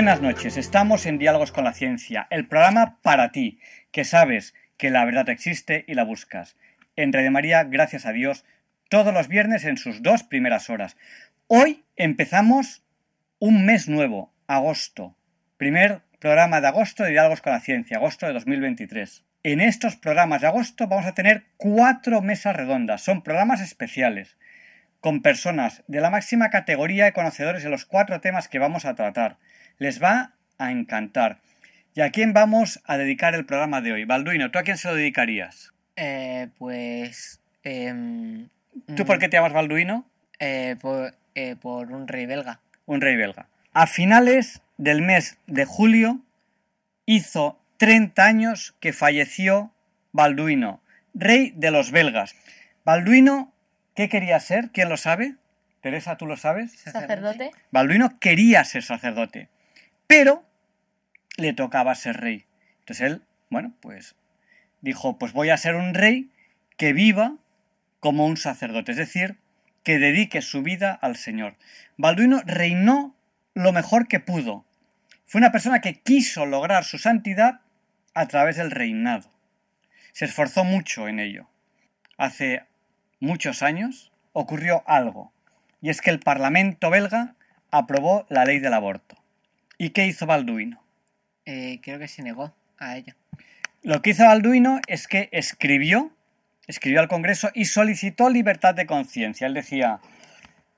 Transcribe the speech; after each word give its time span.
Buenas 0.00 0.22
noches, 0.22 0.56
estamos 0.56 1.04
en 1.04 1.18
Diálogos 1.18 1.52
con 1.52 1.64
la 1.64 1.74
Ciencia, 1.74 2.26
el 2.30 2.48
programa 2.48 2.96
para 3.02 3.32
ti, 3.32 3.60
que 3.92 4.04
sabes 4.04 4.54
que 4.78 4.88
la 4.88 5.04
verdad 5.04 5.28
existe 5.28 5.84
y 5.86 5.92
la 5.92 6.04
buscas. 6.04 6.56
En 6.96 7.12
Radio 7.12 7.30
María, 7.30 7.64
gracias 7.64 8.06
a 8.06 8.12
Dios, 8.12 8.46
todos 8.88 9.12
los 9.12 9.28
viernes 9.28 9.66
en 9.66 9.76
sus 9.76 10.02
dos 10.02 10.22
primeras 10.22 10.70
horas. 10.70 10.96
Hoy 11.48 11.84
empezamos 11.96 12.82
un 13.40 13.66
mes 13.66 13.90
nuevo, 13.90 14.32
agosto. 14.46 15.18
Primer 15.58 16.00
programa 16.18 16.62
de 16.62 16.68
agosto 16.68 17.04
de 17.04 17.10
Diálogos 17.10 17.42
con 17.42 17.52
la 17.52 17.60
Ciencia, 17.60 17.98
agosto 17.98 18.24
de 18.24 18.32
2023. 18.32 19.26
En 19.42 19.60
estos 19.60 19.96
programas 19.96 20.40
de 20.40 20.46
agosto 20.46 20.86
vamos 20.86 21.04
a 21.04 21.12
tener 21.12 21.44
cuatro 21.58 22.22
mesas 22.22 22.56
redondas. 22.56 23.02
Son 23.02 23.20
programas 23.20 23.60
especiales, 23.60 24.38
con 25.00 25.20
personas 25.20 25.84
de 25.88 26.00
la 26.00 26.08
máxima 26.08 26.48
categoría 26.48 27.06
y 27.06 27.12
conocedores 27.12 27.62
de 27.62 27.68
los 27.68 27.84
cuatro 27.84 28.22
temas 28.22 28.48
que 28.48 28.58
vamos 28.58 28.86
a 28.86 28.94
tratar 28.94 29.36
les 29.80 30.00
va 30.00 30.34
a 30.58 30.70
encantar. 30.70 31.38
¿Y 31.96 32.02
a 32.02 32.10
quién 32.10 32.32
vamos 32.32 32.80
a 32.84 32.96
dedicar 32.96 33.34
el 33.34 33.44
programa 33.44 33.80
de 33.80 33.92
hoy? 33.92 34.04
Balduino, 34.04 34.52
¿tú 34.52 34.60
a 34.60 34.62
quién 34.62 34.76
se 34.78 34.86
lo 34.88 34.94
dedicarías? 34.94 35.72
Eh, 35.96 36.48
pues... 36.58 37.40
em, 37.64 38.48
¿Tú 38.96 39.04
por 39.04 39.18
qué 39.18 39.28
te 39.28 39.36
llamas 39.36 39.52
Balduino? 39.52 40.06
eh, 40.38 40.76
por, 40.80 41.14
eh, 41.34 41.56
por 41.60 41.90
un 41.92 42.06
rey 42.08 42.26
belga. 42.26 42.60
Un 42.86 43.00
rey 43.00 43.16
belga. 43.16 43.48
A 43.72 43.86
finales 43.86 44.62
del 44.78 45.02
mes 45.02 45.36
de 45.46 45.64
julio 45.64 46.20
hizo 47.06 47.60
30 47.78 48.24
años 48.24 48.74
que 48.80 48.92
falleció 48.92 49.72
Balduino, 50.12 50.80
rey 51.14 51.52
de 51.56 51.70
los 51.70 51.90
belgas. 51.90 52.34
Balduino, 52.84 53.52
¿qué 53.94 54.08
quería 54.08 54.40
ser? 54.40 54.70
¿Quién 54.72 54.88
lo 54.88 54.96
sabe? 54.96 55.34
Teresa, 55.82 56.16
¿tú 56.16 56.26
lo 56.26 56.36
sabes? 56.36 56.72
sacerdote. 56.72 57.50
Balduino 57.70 58.18
quería 58.18 58.64
ser 58.64 58.82
sacerdote, 58.82 59.48
pero 60.10 60.44
le 61.36 61.52
tocaba 61.52 61.94
ser 61.94 62.16
rey. 62.16 62.44
Entonces 62.80 63.06
él, 63.06 63.22
bueno, 63.48 63.74
pues 63.80 64.16
dijo, 64.80 65.20
pues 65.20 65.32
voy 65.32 65.50
a 65.50 65.56
ser 65.56 65.76
un 65.76 65.94
rey 65.94 66.32
que 66.76 66.92
viva 66.92 67.36
como 68.00 68.26
un 68.26 68.36
sacerdote, 68.36 68.90
es 68.90 68.98
decir, 68.98 69.38
que 69.84 70.00
dedique 70.00 70.42
su 70.42 70.62
vida 70.62 70.92
al 71.00 71.14
Señor. 71.14 71.54
Balduino 71.96 72.42
reinó 72.44 73.14
lo 73.54 73.72
mejor 73.72 74.08
que 74.08 74.18
pudo. 74.18 74.64
Fue 75.26 75.38
una 75.38 75.52
persona 75.52 75.80
que 75.80 76.00
quiso 76.00 76.44
lograr 76.44 76.82
su 76.82 76.98
santidad 76.98 77.60
a 78.12 78.26
través 78.26 78.56
del 78.56 78.72
reinado. 78.72 79.30
Se 80.10 80.24
esforzó 80.24 80.64
mucho 80.64 81.06
en 81.06 81.20
ello. 81.20 81.48
Hace 82.16 82.64
muchos 83.20 83.62
años 83.62 84.10
ocurrió 84.32 84.82
algo, 84.88 85.32
y 85.80 85.88
es 85.88 86.00
que 86.00 86.10
el 86.10 86.18
Parlamento 86.18 86.90
belga 86.90 87.36
aprobó 87.70 88.26
la 88.28 88.44
ley 88.44 88.58
del 88.58 88.74
aborto. 88.74 89.19
¿Y 89.80 89.90
qué 89.90 90.06
hizo 90.06 90.26
Balduino? 90.26 90.84
Eh, 91.46 91.80
creo 91.82 91.98
que 91.98 92.06
se 92.06 92.22
negó 92.22 92.54
a 92.76 92.98
ella. 92.98 93.16
Lo 93.82 94.02
que 94.02 94.10
hizo 94.10 94.24
Balduino 94.24 94.78
es 94.86 95.08
que 95.08 95.30
escribió, 95.32 96.14
escribió 96.66 97.00
al 97.00 97.08
Congreso 97.08 97.48
y 97.54 97.64
solicitó 97.64 98.28
libertad 98.28 98.74
de 98.74 98.84
conciencia. 98.84 99.46
Él 99.46 99.54
decía, 99.54 100.00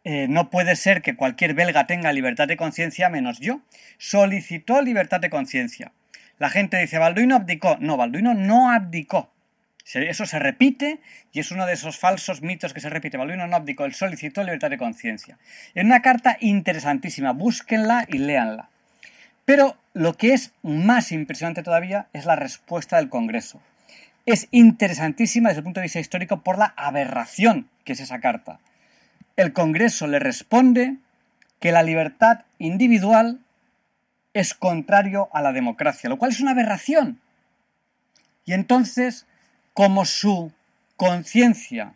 eh, 0.05 0.29
no 0.29 0.51
puede 0.51 0.77
ser 0.77 1.03
que 1.03 1.17
cualquier 1.17 1.55
belga 1.55 1.89
tenga 1.89 2.13
libertad 2.13 2.47
de 2.47 2.57
conciencia 2.57 3.09
menos 3.09 3.41
yo. 3.41 3.61
Solicitó 3.99 4.81
libertad 4.83 5.19
de 5.19 5.31
conciencia. 5.31 5.91
La 6.39 6.49
gente 6.49 6.79
dice, 6.79 6.99
Balduino 6.99 7.35
abdicó. 7.35 7.79
No, 7.81 7.97
Balduino 7.97 8.35
no 8.35 8.71
abdicó. 8.71 9.33
Eso 9.85 10.27
se 10.27 10.39
repite 10.39 11.01
y 11.33 11.41
es 11.41 11.51
uno 11.51 11.67
de 11.67 11.73
esos 11.73 11.99
falsos 11.99 12.41
mitos 12.41 12.73
que 12.73 12.79
se 12.79 12.89
repite. 12.89 13.17
Balduino 13.17 13.49
no 13.49 13.57
abdicó, 13.57 13.85
él 13.85 13.95
solicitó 13.95 14.45
libertad 14.45 14.71
de 14.71 14.79
conciencia. 14.79 15.39
En 15.75 15.87
una 15.87 16.03
carta 16.03 16.37
interesantísima, 16.39 17.33
búsquenla 17.33 18.07
y 18.09 18.19
léanla. 18.19 18.69
Pero 19.45 19.77
lo 19.93 20.15
que 20.15 20.35
es 20.35 20.53
más 20.63 21.13
impresionante 21.13 21.63
todavía 21.63 22.09
es 22.13 22.25
la 22.25 22.37
respuesta 22.37 22.97
del 22.97 23.09
Congreso. 23.09 23.61
Es 24.25 24.49
interesantísima 24.51 25.49
desde 25.49 25.61
el 25.61 25.65
punto 25.65 25.81
de 25.81 25.87
vista 25.87 26.01
histórico 26.01 26.43
por 26.43 26.59
la 26.59 26.73
aberración 26.77 27.69
que 27.85 27.93
es 27.93 28.01
esa 28.01 28.21
carta. 28.21 28.61
El 29.37 29.53
Congreso 29.53 30.07
le 30.07 30.19
responde 30.19 30.97
que 31.59 31.73
la 31.73 31.83
libertad 31.83 32.41
individual 32.59 33.41
es 34.35 34.55
contrario 34.55 35.29
a 35.33 35.43
la 35.43 35.53
democracia, 35.53 36.09
lo 36.09 36.19
cual 36.19 36.31
es 36.31 36.41
una 36.41 36.53
aberración. 36.53 37.21
Y 38.45 38.53
entonces, 38.53 39.27
como 39.75 40.05
su 40.05 40.53
conciencia 40.97 41.95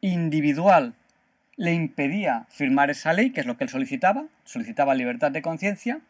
individual 0.00 0.94
le 1.56 1.72
impedía 1.72 2.46
firmar 2.50 2.90
esa 2.90 3.12
ley, 3.12 3.30
que 3.30 3.40
es 3.40 3.46
lo 3.46 3.56
que 3.56 3.64
él 3.64 3.70
solicitaba, 3.70 4.26
solicitaba 4.44 4.94
libertad 4.94 5.30
de 5.30 5.42
conciencia, 5.42 6.00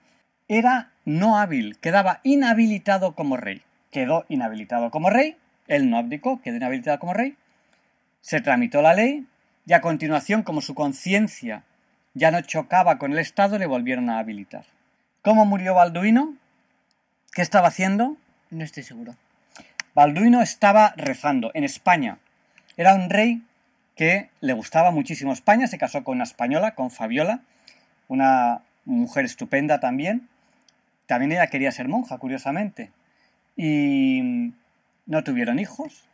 era 0.48 0.90
no 1.04 1.38
hábil, 1.38 1.78
quedaba 1.78 2.20
inhabilitado 2.22 3.14
como 3.14 3.36
rey. 3.36 3.62
Quedó 3.90 4.24
inhabilitado 4.28 4.90
como 4.90 5.10
rey, 5.10 5.36
él 5.68 5.88
no 5.90 5.98
abdicó, 5.98 6.40
quedó 6.42 6.56
inhabilitado 6.56 6.98
como 6.98 7.14
rey, 7.14 7.36
se 8.20 8.40
tramitó 8.40 8.82
la 8.82 8.94
ley 8.94 9.26
y 9.66 9.72
a 9.72 9.80
continuación, 9.80 10.42
como 10.42 10.60
su 10.60 10.74
conciencia 10.74 11.64
ya 12.14 12.30
no 12.30 12.40
chocaba 12.40 12.98
con 12.98 13.12
el 13.12 13.18
Estado, 13.18 13.58
le 13.58 13.66
volvieron 13.66 14.08
a 14.08 14.18
habilitar. 14.18 14.64
¿Cómo 15.22 15.44
murió 15.44 15.74
Balduino? 15.74 16.34
¿Qué 17.32 17.42
estaba 17.42 17.68
haciendo? 17.68 18.16
No 18.50 18.64
estoy 18.64 18.84
seguro. 18.84 19.14
Balduino 19.94 20.40
estaba 20.40 20.94
rezando 20.96 21.50
en 21.54 21.64
España. 21.64 22.18
Era 22.76 22.94
un 22.94 23.10
rey 23.10 23.42
que 23.96 24.30
le 24.40 24.52
gustaba 24.52 24.90
muchísimo 24.90 25.32
España, 25.32 25.66
se 25.66 25.78
casó 25.78 26.04
con 26.04 26.16
una 26.16 26.24
española, 26.24 26.74
con 26.74 26.90
Fabiola, 26.90 27.40
una 28.08 28.62
mujer 28.84 29.24
estupenda 29.24 29.80
también. 29.80 30.28
También 31.06 31.32
ella 31.32 31.46
quería 31.46 31.72
ser 31.72 31.88
monja, 31.88 32.18
curiosamente. 32.18 32.90
Y 33.56 34.52
no 35.06 35.24
tuvieron 35.24 35.58
hijos. 35.58 36.04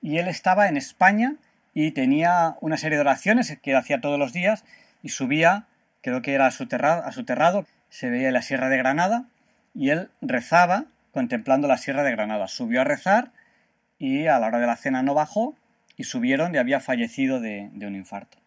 Y 0.00 0.18
él 0.18 0.28
estaba 0.28 0.68
en 0.68 0.76
España 0.76 1.36
y 1.74 1.90
tenía 1.90 2.56
una 2.60 2.76
serie 2.76 2.96
de 2.96 3.02
oraciones 3.02 3.58
que 3.60 3.74
hacía 3.74 4.00
todos 4.00 4.18
los 4.18 4.32
días 4.32 4.64
y 5.02 5.08
subía, 5.08 5.66
creo 6.02 6.22
que 6.22 6.32
era 6.32 6.46
a 6.46 6.50
su, 6.50 6.66
terrado, 6.66 7.66
se 7.90 8.10
veía 8.10 8.30
la 8.30 8.42
Sierra 8.42 8.68
de 8.68 8.78
Granada 8.78 9.26
y 9.74 9.90
él 9.90 10.10
rezaba 10.20 10.84
contemplando 11.12 11.68
la 11.68 11.78
Sierra 11.78 12.02
de 12.02 12.12
Granada. 12.12 12.48
Subió 12.48 12.82
a 12.82 12.84
rezar 12.84 13.30
y 13.98 14.26
a 14.26 14.38
la 14.38 14.46
hora 14.46 14.58
de 14.58 14.66
la 14.66 14.76
cena 14.76 15.02
no 15.02 15.14
bajó 15.14 15.54
y 15.96 16.04
subieron 16.04 16.54
y 16.54 16.58
había 16.58 16.80
fallecido 16.80 17.40
de, 17.40 17.70
de 17.72 17.86
un 17.86 17.94
infarto. 17.94 18.38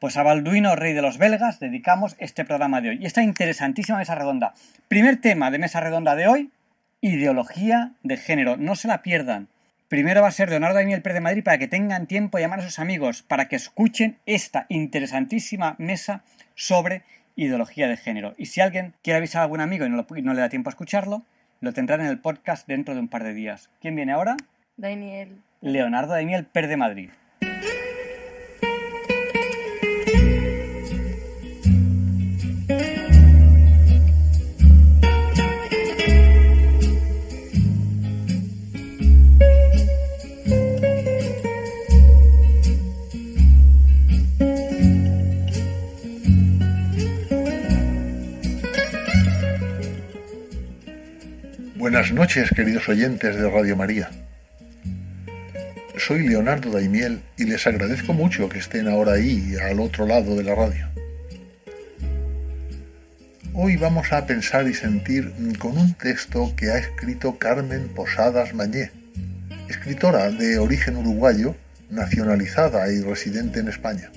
Pues 0.00 0.16
a 0.16 0.22
Balduino, 0.22 0.76
rey 0.76 0.94
de 0.94 1.02
los 1.02 1.18
belgas, 1.18 1.60
dedicamos 1.60 2.16
este 2.18 2.44
programa 2.46 2.80
de 2.80 2.88
hoy. 2.90 2.98
Y 3.02 3.06
esta 3.06 3.22
interesantísima 3.22 3.98
mesa 3.98 4.14
redonda. 4.14 4.54
Primer 4.88 5.20
tema 5.20 5.50
de 5.50 5.58
mesa 5.58 5.78
redonda 5.80 6.16
de 6.16 6.26
hoy, 6.26 6.50
ideología 7.02 7.92
de 8.02 8.16
género. 8.16 8.56
No 8.56 8.74
se 8.76 8.88
la 8.88 9.02
pierdan. 9.02 9.48
Primero 9.88 10.22
va 10.22 10.28
a 10.28 10.32
ser 10.32 10.48
Leonardo 10.48 10.76
Daimiel 10.76 11.02
Pérez 11.02 11.16
de 11.16 11.20
Madrid 11.20 11.44
para 11.44 11.58
que 11.58 11.68
tengan 11.68 12.06
tiempo 12.06 12.38
de 12.38 12.44
llamar 12.44 12.60
a 12.60 12.62
sus 12.62 12.78
amigos, 12.78 13.22
para 13.22 13.48
que 13.48 13.56
escuchen 13.56 14.16
esta 14.24 14.64
interesantísima 14.70 15.74
mesa 15.78 16.22
sobre 16.54 17.02
ideología 17.36 17.86
de 17.88 17.96
género. 17.98 18.34
Y 18.38 18.46
si 18.46 18.60
alguien 18.62 18.94
quiere 19.02 19.18
avisar 19.18 19.40
a 19.40 19.44
algún 19.44 19.60
amigo 19.60 19.84
y 19.84 19.90
no, 19.90 19.96
lo- 19.96 20.16
y 20.16 20.22
no 20.22 20.32
le 20.32 20.40
da 20.40 20.48
tiempo 20.48 20.70
a 20.70 20.72
escucharlo, 20.72 21.24
lo 21.60 21.72
tendrán 21.74 22.00
en 22.00 22.06
el 22.06 22.20
podcast 22.20 22.66
dentro 22.66 22.94
de 22.94 23.00
un 23.00 23.08
par 23.08 23.22
de 23.24 23.34
días. 23.34 23.68
¿Quién 23.82 23.96
viene 23.96 24.12
ahora? 24.12 24.36
Daniel. 24.78 25.36
Leonardo 25.60 26.14
Daimiel 26.14 26.46
Pérez 26.46 26.70
de 26.70 26.76
Madrid. 26.78 27.10
Buenas 51.80 52.12
noches, 52.12 52.50
queridos 52.54 52.90
oyentes 52.90 53.36
de 53.36 53.50
Radio 53.50 53.74
María. 53.74 54.10
Soy 55.96 56.28
Leonardo 56.28 56.70
Daimiel 56.70 57.22
y 57.38 57.44
les 57.44 57.66
agradezco 57.66 58.12
mucho 58.12 58.50
que 58.50 58.58
estén 58.58 58.86
ahora 58.86 59.12
ahí, 59.12 59.56
al 59.56 59.80
otro 59.80 60.04
lado 60.04 60.36
de 60.36 60.42
la 60.42 60.54
radio. 60.54 60.86
Hoy 63.54 63.78
vamos 63.78 64.12
a 64.12 64.26
pensar 64.26 64.68
y 64.68 64.74
sentir 64.74 65.32
con 65.58 65.78
un 65.78 65.94
texto 65.94 66.52
que 66.54 66.70
ha 66.70 66.76
escrito 66.76 67.38
Carmen 67.38 67.88
Posadas 67.88 68.52
Mañé, 68.52 68.90
escritora 69.70 70.30
de 70.30 70.58
origen 70.58 70.98
uruguayo, 70.98 71.56
nacionalizada 71.88 72.92
y 72.92 73.00
residente 73.00 73.60
en 73.60 73.68
España. 73.68 74.10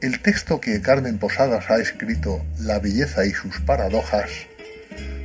El 0.00 0.18
texto 0.18 0.60
que 0.60 0.80
Carmen 0.80 1.18
Posadas 1.18 1.70
ha 1.70 1.78
escrito, 1.78 2.44
La 2.58 2.80
belleza 2.80 3.24
y 3.24 3.30
sus 3.30 3.60
paradojas, 3.60 4.48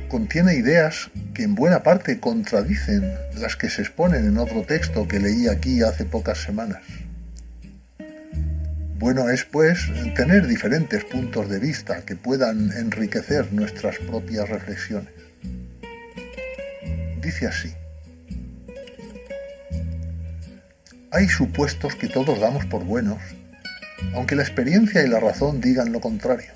contiene 0.08 0.54
ideas 0.54 1.10
que 1.34 1.42
en 1.42 1.54
buena 1.54 1.82
parte 1.82 2.18
contradicen 2.18 3.12
las 3.36 3.56
que 3.56 3.70
se 3.70 3.82
exponen 3.82 4.26
en 4.26 4.38
otro 4.38 4.62
texto 4.62 5.06
que 5.06 5.20
leí 5.20 5.48
aquí 5.48 5.82
hace 5.82 6.04
pocas 6.04 6.38
semanas. 6.38 6.82
Bueno 8.98 9.30
es, 9.30 9.44
pues, 9.44 9.78
tener 10.16 10.48
diferentes 10.48 11.04
puntos 11.04 11.48
de 11.48 11.60
vista 11.60 12.04
que 12.04 12.16
puedan 12.16 12.72
enriquecer 12.72 13.52
nuestras 13.52 13.96
propias 13.98 14.48
reflexiones. 14.48 15.12
Dice 17.22 17.46
así. 17.46 17.72
Hay 21.12 21.28
supuestos 21.28 21.94
que 21.94 22.08
todos 22.08 22.40
damos 22.40 22.66
por 22.66 22.84
buenos, 22.84 23.18
aunque 24.14 24.34
la 24.34 24.42
experiencia 24.42 25.04
y 25.04 25.08
la 25.08 25.20
razón 25.20 25.60
digan 25.60 25.92
lo 25.92 26.00
contrario. 26.00 26.52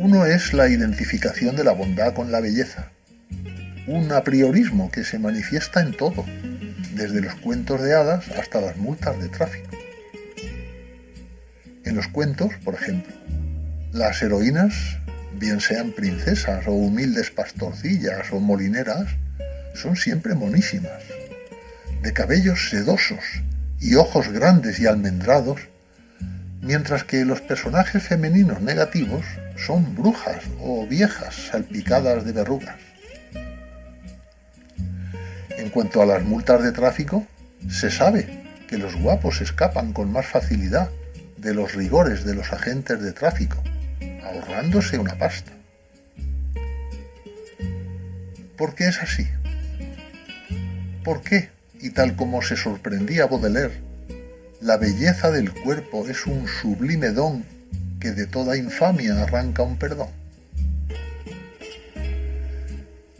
Uno 0.00 0.26
es 0.26 0.52
la 0.52 0.68
identificación 0.68 1.56
de 1.56 1.64
la 1.64 1.72
bondad 1.72 2.14
con 2.14 2.30
la 2.30 2.38
belleza, 2.38 2.92
un 3.88 4.12
apriorismo 4.12 4.92
que 4.92 5.02
se 5.02 5.18
manifiesta 5.18 5.80
en 5.80 5.92
todo, 5.92 6.24
desde 6.94 7.20
los 7.20 7.34
cuentos 7.34 7.82
de 7.82 7.94
hadas 7.94 8.28
hasta 8.28 8.60
las 8.60 8.76
multas 8.76 9.20
de 9.20 9.28
tráfico. 9.28 9.76
En 11.84 11.96
los 11.96 12.06
cuentos, 12.06 12.54
por 12.62 12.74
ejemplo, 12.74 13.12
las 13.90 14.22
heroínas, 14.22 14.98
bien 15.36 15.60
sean 15.60 15.90
princesas 15.90 16.68
o 16.68 16.72
humildes 16.74 17.32
pastorcillas 17.32 18.32
o 18.32 18.38
molineras, 18.38 19.08
son 19.74 19.96
siempre 19.96 20.36
monísimas, 20.36 21.02
de 22.02 22.12
cabellos 22.12 22.70
sedosos 22.70 23.24
y 23.80 23.96
ojos 23.96 24.28
grandes 24.28 24.78
y 24.78 24.86
almendrados, 24.86 25.60
mientras 26.68 27.02
que 27.02 27.24
los 27.24 27.40
personajes 27.40 28.02
femeninos 28.02 28.60
negativos 28.60 29.24
son 29.56 29.94
brujas 29.94 30.44
o 30.60 30.86
viejas 30.86 31.34
salpicadas 31.50 32.26
de 32.26 32.32
verrugas. 32.32 32.76
En 35.56 35.70
cuanto 35.70 36.02
a 36.02 36.06
las 36.06 36.22
multas 36.24 36.62
de 36.62 36.72
tráfico, 36.72 37.26
se 37.70 37.90
sabe 37.90 38.44
que 38.68 38.76
los 38.76 38.94
guapos 38.96 39.40
escapan 39.40 39.94
con 39.94 40.12
más 40.12 40.26
facilidad 40.26 40.90
de 41.38 41.54
los 41.54 41.74
rigores 41.74 42.26
de 42.26 42.34
los 42.34 42.52
agentes 42.52 43.00
de 43.00 43.12
tráfico, 43.12 43.62
ahorrándose 44.22 44.98
una 44.98 45.16
pasta. 45.16 45.52
¿Por 48.58 48.74
qué 48.74 48.88
es 48.88 49.02
así? 49.02 49.26
¿Por 51.02 51.22
qué, 51.22 51.48
y 51.80 51.88
tal 51.92 52.14
como 52.14 52.42
se 52.42 52.56
sorprendía 52.56 53.24
Baudelaire, 53.24 53.87
la 54.60 54.76
belleza 54.76 55.30
del 55.30 55.52
cuerpo 55.52 56.08
es 56.08 56.26
un 56.26 56.48
sublime 56.48 57.10
don 57.10 57.44
que 58.00 58.10
de 58.10 58.26
toda 58.26 58.56
infamia 58.56 59.22
arranca 59.22 59.62
un 59.62 59.76
perdón? 59.76 60.08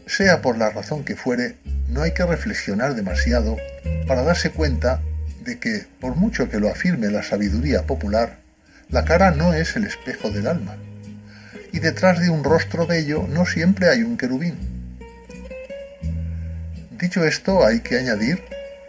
Sea 0.05 0.41
por 0.41 0.57
la 0.57 0.69
razón 0.69 1.05
que 1.05 1.15
fuere, 1.15 1.55
no 1.87 2.01
hay 2.01 2.13
que 2.13 2.25
reflexionar 2.25 2.95
demasiado 2.95 3.57
para 4.07 4.23
darse 4.23 4.51
cuenta 4.51 5.01
de 5.45 5.59
que, 5.59 5.85
por 6.01 6.15
mucho 6.15 6.49
que 6.49 6.59
lo 6.59 6.69
afirme 6.69 7.09
la 7.09 7.23
sabiduría 7.23 7.83
popular, 7.83 8.39
la 8.89 9.05
cara 9.05 9.31
no 9.31 9.53
es 9.53 9.75
el 9.75 9.85
espejo 9.85 10.29
del 10.31 10.47
alma, 10.47 10.75
y 11.71 11.79
detrás 11.79 12.19
de 12.19 12.29
un 12.29 12.43
rostro 12.43 12.85
bello 12.85 13.27
no 13.29 13.45
siempre 13.45 13.89
hay 13.89 14.03
un 14.03 14.17
querubín. 14.17 14.57
Dicho 16.99 17.23
esto, 17.23 17.65
hay 17.65 17.79
que 17.79 17.97
añadir 17.97 18.43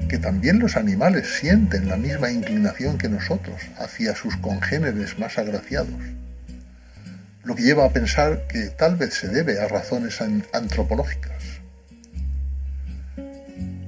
que 0.09 0.19
también 0.19 0.59
los 0.59 0.77
animales 0.77 1.39
sienten 1.41 1.89
la 1.89 1.97
misma 1.97 2.31
inclinación 2.31 2.99
que 2.99 3.09
nosotros 3.09 3.61
hacia 3.79 4.15
sus 4.15 4.37
congéneres 4.37 5.19
más 5.19 5.39
agraciados, 5.39 5.95
lo 7.45 7.55
que 7.55 7.63
lleva 7.63 7.85
a 7.85 7.93
pensar 7.93 8.47
que 8.49 8.67
tal 8.71 8.97
vez 8.97 9.15
se 9.15 9.29
debe 9.29 9.61
a 9.61 9.69
razones 9.69 10.21
antropológicas. 10.53 11.61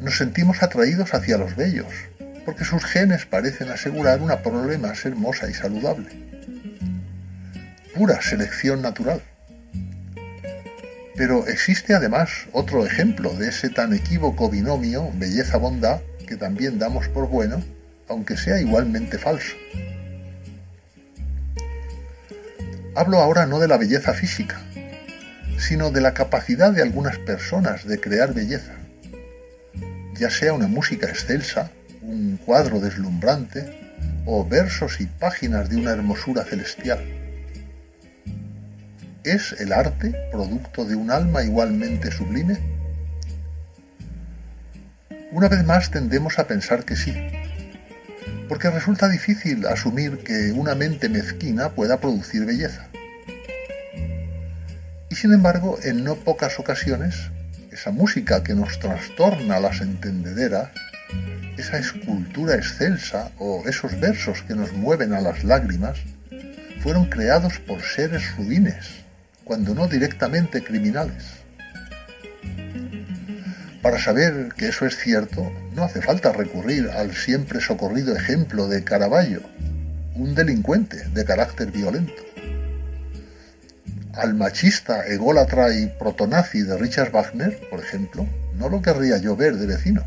Nos 0.00 0.16
sentimos 0.16 0.62
atraídos 0.62 1.14
hacia 1.14 1.38
los 1.38 1.54
bellos, 1.54 1.92
porque 2.44 2.64
sus 2.64 2.84
genes 2.84 3.26
parecen 3.26 3.70
asegurar 3.70 4.20
una 4.20 4.42
prole 4.42 4.78
más 4.78 5.04
hermosa 5.04 5.48
y 5.48 5.54
saludable. 5.54 6.08
Pura 7.94 8.20
selección 8.20 8.82
natural. 8.82 9.22
Pero 11.16 11.46
existe 11.46 11.94
además 11.94 12.30
otro 12.52 12.86
ejemplo 12.86 13.34
de 13.34 13.48
ese 13.48 13.68
tan 13.68 13.92
equívoco 13.92 14.48
binomio 14.48 15.10
belleza-bondad 15.14 16.00
que 16.26 16.36
también 16.36 16.78
damos 16.78 17.08
por 17.08 17.28
bueno, 17.28 17.62
aunque 18.08 18.36
sea 18.36 18.60
igualmente 18.60 19.18
falso. 19.18 19.54
Hablo 22.94 23.18
ahora 23.18 23.46
no 23.46 23.58
de 23.58 23.68
la 23.68 23.78
belleza 23.78 24.12
física, 24.12 24.60
sino 25.58 25.90
de 25.90 26.00
la 26.00 26.14
capacidad 26.14 26.72
de 26.72 26.82
algunas 26.82 27.18
personas 27.18 27.86
de 27.86 28.00
crear 28.00 28.34
belleza, 28.34 28.74
ya 30.14 30.30
sea 30.30 30.52
una 30.52 30.66
música 30.66 31.08
excelsa, 31.08 31.70
un 32.02 32.38
cuadro 32.44 32.80
deslumbrante 32.80 33.92
o 34.26 34.46
versos 34.46 35.00
y 35.00 35.06
páginas 35.06 35.68
de 35.68 35.76
una 35.76 35.92
hermosura 35.92 36.44
celestial. 36.44 37.21
¿Es 39.24 39.52
el 39.60 39.72
arte 39.72 40.12
producto 40.32 40.84
de 40.84 40.96
un 40.96 41.12
alma 41.12 41.44
igualmente 41.44 42.10
sublime? 42.10 42.58
Una 45.30 45.48
vez 45.48 45.64
más 45.64 45.92
tendemos 45.92 46.40
a 46.40 46.48
pensar 46.48 46.84
que 46.84 46.96
sí, 46.96 47.14
porque 48.48 48.68
resulta 48.68 49.08
difícil 49.08 49.64
asumir 49.68 50.18
que 50.24 50.50
una 50.50 50.74
mente 50.74 51.08
mezquina 51.08 51.68
pueda 51.68 52.00
producir 52.00 52.44
belleza. 52.44 52.88
Y 55.08 55.14
sin 55.14 55.32
embargo, 55.32 55.78
en 55.84 56.02
no 56.02 56.16
pocas 56.16 56.58
ocasiones, 56.58 57.30
esa 57.70 57.92
música 57.92 58.42
que 58.42 58.54
nos 58.54 58.80
trastorna 58.80 59.60
las 59.60 59.82
entendederas, 59.82 60.70
esa 61.56 61.78
escultura 61.78 62.56
excelsa 62.56 63.30
o 63.38 63.62
esos 63.68 64.00
versos 64.00 64.42
que 64.42 64.56
nos 64.56 64.72
mueven 64.72 65.12
a 65.12 65.20
las 65.20 65.44
lágrimas, 65.44 66.00
fueron 66.82 67.04
creados 67.04 67.60
por 67.60 67.80
seres 67.82 68.36
ruines, 68.36 69.01
cuando 69.44 69.74
no 69.74 69.88
directamente 69.88 70.62
criminales. 70.62 71.42
Para 73.82 73.98
saber 73.98 74.50
que 74.56 74.68
eso 74.68 74.86
es 74.86 74.96
cierto, 74.96 75.52
no 75.74 75.82
hace 75.82 76.00
falta 76.00 76.32
recurrir 76.32 76.88
al 76.90 77.14
siempre 77.14 77.60
socorrido 77.60 78.16
ejemplo 78.16 78.68
de 78.68 78.84
Caravaggio, 78.84 79.42
un 80.14 80.34
delincuente 80.34 81.08
de 81.08 81.24
carácter 81.24 81.72
violento. 81.72 82.22
Al 84.14 84.34
machista, 84.34 85.06
ególatra 85.06 85.74
y 85.74 85.86
protonazi 85.86 86.62
de 86.62 86.78
Richard 86.78 87.10
Wagner, 87.10 87.58
por 87.70 87.80
ejemplo, 87.80 88.28
no 88.56 88.68
lo 88.68 88.82
querría 88.82 89.16
yo 89.18 89.34
ver 89.34 89.56
de 89.56 89.66
vecino. 89.66 90.04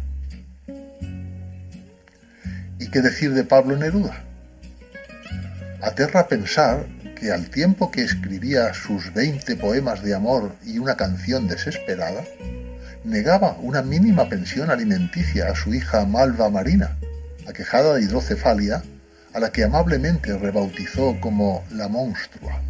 ¿Y 2.80 2.88
qué 2.90 3.02
decir 3.02 3.34
de 3.34 3.44
Pablo 3.44 3.76
Neruda? 3.76 4.24
Aterra 5.82 6.28
pensar 6.28 6.86
que 7.26 7.32
al 7.32 7.50
tiempo 7.50 7.90
que 7.90 8.04
escribía 8.04 8.72
sus 8.76 9.12
20 9.12 9.56
poemas 9.56 10.04
de 10.04 10.14
amor 10.14 10.56
y 10.64 10.78
una 10.78 10.96
canción 10.96 11.48
desesperada, 11.48 12.24
negaba 13.04 13.58
una 13.62 13.82
mínima 13.82 14.30
pensión 14.30 14.70
alimenticia 14.70 15.50
a 15.50 15.56
su 15.56 15.74
hija 15.74 16.06
Malva 16.06 16.52
Marina, 16.52 16.96
aquejada 17.48 17.96
de 17.96 18.04
hidrocefalia, 18.04 18.84
a 19.34 19.40
la 19.40 19.52
que 19.52 19.64
amablemente 19.64 20.38
rebautizó 20.38 21.20
como 21.20 21.64
la 21.72 21.88
monstrua. 21.88 22.62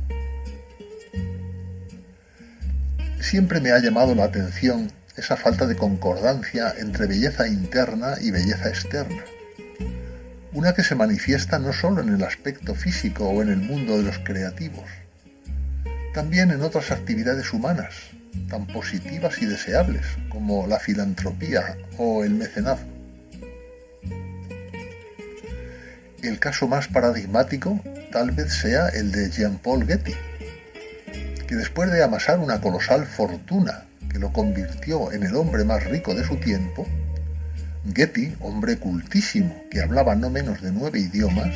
Siempre 3.20 3.60
me 3.60 3.74
ha 3.74 3.80
llamado 3.80 4.16
la 4.16 4.24
atención 4.24 4.90
esa 5.18 5.36
falta 5.36 5.68
de 5.68 5.76
concordancia 5.76 6.74
entre 6.80 7.08
belleza 7.08 7.46
interna 7.46 8.14
y 8.22 8.32
belleza 8.32 8.70
externa 8.70 9.22
una 10.56 10.74
que 10.74 10.84
se 10.84 10.96
manifiesta 10.96 11.60
no 11.60 11.74
solo 11.74 12.02
en 12.02 12.16
el 12.16 12.24
aspecto 12.24 12.76
físico 12.76 13.28
o 13.28 13.42
en 13.42 13.50
el 13.50 13.58
mundo 13.58 13.98
de 13.98 14.04
los 14.04 14.20
creativos, 14.20 14.90
también 16.14 16.50
en 16.50 16.62
otras 16.62 16.92
actividades 16.92 17.52
humanas, 17.52 17.94
tan 18.50 18.66
positivas 18.66 19.42
y 19.42 19.48
deseables 19.48 20.06
como 20.30 20.66
la 20.66 20.80
filantropía 20.80 21.78
o 21.98 22.24
el 22.24 22.36
mecenazgo. 22.36 22.88
El 26.24 26.40
caso 26.40 26.70
más 26.70 26.88
paradigmático 26.88 27.82
tal 28.14 28.32
vez 28.32 28.54
sea 28.54 28.88
el 28.88 29.12
de 29.12 29.30
Jean-Paul 29.30 29.86
Getty, 29.86 30.14
que 31.48 31.56
después 31.56 31.92
de 31.92 32.02
amasar 32.02 32.40
una 32.40 32.62
colosal 32.62 33.06
fortuna 33.06 33.84
que 34.10 34.20
lo 34.20 34.32
convirtió 34.32 35.12
en 35.12 35.24
el 35.24 35.36
hombre 35.36 35.66
más 35.66 35.84
rico 35.84 36.16
de 36.16 36.24
su 36.24 36.38
tiempo, 36.38 36.88
Getty, 37.94 38.36
hombre 38.40 38.78
cultísimo 38.78 39.64
que 39.70 39.80
hablaba 39.80 40.16
no 40.16 40.32
menos 40.32 40.62
de 40.62 40.72
nueve 40.72 41.00
idiomas, 41.00 41.56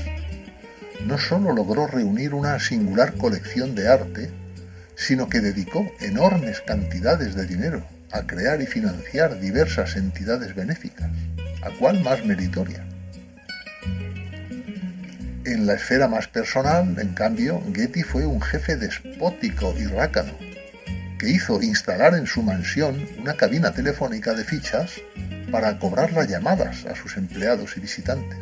no 1.05 1.17
sólo 1.17 1.53
logró 1.53 1.87
reunir 1.87 2.35
una 2.35 2.59
singular 2.59 3.15
colección 3.15 3.73
de 3.73 3.87
arte, 3.87 4.29
sino 4.95 5.27
que 5.27 5.39
dedicó 5.39 5.91
enormes 5.99 6.61
cantidades 6.61 7.33
de 7.33 7.47
dinero 7.47 7.83
a 8.11 8.27
crear 8.27 8.61
y 8.61 8.67
financiar 8.67 9.39
diversas 9.39 9.95
entidades 9.95 10.53
benéficas, 10.55 11.09
a 11.63 11.71
cuál 11.79 12.03
más 12.03 12.23
meritoria. 12.23 12.85
En 15.45 15.65
la 15.65 15.73
esfera 15.73 16.07
más 16.07 16.27
personal, 16.27 16.95
en 16.99 17.13
cambio, 17.13 17.61
Getty 17.73 18.03
fue 18.03 18.27
un 18.27 18.41
jefe 18.41 18.75
despótico 18.75 19.73
y 19.79 19.85
rácano, 19.85 20.33
que 21.17 21.29
hizo 21.29 21.61
instalar 21.63 22.13
en 22.13 22.27
su 22.27 22.43
mansión 22.43 23.07
una 23.19 23.33
cabina 23.33 23.71
telefónica 23.73 24.35
de 24.35 24.43
fichas 24.43 25.01
para 25.51 25.79
cobrar 25.79 26.13
las 26.13 26.27
llamadas 26.27 26.85
a 26.85 26.95
sus 26.95 27.17
empleados 27.17 27.77
y 27.77 27.79
visitantes. 27.79 28.39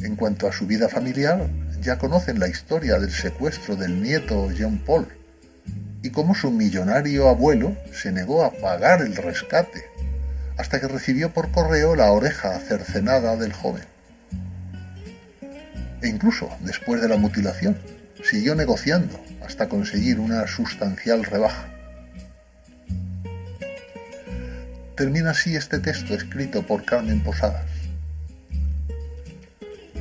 En 0.00 0.16
cuanto 0.16 0.48
a 0.48 0.52
su 0.52 0.66
vida 0.66 0.88
familiar, 0.88 1.48
ya 1.80 1.98
conocen 1.98 2.38
la 2.38 2.48
historia 2.48 2.98
del 2.98 3.10
secuestro 3.10 3.76
del 3.76 4.02
nieto 4.02 4.50
Jean 4.50 4.78
Paul 4.78 5.08
y 6.02 6.10
cómo 6.10 6.34
su 6.34 6.50
millonario 6.50 7.28
abuelo 7.28 7.76
se 7.92 8.12
negó 8.12 8.44
a 8.44 8.52
pagar 8.52 9.02
el 9.02 9.16
rescate 9.16 9.84
hasta 10.56 10.80
que 10.80 10.88
recibió 10.88 11.32
por 11.32 11.50
correo 11.50 11.94
la 11.96 12.10
oreja 12.12 12.58
cercenada 12.60 13.36
del 13.36 13.52
joven. 13.52 13.84
E 16.02 16.08
incluso 16.08 16.48
después 16.60 17.00
de 17.00 17.08
la 17.08 17.16
mutilación, 17.16 17.76
siguió 18.22 18.54
negociando 18.54 19.20
hasta 19.44 19.68
conseguir 19.68 20.18
una 20.18 20.46
sustancial 20.46 21.24
rebaja. 21.24 21.75
Termina 24.96 25.32
así 25.32 25.54
este 25.54 25.78
texto 25.78 26.14
escrito 26.14 26.66
por 26.66 26.86
Carmen 26.86 27.22
Posadas. 27.22 27.70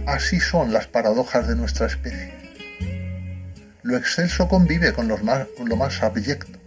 Así 0.05 0.39
son 0.39 0.71
las 0.71 0.87
paradojas 0.87 1.49
de 1.49 1.55
nuestra 1.57 1.87
especie. 1.87 2.33
Lo 3.83 3.97
excelso 3.97 4.47
convive 4.47 4.93
con, 4.93 5.09
lo 5.09 5.75
más 5.75 6.01
abyecto. 6.01 6.57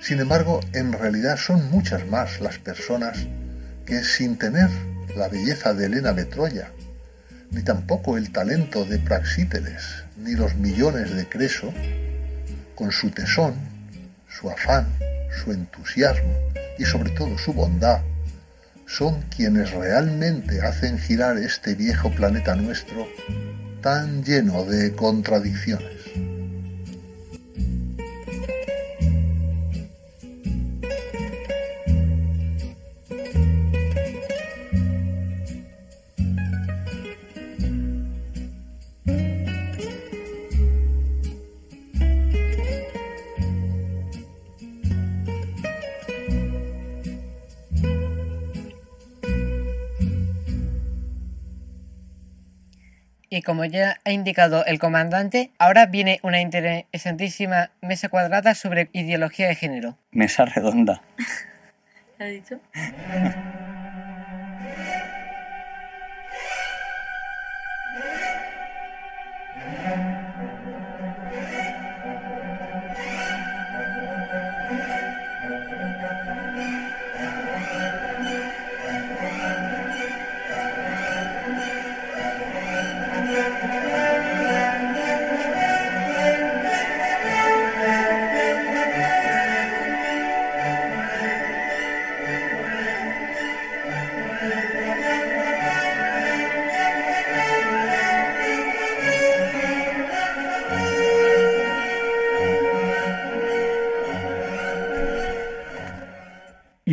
Sin 0.00 0.20
embargo, 0.20 0.60
en 0.72 0.94
realidad 0.94 1.36
son 1.36 1.70
muchas 1.70 2.06
más 2.06 2.40
las 2.40 2.58
personas 2.58 3.18
que 3.84 4.02
sin 4.02 4.38
tener 4.38 4.70
la 5.16 5.28
belleza 5.28 5.74
de 5.74 5.84
Elena 5.84 6.14
de 6.14 6.24
Troya, 6.24 6.70
ni 7.50 7.62
tampoco 7.62 8.16
el 8.16 8.32
talento 8.32 8.86
de 8.86 8.98
Praxíteles, 8.98 10.04
ni 10.16 10.32
los 10.32 10.54
millones 10.54 11.14
de 11.14 11.28
Creso, 11.28 11.74
con 12.74 12.90
su 12.90 13.10
tesón, 13.10 13.54
su 14.28 14.50
afán, 14.50 14.88
su 15.42 15.52
entusiasmo 15.52 16.34
y 16.78 16.84
sobre 16.84 17.10
todo 17.10 17.36
su 17.38 17.52
bondad, 17.52 18.00
son 18.86 19.22
quienes 19.34 19.70
realmente 19.72 20.60
hacen 20.60 20.98
girar 20.98 21.38
este 21.38 21.74
viejo 21.74 22.10
planeta 22.10 22.54
nuestro 22.54 23.06
tan 23.80 24.24
lleno 24.24 24.64
de 24.64 24.94
contradicciones. 24.94 25.93
Y 53.34 53.42
como 53.42 53.64
ya 53.64 53.98
ha 54.04 54.12
indicado 54.12 54.64
el 54.64 54.78
comandante, 54.78 55.50
ahora 55.58 55.86
viene 55.86 56.20
una 56.22 56.40
interesantísima 56.40 57.72
mesa 57.80 58.08
cuadrada 58.08 58.54
sobre 58.54 58.90
ideología 58.92 59.48
de 59.48 59.56
género. 59.56 59.98
Mesa 60.12 60.44
redonda. 60.44 61.02
¿Has 62.20 62.28
dicho? 62.28 62.60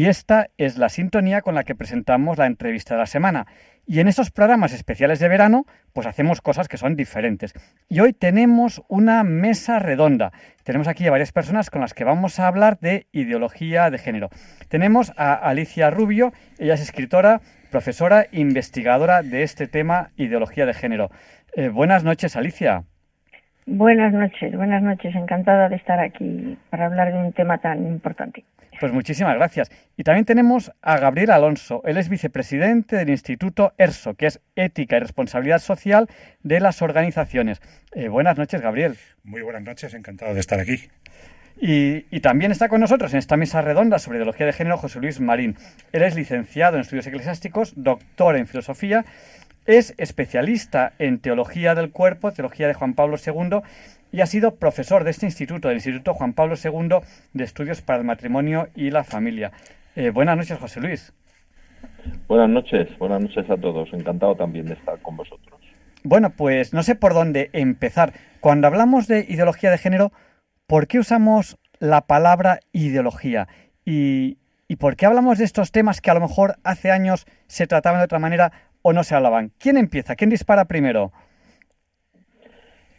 Y 0.01 0.07
esta 0.07 0.47
es 0.57 0.79
la 0.79 0.89
sintonía 0.89 1.41
con 1.41 1.53
la 1.53 1.63
que 1.63 1.75
presentamos 1.75 2.39
la 2.39 2.47
entrevista 2.47 2.95
de 2.95 3.01
la 3.01 3.05
semana. 3.05 3.45
Y 3.85 3.99
en 3.99 4.07
estos 4.07 4.31
programas 4.31 4.73
especiales 4.73 5.19
de 5.19 5.27
verano, 5.27 5.67
pues 5.93 6.07
hacemos 6.07 6.41
cosas 6.41 6.67
que 6.67 6.77
son 6.77 6.95
diferentes. 6.95 7.53
Y 7.87 7.99
hoy 7.99 8.11
tenemos 8.11 8.81
una 8.87 9.23
mesa 9.23 9.77
redonda. 9.77 10.31
Tenemos 10.63 10.87
aquí 10.87 11.05
a 11.05 11.11
varias 11.11 11.31
personas 11.31 11.69
con 11.69 11.81
las 11.81 11.93
que 11.93 12.03
vamos 12.03 12.39
a 12.39 12.47
hablar 12.47 12.79
de 12.79 13.05
ideología 13.11 13.91
de 13.91 13.99
género. 13.99 14.29
Tenemos 14.69 15.13
a 15.17 15.35
Alicia 15.35 15.91
Rubio, 15.91 16.33
ella 16.57 16.73
es 16.73 16.81
escritora, 16.81 17.41
profesora, 17.69 18.25
investigadora 18.31 19.21
de 19.21 19.43
este 19.43 19.67
tema, 19.67 20.09
ideología 20.17 20.65
de 20.65 20.73
género. 20.73 21.11
Eh, 21.55 21.69
buenas 21.69 22.03
noches, 22.03 22.35
Alicia. 22.35 22.85
Buenas 23.67 24.11
noches, 24.13 24.55
buenas 24.55 24.81
noches. 24.81 25.13
Encantada 25.13 25.69
de 25.69 25.75
estar 25.75 25.99
aquí 25.99 26.57
para 26.71 26.87
hablar 26.87 27.13
de 27.13 27.19
un 27.19 27.33
tema 27.33 27.59
tan 27.59 27.85
importante. 27.85 28.43
Pues 28.81 28.93
muchísimas 28.93 29.35
gracias. 29.35 29.69
Y 29.95 30.01
también 30.01 30.25
tenemos 30.25 30.71
a 30.81 30.97
Gabriel 30.97 31.29
Alonso. 31.29 31.83
Él 31.85 31.97
es 31.97 32.09
vicepresidente 32.09 32.95
del 32.95 33.11
Instituto 33.11 33.73
ERSO, 33.77 34.15
que 34.15 34.25
es 34.25 34.41
Ética 34.55 34.97
y 34.97 35.01
Responsabilidad 35.01 35.59
Social 35.59 36.09
de 36.41 36.59
las 36.59 36.81
Organizaciones. 36.81 37.61
Eh, 37.93 38.07
buenas 38.07 38.39
noches, 38.39 38.59
Gabriel. 38.59 38.97
Muy 39.23 39.43
buenas 39.43 39.61
noches, 39.61 39.93
encantado 39.93 40.33
de 40.33 40.39
estar 40.39 40.59
aquí. 40.59 40.89
Y, 41.61 42.07
y, 42.09 42.21
también 42.21 42.51
está 42.51 42.69
con 42.69 42.81
nosotros 42.81 43.13
en 43.13 43.19
esta 43.19 43.37
mesa 43.37 43.61
redonda 43.61 43.99
sobre 43.99 44.17
ideología 44.17 44.47
de 44.47 44.53
género 44.53 44.79
José 44.79 44.99
Luis 44.99 45.19
Marín. 45.19 45.57
Él 45.91 46.01
es 46.01 46.15
licenciado 46.15 46.77
en 46.77 46.81
estudios 46.81 47.05
eclesiásticos, 47.05 47.73
doctor 47.75 48.35
en 48.35 48.47
filosofía, 48.47 49.05
es 49.67 49.93
especialista 49.97 50.93
en 50.97 51.19
teología 51.19 51.75
del 51.75 51.91
cuerpo, 51.91 52.31
teología 52.31 52.67
de 52.67 52.73
Juan 52.73 52.95
Pablo 52.95 53.17
II 53.23 53.61
y 54.11 54.21
ha 54.21 54.25
sido 54.25 54.55
profesor 54.55 55.03
de 55.03 55.11
este 55.11 55.25
instituto, 55.25 55.67
del 55.67 55.77
Instituto 55.77 56.13
Juan 56.13 56.33
Pablo 56.33 56.55
II 56.61 56.99
de 57.33 57.43
Estudios 57.43 57.81
para 57.81 57.99
el 57.99 58.05
Matrimonio 58.05 58.69
y 58.75 58.91
la 58.91 59.03
Familia. 59.03 59.51
Eh, 59.95 60.09
buenas 60.09 60.37
noches, 60.37 60.59
José 60.59 60.81
Luis. 60.81 61.13
Buenas 62.27 62.49
noches, 62.49 62.97
buenas 62.97 63.21
noches 63.21 63.49
a 63.49 63.57
todos. 63.57 63.91
Encantado 63.93 64.35
también 64.35 64.65
de 64.65 64.73
estar 64.73 64.99
con 65.01 65.17
vosotros. 65.17 65.59
Bueno, 66.03 66.31
pues 66.31 66.73
no 66.73 66.83
sé 66.83 66.95
por 66.95 67.13
dónde 67.13 67.49
empezar. 67.53 68.13
Cuando 68.39 68.67
hablamos 68.67 69.07
de 69.07 69.25
ideología 69.29 69.71
de 69.71 69.77
género, 69.77 70.11
¿por 70.67 70.87
qué 70.87 70.99
usamos 70.99 71.57
la 71.79 72.01
palabra 72.01 72.59
ideología? 72.71 73.47
¿Y, 73.85 74.37
y 74.67 74.75
por 74.77 74.95
qué 74.95 75.05
hablamos 75.05 75.37
de 75.37 75.45
estos 75.45 75.71
temas 75.71 76.01
que 76.01 76.11
a 76.11 76.15
lo 76.15 76.21
mejor 76.21 76.55
hace 76.63 76.91
años 76.91 77.25
se 77.47 77.67
trataban 77.67 77.99
de 77.99 78.05
otra 78.05 78.19
manera 78.19 78.51
o 78.81 78.93
no 78.93 79.03
se 79.03 79.15
hablaban? 79.15 79.51
¿Quién 79.59 79.77
empieza? 79.77 80.15
¿Quién 80.15 80.29
dispara 80.29 80.65
primero? 80.65 81.11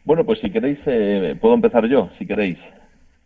Bueno, 0.04 0.24
pues 0.24 0.40
si 0.40 0.50
queréis, 0.50 0.78
eh, 0.86 1.36
puedo 1.40 1.54
empezar 1.54 1.86
yo, 1.86 2.10
si 2.18 2.26
queréis. 2.26 2.58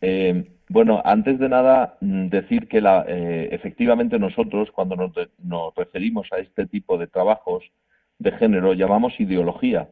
Eh, 0.03 0.45
bueno, 0.69 1.01
antes 1.05 1.39
de 1.39 1.49
nada, 1.49 1.97
mm, 2.01 2.29
decir 2.29 2.69
que 2.69 2.83
la, 2.83 3.05
eh, 3.09 3.49
efectivamente 3.53 4.19
nosotros, 4.19 4.71
cuando 4.73 4.95
nos, 4.95 5.13
nos, 5.43 5.75
referimos 5.75 6.29
a 6.33 6.39
este 6.39 6.67
tipo 6.67 6.99
de 6.99 7.07
trabajos 7.07 7.65
de 8.19 8.33
género, 8.33 8.75
llamamos 8.75 9.19
ideología. 9.19 9.89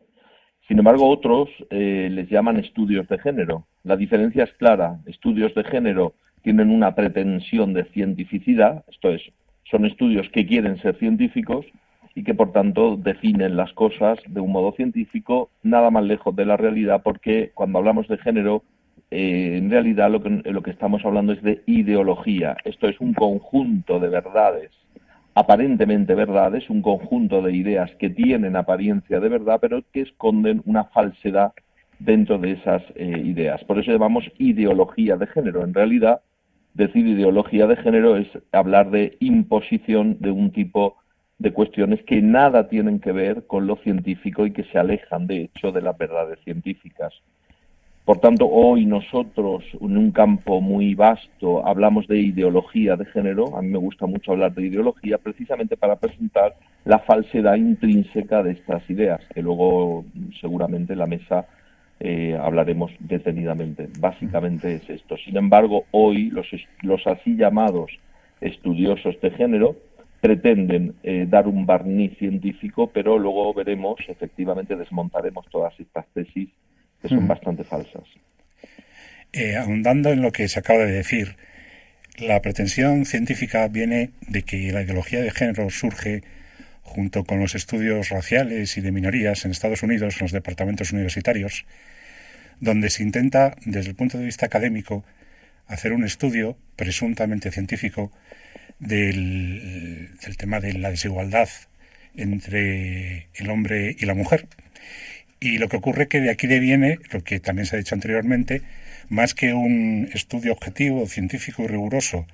Sin 0.69 0.79
embargo, 0.79 1.09
otros 1.09 1.51
les 1.71 2.29
llaman 2.31 2.57
estudios 2.57 3.07
de 3.09 3.19
género. 3.19 3.67
La 3.83 3.97
diferencia 3.97 4.45
es 4.45 4.53
clara. 4.55 4.99
Estudios 5.05 5.55
de 5.55 5.63
género 5.65 6.15
tienen 6.43 6.71
una 6.71 6.95
pretensión 6.95 7.75
de 7.75 7.85
cientificidad, 7.93 8.83
esto 8.89 9.11
es, 9.11 9.23
son 9.71 9.85
estudios 9.85 10.29
que 10.31 10.47
quieren 10.47 10.79
ser 10.81 10.97
científicos, 10.99 11.67
y 12.15 12.23
que 12.25 12.35
por 12.35 12.53
tanto 12.53 12.97
definen 12.97 13.57
las 13.57 13.73
cosas 13.73 14.19
de 14.27 14.41
un 14.41 14.53
modo 14.53 14.73
científico, 14.73 15.51
nada 15.63 15.91
más 15.91 16.05
lejos 16.05 16.35
de 16.37 16.47
la 16.47 16.57
realidad, 16.57 17.03
porque 17.03 17.51
cuando 17.55 17.79
hablamos 17.79 18.07
de 18.09 18.19
género, 18.19 18.63
eh, 19.11 19.57
en 19.59 19.71
realidad 19.71 20.11
lo 20.11 20.23
que, 20.23 20.31
lo 20.51 20.63
que 20.63 20.71
estamos 20.71 21.05
hablando 21.05 21.33
es 21.33 21.43
de 21.43 21.63
ideología. 21.67 22.57
Esto 22.65 22.89
es 22.89 23.01
un 23.01 23.15
conjunto 23.15 23.99
de 23.99 24.09
verdades 24.09 24.71
aparentemente 25.35 26.15
verdades, 26.15 26.71
un 26.71 26.81
conjunto 26.81 27.43
de 27.43 27.55
ideas 27.55 27.91
que 27.99 28.09
tienen 28.09 28.57
apariencia 28.57 29.21
de 29.21 29.29
verdad, 29.29 29.59
pero 29.61 29.83
que 29.93 30.03
esconden 30.03 30.63
una 30.65 30.85
falsedad 30.85 31.53
dentro 31.99 32.39
de 32.39 32.53
esas 32.53 32.83
eh, 32.95 33.21
ideas. 33.25 33.63
Por 33.65 33.79
eso 33.79 33.91
llamamos 33.91 34.25
ideología 34.39 35.17
de 35.17 35.27
género. 35.27 35.65
En 35.65 35.75
realidad, 35.75 36.21
decir 36.75 37.07
ideología 37.07 37.67
de 37.67 37.77
género 37.77 38.17
es 38.17 38.29
hablar 38.53 38.91
de 38.91 39.17
imposición 39.21 40.19
de 40.21 40.31
un 40.31 40.53
tipo 40.53 40.97
de 41.39 41.53
cuestiones 41.53 42.03
que 42.05 42.23
nada 42.23 42.69
tienen 42.69 43.01
que 43.01 43.13
ver 43.13 43.47
con 43.47 43.67
lo 43.67 43.77
científico 43.77 44.47
y 44.47 44.53
que 44.53 44.65
se 44.65 44.79
alejan, 44.79 45.27
de 45.27 45.43
hecho, 45.43 45.73
de 45.73 45.83
las 45.83 45.97
verdades 45.99 46.39
científicas. 46.45 47.13
Por 48.05 48.19
tanto, 48.19 48.47
hoy 48.47 48.85
nosotros, 48.85 49.65
en 49.81 49.97
un 49.97 50.11
campo 50.11 50.61
muy 50.61 50.95
vasto, 50.95 51.67
hablamos 51.67 52.07
de 52.07 52.19
ideología 52.19 52.97
de 52.97 53.07
género. 53.07 53.57
A 53.57 53.63
mí 53.63 53.69
me 53.69 53.79
gusta 53.79 54.05
mucho 54.05 54.33
hablar 54.33 54.53
de 54.53 54.67
ideología 54.67 55.17
precisamente 55.17 55.79
para 55.79 55.97
presentar 55.97 56.55
la 56.85 56.99
falsedad 56.99 57.55
intrínseca 57.55 58.43
de 58.43 58.53
estas 58.53 58.89
ideas, 58.91 59.23
que 59.35 59.41
luego 59.41 60.05
seguramente 60.39 60.93
en 60.93 60.99
la 60.99 61.07
mesa 61.07 61.47
eh, 61.99 62.39
hablaremos 62.39 62.93
detenidamente. 62.99 63.89
Básicamente 63.99 64.75
es 64.75 64.91
esto. 64.91 65.17
Sin 65.17 65.39
embargo, 65.39 65.85
hoy 65.91 66.29
los, 66.29 66.47
los 66.83 67.07
así 67.07 67.37
llamados 67.37 67.91
estudiosos 68.43 69.19
de 69.23 69.31
género 69.31 69.77
pretenden 70.25 70.95
eh, 71.03 71.27
dar 71.29 71.47
un 71.47 71.67
barniz 71.67 72.17
científico, 72.17 72.91
pero 72.91 73.19
luego 73.19 73.53
veremos, 73.53 74.01
efectivamente, 74.09 74.75
desmontaremos 74.75 75.45
todas 75.51 75.79
estas 75.79 76.07
tesis 76.15 76.49
que 77.03 77.09
son 77.11 77.29
bastante 77.29 77.63
falsas. 77.63 78.05
Eh, 79.35 79.55
ahondando 79.55 80.13
en 80.13 80.23
lo 80.23 80.33
que 80.33 80.49
se 80.49 80.59
acaba 80.59 80.87
de 80.87 80.93
decir, 80.93 81.37
la 82.17 82.41
pretensión 82.41 83.05
científica 83.05 83.69
viene 83.69 84.13
de 84.27 84.41
que 84.45 84.73
la 84.73 84.81
ideología 84.81 85.21
de 85.21 85.31
género 85.31 85.69
surge 85.69 86.23
junto 86.81 87.25
con 87.25 87.39
los 87.39 87.55
estudios 87.55 88.09
raciales 88.09 88.79
y 88.79 88.81
de 88.81 88.93
minorías 88.93 89.45
en 89.45 89.51
Estados 89.51 89.83
Unidos, 89.83 90.15
en 90.15 90.25
los 90.25 90.33
departamentos 90.33 90.91
universitarios, 90.91 91.67
donde 92.61 92.89
se 92.89 93.03
intenta, 93.03 93.57
desde 93.67 93.91
el 93.91 93.95
punto 93.95 94.17
de 94.17 94.25
vista 94.25 94.47
académico, 94.47 95.05
hacer 95.67 95.93
un 95.93 96.03
estudio 96.03 96.57
presuntamente 96.77 97.51
científico 97.51 98.11
del, 98.79 100.11
del 100.23 100.37
tema 100.37 100.61
de 100.61 100.75
la 100.75 100.91
desigualdad 100.91 101.49
entre 102.17 103.29
el 103.35 103.51
hombre 103.51 103.97
y 103.99 104.07
la 104.07 104.15
mujer. 104.15 104.47
Y 105.41 105.59
lo 105.59 105.69
que 105.69 105.77
ocurre 105.77 106.09
que 106.09 106.21
de 106.21 106.31
aquí 106.31 106.47
deviene, 106.47 106.99
lo 107.11 107.23
que 107.23 107.41
también 107.41 107.67
se 107.67 107.77
ha 107.77 107.79
dicho 107.79 107.95
anteriormente, 107.95 108.63
más 109.09 109.35
que 109.35 109.53
un 109.53 110.09
estudio 110.13 110.53
objetivo, 110.53 111.07
científico 111.07 111.65
y 111.65 111.67
riguroso 111.67 112.27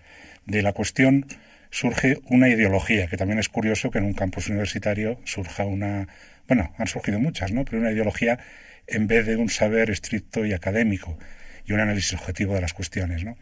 de 0.46 0.62
la 0.62 0.72
cuestión, 0.72 1.26
surge 1.70 2.18
una 2.26 2.48
ideología, 2.48 3.06
que 3.06 3.16
también 3.16 3.38
es 3.38 3.48
curioso 3.48 3.90
que 3.90 3.98
en 3.98 4.04
un 4.04 4.14
campus 4.14 4.48
universitario 4.48 5.20
surja 5.24 5.64
una, 5.64 6.08
bueno, 6.48 6.72
han 6.78 6.86
surgido 6.86 7.18
muchas, 7.18 7.52
¿no? 7.52 7.64
Pero 7.64 7.78
una 7.78 7.92
ideología 7.92 8.38
en 8.86 9.06
vez 9.06 9.26
de 9.26 9.36
un 9.36 9.48
saber 9.48 9.90
estricto 9.90 10.44
y 10.44 10.52
académico 10.52 11.18
y 11.64 11.72
un 11.72 11.80
análisis 11.80 12.14
objetivo 12.14 12.54
de 12.54 12.60
las 12.60 12.72
cuestiones, 12.72 13.24
¿no? 13.24 13.36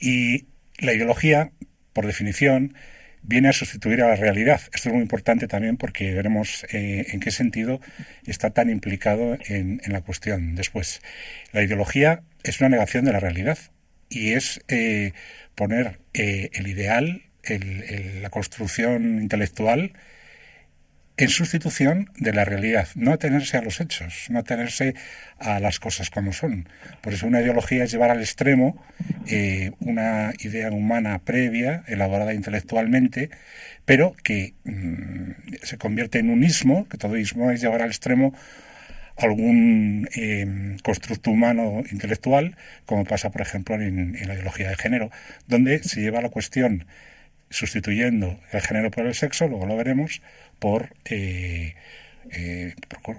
Y 0.00 0.46
la 0.78 0.94
ideología, 0.94 1.52
por 1.92 2.06
definición, 2.06 2.74
viene 3.22 3.48
a 3.48 3.52
sustituir 3.52 4.02
a 4.02 4.08
la 4.08 4.16
realidad. 4.16 4.60
Esto 4.72 4.88
es 4.88 4.94
muy 4.94 5.02
importante 5.02 5.46
también 5.46 5.76
porque 5.76 6.14
veremos 6.14 6.64
eh, 6.72 7.06
en 7.08 7.20
qué 7.20 7.30
sentido 7.30 7.80
está 8.26 8.50
tan 8.50 8.70
implicado 8.70 9.36
en, 9.46 9.80
la 9.86 10.00
cuestión 10.00 10.54
después. 10.54 11.02
La 11.52 11.62
ideología 11.62 12.22
es 12.42 12.60
una 12.60 12.70
negación 12.70 13.04
de 13.04 13.12
la 13.12 13.20
realidad 13.20 13.58
y 14.08 14.32
es 14.32 14.60
eh, 14.68 15.12
poner 15.54 16.00
eh, 16.14 16.50
el 16.54 16.66
ideal, 16.66 17.22
la 18.22 18.30
construcción 18.30 19.20
intelectual, 19.20 19.94
en 21.20 21.28
sustitución 21.28 22.08
de 22.16 22.32
la 22.32 22.46
realidad, 22.46 22.88
no 22.94 23.12
atenerse 23.12 23.58
a 23.58 23.62
los 23.62 23.78
hechos, 23.80 24.28
no 24.30 24.38
atenerse 24.38 24.94
a 25.38 25.60
las 25.60 25.78
cosas 25.78 26.08
como 26.08 26.32
son. 26.32 26.66
Por 27.02 27.12
eso 27.12 27.26
una 27.26 27.42
ideología 27.42 27.84
es 27.84 27.92
llevar 27.92 28.10
al 28.10 28.20
extremo 28.20 28.82
eh, 29.26 29.72
una 29.80 30.32
idea 30.38 30.70
humana 30.70 31.18
previa, 31.18 31.84
elaborada 31.88 32.32
intelectualmente, 32.32 33.28
pero 33.84 34.14
que 34.22 34.54
mm, 34.64 35.56
se 35.62 35.76
convierte 35.76 36.20
en 36.20 36.30
un 36.30 36.42
ismo, 36.42 36.88
que 36.88 36.96
todo 36.96 37.18
ismo 37.18 37.50
es 37.50 37.60
llevar 37.60 37.82
al 37.82 37.90
extremo 37.90 38.34
algún 39.18 40.08
eh, 40.16 40.78
constructo 40.82 41.30
humano 41.30 41.82
intelectual, 41.92 42.56
como 42.86 43.04
pasa, 43.04 43.30
por 43.30 43.42
ejemplo, 43.42 43.74
en, 43.74 44.16
en 44.16 44.26
la 44.26 44.32
ideología 44.32 44.70
de 44.70 44.76
género, 44.76 45.10
donde 45.46 45.82
se 45.82 46.00
lleva 46.00 46.22
la 46.22 46.30
cuestión 46.30 46.86
sustituyendo 47.50 48.38
el 48.52 48.60
género 48.60 48.90
por 48.90 49.06
el 49.06 49.14
sexo, 49.14 49.48
luego 49.48 49.66
lo 49.66 49.76
veremos, 49.76 50.22
por, 50.58 50.90
eh, 51.10 51.74
eh, 52.32 52.74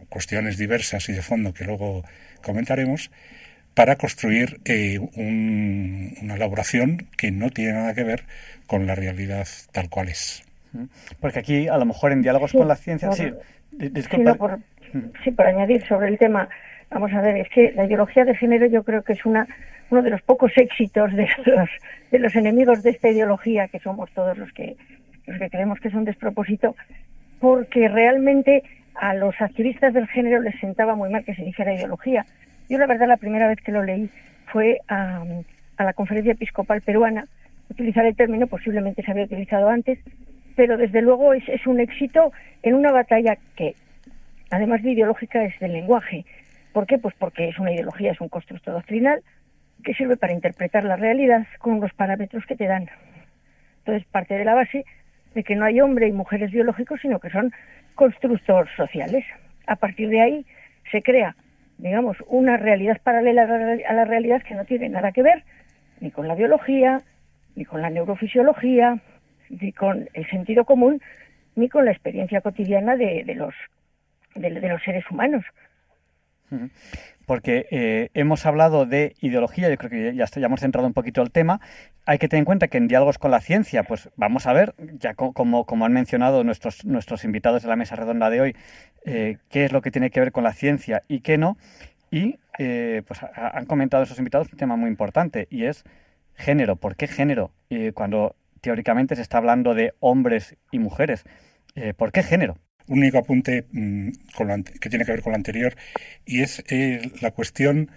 cuestiones 0.10 0.58
diversas 0.58 1.10
y 1.10 1.13
de 1.13 1.22
fondo 1.22 1.54
que 1.54 1.65
luego 1.65 2.04
comentaremos, 2.41 3.12
para 3.74 3.96
construir 3.98 4.60
eh, 4.65 5.00
una 5.00 6.36
elaboración 6.36 7.08
que 7.17 7.32
no 7.32 7.50
tiene 7.50 7.74
nada 7.74 7.94
que 7.94 8.04
ver 8.04 8.24
con 8.67 8.88
la 8.88 8.96
realidad 8.96 9.48
tal 9.72 9.89
cual 9.89 10.10
es. 10.10 10.44
Porque 11.20 11.39
aquí, 11.39 11.67
a 11.67 11.78
lo 11.78 11.86
mejor, 11.86 12.12
en 12.12 12.22
diálogos 12.22 12.54
con 12.54 12.67
la 12.67 12.76
ciencia... 12.76 13.12
sí, 13.12 13.32
por, 14.38 14.60
sí, 15.24 15.32
por 15.32 15.48
añadir 15.48 15.86
sobre 15.88 16.08
el 16.10 16.17
tema, 16.17 16.50
vamos 16.89 17.12
a 17.13 17.22
ver, 17.22 17.38
es 17.38 17.50
que 17.50 17.72
la 17.76 17.86
ideología 17.86 18.26
de 18.26 18.36
género 18.36 18.67
yo 18.67 18.84
creo 18.84 19.04
que 19.04 19.13
es 19.13 19.26
una 19.26 19.48
uno 19.92 20.02
de 20.02 20.10
los 20.10 20.22
pocos 20.22 20.52
éxitos 20.56 21.12
de 21.14 21.28
los, 21.46 21.70
de 22.12 22.20
los 22.20 22.36
enemigos 22.36 22.82
de 22.82 22.92
esta 22.92 23.10
ideología, 23.10 23.68
que 23.68 23.80
somos 23.80 24.10
todos 24.12 24.38
los 24.38 24.52
que, 24.54 24.78
los 25.28 25.38
que 25.38 25.50
creemos 25.50 25.80
que 25.80 25.90
es 25.90 25.94
un 25.94 26.06
despropósito, 26.06 26.76
porque 27.40 27.88
realmente 27.90 28.64
a 28.96 29.14
los 29.14 29.40
activistas 29.40 29.94
del 29.94 30.08
género 30.08 30.42
les 30.42 30.60
sentaba 30.60 30.96
muy 30.96 31.10
mal 31.10 31.24
que 31.26 31.36
se 31.36 31.44
dijera 31.44 31.74
ideología. 31.74 32.26
Yo 32.70 32.78
la 32.78 32.88
verdad 32.88 33.08
la 33.08 33.18
primera 33.18 33.48
vez 33.48 33.60
que 33.62 33.72
lo 33.72 33.84
leí 33.84 34.10
fue 34.52 34.80
a, 34.88 35.24
la 35.78 35.94
conferencia 35.94 36.34
episcopal 36.34 36.82
peruana. 36.82 37.28
Utilizar 37.70 38.06
el 38.06 38.16
término 38.16 38.48
posiblemente 38.48 39.02
se 39.04 39.12
había 39.12 39.24
utilizado 39.24 39.70
antes, 39.70 40.00
pero 40.56 40.78
desde 40.78 41.02
luego 41.02 41.34
es, 41.34 41.48
es 41.50 41.66
un 41.68 41.80
éxito 41.80 42.32
en 42.64 42.76
una 42.76 42.92
batalla 42.92 43.38
que, 43.56 43.76
además 44.52 44.84
de 44.84 44.92
ideológica, 44.92 45.44
es 45.44 45.58
del 45.60 45.74
lenguaje. 45.74 46.26
¿Por 46.74 46.86
qué? 46.86 46.98
Pues 46.98 47.16
porque 47.18 47.50
es 47.50 47.60
una 47.60 47.74
ideología, 47.74 48.12
es 48.12 48.22
un 48.22 48.30
constructo 48.30 48.72
doctrinal, 48.72 49.22
que 49.82 49.94
sirve 49.94 50.17
para 50.17 50.34
interpretar 50.34 50.84
la 50.84 50.96
realidad 50.96 51.46
con 51.60 51.80
los 51.80 51.94
parámetros 51.94 52.46
que 52.46 52.56
te 52.56 52.67
dan. 52.67 52.89
Entonces, 53.80 54.06
parte 54.12 54.36
de 54.36 54.46
la 54.46 54.54
base 54.54 54.86
de 55.34 55.44
que 55.44 55.56
no 55.56 55.65
hay 55.65 55.82
hombre 55.82 56.08
y 56.08 56.12
mujeres 56.12 56.52
biológicos, 56.52 57.00
sino 57.02 57.20
que 57.20 57.30
son 57.30 57.52
constructores 57.96 58.72
sociales. 58.76 59.26
A 59.67 59.76
partir 59.76 60.10
de 60.10 60.22
ahí 60.22 60.46
se 60.91 61.02
crea, 61.02 61.36
digamos, 61.78 62.17
una 62.28 62.58
realidad 62.58 63.00
paralela 63.04 63.44
a 63.44 63.94
la 63.94 64.06
realidad 64.06 64.41
que 64.44 64.56
no 64.56 64.65
tiene 64.65 64.89
nada 64.89 65.12
que 65.12 65.24
ver 65.24 65.44
ni 66.00 66.12
con 66.12 66.28
la 66.28 66.36
biología, 66.36 67.02
ni 67.56 67.63
con 67.63 67.82
la 67.82 67.89
neurofisiología, 67.89 69.00
ni 69.50 69.72
con 69.72 70.10
el 70.13 70.30
sentido 70.30 70.65
común, 70.65 71.02
ni 71.56 71.70
con 71.70 71.86
la 71.86 71.91
experiencia 71.91 72.41
cotidiana 72.41 72.96
de, 72.96 73.24
los, 73.36 73.54
de 74.36 74.67
los 74.67 74.82
seres 74.84 75.04
humanos 75.12 75.46
porque 77.32 77.65
eh, 77.72 78.10
hemos 78.13 78.46
hablado 78.46 78.86
de 78.86 79.15
ideología, 79.22 79.70
yo 79.70 79.78
creo 79.78 79.89
que 79.89 80.13
ya, 80.13 80.26
hemos 80.46 80.60
centrado 80.60 80.86
un 80.86 80.91
poquito 80.91 81.22
el 81.22 81.32
tema. 81.32 81.62
Hay 82.06 82.17
que 82.17 82.28
tener 82.28 82.41
en 82.41 82.46
cuenta 82.46 82.67
que 82.67 82.78
en 82.78 82.89
diálogos 82.89 83.17
con 83.20 83.32
la 83.32 83.39
ciencia, 83.39 83.84
pues 83.84 84.10
vamos 84.17 84.48
a 84.48 84.52
ver, 84.52 84.76
ya 85.00 85.13
como, 85.13 85.65
han 85.86 85.94
mencionado 85.94 86.44
nuestros, 86.44 86.84
nuestros 86.84 87.24
invitados 87.24 87.63
de 87.63 87.70
la 87.70 87.78
mesa 87.78 87.96
redonda 87.96 88.30
de 88.30 88.41
hoy, 88.41 88.56
eh, 89.06 89.38
qué 89.48 89.63
es 89.63 89.72
lo 89.72 89.82
que 89.82 89.91
tiene 89.91 90.10
que 90.10 90.20
ver 90.20 90.34
con 90.34 90.44
la 90.44 90.52
ciencia 90.52 91.04
y 91.08 91.22
qué 91.22 91.38
no. 91.38 91.58
Y 92.12 92.38
eh, 92.60 93.02
pues 93.08 93.22
han 93.34 93.65
comentado 93.65 94.04
esos 94.04 94.17
invitados 94.17 94.52
un 94.52 94.58
tema 94.58 94.76
muy 94.76 94.89
importante 94.89 95.48
y 95.50 95.63
es 95.63 95.86
género. 96.36 96.76
¿Por 96.76 96.98
qué 96.98 97.08
género? 97.08 97.54
cuando 97.94 98.36
teóricamente 98.60 99.15
se 99.15 99.22
está 99.22 99.38
hablando 99.38 99.74
de 99.74 99.94
hombres 100.02 100.58
y 100.70 100.80
mujeres. 100.80 101.24
¿Por 101.96 102.12
qué 102.12 102.24
género? 102.24 102.58
Un 102.92 103.00
único 103.00 103.18
apunte 103.18 103.66
mm, 103.72 104.10
que 104.82 104.90
tiene 104.90 105.06
que 105.06 105.12
ver 105.14 105.22
con 105.22 105.32
lo 105.32 105.38
anterior 105.38 105.76
y 106.26 106.42
es 106.42 106.62
eh, 106.68 107.10
la 107.22 107.32
cuestión 107.32 107.90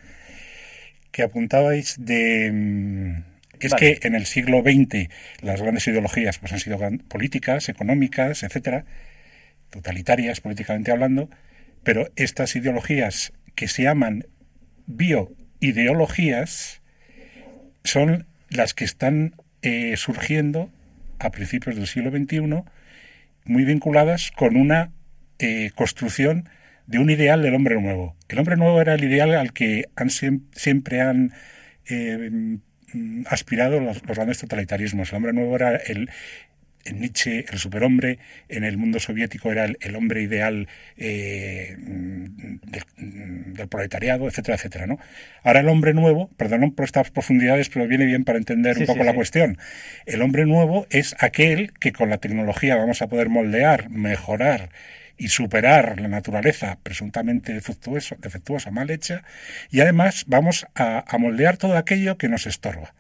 que 1.11 1.23
apuntabais 1.23 1.97
de... 1.99 2.51
Mm, 2.53 3.25
es 3.59 3.75
que 3.75 3.99
en 4.03 4.15
el 4.15 4.27
siglo 4.27 4.63
XX 4.63 5.09
las 5.41 5.63
grandes 5.63 5.87
ideologías 5.89 6.39
pues, 6.39 6.53
han 6.53 6.61
sido 6.61 6.79
políticas, 7.09 7.69
económicas, 7.69 8.43
etcétera, 8.43 8.85
totalitarias 9.71 10.41
políticamente 10.41 10.93
hablando, 10.93 11.31
pero 11.83 12.11
estas 12.17 12.55
ideologías 12.57 13.33
que 13.55 13.69
se 13.69 13.85
llaman 13.85 14.27
bioideologías 14.87 16.83
son 17.85 18.27
las 18.51 18.75
que 18.75 18.85
están 18.85 19.35
eh, 19.63 19.97
surgiendo 19.97 20.71
a 21.19 21.31
principios 21.31 21.77
del 21.77 21.87
siglo 21.87 22.11
XXI 22.11 22.65
muy 23.45 23.65
vinculadas 23.65 24.31
con 24.31 24.57
una 24.57 24.93
eh, 25.39 25.71
construcción 25.75 26.49
de 26.87 26.99
un 26.99 27.11
ideal 27.11 27.43
del 27.43 27.55
hombre 27.55 27.81
nuevo. 27.81 28.17
El 28.29 28.39
hombre 28.39 28.57
nuevo 28.57 28.81
era 28.81 28.95
el 28.95 29.05
ideal 29.05 29.35
al 29.35 29.53
que 29.53 29.85
han, 29.97 30.11
siempre 30.11 31.01
han 31.01 31.33
eh, 31.89 32.59
aspirado 33.27 33.81
los, 33.81 34.03
grandes 34.03 34.39
totalitarismos. 34.39 35.11
El 35.11 35.17
hombre 35.17 35.33
nuevo 35.33 35.57
era 35.57 35.77
el, 35.77 36.11
en 36.85 37.01
Nietzsche 37.01 37.45
el 37.51 37.59
superhombre, 37.59 38.19
en 38.49 38.65
el 38.65 38.77
mundo 38.77 39.01
soviético 39.01 39.51
era 39.51 39.65
el, 39.65 39.97
hombre 39.97 40.23
ideal 40.23 40.69
eh, 40.97 41.77
del 41.79 43.69
proletariado, 43.69 44.29
etcétera, 44.29 44.57
etcétera. 44.57 44.87
¿no? 44.87 44.99
Ahora 45.43 45.61
el 45.61 45.69
hombre 45.69 45.95
nuevo, 45.95 46.31
perdón 46.37 46.73
por 46.73 46.85
estas 46.85 47.11
profundidades, 47.11 47.69
pero 47.69 47.87
viene 47.87 48.05
bien 48.05 48.25
para 48.25 48.39
entender 48.39 48.79
un 48.79 48.87
poco 48.87 49.05
la 49.05 49.15
cuestión. 49.15 49.59
El 50.07 50.23
hombre 50.23 50.47
nuevo 50.47 50.87
es 50.91 51.17
aquel 51.19 51.73
que 51.73 51.93
con 51.93 52.11
la 52.11 52.19
tecnología 52.19 52.77
vamos 52.77 53.03
a 53.03 53.09
poder 53.09 53.29
moldear, 53.29 53.91
mejorar 53.91 54.71
y 55.17 55.29
superar 55.29 56.01
la 56.01 56.09
naturaleza 56.09 56.79
presuntamente 56.83 57.53
defectuosa, 57.53 58.17
defectuosa 58.19 58.71
mal 58.71 58.91
hecha, 58.91 59.23
y 59.71 59.81
además 59.81 60.25
vamos 60.27 60.67
a, 60.75 61.05
moldear 61.19 61.57
todo 61.57 61.77
aquello 61.77 62.19
que 62.19 62.29
nos 62.29 62.47
estorba. 62.47 62.95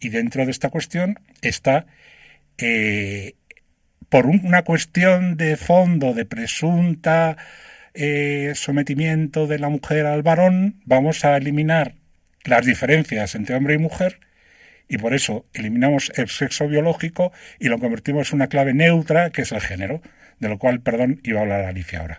Y 0.00 0.10
dentro 0.10 0.44
de 0.44 0.52
esta 0.52 0.70
cuestión 0.70 1.18
está, 1.42 1.86
eh, 2.58 3.34
por 4.08 4.26
una 4.26 4.62
cuestión 4.62 5.36
de 5.36 5.56
fondo, 5.56 6.14
de 6.14 6.24
presunta 6.24 7.36
eh, 7.94 8.52
sometimiento 8.54 9.46
de 9.46 9.58
la 9.58 9.68
mujer 9.68 10.06
al 10.06 10.22
varón, 10.22 10.76
vamos 10.84 11.24
a 11.24 11.36
eliminar 11.36 11.94
las 12.44 12.64
diferencias 12.64 13.34
entre 13.34 13.56
hombre 13.56 13.74
y 13.74 13.78
mujer 13.78 14.20
y 14.88 14.98
por 14.98 15.14
eso 15.14 15.44
eliminamos 15.52 16.10
el 16.16 16.28
sexo 16.28 16.66
biológico 16.68 17.32
y 17.58 17.68
lo 17.68 17.78
convertimos 17.78 18.32
en 18.32 18.36
una 18.36 18.48
clave 18.48 18.72
neutra 18.72 19.30
que 19.30 19.42
es 19.42 19.52
el 19.52 19.60
género 19.60 20.00
de 20.40 20.48
lo 20.48 20.58
cual, 20.58 20.80
perdón, 20.80 21.20
iba 21.24 21.40
a 21.40 21.42
hablar 21.42 21.64
Alicia 21.64 22.00
ahora. 22.00 22.18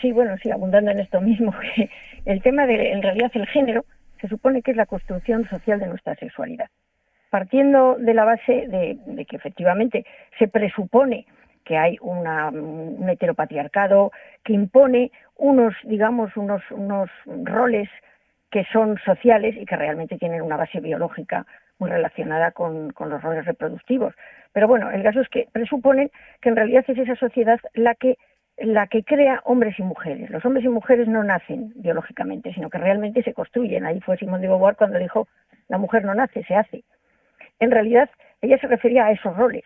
Sí, 0.00 0.12
bueno, 0.12 0.36
sí, 0.42 0.50
abundando 0.50 0.90
en 0.90 1.00
esto 1.00 1.20
mismo, 1.20 1.54
el 2.24 2.42
tema 2.42 2.66
de, 2.66 2.92
en 2.92 3.02
realidad, 3.02 3.30
el 3.34 3.46
género 3.46 3.84
se 4.20 4.28
supone 4.28 4.62
que 4.62 4.70
es 4.70 4.76
la 4.76 4.86
construcción 4.86 5.48
social 5.48 5.78
de 5.78 5.86
nuestra 5.86 6.14
sexualidad. 6.16 6.68
Partiendo 7.30 7.96
de 7.98 8.14
la 8.14 8.24
base 8.24 8.66
de, 8.68 9.26
que 9.26 9.36
efectivamente 9.36 10.06
se 10.38 10.48
presupone 10.48 11.26
que 11.64 11.76
hay 11.76 11.98
una, 12.00 12.48
un 12.48 13.06
heteropatriarcado 13.08 14.10
que 14.42 14.54
impone 14.54 15.12
unos, 15.36 15.74
digamos, 15.84 16.34
unos, 16.36 16.62
unos 16.70 17.10
roles 17.26 17.88
que 18.50 18.64
son 18.72 18.98
sociales 19.04 19.54
y 19.56 19.66
que 19.66 19.76
realmente 19.76 20.16
tienen 20.16 20.42
una 20.42 20.56
base 20.56 20.80
biológica 20.80 21.46
muy 21.78 21.90
relacionada 21.90 22.50
con, 22.52 22.92
los 22.98 23.22
roles 23.22 23.44
reproductivos. 23.44 24.14
Pero 24.52 24.66
bueno, 24.66 24.90
el 24.90 25.02
caso 25.02 25.20
es 25.20 25.28
que 25.28 25.48
presuponen 25.52 26.10
que 26.40 26.48
en 26.48 26.56
realidad 26.56 26.84
es 26.88 26.98
esa 26.98 27.16
sociedad 27.16 27.60
la 27.74 27.94
que 27.94 28.16
la 28.60 28.88
que 28.88 29.04
crea 29.04 29.40
hombres 29.44 29.78
y 29.78 29.84
mujeres. 29.84 30.30
Los 30.30 30.44
hombres 30.44 30.64
y 30.64 30.68
mujeres 30.68 31.06
no 31.06 31.22
nacen 31.22 31.72
biológicamente, 31.76 32.52
sino 32.54 32.70
que 32.70 32.78
realmente 32.78 33.22
se 33.22 33.32
construyen. 33.32 33.86
Ahí 33.86 34.00
fue 34.00 34.16
Simón 34.16 34.40
de 34.40 34.48
Beauvoir 34.48 34.74
cuando 34.74 34.98
dijo, 34.98 35.28
la 35.68 35.78
mujer 35.78 36.04
no 36.04 36.12
nace, 36.12 36.42
se 36.42 36.56
hace. 36.56 36.82
En 37.60 37.70
realidad, 37.70 38.10
ella 38.40 38.58
se 38.58 38.66
refería 38.66 39.06
a 39.06 39.12
esos 39.12 39.36
roles, 39.36 39.64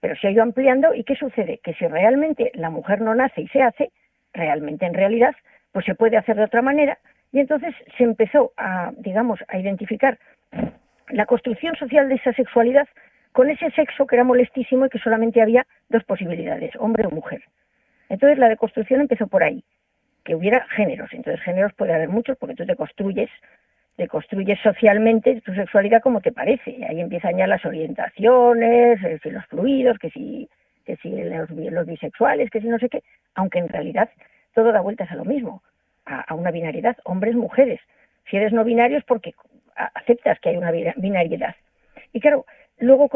pero 0.00 0.16
se 0.16 0.28
ha 0.28 0.30
ido 0.30 0.42
ampliando 0.42 0.94
y 0.94 1.04
¿qué 1.04 1.16
sucede? 1.16 1.58
Que 1.62 1.74
si 1.74 1.86
realmente 1.86 2.50
la 2.54 2.70
mujer 2.70 3.00
no 3.00 3.14
nace 3.14 3.42
y 3.42 3.48
se 3.48 3.62
hace, 3.62 3.90
realmente 4.32 4.86
en 4.86 4.94
realidad, 4.94 5.34
pues 5.72 5.84
se 5.84 5.94
puede 5.94 6.16
hacer 6.16 6.36
de 6.36 6.44
otra 6.44 6.62
manera 6.62 6.98
y 7.32 7.40
entonces 7.40 7.74
se 7.96 8.04
empezó 8.04 8.52
a, 8.56 8.92
digamos, 8.98 9.40
a 9.48 9.58
identificar 9.58 10.18
la 11.08 11.26
construcción 11.26 11.74
social 11.76 12.08
de 12.08 12.16
esa 12.16 12.32
sexualidad 12.32 12.88
con 13.32 13.50
ese 13.50 13.70
sexo 13.70 14.06
que 14.06 14.16
era 14.16 14.24
molestísimo 14.24 14.86
y 14.86 14.90
que 14.90 14.98
solamente 14.98 15.40
había 15.40 15.66
dos 15.88 16.04
posibilidades, 16.04 16.72
hombre 16.78 17.06
o 17.06 17.10
mujer. 17.10 17.42
Entonces 18.08 18.38
la 18.38 18.48
deconstrucción 18.48 19.00
empezó 19.00 19.26
por 19.26 19.42
ahí, 19.42 19.64
que 20.24 20.34
hubiera 20.34 20.66
géneros. 20.68 21.10
Entonces 21.12 21.42
géneros 21.42 21.72
puede 21.72 21.94
haber 21.94 22.08
muchos 22.08 22.36
porque 22.36 22.54
tú 22.54 22.66
te 22.66 22.76
construyes, 22.76 23.30
te 23.96 24.08
construyes 24.08 24.58
socialmente 24.62 25.40
tu 25.42 25.54
sexualidad 25.54 26.02
como 26.02 26.20
te 26.20 26.32
parece. 26.32 26.70
Y 26.70 26.84
ahí 26.84 27.00
empiezan 27.00 27.36
ya 27.36 27.46
las 27.46 27.64
orientaciones, 27.64 28.98
los 29.24 29.46
fluidos, 29.46 29.98
que 29.98 30.10
si, 30.10 30.48
que 30.84 30.96
si 30.96 31.10
los, 31.10 31.50
los, 31.50 31.86
bisexuales, 31.86 32.50
que 32.50 32.60
si 32.60 32.68
no 32.68 32.78
sé 32.78 32.88
qué, 32.88 33.02
aunque 33.34 33.58
en 33.58 33.68
realidad 33.68 34.08
todo 34.54 34.72
da 34.72 34.80
vueltas 34.80 35.10
a 35.10 35.16
lo 35.16 35.24
mismo, 35.24 35.62
a, 36.06 36.34
una 36.34 36.50
binariedad, 36.50 36.96
hombres-mujeres. 37.04 37.80
Si 38.30 38.36
eres 38.36 38.52
no 38.52 38.64
binario 38.64 38.98
es 38.98 39.04
porque 39.04 39.34
aceptas 39.74 40.38
que 40.40 40.50
hay 40.50 40.56
una 40.56 40.70
binariedad. 40.70 41.54
Y 42.12 42.20
claro, 42.20 42.44
luego, 42.78 43.08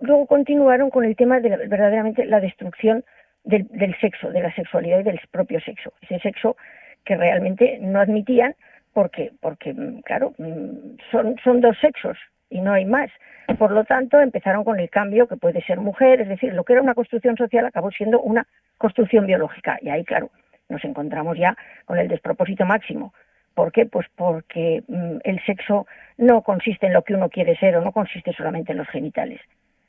luego 0.00 0.26
continuaron 0.26 0.90
con 0.90 1.04
el 1.04 1.16
tema 1.16 1.40
de 1.40 1.56
verdaderamente 1.68 2.24
la 2.26 2.40
destrucción 2.40 3.04
del, 3.44 3.96
sexo, 4.00 4.30
de 4.30 4.42
la 4.42 4.54
sexualidad 4.54 5.00
y 5.00 5.04
del 5.04 5.20
propio 5.30 5.60
sexo. 5.60 5.92
Ese 6.02 6.18
sexo 6.20 6.56
que 7.04 7.16
realmente 7.16 7.78
no 7.80 8.00
admitían 8.00 8.54
porque, 8.92 9.32
porque 9.40 9.72
mm, 9.72 10.00
claro, 10.00 10.32
mm, 10.38 10.96
son, 11.10 11.36
son 11.42 11.60
dos 11.60 11.76
sexos 11.80 12.18
y 12.50 12.60
no 12.60 12.72
hay 12.72 12.84
más. 12.84 13.10
Por 13.58 13.72
lo 13.72 13.84
tanto, 13.84 14.20
empezaron 14.20 14.64
con 14.64 14.78
el 14.78 14.90
cambio 14.90 15.26
que 15.26 15.36
puede 15.36 15.62
ser 15.62 15.80
mujer, 15.80 16.20
es 16.20 16.28
decir, 16.28 16.54
lo 16.54 16.64
que 16.64 16.74
era 16.74 16.82
una 16.82 16.94
construcción 16.94 17.36
social 17.36 17.66
acabó 17.66 17.90
siendo 17.90 18.20
una 18.20 18.46
construcción 18.78 19.26
biológica. 19.26 19.78
Y 19.80 19.88
ahí, 19.88 20.04
claro, 20.04 20.30
nos 20.68 20.84
encontramos 20.84 21.38
ya 21.38 21.56
con 21.84 21.98
el 21.98 22.08
despropósito 22.08 22.64
máximo. 22.64 23.12
¿Por 23.54 23.72
qué? 23.72 23.86
Pues 23.86 24.06
porque 24.16 24.82
mm, 24.88 25.18
el 25.24 25.44
sexo 25.44 25.86
no 26.16 26.42
consiste 26.42 26.86
en 26.86 26.94
lo 26.94 27.02
que 27.02 27.14
uno 27.14 27.28
quiere 27.28 27.56
ser 27.56 27.76
o 27.76 27.82
no 27.82 27.92
consiste 27.92 28.32
solamente 28.32 28.72
en 28.72 28.78
los 28.78 28.88
genitales. 28.88 29.40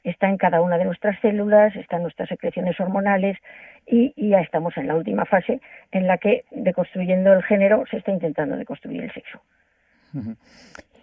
Está 0.04 0.30
en 0.30 0.38
cada 0.38 0.62
una 0.62 0.78
de 0.78 0.86
nuestras 0.86 1.20
células, 1.22 1.76
está 1.76 1.98
en 1.98 2.04
nuestras 2.04 2.30
secreciones 2.30 2.80
hormonales 2.80 3.38
y, 3.88 4.14
ya 4.18 4.42
estamos 4.42 4.76
en 4.78 4.88
la 4.88 4.96
última 4.96 5.26
fase 5.26 5.62
en 5.92 6.08
la 6.08 6.18
que, 6.18 6.46
deconstruyendo 6.52 7.34
el 7.34 7.44
género, 7.44 7.86
se 7.90 7.98
está 7.98 8.12
intentando 8.12 8.56
deconstruir 8.58 9.04
el 9.04 9.14
sexo. 9.14 9.42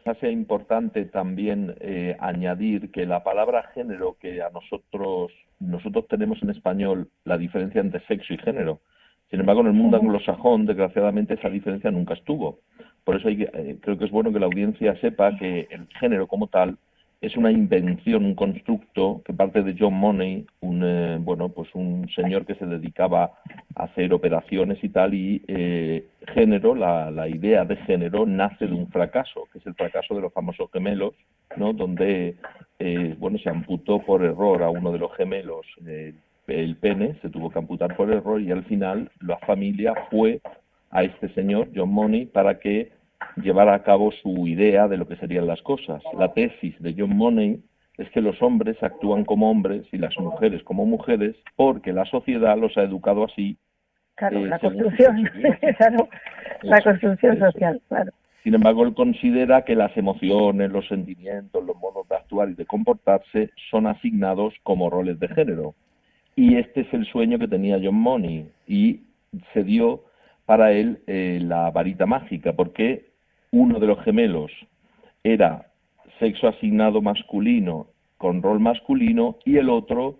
Es 0.05 0.23
importante 0.23 1.05
también 1.05 1.75
eh, 1.81 2.17
añadir 2.21 2.91
que 2.91 3.07
la 3.07 3.23
palabra 3.23 3.65
género, 3.75 4.17
que 4.21 4.43
a 4.43 4.51
nosotros, 4.51 5.33
nosotros 5.59 6.07
tenemos 6.09 6.43
en 6.43 6.51
español 6.51 7.09
la 7.25 7.39
diferencia 7.39 7.81
entre 7.81 8.05
sexo 8.07 8.35
y 8.35 8.39
género, 8.39 8.81
sin 9.31 9.39
embargo, 9.39 9.61
en 9.61 9.69
el 9.69 9.75
mundo 9.75 9.97
anglosajón, 9.97 10.67
desgraciadamente, 10.67 11.35
esa 11.35 11.49
diferencia 11.49 11.91
nunca 11.93 12.15
estuvo. 12.15 12.59
Por 13.05 13.17
eso 13.17 13.29
eh, 13.29 13.79
creo 13.81 13.97
que 13.97 14.05
es 14.05 14.11
bueno 14.11 14.33
que 14.33 14.41
la 14.41 14.47
audiencia 14.47 15.01
sepa 15.01 15.37
que 15.37 15.69
el 15.71 15.87
género 16.01 16.27
como 16.27 16.49
tal 16.49 16.77
es 17.21 17.37
una 17.37 17.51
invención, 17.51 18.25
un 18.25 18.35
constructo 18.35 19.23
que 19.25 19.35
parte 19.35 19.63
de 19.63 19.77
John 19.79 19.95
Money, 19.95 20.47
un 20.61 20.83
eh, 20.85 21.19
bueno, 21.21 21.51
pues 21.51 21.69
un 21.75 22.09
señor 22.15 22.47
que 22.47 22.55
se 22.55 22.67
dedicaba 22.67 23.33
a 23.75 23.85
hacer 23.85 24.13
operaciones 24.15 24.83
y 24.83 24.89
tal, 24.89 25.15
y 25.15 25.43
eh, 25.47 26.07
género, 26.35 26.75
la, 26.75 27.29
idea 27.29 27.65
de 27.65 27.77
género 27.77 28.27
nace 28.27 28.67
de 28.67 28.75
un 28.75 28.89
fracaso, 28.89 29.49
que 29.53 29.59
es 29.59 29.67
el 29.67 29.75
fracaso 29.75 30.15
de 30.15 30.23
los 30.23 30.33
famosos 30.33 30.71
gemelos, 30.73 31.15
¿no? 31.57 31.73
Donde 31.73 32.37
bueno 33.19 33.39
se 33.39 33.51
amputó 33.51 34.01
por 34.01 34.25
error 34.25 34.63
a 34.63 34.71
uno 34.71 34.91
de 34.91 34.99
los 34.99 35.15
gemelos 35.15 35.67
el 36.51 36.77
pene, 36.77 37.17
se 37.23 37.31
tuvo 37.31 37.51
que 37.51 37.59
amputar 37.59 37.97
por 37.97 38.11
error 38.11 38.41
y 38.41 38.51
al 38.51 38.65
final 38.65 39.11
la 39.21 39.39
familia 39.39 39.95
fue 40.11 40.41
a 40.91 41.05
este 41.05 41.33
señor, 41.35 41.69
John 41.75 41.91
Money, 41.91 42.27
para 42.27 42.59
que 42.59 42.91
llevara 43.37 43.75
a 43.75 43.83
cabo 43.83 44.13
su 44.13 44.47
idea 44.47 44.89
de 44.89 44.97
lo 44.97 45.07
que 45.07 45.17
serían 45.17 45.47
las 45.47 45.63
cosas. 45.63 46.03
La 46.19 46.33
tesis 46.33 46.75
de 46.81 46.95
John 46.97 47.17
Money 47.17 47.61
es 47.99 48.11
que 48.11 48.21
los 48.21 48.41
hombres 48.43 48.83
actúan 48.83 49.25
como 49.25 49.51
hombres 49.51 49.87
y 49.93 49.99
las 49.99 50.17
mujeres 50.19 50.63
como 50.63 50.87
mujeres 50.87 51.37
porque 51.57 51.93
la 51.93 52.05
sociedad 52.07 52.57
los 52.57 52.77
ha 52.79 52.83
educado 52.83 53.25
así. 53.25 53.57
Claro, 54.15 54.39
eh, 54.39 54.49
la 54.49 54.59
construcción, 54.59 55.31
la 56.63 56.81
construcción 56.83 57.39
social, 57.39 57.81
claro. 57.89 58.13
Sin 58.43 58.55
embargo, 58.55 58.85
él 58.85 58.95
considera 58.95 59.65
que 59.65 59.77
las 59.77 59.95
emociones, 59.99 60.71
los 60.71 60.89
sentimientos, 60.89 61.63
los 61.65 61.77
modos 61.77 62.09
de 62.09 62.17
actuar 62.17 62.49
y 62.49 62.55
de 62.55 62.65
comportarse 62.65 63.51
son 63.71 63.87
asignados 63.87 64.55
como 64.63 64.89
roles 64.89 65.21
de 65.21 65.29
género. 65.29 65.75
Y 66.37 66.57
este 66.57 66.83
es 66.83 66.95
el 66.95 67.05
sueño 67.07 67.39
que 67.39 67.49
tenía 67.49 67.79
John 67.83 67.97
Money 67.97 68.49
y 68.67 69.01
se 69.53 69.63
dio 69.63 70.05
para 70.47 70.73
él 70.73 71.01
eh, 71.07 71.39
la 71.43 71.71
varita 71.71 72.07
mágica, 72.07 72.55
porque 72.55 73.10
uno 73.53 73.81
de 73.81 73.87
los 73.87 74.03
gemelos 74.05 74.53
era 75.25 75.67
sexo 76.19 76.49
asignado 76.49 77.03
masculino 77.03 77.89
con 78.17 78.43
rol 78.43 78.61
masculino 78.61 79.39
y 79.45 79.57
el 79.57 79.71
otro, 79.71 80.17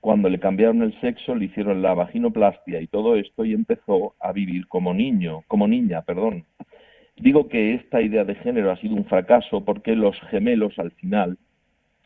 cuando 0.00 0.28
le 0.28 0.40
cambiaron 0.40 0.82
el 0.82 0.98
sexo, 1.00 1.34
le 1.34 1.46
hicieron 1.46 1.80
la 1.80 1.94
vaginoplastia 1.94 2.80
y 2.80 2.88
todo 2.88 3.16
esto 3.16 3.44
y 3.44 3.54
empezó 3.54 4.14
a 4.20 4.32
vivir 4.32 4.66
como 4.66 4.92
niño, 4.92 5.42
como 5.46 5.68
niña, 5.68 6.02
perdón. 6.02 6.44
Digo 7.16 7.48
que 7.48 7.74
esta 7.74 8.02
idea 8.02 8.24
de 8.24 8.34
género 8.34 8.70
ha 8.70 8.76
sido 8.76 8.94
un 8.94 9.06
fracaso 9.06 9.64
porque 9.64 9.94
los 9.94 10.20
gemelos 10.28 10.78
al 10.78 10.90
final 10.92 11.38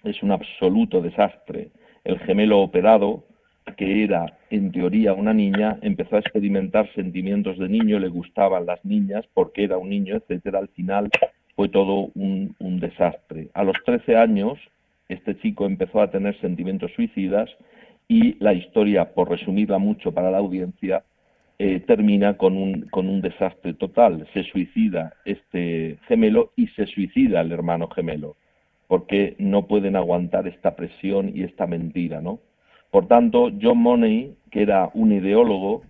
es 0.04 0.22
un 0.22 0.30
absoluto 0.30 1.00
desastre. 1.00 1.70
El 2.04 2.18
gemelo 2.20 2.60
operado 2.60 3.24
que 3.74 4.04
era 4.04 4.38
en 4.50 4.72
teoría 4.72 5.12
una 5.12 5.32
niña, 5.32 5.78
empezó 5.82 6.16
a 6.16 6.20
experimentar 6.20 6.92
sentimientos 6.94 7.58
de 7.58 7.68
niño, 7.68 7.98
le 7.98 8.08
gustaban 8.08 8.66
las 8.66 8.84
niñas 8.84 9.24
porque 9.34 9.64
era 9.64 9.78
un 9.78 9.90
niño, 9.90 10.16
etcétera. 10.16 10.58
Al 10.58 10.68
final 10.68 11.08
fue 11.56 11.68
todo 11.68 12.10
un, 12.14 12.54
desastre. 12.80 13.48
A 13.54 13.64
los 13.64 13.76
13 13.84 14.16
años, 14.16 14.58
este 15.08 15.36
chico 15.38 15.66
empezó 15.66 16.00
a 16.00 16.10
tener 16.10 16.38
sentimientos 16.40 16.92
suicidas 16.92 17.50
y 18.08 18.42
la 18.42 18.54
historia, 18.54 19.12
por 19.12 19.28
resumirla 19.30 19.78
mucho 19.78 20.12
para 20.12 20.30
la 20.30 20.38
audiencia, 20.38 21.04
eh, 21.58 21.80
termina 21.80 22.38
con 22.38 22.56
un, 22.56 22.88
con 22.88 23.08
un 23.08 23.20
desastre 23.20 23.74
total. 23.74 24.26
Se 24.32 24.44
suicida 24.44 25.12
este 25.24 25.98
gemelo 26.08 26.52
y 26.56 26.68
se 26.68 26.86
suicida 26.86 27.42
el 27.42 27.52
hermano 27.52 27.88
gemelo. 27.88 28.36
porque 28.88 29.36
no 29.38 29.68
pueden 29.68 29.94
aguantar 29.94 30.48
esta 30.48 30.74
presión 30.74 31.30
y 31.32 31.44
esta 31.44 31.68
mentira, 31.68 32.20
¿no? 32.20 32.40
Por 32.90 33.06
tanto, 33.06 33.50
John 33.60 33.78
Money, 33.78 34.36
que 34.50 34.62
era 34.62 34.90
un 34.94 35.12
ideólogo, 35.12 35.82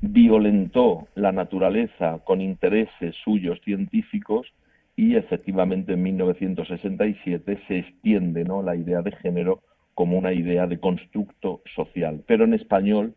violentó 0.00 1.08
la 1.14 1.32
naturaleza 1.32 2.20
con 2.24 2.40
intereses 2.40 3.14
suyos 3.24 3.60
científicos 3.64 4.52
y 4.94 5.16
efectivamente 5.16 5.94
en 5.94 6.02
1967 6.02 7.58
se 7.66 7.78
extiende 7.78 8.44
¿no? 8.44 8.62
la 8.62 8.76
idea 8.76 9.02
de 9.02 9.12
género 9.12 9.62
como 9.94 10.18
una 10.18 10.32
idea 10.32 10.66
de 10.66 10.78
constructo 10.78 11.62
social. 11.74 12.22
Pero 12.26 12.44
en 12.44 12.54
español 12.54 13.14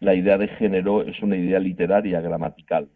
la 0.00 0.14
idea 0.14 0.38
de 0.38 0.48
género 0.48 1.02
es 1.02 1.20
una 1.22 1.36
idea 1.36 1.58
literaria, 1.58 2.20
gramatical. 2.20 2.88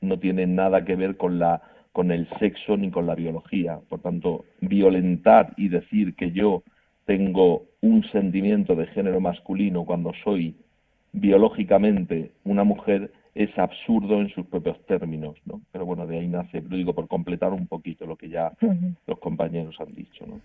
No 0.00 0.18
tiene 0.18 0.46
nada 0.46 0.84
que 0.84 0.96
ver 0.96 1.16
con, 1.16 1.38
la, 1.38 1.60
con 1.92 2.10
el 2.10 2.28
sexo 2.38 2.76
ni 2.76 2.90
con 2.90 3.06
la 3.06 3.14
biología. 3.14 3.80
Por 3.88 4.00
tanto, 4.00 4.44
violentar 4.60 5.52
y 5.56 5.68
decir 5.68 6.14
que 6.14 6.32
yo 6.32 6.62
tengo 7.08 7.64
un 7.80 8.04
sentimiento 8.12 8.74
de 8.74 8.86
género 8.88 9.18
masculino 9.18 9.86
cuando 9.86 10.12
soy 10.22 10.54
biológicamente 11.12 12.32
una 12.44 12.64
mujer 12.64 13.10
es 13.34 13.48
absurdo 13.58 14.20
en 14.20 14.28
sus 14.28 14.44
propios 14.44 14.76
términos, 14.84 15.36
¿no? 15.46 15.62
Pero 15.72 15.86
bueno, 15.86 16.06
de 16.06 16.18
ahí 16.18 16.28
nace, 16.28 16.60
lo 16.60 16.76
digo 16.76 16.94
por 16.94 17.08
completar 17.08 17.54
un 17.54 17.66
poquito 17.66 18.04
lo 18.04 18.16
que 18.16 18.28
ya 18.28 18.52
los 19.06 19.18
compañeros 19.20 19.74
han 19.80 19.94
dicho, 19.94 20.26
¿no? 20.26 20.38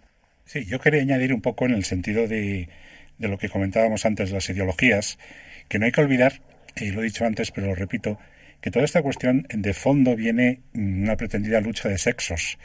Sí, 0.45 0.63
yo 0.65 0.79
quería 0.79 1.01
añadir 1.01 1.33
un 1.33 1.41
poco 1.41 1.65
en 1.65 1.71
el 1.71 1.83
sentido 1.83 2.29
de, 2.29 2.69
de 3.17 3.27
lo 3.27 3.37
que 3.37 3.49
comentábamos 3.49 4.05
antes, 4.05 4.31
las 4.31 4.49
ideologías, 4.49 5.19
que 5.67 5.79
no 5.79 5.85
hay 5.85 5.91
que 5.91 5.99
olvidar, 5.99 6.33
y 6.77 6.91
lo 6.91 7.01
he 7.01 7.05
dicho 7.05 7.25
antes, 7.25 7.51
pero 7.51 7.67
lo 7.67 7.75
repito, 7.75 8.19
que 8.61 8.71
toda 8.71 8.85
esta 8.85 9.01
cuestión 9.01 9.47
de 9.49 9.73
fondo 9.73 10.15
viene 10.15 10.61
una 10.73 11.17
pretendida 11.17 11.59
lucha 11.59 11.89
de 11.89 11.97
sexos. 11.97 12.57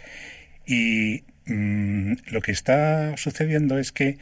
Y 0.66 1.24
mm, 1.48 2.12
lo 2.30 2.40
que 2.40 2.52
está 2.52 3.16
sucediendo 3.16 3.78
es 3.78 3.92
que 3.92 4.18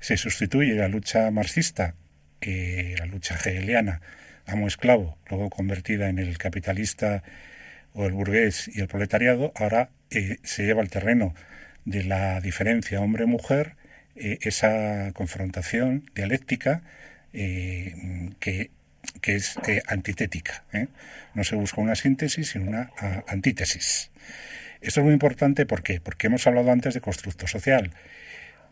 se 0.00 0.16
sustituye 0.16 0.74
la 0.74 0.88
lucha 0.88 1.30
marxista, 1.30 1.94
eh, 2.40 2.94
la 2.98 3.06
lucha 3.06 3.34
hegeliana, 3.34 4.00
amo-esclavo, 4.46 5.18
luego 5.28 5.50
convertida 5.50 6.08
en 6.08 6.18
el 6.18 6.38
capitalista 6.38 7.22
o 7.94 8.06
el 8.06 8.12
burgués 8.12 8.70
y 8.72 8.80
el 8.80 8.88
proletariado, 8.88 9.52
ahora 9.56 9.90
eh, 10.10 10.38
se 10.42 10.64
lleva 10.64 10.82
al 10.82 10.90
terreno 10.90 11.34
de 11.84 12.04
la 12.04 12.40
diferencia 12.40 13.00
hombre-mujer, 13.00 13.74
eh, 14.16 14.38
esa 14.42 15.12
confrontación 15.12 16.10
dialéctica 16.14 16.82
que, 17.32 18.70
que, 19.20 19.36
es 19.36 19.58
antitética. 19.88 20.64
No 21.34 21.44
se 21.44 21.54
busca 21.54 21.82
una 21.82 21.94
síntesis, 21.94 22.48
sino 22.48 22.70
una 22.70 22.90
antítesis. 23.26 24.10
Esto 24.80 25.00
es 25.00 25.04
muy 25.04 25.12
importante 25.12 25.66
¿por 25.66 25.82
porque 26.02 26.26
hemos 26.26 26.46
hablado 26.46 26.70
antes 26.70 26.94
de 26.94 27.00
constructo 27.00 27.46
social. 27.46 27.90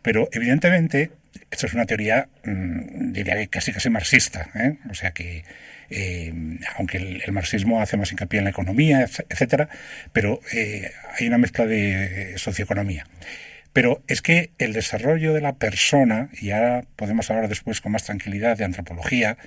Pero 0.01 0.29
evidentemente, 0.31 1.11
esto 1.49 1.65
es 1.65 1.73
una 1.73 1.85
teoría, 1.85 2.27
mm, 2.43 3.11
diría 3.11 3.35
que 3.37 3.47
casi 3.47 3.71
casi 3.71 3.89
marxista. 3.89 4.49
¿eh? 4.53 4.77
O 4.89 4.93
sea 4.93 5.11
que, 5.11 5.43
eh, 5.89 6.31
aunque 6.77 6.97
el, 6.97 7.31
marxismo 7.31 7.81
hace 7.81 7.97
más 7.97 8.11
hincapié 8.11 8.37
en 8.39 8.43
la 8.45 8.51
economía, 8.51 9.07
etcétera, 9.29 9.67
pero 10.13 10.41
eh, 10.53 10.91
hay 11.17 11.27
una 11.27 11.39
mezcla 11.39 11.65
de 11.65 12.35
socioeconomía. 12.37 13.07
Pero 13.73 14.03
es 14.07 14.21
que 14.21 14.51
el 14.57 14.73
desarrollo 14.73 15.33
de 15.33 15.41
la 15.41 15.55
persona, 15.55 16.29
y 16.39 16.51
ahora 16.51 16.85
podemos 16.95 17.29
hablar 17.29 17.49
después 17.49 17.81
con 17.81 17.91
más 17.91 18.03
tranquilidad 18.05 18.57
de 18.57 18.63
antropología, 18.63 19.37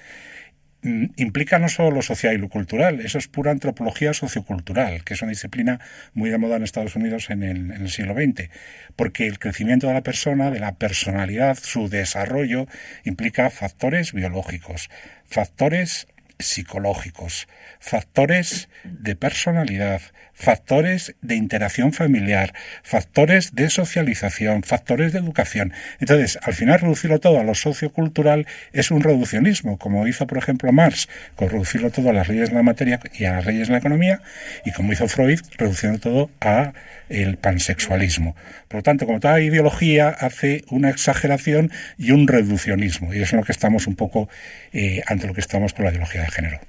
implica 0.82 1.58
no 1.58 1.68
solo 1.68 1.90
lo 1.90 2.02
social 2.02 2.34
y 2.34 2.38
lo 2.38 2.48
cultural, 2.48 3.00
eso 3.00 3.18
es 3.18 3.26
pura 3.26 3.50
antropología 3.50 4.14
sociocultural, 4.14 5.04
que 5.04 5.14
es 5.14 5.22
una 5.22 5.30
disciplina 5.30 5.80
muy 6.14 6.30
de 6.30 6.38
moda 6.38 6.56
en 6.56 6.62
Estados 6.62 6.94
Unidos 6.94 7.30
en 7.30 7.42
el, 7.42 7.72
en 7.72 7.82
el, 7.82 7.90
siglo 7.90 8.14
XX, 8.14 8.48
porque 8.94 9.26
el 9.26 9.38
crecimiento 9.38 9.88
de 9.88 9.94
la 9.94 10.02
persona, 10.02 10.50
de 10.50 10.60
la 10.60 10.76
personalidad, 10.76 11.58
su 11.60 11.88
desarrollo, 11.88 12.66
implica 13.04 13.50
factores 13.50 14.12
biológicos, 14.12 14.88
factores 15.26 16.06
psicológicos, 16.38 17.48
factores 17.80 18.68
de 18.84 19.16
personalidad, 19.16 20.00
factores 20.38 21.16
de 21.20 21.34
interacción 21.34 21.92
familiar, 21.92 22.54
factores 22.84 23.56
de 23.56 23.68
socialización, 23.70 24.62
factores 24.62 25.12
de 25.12 25.18
educación. 25.18 25.72
Entonces, 25.98 26.38
al 26.42 26.54
final 26.54 26.78
reducirlo 26.78 27.18
todo 27.18 27.40
a 27.40 27.42
lo 27.42 27.56
sociocultural 27.56 28.46
es 28.72 28.92
un 28.92 29.02
reduccionismo, 29.02 29.78
como 29.78 30.06
hizo, 30.06 30.28
por 30.28 30.38
ejemplo, 30.38 30.70
Marx, 30.70 31.08
con 31.34 31.50
reducirlo 31.50 31.90
todo 31.90 32.10
a 32.10 32.12
las 32.12 32.28
leyes 32.28 32.50
de 32.50 32.54
la 32.54 32.62
materia 32.62 33.00
y 33.18 33.24
a 33.24 33.32
las 33.32 33.46
leyes 33.46 33.66
de 33.66 33.72
la 33.72 33.78
economía, 33.78 34.22
y 34.64 34.70
como 34.70 34.92
hizo 34.92 35.08
Freud, 35.08 35.40
reduciendo 35.56 35.98
todo 35.98 36.30
a 36.40 36.72
el 37.08 37.36
pansexualismo. 37.36 38.36
Por 38.68 38.78
lo 38.78 38.82
tanto, 38.84 39.06
como 39.06 39.18
toda 39.18 39.40
ideología 39.40 40.08
hace 40.08 40.64
una 40.70 40.90
exageración 40.90 41.72
y 41.96 42.12
un 42.12 42.28
reduccionismo, 42.28 43.12
y 43.12 43.22
es 43.22 43.32
lo 43.32 43.42
que 43.42 43.52
estamos 43.52 43.88
un 43.88 43.96
poco 43.96 44.28
eh, 44.72 45.02
ante 45.06 45.26
lo 45.26 45.34
que 45.34 45.40
estamos 45.40 45.72
con 45.72 45.84
la 45.84 45.90
ideología 45.90 46.22
de 46.22 46.28
género. 46.28 46.60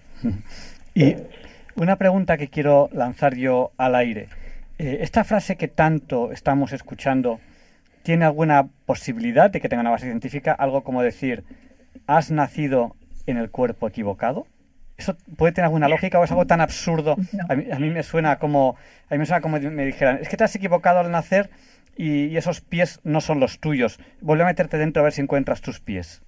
Una 1.76 1.96
pregunta 1.98 2.38
que 2.38 2.50
quiero 2.50 2.90
lanzar 2.94 3.36
yo 3.36 3.72
al 3.78 3.96
aire. 3.96 4.28
Eh, 4.78 5.00
¿Esta 5.02 5.24
frase 5.24 5.58
que 5.58 5.68
tanto 5.68 6.32
estamos 6.32 6.72
escuchando 6.74 7.40
tiene 8.04 8.26
alguna 8.26 8.68
posibilidad 8.86 9.50
de 9.50 9.62
que 9.62 9.70
tenga 9.70 9.82
una 9.82 9.92
base 9.92 10.06
científica? 10.06 10.54
Algo 10.54 10.84
como 10.84 11.02
decir, 11.02 11.44
has 12.08 12.32
nacido 12.32 12.96
en 13.26 13.38
el 13.38 13.50
cuerpo 13.50 13.88
equivocado. 13.88 14.48
¿Eso 14.98 15.16
puede 15.38 15.54
tener 15.54 15.66
alguna 15.66 15.88
lógica 15.88 16.20
o 16.20 16.24
es 16.24 16.32
algo 16.32 16.46
tan 16.46 16.62
absurdo? 16.62 17.16
A, 17.48 17.56
mí, 17.56 17.90
me 17.90 18.04
suena 18.04 18.38
como 18.38 18.76
a 19.10 19.14
mí 19.14 19.20
me 19.20 19.26
suena 19.26 19.42
como 19.42 19.60
me 19.60 19.86
dijeran, 19.86 20.20
es 20.22 20.28
que 20.28 20.38
te 20.38 20.44
has 20.44 20.56
equivocado 20.56 21.00
al 21.00 21.12
nacer 21.12 21.50
y, 21.96 22.26
y 22.26 22.38
esos 22.38 22.62
pies 22.62 23.00
no 23.04 23.22
son 23.22 23.40
los 23.40 23.60
tuyos. 23.60 24.00
Vuelve 24.22 24.44
a 24.44 24.48
meterte 24.48 24.78
dentro 24.78 25.02
a 25.02 25.06
ver 25.06 25.14
si 25.14 25.22
encuentras 25.22 25.62
tus 25.62 25.80
pies. 25.80 26.22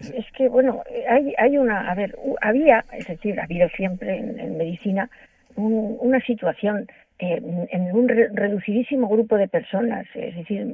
Es 0.00 0.30
que, 0.32 0.48
bueno, 0.48 0.82
hay, 1.08 1.34
hay 1.38 1.58
una, 1.58 1.90
a 1.90 1.94
ver, 1.94 2.16
había, 2.40 2.84
es 2.92 3.06
decir, 3.06 3.40
ha 3.40 3.44
habido 3.44 3.68
siempre 3.70 4.16
en, 4.16 4.56
medicina 4.56 5.10
una 5.56 6.20
situación 6.20 6.86
eh, 7.18 7.42
en 7.70 7.92
un 7.92 8.08
reducidísimo 8.08 9.08
grupo 9.08 9.36
de 9.36 9.48
personas, 9.48 10.06
es 10.14 10.36
decir, 10.36 10.64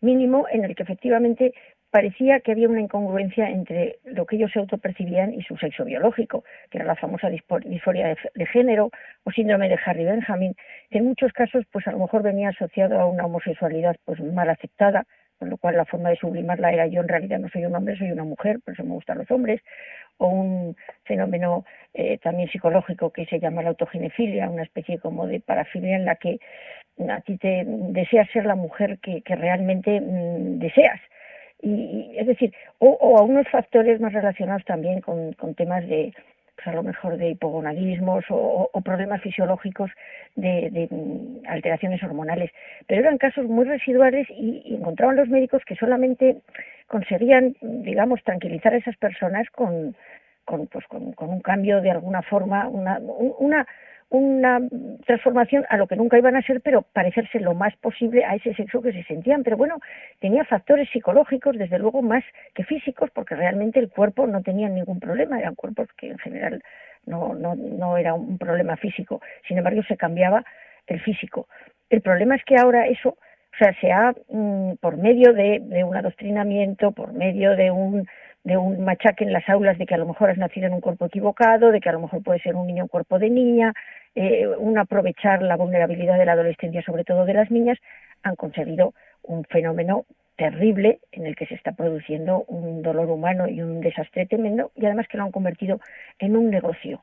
mínimo, 0.00 0.46
en 0.50 0.64
el 0.64 0.74
que 0.74 0.82
efectivamente 0.82 1.52
parecía 1.90 2.40
que 2.40 2.52
había 2.52 2.68
una 2.68 2.80
incongruencia 2.80 3.50
entre 3.50 3.98
lo 4.04 4.24
que 4.24 4.36
ellos 4.36 4.50
se 4.52 4.60
autopercibían 4.60 5.34
y 5.34 5.42
su 5.42 5.56
sexo 5.56 5.84
biológico, 5.84 6.44
que 6.70 6.78
era 6.78 6.86
la 6.86 6.96
famosa 6.96 7.28
disforia 7.28 8.08
de, 8.08 8.16
de, 8.34 8.46
género 8.46 8.90
o 9.24 9.30
síndrome 9.30 9.68
de 9.68 9.78
Harry 9.84 10.04
Benjamin, 10.04 10.54
que 10.90 10.98
en 10.98 11.06
muchos 11.06 11.32
casos, 11.32 11.64
pues 11.72 11.86
a 11.86 11.92
lo 11.92 11.98
mejor 11.98 12.22
venía 12.22 12.50
asociado 12.50 12.98
a 12.98 13.06
una 13.06 13.26
homosexualidad 13.26 13.96
pues 14.04 14.20
mal 14.20 14.48
aceptada, 14.48 15.04
con 15.40 15.48
lo 15.48 15.56
cual 15.56 15.78
la 15.78 15.86
forma 15.86 16.10
de 16.10 16.16
sublimarla 16.16 16.70
era 16.70 16.86
yo 16.86 17.00
en 17.00 17.08
realidad 17.08 17.38
no 17.38 17.48
soy 17.48 17.64
un 17.64 17.74
hombre, 17.74 17.96
soy 17.96 18.12
una 18.12 18.24
mujer, 18.24 18.60
por 18.62 18.74
eso 18.74 18.84
me 18.84 18.92
gustan 18.92 19.16
los 19.16 19.30
hombres, 19.30 19.62
o 20.18 20.28
un 20.28 20.76
fenómeno 21.04 21.64
eh, 21.94 22.18
también 22.18 22.50
psicológico 22.50 23.10
que 23.10 23.24
se 23.24 23.40
llama 23.40 23.62
la 23.62 23.70
autogenefilia, 23.70 24.50
una 24.50 24.64
especie 24.64 24.98
como 24.98 25.26
de 25.26 25.40
parafilia 25.40 25.96
en 25.96 26.04
la 26.04 26.16
que 26.16 26.38
a 27.08 27.22
ti 27.22 27.38
te 27.38 27.64
deseas 27.66 28.28
ser 28.30 28.44
la 28.44 28.54
mujer 28.54 28.98
que, 28.98 29.22
realmente 29.26 29.98
mm, 29.98 30.58
deseas. 30.58 31.00
Y, 31.62 32.12
es 32.18 32.26
decir, 32.26 32.52
o, 32.78 33.18
a 33.18 33.22
unos 33.22 33.48
factores 33.48 33.98
más 33.98 34.12
relacionados 34.12 34.64
también 34.66 35.00
con 35.00 35.54
temas 35.56 35.86
de, 35.88 36.12
pues, 36.62 36.74
a 36.74 36.76
lo 36.76 36.82
mejor 36.82 37.16
de 37.16 37.30
hipogonadismos 37.30 38.24
o, 38.28 38.70
problemas 38.84 39.22
fisiológicos 39.22 39.90
de, 40.36 40.88
mm, 40.90 41.46
alteraciones 41.48 42.02
hormonales, 42.02 42.50
pero 42.86 43.00
eran 43.00 43.18
casos 43.18 43.46
muy 43.46 43.64
residuales 43.64 44.26
y, 44.30 44.74
encontraban 44.74 45.16
los 45.16 45.28
médicos 45.28 45.62
que 45.64 45.76
solamente 45.76 46.36
conseguían, 46.86 47.56
digamos, 47.60 48.22
tranquilizar 48.24 48.74
a 48.74 48.78
esas 48.78 48.96
personas 48.96 49.48
con, 49.50 49.96
con, 50.44 50.66
pues, 50.66 50.86
con, 50.86 51.14
un 51.18 51.40
cambio 51.40 51.80
de 51.80 51.90
alguna 51.90 52.22
forma, 52.22 52.68
una, 52.68 52.98
una 52.98 53.66
una 54.10 54.60
transformación 55.06 55.64
a 55.68 55.76
lo 55.76 55.86
que 55.86 55.96
nunca 55.96 56.18
iban 56.18 56.36
a 56.36 56.42
ser, 56.42 56.60
pero 56.60 56.82
parecerse 56.82 57.38
lo 57.38 57.54
más 57.54 57.76
posible 57.76 58.24
a 58.24 58.34
ese 58.34 58.54
sexo 58.54 58.82
que 58.82 58.92
se 58.92 59.04
sentían. 59.04 59.44
Pero 59.44 59.56
bueno, 59.56 59.78
tenía 60.18 60.44
factores 60.44 60.88
psicológicos, 60.90 61.56
desde 61.56 61.78
luego, 61.78 62.02
más 62.02 62.24
que 62.54 62.64
físicos, 62.64 63.10
porque 63.14 63.36
realmente 63.36 63.78
el 63.78 63.88
cuerpo 63.88 64.26
no 64.26 64.42
tenía 64.42 64.68
ningún 64.68 64.98
problema, 64.98 65.38
eran 65.38 65.54
cuerpos 65.54 65.88
que 65.96 66.08
en 66.08 66.18
general 66.18 66.62
no, 67.06 67.34
no, 67.34 67.54
no 67.54 67.96
era 67.96 68.14
un 68.14 68.36
problema 68.36 68.76
físico. 68.76 69.20
Sin 69.46 69.58
embargo, 69.58 69.82
se 69.84 69.96
cambiaba 69.96 70.44
el 70.88 71.00
físico. 71.00 71.46
El 71.88 72.02
problema 72.02 72.34
es 72.34 72.44
que 72.44 72.56
ahora 72.56 72.88
eso, 72.88 73.10
o 73.10 73.56
sea, 73.58 73.72
se 73.80 73.92
ha, 73.92 74.12
mm, 74.28 74.74
por 74.80 74.96
medio 74.96 75.32
de, 75.32 75.60
de 75.62 75.84
un 75.84 75.96
adoctrinamiento, 75.96 76.90
por 76.90 77.12
medio 77.12 77.54
de 77.54 77.70
un 77.70 78.08
de 78.44 78.56
un 78.56 78.84
machaque 78.84 79.24
en 79.24 79.32
las 79.32 79.48
aulas 79.48 79.78
de 79.78 79.86
que 79.86 79.94
a 79.94 79.98
lo 79.98 80.06
mejor 80.06 80.30
has 80.30 80.38
nacido 80.38 80.66
en 80.66 80.72
un 80.72 80.80
cuerpo 80.80 81.06
equivocado, 81.06 81.70
de 81.70 81.80
que 81.80 81.88
a 81.88 81.92
lo 81.92 82.00
mejor 82.00 82.22
puede 82.22 82.40
ser 82.40 82.56
un 82.56 82.66
niño 82.66 82.84
en 82.84 82.88
cuerpo 82.88 83.18
de 83.18 83.30
niña, 83.30 83.74
eh, 84.14 84.46
un 84.46 84.78
aprovechar 84.78 85.42
la 85.42 85.56
vulnerabilidad 85.56 86.18
de 86.18 86.24
la 86.24 86.32
adolescencia, 86.32 86.82
sobre 86.82 87.04
todo 87.04 87.24
de 87.24 87.34
las 87.34 87.50
niñas, 87.50 87.78
han 88.22 88.36
conseguido 88.36 88.94
un 89.22 89.44
fenómeno 89.44 90.06
terrible 90.36 91.00
en 91.12 91.26
el 91.26 91.36
que 91.36 91.46
se 91.46 91.54
está 91.54 91.72
produciendo 91.72 92.44
un 92.48 92.80
dolor 92.80 93.10
humano 93.10 93.46
y 93.46 93.60
un 93.60 93.82
desastre 93.82 94.24
tremendo 94.24 94.72
y 94.74 94.86
además 94.86 95.06
que 95.06 95.18
lo 95.18 95.24
han 95.24 95.32
convertido 95.32 95.80
en 96.18 96.34
un 96.34 96.50
negocio. 96.50 97.02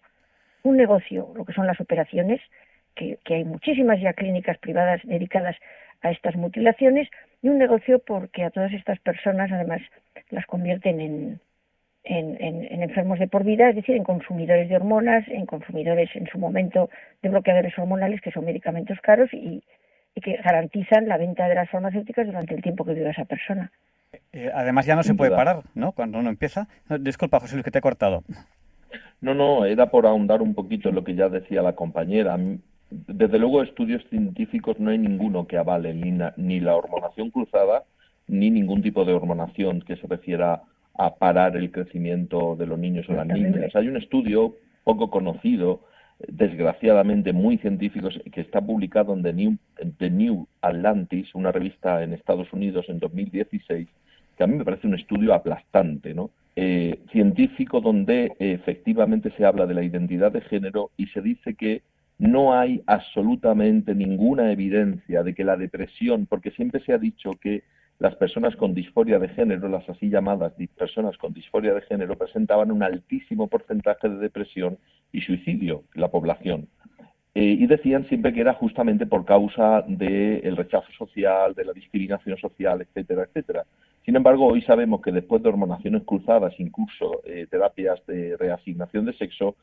Un 0.63 0.75
negocio, 0.75 1.31
lo 1.35 1.45
que 1.45 1.53
son 1.53 1.67
las 1.67 1.79
operaciones, 1.79 2.41
que, 2.95 3.19
que 3.23 3.35
hay 3.35 3.45
muchísimas 3.45 4.01
ya 4.01 4.13
clínicas 4.13 4.57
privadas 4.57 5.01
dedicadas 5.03 5.55
a 6.01 6.09
estas 6.09 6.35
mutilaciones 6.35 7.09
y 7.41 7.49
un 7.49 7.57
negocio 7.57 7.99
porque 7.99 8.43
a 8.43 8.49
todas 8.49 8.73
estas 8.73 8.99
personas 8.99 9.51
además 9.51 9.81
las 10.29 10.45
convierten 10.45 10.99
en, 10.99 11.41
en, 12.03 12.81
enfermos 12.81 13.19
de 13.19 13.27
por 13.27 13.43
vida, 13.43 13.69
es 13.69 13.75
decir, 13.75 13.95
en 13.95 14.03
consumidores 14.03 14.69
de 14.69 14.75
hormonas, 14.75 15.27
en 15.27 15.45
consumidores 15.45 16.09
en 16.15 16.27
su 16.27 16.37
momento 16.37 16.89
de 17.21 17.29
bloqueadores 17.29 17.77
hormonales, 17.77 18.21
que 18.21 18.31
son 18.31 18.45
medicamentos 18.45 18.97
caros 19.01 19.29
y, 19.33 19.63
que 20.21 20.37
garantizan 20.37 21.07
la 21.07 21.17
venta 21.17 21.47
de 21.47 21.53
las 21.53 21.69
farmacéuticas 21.69 22.25
durante 22.25 22.55
el 22.55 22.63
tiempo 22.63 22.83
que 22.83 22.95
vive 22.95 23.11
esa 23.11 23.25
persona. 23.25 23.71
Eh, 24.33 24.49
además 24.51 24.87
ya 24.87 24.95
no 24.95 25.03
se 25.03 25.13
puede 25.13 25.29
parar, 25.29 25.61
¿no? 25.75 25.91
Cuando 25.91 26.17
uno 26.17 26.29
empieza. 26.29 26.67
disculpa, 26.99 27.39
José 27.39 27.53
Luis, 27.53 27.63
que 27.63 27.69
te 27.69 27.77
he 27.77 27.81
cortado. 27.81 28.23
No, 29.21 29.35
no, 29.35 29.65
era 29.65 29.91
por 29.91 30.07
ahondar 30.07 30.41
un 30.41 30.55
poquito 30.55 30.89
en 30.89 30.95
lo 30.95 31.03
que 31.03 31.13
ya 31.13 31.29
decía 31.29 31.61
la 31.61 31.73
compañera. 31.73 32.35
Desde 32.89 33.37
luego, 33.37 33.63
estudios 33.63 34.03
científicos 34.09 34.79
no 34.79 34.91
hay 34.91 34.97
ninguno 34.97 35.45
que 35.45 35.57
avale 35.57 35.93
ni, 35.93 36.17
ni 36.37 36.59
la 36.59 36.75
hormonación 36.75 37.31
cruzada 37.31 37.83
ni 38.27 38.49
ningún 38.49 38.81
tipo 38.81 39.05
de 39.05 39.13
hormonación 39.13 39.81
que 39.81 39.95
se 39.95 40.07
refiera 40.07 40.63
a 40.97 41.15
parar 41.15 41.55
el 41.55 41.71
crecimiento 41.71 42.55
de 42.55 42.65
los 42.65 42.77
niños 42.79 43.07
o 43.09 43.13
las 43.13 43.27
niñas. 43.27 43.75
Hay 43.75 43.87
un 43.87 43.97
estudio 43.97 44.55
poco 44.83 45.09
conocido, 45.09 45.81
desgraciadamente 46.27 47.33
muy 47.33 47.57
científico, 47.59 48.09
que 48.31 48.41
está 48.41 48.61
publicado 48.61 49.13
en 49.13 49.23
The 49.23 49.33
New, 49.33 49.57
The 49.99 50.09
New 50.09 50.47
Atlantis, 50.61 51.33
una 51.35 51.51
revista 51.51 52.03
en 52.03 52.13
Estados 52.13 52.51
Unidos 52.51 52.85
en 52.89 52.99
2016, 52.99 53.87
que 54.37 54.43
a 54.43 54.47
mí 54.47 54.55
me 54.55 54.65
parece 54.65 54.87
un 54.87 54.95
estudio 54.95 55.33
aplastante, 55.33 56.13
¿no? 56.13 56.31
Eh, 56.55 56.99
científico 57.11 57.81
donde 57.81 58.31
efectivamente 58.39 59.31
se 59.37 59.45
habla 59.45 59.67
de 59.67 59.75
la 59.75 59.83
identidad 59.83 60.31
de 60.31 60.41
género 60.41 60.89
y 60.97 61.05
se 61.07 61.21
dice 61.21 61.53
que 61.53 61.83
no 62.17 62.53
hay 62.53 62.83
absolutamente 62.87 63.93
ninguna 63.93 64.51
evidencia 64.51 65.23
de 65.23 65.35
que 65.35 65.43
la 65.43 65.57
depresión, 65.57 66.25
porque 66.25 66.51
siempre 66.51 66.81
se 66.81 66.93
ha 66.93 66.97
dicho 66.97 67.31
que 67.39 67.63
las 67.99 68.15
personas 68.15 68.55
con 68.55 68.73
disforia 68.73 69.17
de 69.19 69.29
género, 69.29 69.67
las 69.69 69.87
así 69.89 70.09
llamadas 70.09 70.53
personas 70.77 71.17
con 71.17 71.33
disforia 71.33 71.73
de 71.73 71.81
género, 71.81 72.15
presentaban 72.15 72.71
un 72.71 72.83
altísimo 72.83 73.47
porcentaje 73.47 74.07
de 74.09 74.17
depresión 74.17 74.77
y 75.11 75.21
suicidio 75.21 75.83
en 75.95 76.01
la 76.01 76.09
población. 76.09 76.67
Eh, 77.33 77.55
y 77.59 77.67
decían 77.67 78.05
siempre 78.05 78.33
que 78.33 78.41
era 78.41 78.53
justamente 78.53 79.05
por 79.05 79.23
causa 79.23 79.83
del 79.87 80.57
rechazo 80.57 80.91
social, 80.97 81.53
de 81.53 81.65
la 81.65 81.73
discriminación 81.73 82.37
social, 82.37 82.81
etcétera, 82.81 83.23
etcétera. 83.23 83.63
Sin 84.03 84.15
embargo, 84.15 84.47
hoy 84.47 84.61
sabemos 84.61 85.01
que 85.01 85.11
después 85.11 85.43
de 85.43 85.49
hormonaciones 85.49 86.03
cruzadas, 86.03 86.53
incluso 86.59 87.21
eh, 87.25 87.45
terapias 87.49 88.03
de 88.07 88.37
reasignación 88.37 89.05
de 89.05 89.13
sexo, 89.13 89.55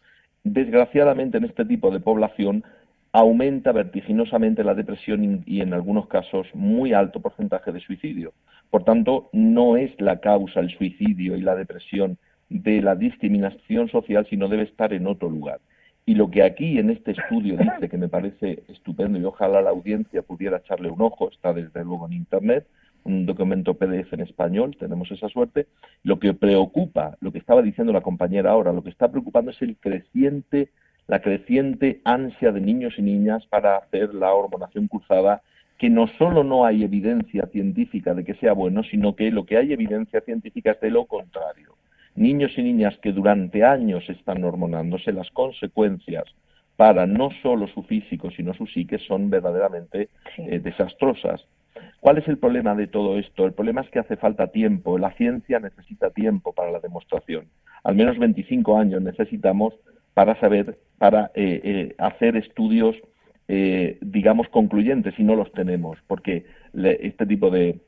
desgraciadamente 0.45 1.39
en 1.39 1.45
este 1.45 1.65
tipo 1.65 1.91
de 1.91 2.01
población 2.01 2.65
aumenta 3.13 3.73
vertiginosamente 3.73 4.65
la 4.65 4.75
depresión 4.75 5.43
y 5.47 5.61
en 5.61 5.73
algunos 5.73 6.09
casos 6.09 6.49
muy 6.53 6.93
alto 6.93 7.21
porcentaje 7.21 7.73
de 7.73 7.81
suicidio. 7.81 8.33
Por 8.71 8.85
tanto, 8.85 9.31
no 9.33 9.77
es 9.77 9.93
la 10.01 10.21
causa 10.21 10.61
el 10.61 10.71
suicidio 10.71 11.37
y 11.37 11.41
la 11.41 11.55
depresión 11.55 12.19
de 12.49 12.83
la 12.83 12.97
discriminación 12.97 13.89
social, 13.89 14.27
sino 14.29 14.49
debe 14.49 14.65
estar 14.65 14.93
en 14.93 15.07
otro 15.07 15.31
lugar. 15.31 15.61
Y 16.07 16.17
lo 16.17 16.31
que 16.31 16.43
aquí 16.43 16.79
en 16.79 16.91
este 16.91 17.13
estudio 17.13 17.57
dice, 17.57 17.89
que 17.89 17.97
me 17.97 18.09
parece 18.09 18.65
estupendo 18.69 19.19
y 19.19 19.25
ojalá 19.25 19.63
la 19.63 19.71
audiencia 19.71 20.23
pudiera 20.23 20.59
echarle 20.59 20.91
un 20.91 21.01
ojo, 21.01 21.31
está 21.31 21.53
desde 21.53 21.85
luego 21.85 22.07
en 22.07 22.13
Internet, 22.13 22.67
un 23.05 23.27
documento 23.27 23.75
PDF 23.75 24.13
en 24.13 24.21
español, 24.21 24.77
tenemos 24.79 25.11
esa 25.11 25.29
suerte, 25.29 25.67
lo 26.03 26.19
que 26.19 26.35
preocupa, 26.35 27.17
lo 27.21 27.33
que 27.33 27.39
estaba 27.39 27.63
diciendo 27.63 27.93
la 27.93 28.01
compañera 28.01 28.51
ahora, 28.51 28.73
lo 28.73 28.83
que 28.83 28.91
está 28.91 29.11
preocupando 29.11 29.51
es 29.51 29.63
el 29.63 29.77
creciente 29.77 30.71
la 31.07 31.21
creciente 31.21 32.01
ansia 32.05 32.53
de 32.53 32.61
niños 32.61 32.95
y 32.97 33.03
niñas 33.03 33.47
para 33.47 33.77
hacer 33.77 34.15
la 34.15 34.33
hormonación 34.33 34.89
cruzada, 34.89 35.43
que 35.79 35.91
no 35.91 36.07
solo 36.07 36.45
no 36.45 36.65
hay 36.65 36.85
evidencia 36.85 37.47
científica 37.47 38.15
de 38.15 38.25
que 38.25 38.35
sea 38.35 38.53
bueno, 38.53 38.83
sino 38.85 39.15
que 39.15 39.31
lo 39.31 39.45
que 39.45 39.59
hay 39.59 39.73
evidencia 39.73 40.21
científica 40.21 40.73
es 40.73 40.81
de 40.81 40.91
lo 40.91 41.07
contrario. 41.07 41.77
Niños 42.15 42.53
y 42.57 42.63
niñas 42.63 42.97
que 43.03 43.13
durante 43.13 43.65
años 43.65 44.09
están 44.09 44.45
hormonándose, 44.45 45.13
las 45.13 45.31
consecuencias 45.31 46.25
para 46.77 47.07
no 47.07 47.31
solo 47.43 47.67
su 47.69 47.83
físico, 47.83 48.31
sino 48.31 48.55
su 48.55 48.67
psique 48.67 48.99
son 48.99 49.31
verdaderamente 49.31 50.09
eh, 50.39 50.59
desastrosas. 50.59 51.45
¿Cuál 52.01 52.19
es 52.19 52.29
el 52.29 52.39
problema 52.39 52.75
de 52.75 52.87
todo 52.87 53.19
esto? 53.19 53.47
El 53.47 53.53
problema 53.53 53.81
es 53.81 53.91
que 53.91 53.99
hace 53.99 54.17
falta 54.17 54.49
tiempo, 54.49 54.99
la 54.99 55.13
ciencia 55.13 55.59
necesita 55.59 56.11
tiempo 56.11 56.53
para 56.53 56.71
la 56.71 56.81
demostración. 56.81 57.47
Al 57.83 57.95
menos 57.95 58.19
25 58.19 58.79
años 58.79 59.03
necesitamos 59.03 59.75
para 60.15 60.39
saber, 60.41 60.79
para 60.99 61.31
eh, 61.35 61.61
eh, 61.65 61.95
hacer 61.99 62.37
estudios, 62.37 62.97
eh, 63.49 63.99
digamos, 64.01 64.49
concluyentes, 64.49 65.19
y 65.19 65.25
no 65.25 65.35
los 65.35 65.53
tenemos, 65.53 65.99
porque 66.07 66.47
este 66.73 67.27
tipo 67.27 67.51
de 67.51 67.81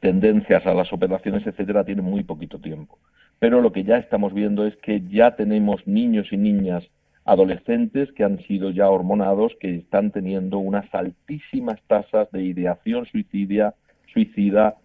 tendencias 0.00 0.66
a 0.66 0.74
las 0.74 0.92
operaciones, 0.92 1.46
etcétera, 1.46 1.84
tienen 1.84 2.04
muy 2.04 2.24
poquito 2.24 2.58
tiempo. 2.58 2.98
Pero 3.38 3.60
lo 3.60 3.72
que 3.72 3.84
ya 3.84 3.98
estamos 3.98 4.32
viendo 4.32 4.66
es 4.66 4.76
que 4.76 5.02
ya 5.08 5.36
tenemos 5.36 5.86
niños 5.86 6.32
y 6.32 6.36
niñas 6.36 6.84
adolescentes 7.24 8.12
que 8.12 8.24
han 8.24 8.38
sido 8.46 8.70
ya 8.70 8.90
hormonados, 8.90 9.52
que 9.60 9.76
están 9.76 10.10
teniendo 10.10 10.58
unas 10.58 10.92
altísimas 10.94 11.80
tasas 11.86 12.30
de 12.32 12.42
ideación 12.42 13.06
suicidia, 13.06 13.74
suicida, 14.12 14.76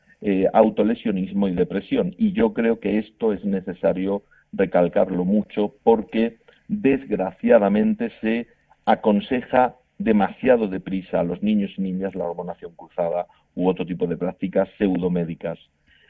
autolesionismo 0.54 1.47
y 1.47 1.54
depresión. 1.54 2.13
Y 2.17 2.34
yo 2.34 2.54
creo 2.54 2.80
que 2.80 2.99
esto 2.99 3.34
es 3.34 3.43
necesario 3.45 4.23
recalcarlo 4.52 5.25
mucho 5.25 5.75
porque 5.84 6.38
desgraciadamente 6.67 8.12
se 8.21 8.47
aconseja 8.86 9.75
demasiado 9.97 10.67
deprisa 10.67 11.19
a 11.19 11.23
los 11.23 11.43
niños 11.43 11.71
y 11.78 11.82
niñas 11.82 12.15
la 12.15 12.25
hormonación 12.25 12.73
cruzada 12.75 13.28
u 13.56 13.67
otro 13.67 13.86
tipo 13.86 14.08
de 14.08 14.17
prácticas 14.17 14.69
pseudomédicas. 14.78 15.60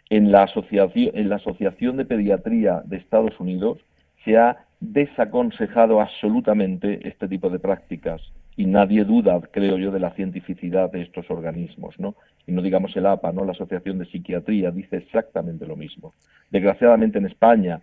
En 0.09 0.31
la, 0.31 0.43
asociación, 0.43 1.11
en 1.15 1.29
la 1.29 1.35
Asociación 1.35 1.97
de 1.97 2.05
Pediatría 2.05 2.81
de 2.85 2.97
Estados 2.97 3.39
Unidos 3.39 3.79
se 4.23 4.37
ha 4.37 4.65
desaconsejado 4.79 6.01
absolutamente 6.01 7.07
este 7.07 7.27
tipo 7.27 7.49
de 7.49 7.59
prácticas 7.59 8.21
y 8.55 8.65
nadie 8.65 9.05
duda, 9.05 9.39
creo 9.51 9.77
yo, 9.77 9.91
de 9.91 9.99
la 9.99 10.11
cientificidad 10.11 10.91
de 10.91 11.01
estos 11.01 11.29
organismos, 11.31 11.99
¿no? 11.99 12.15
Y 12.45 12.51
no 12.51 12.61
digamos 12.61 12.95
el 12.97 13.05
APA, 13.05 13.31
¿no? 13.31 13.45
La 13.45 13.51
Asociación 13.51 13.99
de 13.99 14.05
Psiquiatría 14.05 14.71
dice 14.71 14.97
exactamente 14.97 15.65
lo 15.65 15.75
mismo. 15.75 16.13
Desgraciadamente 16.49 17.19
en 17.19 17.25
España 17.27 17.81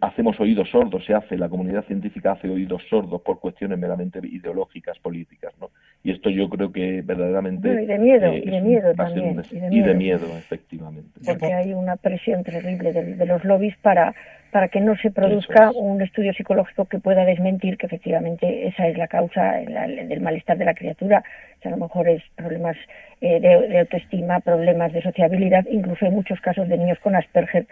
hacemos 0.00 0.38
oídos 0.40 0.68
sordos, 0.70 1.04
se 1.04 1.14
hace, 1.14 1.38
la 1.38 1.48
comunidad 1.48 1.84
científica 1.84 2.32
hace 2.32 2.48
oídos 2.48 2.82
sordos 2.88 3.22
por 3.22 3.40
cuestiones 3.40 3.78
meramente 3.78 4.20
ideológicas, 4.22 4.98
políticas, 4.98 5.52
¿no? 5.60 5.70
Y 6.02 6.12
esto 6.12 6.30
yo 6.30 6.48
creo 6.48 6.72
que 6.72 7.02
verdaderamente... 7.02 7.82
y 7.82 7.86
de 7.86 7.98
miedo, 7.98 8.26
eh, 8.26 8.42
y 8.44 8.50
de 8.50 8.60
miedo 8.60 8.94
también. 8.94 9.42
Y 9.70 9.80
de 9.80 9.94
miedo. 9.94 10.26
efectivamente. 10.38 11.20
Porque 11.24 11.52
hay 11.52 11.72
una 11.72 11.96
presión 11.96 12.42
terrible 12.42 12.92
de, 12.92 13.26
los 13.26 13.44
lobbies 13.44 13.76
para, 13.78 14.14
para 14.50 14.68
que 14.68 14.80
no 14.80 14.96
se 14.96 15.10
produzca 15.10 15.70
un 15.72 16.00
estudio 16.02 16.32
psicológico 16.32 16.86
que 16.86 16.98
pueda 16.98 17.24
desmentir 17.24 17.76
que 17.76 17.86
efectivamente 17.86 18.66
esa 18.66 18.88
es 18.88 18.96
la 18.96 19.08
causa 19.08 19.52
del 19.52 20.20
malestar 20.20 20.56
de 20.58 20.64
la 20.64 20.74
criatura. 20.74 21.22
O 21.58 21.62
sea, 21.62 21.72
a 21.72 21.76
lo 21.76 21.82
mejor 21.82 22.08
es 22.08 22.22
problemas 22.34 22.76
eh, 23.20 23.40
de, 23.40 23.68
de 23.68 23.78
autoestima, 23.80 24.40
problemas 24.40 24.92
de 24.92 25.02
sociabilidad, 25.02 25.66
incluso 25.70 26.06
hay 26.06 26.12
muchos 26.12 26.40
casos 26.40 26.66
de 26.68 26.78
niños 26.78 26.98
con 27.00 27.14
Asperger 27.14 27.66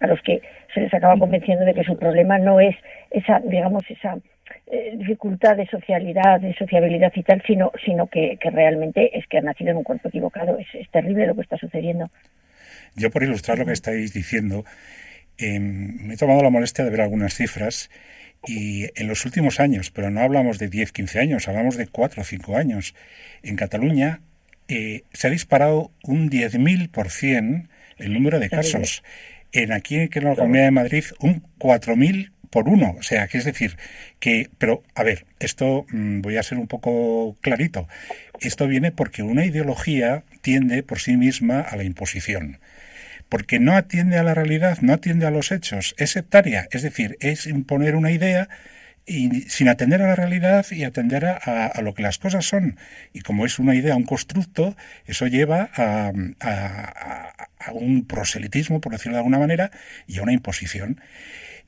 a 0.00 0.06
los 0.06 0.20
que 0.22 0.40
se 0.74 0.80
les 0.80 0.92
acaba 0.92 1.18
convenciendo 1.18 1.64
de 1.64 1.74
que 1.74 1.84
su 1.84 1.96
problema 1.96 2.38
no 2.38 2.58
es 2.60 2.74
esa, 3.10 3.40
digamos, 3.40 3.84
esa 3.88 4.16
eh, 4.66 4.94
dificultad 4.96 5.56
de 5.56 5.66
socialidad, 5.66 6.40
de 6.40 6.54
sociabilidad 6.54 7.12
y 7.14 7.22
tal, 7.22 7.42
sino, 7.46 7.70
sino 7.84 8.06
que, 8.06 8.38
realmente 8.42 9.16
es 9.18 9.26
que 9.26 9.38
han 9.38 9.44
nacido 9.44 9.70
en 9.70 9.78
un 9.78 9.84
cuerpo 9.84 10.08
equivocado. 10.08 10.58
Es, 10.58 10.90
terrible 10.90 11.26
lo 11.26 11.34
que 11.34 11.42
está 11.42 11.56
sucediendo. 11.56 12.10
Yo, 12.96 13.10
por 13.10 13.22
ilustrar 13.22 13.58
lo 13.58 13.66
que 13.66 13.72
estáis 13.72 14.12
diciendo, 14.12 14.64
em, 15.38 16.06
me 16.06 16.14
he 16.14 16.16
tomado 16.16 16.42
la 16.42 16.50
molestia 16.50 16.84
de 16.84 16.90
ver 16.90 17.02
algunas 17.02 17.34
cifras 17.34 17.90
y 18.46 18.86
en 18.98 19.06
los 19.06 19.24
últimos 19.26 19.60
años, 19.60 19.90
pero 19.90 20.10
no 20.10 20.20
hablamos 20.20 20.58
de 20.58 20.68
10, 20.68 20.92
15 20.92 21.20
años, 21.20 21.48
hablamos 21.48 21.76
de 21.76 21.86
4 21.86 22.22
o 22.22 22.24
5 22.24 22.56
años, 22.56 22.94
en 23.42 23.56
Cataluña 23.56 24.20
eh, 24.68 25.02
se 25.12 25.26
ha 25.26 25.30
disparado 25.30 25.90
un 26.04 26.30
10.000% 26.30 27.68
el 27.98 28.14
número 28.14 28.38
de 28.38 28.48
casos 28.48 29.02
en 29.52 29.72
aquí 29.72 29.96
en 29.96 30.24
la 30.24 30.36
Comunidad 30.36 30.64
de 30.64 30.70
Madrid 30.70 31.04
un 31.20 31.42
4.000 31.58 32.30
por 32.50 32.68
uno. 32.68 32.96
O 32.98 33.02
sea, 33.02 33.28
que 33.28 33.38
es 33.38 33.44
decir, 33.44 33.76
que, 34.18 34.50
pero 34.58 34.82
a 34.94 35.02
ver, 35.02 35.26
esto 35.38 35.86
mm, 35.90 36.20
voy 36.20 36.36
a 36.36 36.42
ser 36.42 36.58
un 36.58 36.66
poco 36.66 37.36
clarito. 37.40 37.88
Esto 38.40 38.66
viene 38.66 38.92
porque 38.92 39.22
una 39.22 39.44
ideología 39.44 40.24
tiende 40.42 40.82
por 40.82 40.98
sí 40.98 41.16
misma 41.16 41.60
a 41.60 41.76
la 41.76 41.84
imposición. 41.84 42.58
Porque 43.28 43.60
no 43.60 43.76
atiende 43.76 44.18
a 44.18 44.24
la 44.24 44.34
realidad, 44.34 44.78
no 44.80 44.92
atiende 44.92 45.26
a 45.26 45.30
los 45.30 45.52
hechos, 45.52 45.94
es 45.98 46.10
sectaria, 46.10 46.66
es 46.72 46.82
decir, 46.82 47.16
es 47.20 47.46
imponer 47.46 47.94
una 47.94 48.10
idea 48.10 48.48
y 49.06 49.42
sin 49.42 49.68
atender 49.68 50.02
a 50.02 50.08
la 50.08 50.16
realidad 50.16 50.66
y 50.70 50.84
atender 50.84 51.24
a, 51.26 51.80
lo 51.82 51.94
que 51.94 52.02
las 52.02 52.18
cosas 52.18 52.44
son. 52.44 52.76
Y 53.12 53.20
como 53.20 53.46
es 53.46 53.58
una 53.58 53.74
idea, 53.74 53.96
un 53.96 54.04
constructo, 54.04 54.76
eso 55.06 55.26
lleva 55.26 55.70
a, 55.74 56.12
a, 56.40 57.72
un 57.72 58.06
proselitismo, 58.06 58.80
por 58.80 58.92
decirlo 58.92 59.14
de 59.14 59.20
alguna 59.20 59.38
manera, 59.38 59.70
y 60.06 60.18
a 60.18 60.22
una 60.22 60.32
imposición. 60.32 61.00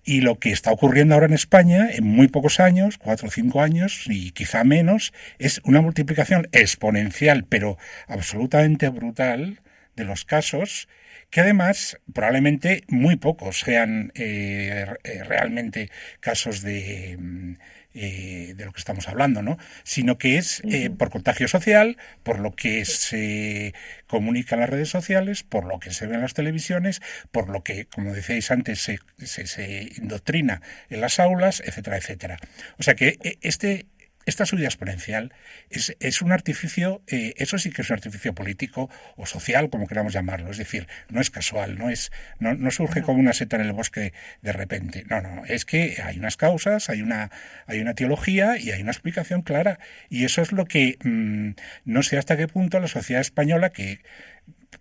Y 0.05 0.21
lo 0.21 0.39
que 0.39 0.51
está 0.51 0.73
ocurriendo 0.73 1.15
ahora 1.15 1.27
en 1.27 1.33
España, 1.33 1.89
en 1.93 2.05
muy 2.05 2.29
pocos 2.29 2.59
años, 2.61 2.99
cuatro 2.99 3.29
o 3.29 3.31
cinco 3.31 3.61
años 3.61 4.05
y 4.07 4.33
quizá 4.33 4.65
menos, 4.65 5.13
es 5.39 5.61
una 5.65 5.81
multiplicación 5.81 6.49
exponencial, 6.53 7.45
pero 7.45 7.79
absolutamente 8.09 8.89
brutal, 8.89 9.61
de 9.97 10.05
los 10.05 10.25
casos 10.25 10.89
que 11.33 11.41
además 11.41 11.99
probablemente 12.13 12.85
muy 12.89 13.17
pocos 13.17 13.61
sean 13.61 14.13
eh, 14.15 14.85
eh, 15.03 15.25
realmente 15.25 15.91
casos 16.21 16.61
de, 16.61 17.17
mm, 17.19 17.53
eh, 17.95 18.53
de 18.55 18.65
lo 18.67 18.73
que 18.73 18.79
estamos 18.79 19.09
hablando, 19.09 19.41
¿no? 19.41 19.57
Sino 19.83 20.19
que 20.19 20.37
es 20.37 20.63
por 20.99 21.09
contagio 21.09 21.49
social, 21.49 21.97
por 22.23 22.39
lo 22.39 22.55
que 22.55 22.85
se 22.85 23.73
comunica 24.07 24.57
en 24.57 24.61
las 24.61 24.69
redes 24.69 24.91
sociales, 24.91 25.43
por 25.43 25.65
lo 25.65 25.81
que 25.81 25.91
se 25.91 26.07
ve 26.07 26.17
en 26.17 26.21
las 26.21 26.35
televisiones, 26.35 27.01
por 27.31 27.49
lo 27.49 27.65
que, 27.65 27.87
como 27.87 28.13
decíais 28.13 28.51
antes, 28.51 28.83
se, 28.83 28.99
se, 29.17 29.47
se 29.47 29.89
indoctrina 29.97 30.61
en 30.91 31.01
las 31.01 31.19
aulas, 31.19 31.63
etcétera, 31.65 31.97
etcétera. 31.97 32.37
O 32.79 32.83
sea 32.83 32.95
que 32.95 33.39
este 33.41 33.87
esta 34.27 34.47
subida 34.47 34.67
exponencial 34.67 35.33
es, 35.71 35.97
es 36.01 36.23
un 36.23 36.33
artificio, 36.33 37.03
eh, 37.07 37.35
eso 37.37 37.59
sí 37.59 37.71
que 37.71 37.83
es 37.83 37.91
un 37.91 37.95
artificio 37.95 38.35
político 38.35 38.91
o 39.17 39.27
social, 39.27 39.71
como 39.71 39.87
queramos 39.87 40.13
llamarlo. 40.13 40.51
Es 40.51 40.59
decir, 40.59 40.87
no 41.09 41.21
es 41.21 41.31
casual, 41.31 41.79
no, 41.79 41.91
es, 41.91 42.13
no, 42.39 42.55
no 42.55 42.71
surge 42.71 43.03
como 43.03 43.21
una 43.21 43.33
seta 43.33 43.57
en 43.57 43.63
el 43.63 43.73
bosque 43.73 44.13
de 44.43 44.53
repente. 44.53 45.05
No, 45.09 45.21
no, 45.21 45.45
es 45.47 45.65
que 45.65 46.01
hay 46.03 46.19
unas 46.19 46.37
causas, 46.37 46.89
hay 46.89 47.03
una, 47.03 47.31
hay 47.67 47.81
una 47.81 47.95
teología 47.95 48.59
y 48.59 48.71
hay 48.71 48.83
una 48.83 48.93
explicación 48.93 49.43
clara. 49.43 49.79
Y 50.09 50.25
eso 50.25 50.43
es 50.43 50.53
lo 50.53 50.65
que 50.67 50.99
mm, 51.03 51.51
no 51.85 52.03
sé 52.03 52.19
hasta 52.19 52.37
qué 52.37 52.49
punto 52.49 52.81
la 52.81 52.89
sociedad 52.89 53.21
española, 53.21 53.71
que 53.71 54.01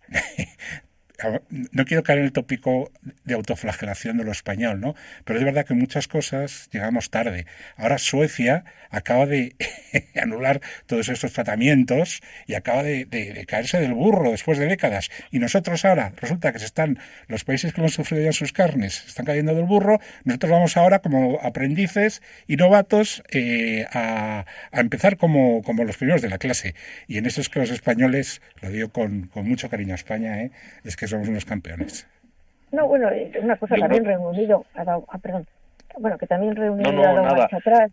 no 1.49 1.85
quiero 1.85 2.03
caer 2.03 2.19
en 2.19 2.25
el 2.25 2.31
tópico 2.31 2.91
de 3.23 3.33
autoflagelación 3.33 4.17
de 4.17 4.23
lo 4.23 4.31
español, 4.31 4.79
¿no? 4.79 4.95
Pero 5.25 5.39
es 5.39 5.45
verdad 5.45 5.65
que 5.65 5.73
muchas 5.73 6.07
cosas 6.07 6.69
llegamos 6.71 7.09
tarde. 7.09 7.45
Ahora 7.77 7.97
Suecia 7.97 8.63
acaba 8.91 9.25
de 9.25 9.55
anular 10.21 10.61
todos 10.85 11.09
estos 11.09 11.33
tratamientos 11.33 12.21
y 12.45 12.55
acaba 12.55 12.83
de, 12.83 13.45
caerse 13.47 13.79
del 13.79 13.93
burro 13.93 14.31
después 14.31 14.57
de 14.57 14.67
décadas. 14.67 15.09
Y 15.31 15.39
nosotros 15.39 15.85
ahora, 15.85 16.13
resulta 16.17 16.51
que 16.51 16.59
se 16.59 16.65
están, 16.65 16.99
los 17.27 17.43
países 17.43 17.73
que 17.73 17.81
lo 17.81 17.87
han 17.87 17.91
sufrido 17.91 18.23
ya 18.23 18.33
sus 18.33 18.51
carnes, 18.51 19.05
están 19.07 19.25
cayendo 19.25 19.55
del 19.55 19.65
burro, 19.65 19.99
nosotros 20.23 20.51
vamos 20.51 20.77
ahora 20.77 20.99
como 20.99 21.39
aprendices 21.41 22.21
y 22.47 22.57
novatos 22.57 23.23
eh, 23.31 23.85
a, 23.93 24.45
empezar 24.73 25.17
como, 25.17 25.63
como 25.63 25.83
los 25.83 25.97
primeros 25.97 26.21
de 26.21 26.29
la 26.29 26.37
clase. 26.37 26.75
Y 27.07 27.17
en 27.17 27.25
eso 27.25 27.41
es 27.41 27.49
que 27.49 27.59
los 27.59 27.71
españoles, 27.71 28.41
lo 28.61 28.69
digo 28.69 28.89
con, 28.89 29.27
con 29.27 29.47
mucho 29.47 29.69
cariño 29.69 29.93
a 29.93 29.95
España, 29.95 30.41
¿eh? 30.41 30.51
es 30.83 30.95
que 30.97 31.07
somos 31.11 31.27
unos 31.27 31.45
campeones. 31.45 32.07
No, 32.71 32.87
bueno, 32.87 33.09
una 33.41 33.57
cosa 33.57 33.75
también 33.75 34.05
Reino 34.05 34.29
Unido 34.29 34.65
ha 34.75 34.83
dado, 34.83 35.05
ah, 35.09 35.17
perdón, 35.17 35.45
bueno, 35.99 36.17
que 36.17 36.27
también 36.27 36.55
Reino 36.55 36.73
Unido 36.73 36.89
ha 36.89 37.13
dado 37.13 37.35
marcha 37.35 37.57
atrás, 37.57 37.91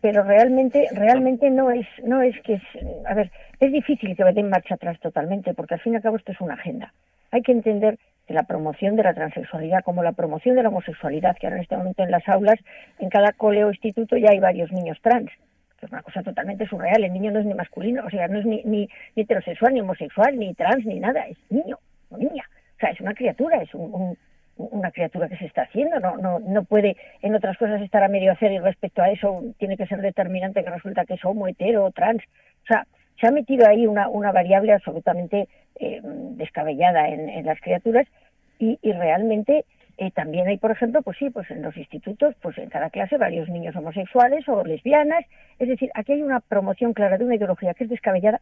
pero 0.00 0.22
realmente, 0.22 0.88
realmente 0.92 1.50
no 1.50 1.70
es, 1.70 1.86
no 2.02 2.22
es 2.22 2.34
que, 2.40 2.54
es, 2.54 2.62
a 3.06 3.14
ver, 3.14 3.30
es 3.60 3.70
difícil 3.70 4.16
que 4.16 4.24
den 4.24 4.48
marcha 4.48 4.74
atrás 4.74 4.98
totalmente, 5.00 5.52
porque 5.52 5.74
al 5.74 5.80
fin 5.80 5.92
y 5.92 5.96
al 5.96 6.02
cabo 6.02 6.16
esto 6.16 6.32
es 6.32 6.40
una 6.40 6.54
agenda. 6.54 6.94
Hay 7.30 7.42
que 7.42 7.52
entender 7.52 7.98
que 8.26 8.32
la 8.32 8.44
promoción 8.44 8.96
de 8.96 9.02
la 9.02 9.12
transexualidad 9.12 9.84
como 9.84 10.02
la 10.02 10.12
promoción 10.12 10.56
de 10.56 10.62
la 10.62 10.70
homosexualidad, 10.70 11.36
que 11.36 11.46
ahora 11.46 11.56
en 11.56 11.62
este 11.62 11.76
momento 11.76 12.02
en 12.02 12.10
las 12.10 12.26
aulas, 12.26 12.58
en 12.98 13.10
cada 13.10 13.32
cole 13.32 13.64
o 13.64 13.68
instituto 13.68 14.16
ya 14.16 14.30
hay 14.30 14.40
varios 14.40 14.72
niños 14.72 14.98
trans, 15.02 15.30
que 15.78 15.86
es 15.86 15.92
una 15.92 16.02
cosa 16.02 16.22
totalmente 16.22 16.66
surreal. 16.66 17.04
El 17.04 17.12
niño 17.12 17.32
no 17.32 17.40
es 17.40 17.46
ni 17.46 17.52
masculino, 17.52 18.06
o 18.06 18.10
sea, 18.10 18.26
no 18.28 18.38
es 18.38 18.46
ni, 18.46 18.62
ni, 18.64 18.88
ni 19.14 19.22
heterosexual, 19.22 19.74
ni 19.74 19.82
homosexual, 19.82 20.38
ni 20.38 20.54
trans, 20.54 20.86
ni 20.86 20.98
nada, 20.98 21.26
es 21.26 21.36
niño 21.50 21.78
niña. 22.16 22.44
O 22.76 22.80
sea, 22.80 22.90
es 22.90 23.00
una 23.00 23.14
criatura, 23.14 23.62
es 23.62 23.70
una 23.74 24.90
criatura 24.90 25.28
que 25.28 25.36
se 25.36 25.46
está 25.46 25.62
haciendo, 25.62 26.00
no, 26.00 26.16
no, 26.16 26.38
no 26.40 26.64
puede 26.64 26.96
en 27.22 27.34
otras 27.34 27.56
cosas 27.58 27.80
estar 27.82 28.02
a 28.02 28.08
medio 28.08 28.32
hacer 28.32 28.52
y 28.52 28.58
respecto 28.58 29.02
a 29.02 29.10
eso 29.10 29.42
tiene 29.58 29.76
que 29.76 29.86
ser 29.86 30.00
determinante 30.00 30.64
que 30.64 30.70
resulta 30.70 31.04
que 31.04 31.14
es 31.14 31.24
homo, 31.24 31.46
hetero, 31.46 31.90
trans. 31.90 32.22
O 32.64 32.66
sea, 32.66 32.86
se 33.20 33.26
ha 33.26 33.30
metido 33.30 33.66
ahí 33.68 33.86
una, 33.86 34.08
una 34.08 34.32
variable 34.32 34.72
absolutamente 34.72 35.48
eh, 35.78 36.00
descabellada 36.02 37.08
en, 37.08 37.44
las 37.44 37.60
criaturas 37.60 38.06
y, 38.58 38.78
realmente 38.82 39.64
eh, 39.98 40.10
también 40.10 40.48
hay, 40.48 40.58
por 40.58 40.70
ejemplo, 40.70 41.02
pues 41.02 41.18
sí, 41.18 41.30
pues 41.30 41.50
en 41.50 41.62
los 41.62 41.76
institutos, 41.76 42.34
pues 42.40 42.56
en 42.58 42.68
cada 42.70 42.90
clase 42.90 43.18
varios 43.18 43.48
niños 43.48 43.76
homosexuales 43.76 44.48
o 44.48 44.64
lesbianas. 44.64 45.24
Es 45.58 45.68
decir, 45.68 45.90
aquí 45.94 46.12
hay 46.12 46.22
una 46.22 46.40
promoción 46.40 46.92
clara 46.94 47.18
de 47.18 47.24
una 47.24 47.36
ideología 47.36 47.74
que 47.74 47.84
es 47.84 47.90
descabellada, 47.90 48.40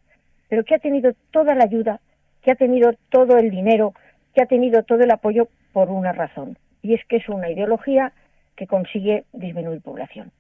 pero 0.49 0.64
que 0.64 0.77
ha 0.77 0.79
tenido 0.79 1.12
toda 1.33 1.55
la 1.55 1.64
ayuda 1.64 2.01
que 2.49 2.53
ha 2.53 2.66
tenido 2.66 2.92
todo 3.11 3.36
el 3.36 3.51
dinero, 3.51 3.92
que 4.34 4.40
ha 4.42 4.46
tenido 4.46 4.82
todo 4.82 5.01
el 5.01 5.11
apoyo 5.11 5.49
por 5.74 5.90
una 5.90 6.12
razón, 6.12 6.57
y 6.80 6.94
es 6.94 7.05
que 7.05 7.16
es 7.16 7.28
una 7.28 7.51
ideología 7.51 8.14
que 8.57 8.66
consigue 8.66 9.24
disminuir 9.34 9.82
población. 9.82 10.32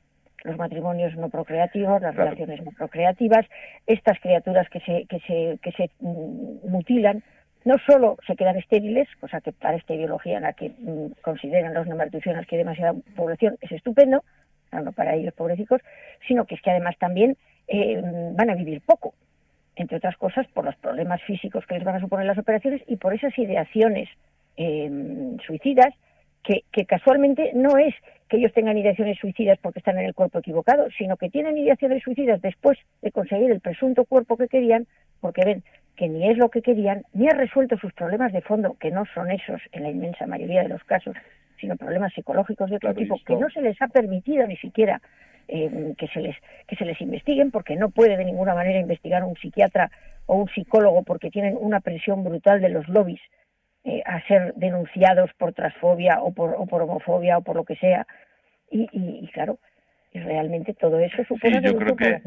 Los 0.42 0.56
matrimonios 0.56 1.14
no 1.16 1.28
procreativos, 1.28 2.00
las 2.00 2.16
relaciones 2.16 2.64
no 2.64 2.70
procreativas, 2.70 3.44
estas 3.86 4.18
criaturas 4.20 4.70
que 4.70 4.80
se, 4.80 5.04
que 5.04 5.20
se, 5.26 5.58
que 5.62 5.72
se 5.72 5.90
mm, 6.00 6.70
mutilan, 6.70 7.22
no 7.66 7.74
solo 7.86 8.16
se 8.26 8.36
quedan 8.36 8.56
estériles, 8.56 9.06
cosa 9.20 9.42
que 9.42 9.52
para 9.52 9.76
esta 9.76 9.92
ideología 9.92 10.38
en 10.38 10.44
la 10.44 10.54
que 10.54 10.70
mm, 10.70 11.20
consideran 11.20 11.74
los 11.74 11.86
nemartusiones 11.86 12.46
que 12.46 12.56
hay 12.56 12.60
demasiada 12.60 12.94
población 13.16 13.58
es 13.60 13.70
estupendo, 13.70 14.24
no 14.72 14.92
para 14.92 15.14
ellos 15.14 15.34
pobrecicos, 15.34 15.82
sino 16.26 16.46
que 16.46 16.54
es 16.54 16.62
que 16.62 16.70
además 16.70 16.96
también 16.96 17.36
eh, 17.66 18.00
van 18.32 18.48
a 18.48 18.54
vivir 18.54 18.80
poco 18.80 19.12
entre 19.78 19.96
otras 19.96 20.16
cosas 20.16 20.46
por 20.48 20.64
los 20.64 20.76
problemas 20.76 21.22
físicos 21.22 21.64
que 21.66 21.74
les 21.74 21.84
van 21.84 21.96
a 21.96 22.00
suponer 22.00 22.26
las 22.26 22.38
operaciones 22.38 22.82
y 22.86 22.96
por 22.96 23.14
esas 23.14 23.36
ideaciones 23.38 24.08
em, 24.56 25.38
suicidas 25.38 25.94
que, 26.42 26.86
casualmente 26.86 27.52
no 27.54 27.76
es 27.76 27.94
que 28.28 28.38
ellos 28.38 28.52
tengan 28.52 28.78
ideaciones 28.78 29.18
suicidas 29.18 29.58
porque 29.60 29.80
están 29.80 29.98
en 29.98 30.06
el 30.06 30.14
cuerpo 30.14 30.38
equivocado, 30.38 30.88
sino 30.96 31.16
que 31.16 31.30
tienen 31.30 31.58
ideaciones 31.58 32.02
suicidas 32.02 32.40
después 32.40 32.78
de 33.02 33.12
conseguir 33.12 33.50
el 33.50 33.60
presunto 33.60 34.04
cuerpo 34.04 34.36
que 34.36 34.48
querían, 34.48 34.86
porque 35.20 35.42
ven 35.44 35.62
que 35.96 36.08
ni 36.08 36.28
es 36.28 36.38
lo 36.38 36.48
que 36.48 36.62
querían, 36.62 37.02
ni 37.12 37.28
ha 37.28 37.34
resuelto 37.34 37.76
sus 37.78 37.92
problemas 37.92 38.32
de 38.32 38.40
fondo, 38.40 38.76
que 38.80 38.90
no 38.90 39.04
son 39.14 39.30
esos 39.30 39.60
en 39.72 39.82
la 39.82 39.90
inmensa 39.90 40.26
mayoría 40.26 40.62
de 40.62 40.68
los 40.68 40.82
casos, 40.84 41.16
sino 41.60 41.76
problemas 41.76 42.12
psicológicos 42.14 42.70
de 42.70 42.76
otro 42.76 42.94
tipo, 42.94 43.16
que 43.26 43.36
no 43.36 43.50
se 43.50 43.60
les 43.60 43.80
ha 43.82 43.88
permitido 43.88 44.46
ni 44.46 44.56
siquiera 44.56 45.00
eh, 45.48 45.94
que, 45.96 46.08
se 46.08 46.20
les, 46.20 46.36
que 46.66 46.76
se 46.76 46.84
les 46.84 47.00
investiguen, 47.00 47.50
porque 47.50 47.76
no 47.76 47.90
puede 47.90 48.16
de 48.16 48.24
ninguna 48.24 48.54
manera 48.54 48.78
investigar 48.78 49.24
un 49.24 49.36
psiquiatra 49.36 49.90
o 50.26 50.36
un 50.36 50.48
psicólogo 50.48 51.02
porque 51.02 51.30
tienen 51.30 51.56
una 51.58 51.80
presión 51.80 52.22
brutal 52.22 52.60
de 52.60 52.68
los 52.68 52.86
lobbies 52.88 53.20
eh, 53.84 54.02
a 54.04 54.20
ser 54.26 54.52
denunciados 54.54 55.30
por 55.38 55.54
transfobia 55.54 56.20
o 56.20 56.32
por, 56.32 56.54
o 56.58 56.66
por 56.66 56.82
homofobia 56.82 57.38
o 57.38 57.42
por 57.42 57.56
lo 57.56 57.64
que 57.64 57.76
sea. 57.76 58.06
Y, 58.70 58.86
y, 58.92 59.26
claro, 59.28 59.58
realmente 60.12 60.74
todo 60.74 60.98
eso 61.00 61.24
supone 61.24 61.62
yo 61.62 61.76
creo 61.76 61.96
que 61.96 62.20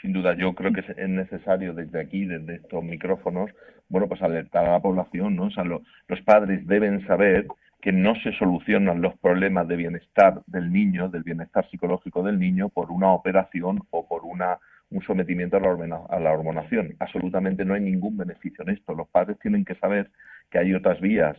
sin 0.00 0.12
duda 0.12 0.36
yo 0.36 0.54
creo 0.54 0.72
que 0.72 0.80
es 0.80 1.08
necesario 1.08 1.72
desde 1.72 2.00
aquí 2.00 2.26
desde 2.26 2.56
estos 2.56 2.84
micrófonos 2.84 3.50
bueno 3.88 4.08
pues 4.08 4.22
alertar 4.22 4.66
a 4.66 4.72
la 4.72 4.80
población 4.80 5.36
no 5.36 5.44
o 5.44 5.50
sea 5.50 5.64
los 5.64 6.20
padres 6.24 6.66
deben 6.66 7.06
saber 7.06 7.46
que 7.84 7.92
no 7.92 8.14
se 8.22 8.32
solucionan 8.38 9.02
los 9.02 9.14
problemas 9.18 9.68
de 9.68 9.76
bienestar 9.76 10.40
del 10.46 10.72
niño, 10.72 11.10
del 11.10 11.22
bienestar 11.22 11.68
psicológico 11.68 12.22
del 12.22 12.38
niño, 12.38 12.70
por 12.70 12.90
una 12.90 13.12
operación 13.12 13.82
o 13.90 14.08
por 14.08 14.24
una, 14.24 14.58
un 14.88 15.02
sometimiento 15.02 15.58
a 15.58 15.60
la, 15.60 16.00
a 16.08 16.18
la 16.18 16.32
hormonación. 16.32 16.96
Absolutamente 16.98 17.62
no 17.66 17.74
hay 17.74 17.82
ningún 17.82 18.16
beneficio 18.16 18.64
en 18.64 18.70
esto. 18.70 18.94
Los 18.94 19.06
padres 19.10 19.38
tienen 19.38 19.66
que 19.66 19.74
saber 19.74 20.10
que 20.50 20.58
hay 20.58 20.72
otras 20.72 20.98
vías 21.02 21.36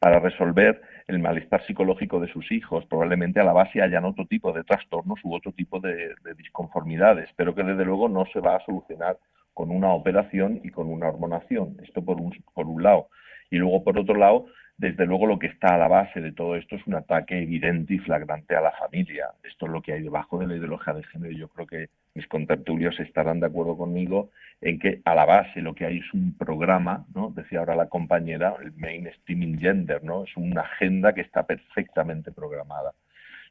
para 0.00 0.18
resolver 0.18 0.82
el 1.06 1.20
malestar 1.20 1.64
psicológico 1.64 2.18
de 2.18 2.26
sus 2.26 2.50
hijos. 2.50 2.84
Probablemente 2.86 3.38
a 3.38 3.44
la 3.44 3.52
base 3.52 3.80
hayan 3.80 4.04
otro 4.04 4.26
tipo 4.26 4.52
de 4.52 4.64
trastornos 4.64 5.20
u 5.22 5.32
otro 5.32 5.52
tipo 5.52 5.78
de, 5.78 6.16
de 6.24 6.34
disconformidades, 6.36 7.30
pero 7.36 7.54
que 7.54 7.62
desde 7.62 7.84
luego 7.84 8.08
no 8.08 8.26
se 8.32 8.40
va 8.40 8.56
a 8.56 8.64
solucionar 8.64 9.16
con 9.52 9.70
una 9.70 9.92
operación 9.92 10.60
y 10.64 10.70
con 10.70 10.88
una 10.88 11.06
hormonación. 11.06 11.76
Esto 11.84 12.04
por 12.04 12.20
un, 12.20 12.34
por 12.52 12.66
un 12.66 12.82
lado. 12.82 13.10
Y 13.48 13.58
luego, 13.58 13.84
por 13.84 13.96
otro 13.96 14.16
lado, 14.16 14.46
desde 14.76 15.06
luego 15.06 15.26
lo 15.26 15.38
que 15.38 15.46
está 15.46 15.74
a 15.74 15.78
la 15.78 15.88
base 15.88 16.20
de 16.20 16.32
todo 16.32 16.56
esto 16.56 16.74
es 16.74 16.86
un 16.86 16.94
ataque 16.94 17.38
evidente 17.38 17.94
y 17.94 17.98
flagrante 17.98 18.56
a 18.56 18.60
la 18.60 18.72
familia. 18.72 19.28
Esto 19.44 19.66
es 19.66 19.72
lo 19.72 19.80
que 19.80 19.92
hay 19.92 20.02
debajo 20.02 20.38
de 20.38 20.48
la 20.48 20.56
ideología 20.56 20.94
de 20.94 21.04
género. 21.04 21.32
Yo 21.32 21.48
creo 21.48 21.66
que 21.66 21.88
mis 22.14 22.26
contertulios 22.26 22.98
estarán 22.98 23.40
de 23.40 23.46
acuerdo 23.46 23.76
conmigo 23.76 24.30
en 24.60 24.78
que 24.78 25.00
a 25.04 25.14
la 25.14 25.24
base 25.26 25.60
lo 25.60 25.74
que 25.74 25.86
hay 25.86 25.98
es 25.98 26.12
un 26.12 26.36
programa, 26.36 27.06
¿no? 27.14 27.30
Decía 27.30 27.60
ahora 27.60 27.76
la 27.76 27.88
compañera, 27.88 28.56
el 28.62 28.72
mainstreaming 28.72 29.58
gender, 29.60 30.02
¿no? 30.02 30.24
Es 30.24 30.36
una 30.36 30.62
agenda 30.62 31.12
que 31.14 31.20
está 31.20 31.44
perfectamente 31.46 32.32
programada. 32.32 32.94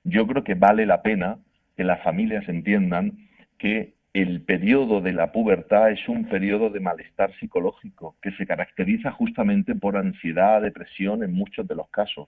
Yo 0.04 0.28
creo 0.28 0.44
que 0.44 0.56
vale 0.56 0.86
la 0.86 1.02
pena 1.02 1.38
que 1.78 1.86
las 1.86 2.04
familias 2.04 2.48
entiendan 2.50 3.14
que 3.58 3.94
el 4.14 4.42
periodo 4.42 5.02
de 5.02 5.12
la 5.12 5.32
pubertad 5.32 5.90
es 5.90 6.08
un 6.08 6.26
periodo 6.26 6.70
de 6.70 6.80
malestar 6.80 7.34
psicológico 7.40 8.16
que 8.22 8.32
se 8.34 8.46
caracteriza 8.46 9.12
justamente 9.12 9.74
por 9.74 9.98
ansiedad, 9.98 10.62
depresión 10.62 11.24
en 11.24 11.34
muchos 11.34 11.68
de 11.68 11.74
los 11.74 11.90
casos, 11.90 12.28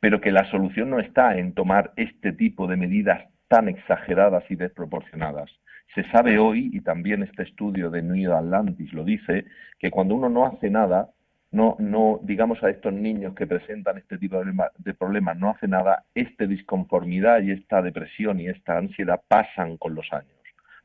pero 0.00 0.20
que 0.20 0.30
la 0.30 0.44
solución 0.50 0.90
no 0.90 1.00
está 1.00 1.38
en 1.38 1.54
tomar 1.54 1.92
este 1.96 2.32
tipo 2.32 2.66
de 2.66 2.76
medidas 2.76 3.24
tan 3.48 3.70
exageradas 3.70 4.44
y 4.50 4.56
desproporcionadas. 4.56 5.50
Se 5.94 6.04
sabe 6.10 6.38
hoy, 6.38 6.70
y 6.74 6.80
también 6.80 7.22
este 7.22 7.44
estudio 7.44 7.88
de 7.88 8.02
New 8.02 8.32
Atlantis 8.32 8.92
lo 8.92 9.02
dice, 9.02 9.46
que 9.78 9.90
cuando 9.90 10.16
uno 10.16 10.28
no 10.28 10.44
hace 10.44 10.68
nada, 10.68 11.08
no, 11.52 11.76
no, 11.78 12.20
digamos 12.22 12.62
a 12.64 12.68
estos 12.68 12.92
niños 12.92 13.34
que 13.34 13.46
presentan 13.46 13.96
este 13.96 14.18
tipo 14.18 14.42
de 14.44 14.94
problemas, 14.94 15.38
no 15.38 15.50
hace 15.50 15.68
nada, 15.68 16.04
esta 16.14 16.46
disconformidad 16.46 17.40
y 17.42 17.52
esta 17.52 17.80
depresión 17.80 18.40
y 18.40 18.48
esta 18.48 18.76
ansiedad 18.76 19.22
pasan 19.28 19.76
con 19.78 19.94
los 19.94 20.12
años, 20.12 20.33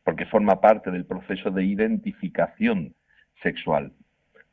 porque 0.10 0.26
forma 0.26 0.60
parte 0.60 0.90
del 0.90 1.06
proceso 1.06 1.52
de 1.52 1.64
identificación 1.64 2.96
sexual 3.44 3.92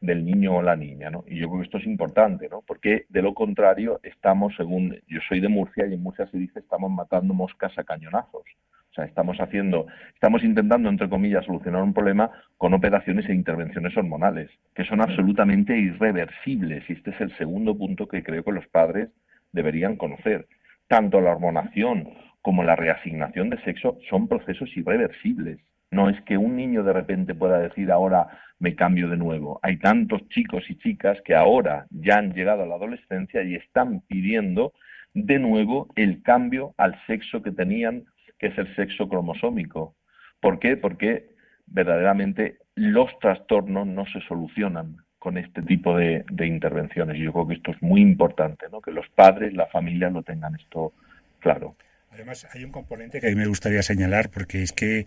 del 0.02 0.22
niño 0.22 0.56
o 0.56 0.60
la 0.60 0.76
niña, 0.76 1.08
¿no? 1.08 1.24
Y 1.26 1.38
yo 1.38 1.48
creo 1.48 1.60
que 1.60 1.64
esto 1.64 1.78
es 1.78 1.86
importante, 1.86 2.46
¿no? 2.50 2.60
Porque 2.60 3.06
de 3.08 3.22
lo 3.22 3.32
contrario 3.32 3.98
estamos, 4.02 4.54
según 4.54 4.94
yo 5.08 5.18
soy 5.26 5.40
de 5.40 5.48
Murcia 5.48 5.86
y 5.86 5.94
en 5.94 6.02
Murcia 6.02 6.26
se 6.26 6.36
dice 6.36 6.58
estamos 6.58 6.90
matando 6.90 7.32
moscas 7.32 7.72
a 7.78 7.84
cañonazos. 7.84 8.42
O 8.90 8.94
sea, 8.94 9.06
estamos 9.06 9.38
haciendo, 9.38 9.86
estamos 10.12 10.44
intentando, 10.44 10.90
entre 10.90 11.08
comillas, 11.08 11.46
solucionar 11.46 11.82
un 11.82 11.94
problema 11.94 12.30
con 12.58 12.74
operaciones 12.74 13.26
e 13.26 13.32
intervenciones 13.32 13.96
hormonales, 13.96 14.50
que 14.74 14.84
son 14.84 15.00
absolutamente 15.00 15.74
irreversibles. 15.74 16.84
Y 16.90 16.92
este 16.92 17.12
es 17.12 17.20
el 17.22 17.34
segundo 17.38 17.78
punto 17.78 18.06
que 18.06 18.22
creo 18.22 18.44
que 18.44 18.52
los 18.52 18.66
padres 18.66 19.08
deberían 19.52 19.96
conocer. 19.96 20.48
Tanto 20.86 21.22
la 21.22 21.30
hormonación 21.30 22.10
como 22.46 22.62
la 22.62 22.76
reasignación 22.76 23.50
de 23.50 23.60
sexo 23.62 23.98
son 24.08 24.28
procesos 24.28 24.70
irreversibles. 24.76 25.58
No 25.90 26.08
es 26.08 26.20
que 26.20 26.38
un 26.38 26.54
niño 26.54 26.84
de 26.84 26.92
repente 26.92 27.34
pueda 27.34 27.58
decir 27.58 27.90
ahora 27.90 28.28
me 28.60 28.76
cambio 28.76 29.08
de 29.08 29.16
nuevo. 29.16 29.58
Hay 29.64 29.78
tantos 29.78 30.28
chicos 30.28 30.62
y 30.70 30.78
chicas 30.78 31.18
que 31.24 31.34
ahora 31.34 31.88
ya 31.90 32.18
han 32.18 32.34
llegado 32.34 32.62
a 32.62 32.66
la 32.66 32.76
adolescencia 32.76 33.42
y 33.42 33.56
están 33.56 34.00
pidiendo 34.02 34.74
de 35.12 35.40
nuevo 35.40 35.88
el 35.96 36.22
cambio 36.22 36.72
al 36.78 36.94
sexo 37.08 37.42
que 37.42 37.50
tenían, 37.50 38.04
que 38.38 38.46
es 38.46 38.58
el 38.58 38.72
sexo 38.76 39.08
cromosómico. 39.08 39.96
¿Por 40.38 40.60
qué? 40.60 40.76
Porque 40.76 41.30
verdaderamente 41.66 42.58
los 42.76 43.18
trastornos 43.18 43.88
no 43.88 44.06
se 44.06 44.20
solucionan 44.20 44.98
con 45.18 45.36
este 45.36 45.62
tipo 45.62 45.96
de, 45.96 46.24
intervenciones. 46.38 47.18
Yo 47.18 47.32
creo 47.32 47.48
que 47.48 47.54
esto 47.54 47.72
es 47.72 47.82
muy 47.82 48.02
importante, 48.02 48.66
¿no? 48.70 48.80
que 48.80 48.92
los 48.92 49.08
padres, 49.08 49.52
la 49.52 49.66
familia 49.66 50.10
lo 50.10 50.22
tengan 50.22 50.54
esto 50.54 50.92
claro. 51.40 51.74
Además, 52.16 52.46
hay 52.54 52.64
un 52.64 52.72
componente 52.72 53.20
que 53.20 53.26
a 53.26 53.30
mí 53.30 53.36
me 53.36 53.46
gustaría 53.46 53.82
señalar 53.82 54.30
porque 54.30 54.62
es 54.62 54.72
que 54.72 55.04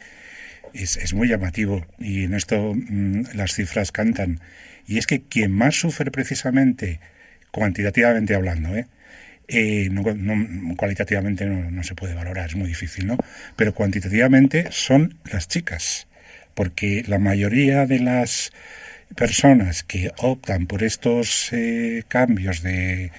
es, 0.76 1.12
muy 1.16 1.28
llamativo 1.28 1.84
y 1.98 2.26
en 2.26 2.36
esto 2.36 2.76
mm, 2.76 3.34
las 3.34 3.56
cifras 3.56 3.92
cantan. 3.92 4.40
Y 4.86 5.00
es 5.00 5.08
que 5.08 5.24
quien 5.24 5.52
más 5.52 5.74
sufre 5.74 6.12
precisamente, 6.12 7.00
cuantitativamente 7.50 8.36
hablando, 8.36 8.76
¿eh? 8.76 8.86
Eh, 9.48 9.90
no, 9.90 10.04
cualitativamente 10.78 11.48
no, 11.48 11.84
se 11.84 11.96
puede 11.96 12.14
valorar, 12.14 12.50
es 12.50 12.56
muy 12.56 12.68
difícil, 12.68 13.08
¿no? 13.08 13.18
Pero 13.56 13.74
cuantitativamente 13.74 14.68
son 14.70 15.18
las 15.32 15.48
chicas, 15.48 16.08
porque 16.54 17.04
la 17.08 17.18
mayoría 17.18 17.88
de 17.88 18.02
las 18.02 18.52
personas 19.16 19.82
que 19.82 20.12
optan 20.20 20.68
por 20.68 20.84
estos 20.84 21.52
eh, 21.54 22.04
cambios 22.08 22.62
de, 22.62 23.12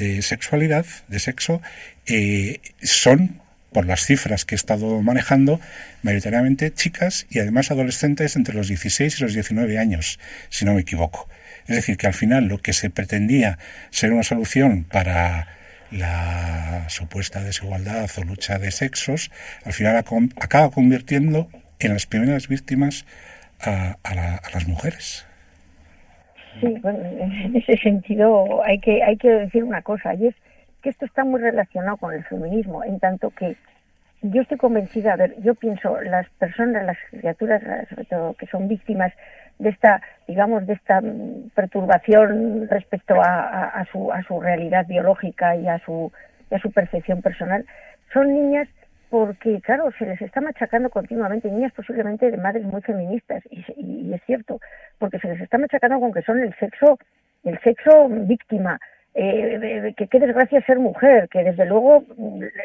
de 0.00 0.22
sexualidad, 0.22 0.86
de 1.08 1.18
sexo, 1.18 1.60
eh, 2.06 2.60
son, 2.82 3.40
por 3.70 3.84
las 3.86 4.04
cifras 4.06 4.44
que 4.44 4.54
he 4.54 4.56
estado 4.56 5.00
manejando, 5.02 5.60
mayoritariamente 6.02 6.72
chicas 6.72 7.26
y 7.30 7.38
además 7.38 7.70
adolescentes 7.70 8.34
entre 8.34 8.54
los 8.54 8.66
16 8.68 9.20
y 9.20 9.22
los 9.22 9.34
19 9.34 9.78
años, 9.78 10.18
si 10.48 10.64
no 10.64 10.74
me 10.74 10.80
equivoco. 10.80 11.28
Es 11.68 11.76
decir, 11.76 11.98
que 11.98 12.06
al 12.06 12.14
final 12.14 12.46
lo 12.46 12.58
que 12.58 12.72
se 12.72 12.88
pretendía 12.88 13.58
ser 13.90 14.12
una 14.12 14.22
solución 14.24 14.84
para 14.84 15.46
la 15.90 16.86
supuesta 16.88 17.44
desigualdad 17.44 18.10
o 18.16 18.24
lucha 18.24 18.58
de 18.58 18.70
sexos, 18.70 19.30
al 19.64 19.74
final 19.74 19.96
acaba 19.96 20.70
convirtiendo 20.70 21.48
en 21.78 21.92
las 21.92 22.06
primeras 22.06 22.48
víctimas 22.48 23.04
a, 23.60 23.98
a 24.02 24.50
las 24.54 24.66
mujeres. 24.66 25.26
Sí, 26.58 26.78
bueno, 26.82 26.98
en 27.04 27.54
ese 27.56 27.76
sentido 27.76 28.62
hay 28.64 28.78
que, 28.80 29.02
hay 29.02 29.16
que 29.16 29.30
decir 29.30 29.62
una 29.62 29.82
cosa, 29.82 30.14
y 30.14 30.26
es 30.28 30.34
que 30.82 30.90
esto 30.90 31.04
está 31.04 31.24
muy 31.24 31.40
relacionado 31.40 31.96
con 31.96 32.12
el 32.12 32.24
feminismo, 32.24 32.82
en 32.82 32.98
tanto 32.98 33.30
que 33.30 33.56
yo 34.22 34.42
estoy 34.42 34.58
convencida, 34.58 35.14
a 35.14 35.16
ver, 35.16 35.40
yo 35.42 35.54
pienso, 35.54 36.00
las 36.02 36.28
personas, 36.30 36.84
las 36.84 36.98
criaturas, 37.10 37.62
sobre 37.88 38.04
todo 38.04 38.34
que 38.34 38.46
son 38.46 38.68
víctimas 38.68 39.12
de 39.58 39.70
esta, 39.70 40.02
digamos, 40.26 40.66
de 40.66 40.74
esta 40.74 41.00
mm, 41.00 41.50
perturbación 41.54 42.68
respecto 42.68 43.20
a, 43.20 43.64
a, 43.66 43.84
su, 43.86 44.12
a 44.12 44.22
su 44.22 44.40
realidad 44.40 44.86
biológica 44.86 45.56
y 45.56 45.68
a 45.68 45.78
su, 45.78 46.12
y 46.50 46.54
a 46.54 46.58
su 46.58 46.70
percepción 46.70 47.22
personal, 47.22 47.64
son 48.12 48.32
niñas 48.32 48.68
porque, 49.10 49.60
claro, 49.60 49.90
se 49.98 50.06
les 50.06 50.22
está 50.22 50.40
machacando 50.40 50.88
continuamente, 50.88 51.50
niñas 51.50 51.72
posiblemente 51.72 52.30
de 52.30 52.36
madres 52.36 52.64
muy 52.64 52.80
feministas, 52.80 53.42
y, 53.50 54.12
es 54.14 54.22
cierto, 54.24 54.60
porque 54.98 55.18
se 55.18 55.28
les 55.28 55.40
está 55.40 55.58
machacando 55.58 55.98
con 55.98 56.12
que 56.12 56.22
son 56.22 56.40
el 56.40 56.54
sexo, 56.54 56.96
el 57.42 57.58
sexo 57.60 58.08
víctima, 58.08 58.78
eh, 59.12 59.92
que 59.96 60.06
qué 60.06 60.20
desgracia 60.20 60.64
ser 60.64 60.78
mujer, 60.78 61.28
que 61.28 61.42
desde 61.42 61.66
luego 61.66 62.04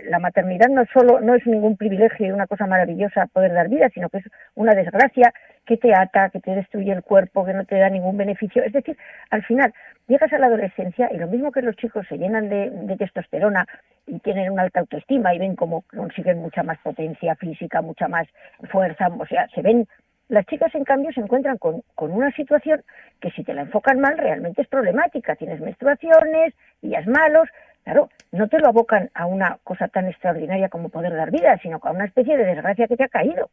la 0.03 0.19
maternidad 0.19 0.69
no 0.69 0.83
solo 0.93 1.19
no 1.19 1.33
es 1.33 1.47
ningún 1.47 1.75
privilegio 1.75 2.27
y 2.27 2.31
una 2.31 2.45
cosa 2.45 2.67
maravillosa 2.67 3.25
poder 3.33 3.51
dar 3.51 3.67
vida, 3.67 3.89
sino 3.89 4.09
que 4.09 4.19
es 4.19 4.25
una 4.53 4.75
desgracia 4.75 5.33
que 5.65 5.77
te 5.77 5.95
ata, 5.95 6.29
que 6.29 6.39
te 6.39 6.51
destruye 6.51 6.91
el 6.91 7.01
cuerpo, 7.01 7.43
que 7.43 7.53
no 7.53 7.65
te 7.65 7.79
da 7.79 7.89
ningún 7.89 8.17
beneficio. 8.17 8.63
Es 8.63 8.73
decir, 8.73 8.95
al 9.31 9.43
final 9.45 9.73
llegas 10.07 10.31
a 10.31 10.37
la 10.37 10.45
adolescencia 10.45 11.09
y 11.11 11.17
lo 11.17 11.27
mismo 11.27 11.51
que 11.51 11.63
los 11.63 11.75
chicos 11.77 12.05
se 12.07 12.19
llenan 12.19 12.47
de, 12.49 12.69
de 12.69 12.95
testosterona 12.97 13.65
y 14.07 14.19
tienen 14.19 14.51
una 14.51 14.63
alta 14.63 14.81
autoestima 14.81 15.33
y 15.33 15.39
ven 15.39 15.55
cómo 15.55 15.83
consiguen 15.95 16.39
mucha 16.39 16.63
más 16.63 16.77
potencia 16.79 17.35
física, 17.35 17.81
mucha 17.81 18.07
más 18.07 18.27
fuerza, 18.71 19.07
o 19.07 19.25
sea, 19.25 19.47
se 19.49 19.61
ven 19.61 19.87
las 20.27 20.45
chicas, 20.47 20.73
en 20.73 20.83
cambio, 20.83 21.11
se 21.13 21.21
encuentran 21.21 21.57
con, 21.57 21.83
con, 21.93 22.11
una 22.11 22.31
situación 22.31 22.83
que 23.21 23.29
si 23.31 23.43
te 23.43 23.53
la 23.53 23.61
enfocan 23.61 23.99
mal 23.99 24.17
realmente 24.17 24.63
es 24.63 24.67
problemática. 24.67 25.35
Tienes 25.35 25.61
menstruaciones, 25.61 26.55
días 26.81 27.05
malos, 27.05 27.47
claro, 27.83 28.09
no 28.31 28.47
te 28.47 28.57
lo 28.57 28.69
abocan 28.69 29.11
a 29.13 29.27
una 29.27 29.59
cosa 29.63 29.87
tan 29.87 30.07
extraordinaria 30.07 30.69
como 30.69 30.89
poder 30.89 31.13
dar 31.13 31.29
vida, 31.29 31.59
sino 31.61 31.79
a 31.83 31.91
una 31.91 32.05
especie 32.05 32.37
de 32.37 32.45
desgracia 32.45 32.87
que 32.87 32.97
te 32.97 33.03
ha 33.03 33.07
caído 33.07 33.51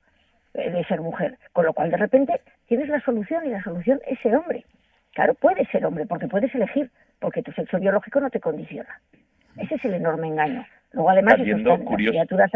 eh, 0.55 0.71
de 0.71 0.85
ser 0.85 1.03
mujer. 1.03 1.37
Con 1.53 1.67
lo 1.67 1.75
cual, 1.75 1.91
de 1.91 1.99
repente, 1.99 2.41
tienes 2.67 2.89
la 2.89 3.01
solución 3.01 3.45
y 3.45 3.51
la 3.51 3.63
solución 3.63 4.01
es 4.07 4.19
ser 4.21 4.35
hombre. 4.35 4.65
Claro, 5.13 5.35
puedes 5.35 5.69
ser 5.69 5.85
hombre 5.85 6.07
porque 6.07 6.27
puedes 6.27 6.55
elegir, 6.55 6.91
porque 7.21 7.43
tu 7.43 7.53
sexo 7.53 7.79
biológico 7.79 8.19
no 8.21 8.31
te 8.31 8.41
condiciona. 8.41 8.99
Ese 9.57 9.75
es 9.75 9.85
el 9.85 9.95
enorme 9.95 10.29
engaño. 10.29 10.65
Luego, 10.93 11.11
además, 11.11 11.39
las 11.39 11.81
criaturas, 11.97 12.51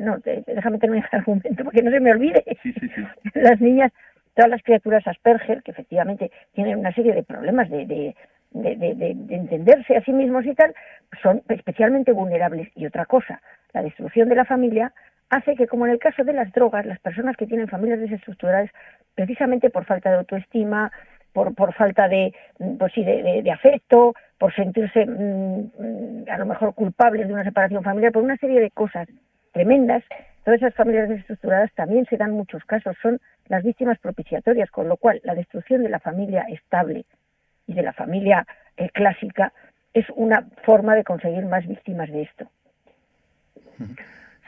no, 0.00 0.18
déjame 0.18 0.78
terminar 0.78 1.08
el 1.12 1.18
argumento 1.18 1.64
porque 1.64 1.82
no 1.82 1.90
se 1.90 2.00
me 2.00 2.12
olvide. 2.12 2.42
Las 3.34 3.60
niñas, 3.60 3.92
todas 4.34 4.50
las 4.50 4.62
criaturas 4.62 5.06
Asperger, 5.06 5.62
que 5.62 5.72
efectivamente 5.72 6.30
tienen 6.54 6.78
una 6.78 6.92
serie 6.92 7.12
de 7.12 7.22
problemas 7.22 7.68
de, 7.68 7.84
de, 7.84 8.14
entenderse 9.28 9.96
a 9.96 10.02
sí 10.04 10.12
mismos 10.12 10.46
y 10.46 10.54
tal, 10.54 10.74
son 11.22 11.42
especialmente 11.48 12.12
vulnerables. 12.12 12.68
Y 12.74 12.86
otra 12.86 13.04
cosa, 13.04 13.42
la 13.74 13.82
destrucción 13.82 14.28
de 14.28 14.36
la 14.36 14.44
familia 14.46 14.92
hace 15.28 15.54
que, 15.54 15.66
como 15.66 15.86
en 15.86 15.92
el 15.92 15.98
caso 15.98 16.24
de 16.24 16.32
las 16.32 16.52
drogas, 16.52 16.86
las 16.86 17.00
personas 17.00 17.36
que 17.36 17.46
tienen 17.46 17.68
familias 17.68 18.00
desestructuradas, 18.00 18.70
precisamente 19.14 19.70
por 19.70 19.84
falta 19.84 20.10
de 20.10 20.16
autoestima, 20.16 20.92
por, 21.36 21.54
por 21.54 21.74
falta 21.74 22.08
de, 22.08 22.32
pues 22.78 22.94
sí, 22.94 23.04
de, 23.04 23.50
afecto, 23.52 24.14
por 24.38 24.54
sentirse 24.54 25.04
mm, 25.04 26.30
a 26.30 26.38
lo 26.38 26.46
mejor 26.46 26.74
culpables 26.74 27.28
de 27.28 27.34
una 27.34 27.44
separación 27.44 27.82
familiar, 27.82 28.10
por 28.10 28.22
una 28.22 28.38
serie 28.38 28.58
de 28.58 28.70
cosas 28.70 29.06
tremendas. 29.52 30.02
Todas 30.44 30.62
esas 30.62 30.74
familias 30.74 31.10
desestructuradas 31.10 31.70
también 31.74 32.06
se 32.06 32.16
dan 32.16 32.30
muchos 32.30 32.64
casos, 32.64 32.96
son 33.02 33.20
las 33.48 33.62
víctimas 33.62 33.98
propiciatorias, 33.98 34.70
con 34.70 34.88
lo 34.88 34.96
cual 34.96 35.20
la 35.24 35.34
destrucción 35.34 35.82
de 35.82 35.90
la 35.90 36.00
familia 36.00 36.46
estable 36.48 37.04
y 37.66 37.74
de 37.74 37.82
la 37.82 37.92
familia 37.92 38.46
eh, 38.78 38.88
clásica 38.88 39.52
es 39.92 40.06
una 40.14 40.46
forma 40.64 40.94
de 40.94 41.04
conseguir 41.04 41.44
más 41.44 41.66
víctimas 41.66 42.10
de 42.10 42.22
esto. 42.22 42.46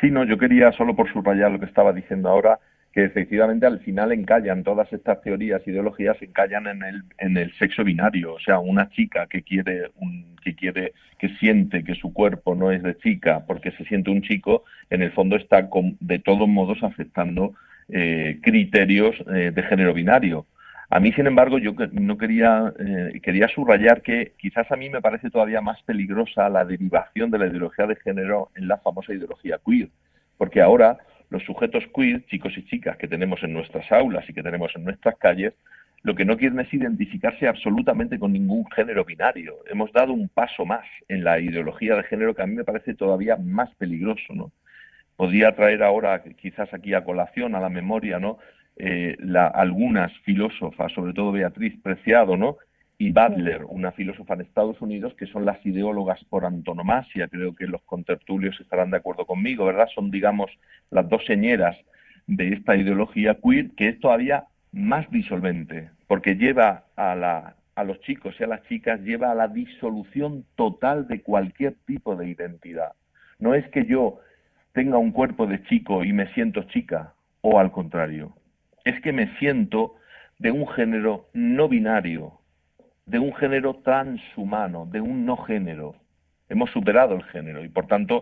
Sí, 0.01 0.11
no, 0.11 0.25
yo 0.25 0.39
quería 0.39 0.73
solo 0.73 0.97
por 0.97 1.13
subrayar 1.13 1.51
lo 1.51 1.59
que 1.59 1.67
estaba 1.67 1.93
diciendo 1.93 2.31
ahora, 2.31 2.59
que 2.99 3.05
efectivamente 3.05 3.65
al 3.65 3.79
final 3.79 4.11
encallan 4.11 4.65
todas 4.65 4.93
estas 4.93 5.23
teorías, 5.23 5.63
ideologías, 5.69 6.21
encallan 6.21 6.67
en 6.67 6.83
el, 6.83 7.03
en 7.19 7.37
el 7.37 7.53
sexo 7.53 7.85
binario, 7.85 8.35
o 8.35 8.41
sea, 8.41 8.59
una 8.59 8.91
chica 8.91 9.29
que 9.29 9.45
quiere, 9.45 9.93
un, 10.01 10.35
que 10.43 10.57
quiere, 10.57 10.95
que 11.17 11.29
siente 11.37 11.85
que 11.85 11.95
su 11.95 12.13
cuerpo 12.13 12.57
no 12.57 12.73
es 12.73 12.83
de 12.83 12.99
chica 12.99 13.45
porque 13.47 13.71
se 13.71 13.85
siente 13.85 14.11
un 14.11 14.23
chico, 14.23 14.65
en 14.91 15.03
el 15.03 15.13
fondo 15.13 15.37
está 15.37 15.69
de 16.01 16.19
todos 16.19 16.49
modos 16.49 16.83
aceptando 16.83 17.55
eh, 17.89 18.41
criterios 18.43 19.15
eh, 19.33 19.53
de 19.55 19.63
género 19.63 19.95
binario. 19.95 20.47
A 20.91 20.99
mí, 20.99 21.13
sin 21.13 21.29
embargo, 21.29 21.59
yo 21.59 21.75
no 21.93 22.19
quería, 22.19 22.73
eh, 22.81 23.21
quería 23.23 23.47
subrayar 23.47 24.03
que 24.03 24.33
quizás 24.39 24.69
a 24.73 24.77
mí 24.77 24.91
me 24.91 25.01
parece 25.01 25.31
todavía 25.31 25.61
más 25.61 25.81
peligrosa 25.83 26.49
la 26.49 26.65
derivación 26.65 27.31
de 27.31 27.39
la 27.39 27.47
ideología 27.47 27.87
de 27.87 27.95
género 27.95 28.51
en 28.57 28.67
la 28.67 28.79
famosa 28.79 29.15
ideología 29.15 29.61
queer, 29.65 29.89
porque 30.37 30.61
ahora 30.61 30.99
los 31.31 31.43
sujetos 31.45 31.85
queer, 31.95 32.25
chicos 32.27 32.57
y 32.57 32.65
chicas 32.65 32.97
que 32.97 33.09
tenemos 33.09 33.43
en 33.43 33.53
nuestras 33.53 33.91
aulas 33.93 34.29
y 34.29 34.33
que 34.33 34.43
tenemos 34.43 34.75
en 34.75 34.85
nuestras 34.85 35.17
calles, 35.17 35.55
lo 36.03 36.15
que 36.15 36.25
no 36.25 36.37
quieren 36.37 36.61
es 36.61 36.73
identificarse 36.73 37.49
absolutamente 37.49 38.19
con 38.19 38.33
ningún 38.33 38.65
género 38.71 39.05
binario. 39.05 39.57
Hemos 39.69 39.93
dado 39.93 40.13
un 40.13 40.29
paso 40.29 40.65
más 40.65 40.87
en 41.09 41.25
la 41.25 41.41
ideología 41.41 41.97
de 41.97 42.05
género 42.05 42.35
que 42.35 42.43
a 42.43 42.47
mí 42.47 42.55
me 42.55 42.65
parece 42.65 42.95
todavía 42.95 43.37
más 43.37 43.75
peligroso, 43.75 44.33
¿no? 44.35 44.53
Podría 45.17 45.57
traer 45.57 45.83
ahora, 45.83 46.23
quizás 46.23 46.73
aquí 46.73 46.95
a 46.95 47.03
colación, 47.03 47.57
a 47.57 47.61
la 47.61 47.69
memoria, 47.69 48.21
¿no? 48.21 48.39
Eh, 48.77 49.17
algunas 49.55 50.17
filósofas, 50.19 50.93
sobre 50.93 51.13
todo 51.13 51.33
Beatriz 51.33 51.75
Preciado, 51.83 52.37
¿no? 52.37 52.59
Y 53.01 53.13
Butler, 53.13 53.65
una 53.65 53.93
filósofa 53.93 54.35
en 54.35 54.41
Estados 54.41 54.81
Unidos, 54.81 55.15
que 55.15 55.27
son 55.27 55.45
las 55.45 55.65
ideólogas 55.65 56.23
por 56.25 56.45
antonomasia, 56.45 57.29
creo 57.29 57.55
que 57.55 57.69
los 57.69 57.81
contertulios 57.85 58.61
estarán 58.61 58.91
de 58.91 58.97
acuerdo 58.97 59.25
conmigo, 59.25 59.65
¿verdad? 59.65 59.87
Son, 59.95 60.11
digamos, 60.11 60.51
las 60.91 61.09
dos 61.09 61.25
señeras 61.25 61.77
de 62.27 62.55
esta 62.55 62.77
ideología 62.77 63.39
queer, 63.41 63.71
que 63.77 63.89
es 63.89 64.01
todavía 64.01 64.47
más 64.73 65.09
disolvente, 65.13 65.91
porque 66.09 66.35
lleva 66.35 66.87
a, 66.97 67.15
la, 67.15 67.55
a 67.77 67.85
los 67.85 68.01
chicos 68.01 68.35
y 68.41 68.45
a 68.45 68.49
las 68.49 68.65
chicas, 68.65 69.01
lleva 69.03 69.31
a 69.31 69.35
la 69.37 69.47
disolución 69.47 70.45
total 70.57 71.07
de 71.07 71.23
cualquier 71.23 71.77
tipo 71.87 72.17
de 72.17 72.29
identidad. 72.29 72.93
No 73.39 73.55
es 73.55 73.67
que 73.69 73.87
yo 73.87 74.19
tenga 74.73 74.99
un 74.99 75.13
cuerpo 75.13 75.47
de 75.47 75.63
chico 75.65 76.03
y 76.03 76.13
me 76.13 76.33
siento 76.35 76.65
chica, 76.65 77.15
o 77.43 77.61
al 77.61 77.71
contrario, 77.71 78.33
es 78.85 79.01
que 79.03 79.13
me 79.13 79.39
siento 79.39 79.95
de 80.39 80.51
un 80.51 80.67
género 80.67 81.29
no 81.33 81.69
binario, 81.69 82.38
de 83.09 83.19
un 83.19 83.35
género 83.35 83.75
transhumano, 83.83 84.87
de 84.87 85.01
un 85.01 85.25
no 85.25 85.37
género. 85.39 85.95
Hemos 86.51 86.71
superado 86.71 87.15
el 87.15 87.25
género 87.25 87.65
y, 87.65 87.69
por 87.69 87.87
tanto, 87.87 88.21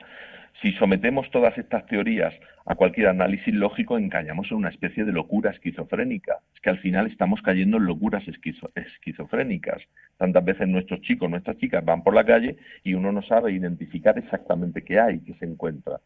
si 0.62 0.72
sometemos 0.72 1.28
todas 1.30 1.58
estas 1.58 1.86
teorías 1.86 2.32
a 2.64 2.76
cualquier 2.76 3.08
análisis 3.08 3.52
lógico, 3.52 3.98
engañamos 3.98 4.50
en 4.50 4.58
una 4.58 4.68
especie 4.68 5.04
de 5.04 5.12
locura 5.12 5.50
esquizofrénica. 5.50 6.38
Es 6.54 6.60
que 6.60 6.70
al 6.70 6.78
final 6.78 7.08
estamos 7.08 7.42
cayendo 7.42 7.76
en 7.78 7.86
locuras 7.86 8.24
esquizofrénicas. 8.28 9.82
Tantas 10.16 10.44
veces 10.44 10.68
nuestros 10.68 11.00
chicos, 11.00 11.28
nuestras 11.28 11.58
chicas 11.58 11.84
van 11.84 12.02
por 12.02 12.14
la 12.14 12.24
calle 12.24 12.56
y 12.84 12.94
uno 12.94 13.10
no 13.10 13.22
sabe 13.22 13.52
identificar 13.52 14.16
exactamente 14.18 14.82
qué 14.82 15.00
hay, 15.00 15.18
qué 15.20 15.34
se 15.34 15.46
encuentra. 15.46 16.00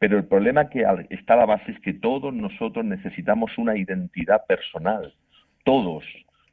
Pero 0.00 0.18
el 0.18 0.24
problema 0.24 0.68
que 0.70 0.84
está 1.10 1.34
a 1.34 1.38
la 1.38 1.46
base 1.46 1.70
es 1.70 1.80
que 1.80 1.92
todos 1.92 2.34
nosotros 2.34 2.84
necesitamos 2.84 3.56
una 3.58 3.76
identidad 3.76 4.44
personal. 4.46 5.14
Todos, 5.64 6.04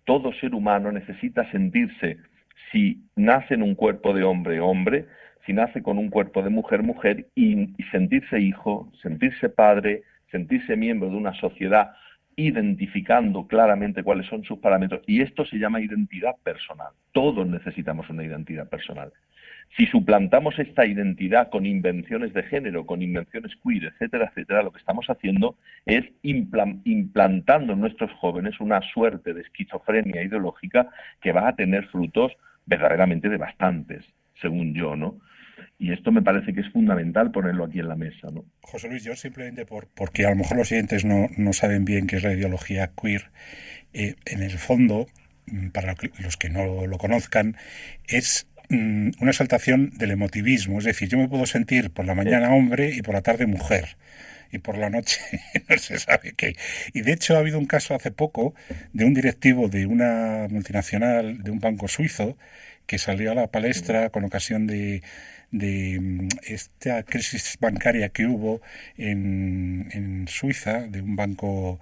todo 0.05 0.33
ser 0.33 0.53
humano 0.55 0.91
necesita 0.91 1.49
sentirse, 1.51 2.17
si 2.71 3.01
nace 3.15 3.53
en 3.53 3.63
un 3.63 3.75
cuerpo 3.75 4.13
de 4.13 4.23
hombre, 4.23 4.59
hombre, 4.59 5.05
si 5.45 5.53
nace 5.53 5.81
con 5.81 5.97
un 5.97 6.09
cuerpo 6.09 6.41
de 6.43 6.49
mujer, 6.49 6.83
mujer, 6.83 7.27
y, 7.35 7.67
sentirse 7.91 8.39
hijo, 8.39 8.91
sentirse 9.01 9.49
padre, 9.49 10.03
sentirse 10.31 10.75
miembro 10.75 11.09
de 11.09 11.15
una 11.15 11.33
sociedad, 11.33 11.91
identificando 12.35 13.47
claramente 13.47 14.03
cuáles 14.03 14.27
son 14.27 14.43
sus 14.43 14.59
parámetros. 14.59 15.01
Y 15.07 15.21
esto 15.21 15.45
se 15.45 15.57
llama 15.57 15.81
identidad 15.81 16.35
personal. 16.43 16.93
Todos 17.11 17.47
necesitamos 17.47 18.09
una 18.09 18.23
identidad 18.23 18.69
personal. 18.69 19.11
Si 19.77 19.85
suplantamos 19.85 20.59
esta 20.59 20.85
identidad 20.85 21.49
con 21.49 21.65
invenciones 21.65 22.33
de 22.33 22.43
género, 22.43 22.85
con 22.85 23.01
invenciones 23.01 23.53
queer, 23.63 23.85
etcétera, 23.85 24.29
etcétera, 24.29 24.63
lo 24.63 24.71
que 24.71 24.79
estamos 24.79 25.05
haciendo 25.07 25.55
es 25.85 26.03
implantando 26.23 27.73
en 27.73 27.79
nuestros 27.79 28.11
jóvenes 28.19 28.59
una 28.59 28.81
suerte 28.93 29.33
de 29.33 29.41
esquizofrenia 29.41 30.23
ideológica 30.23 30.89
que 31.21 31.31
va 31.31 31.47
a 31.47 31.55
tener 31.55 31.87
frutos 31.87 32.33
verdaderamente 32.65 33.29
devastantes, 33.29 34.05
según 34.41 34.73
yo, 34.73 34.95
¿no? 34.95 35.19
Y 35.79 35.93
esto 35.93 36.11
me 36.11 36.21
parece 36.21 36.53
que 36.53 36.61
es 36.61 36.69
fundamental 36.71 37.31
ponerlo 37.31 37.65
aquí 37.65 37.79
en 37.79 37.87
la 37.87 37.95
mesa, 37.95 38.27
¿no? 38.31 38.45
José 38.61 38.89
Luis, 38.89 39.03
yo 39.03 39.15
simplemente 39.15 39.65
por, 39.65 39.87
porque 39.87 40.25
a 40.25 40.31
lo 40.31 40.35
mejor 40.35 40.57
los 40.57 40.67
siguientes 40.67 41.05
no, 41.05 41.27
no 41.37 41.53
saben 41.53 41.85
bien 41.85 42.07
qué 42.07 42.17
es 42.17 42.23
la 42.23 42.33
ideología 42.33 42.91
queer, 42.99 43.31
eh, 43.93 44.15
en 44.25 44.43
el 44.43 44.51
fondo, 44.51 45.07
mm, 45.47 45.69
para 45.69 45.95
los 46.19 46.37
que 46.37 46.49
no 46.49 46.85
lo 46.87 46.97
conozcan, 46.97 47.55
es 48.07 48.47
Mm, 48.71 49.11
una 49.19 49.31
exaltación 49.31 49.91
del 49.97 50.11
emotivismo. 50.11 50.79
Es 50.79 50.85
decir, 50.85 51.09
yo 51.09 51.17
me 51.17 51.27
puedo 51.27 51.45
sentir 51.45 51.91
por 51.91 52.05
la 52.05 52.15
mañana 52.15 52.55
hombre 52.55 52.95
y 52.95 53.01
por 53.01 53.13
la 53.13 53.21
tarde 53.21 53.45
mujer. 53.45 53.97
Y 54.49 54.59
por 54.59 54.77
la 54.77 54.89
noche 54.89 55.19
no 55.69 55.77
se 55.77 55.99
sabe 55.99 56.33
qué. 56.37 56.55
Y 56.93 57.01
de 57.01 57.11
hecho 57.11 57.35
ha 57.35 57.39
habido 57.39 57.59
un 57.59 57.65
caso 57.65 57.95
hace 57.95 58.11
poco 58.11 58.55
de 58.93 59.03
un 59.03 59.13
directivo 59.13 59.67
de 59.67 59.85
una 59.85 60.47
multinacional, 60.49 61.43
de 61.43 61.51
un 61.51 61.59
banco 61.59 61.89
suizo, 61.89 62.37
que 62.85 62.97
salió 62.97 63.31
a 63.31 63.35
la 63.35 63.47
palestra 63.47 64.09
con 64.09 64.23
ocasión 64.23 64.67
de, 64.67 65.03
de 65.51 65.99
mm, 65.99 66.27
esta 66.47 67.03
crisis 67.03 67.57
bancaria 67.59 68.09
que 68.09 68.25
hubo 68.25 68.61
en, 68.97 69.89
en 69.91 70.27
Suiza, 70.29 70.87
de 70.87 71.01
un 71.01 71.17
banco 71.17 71.79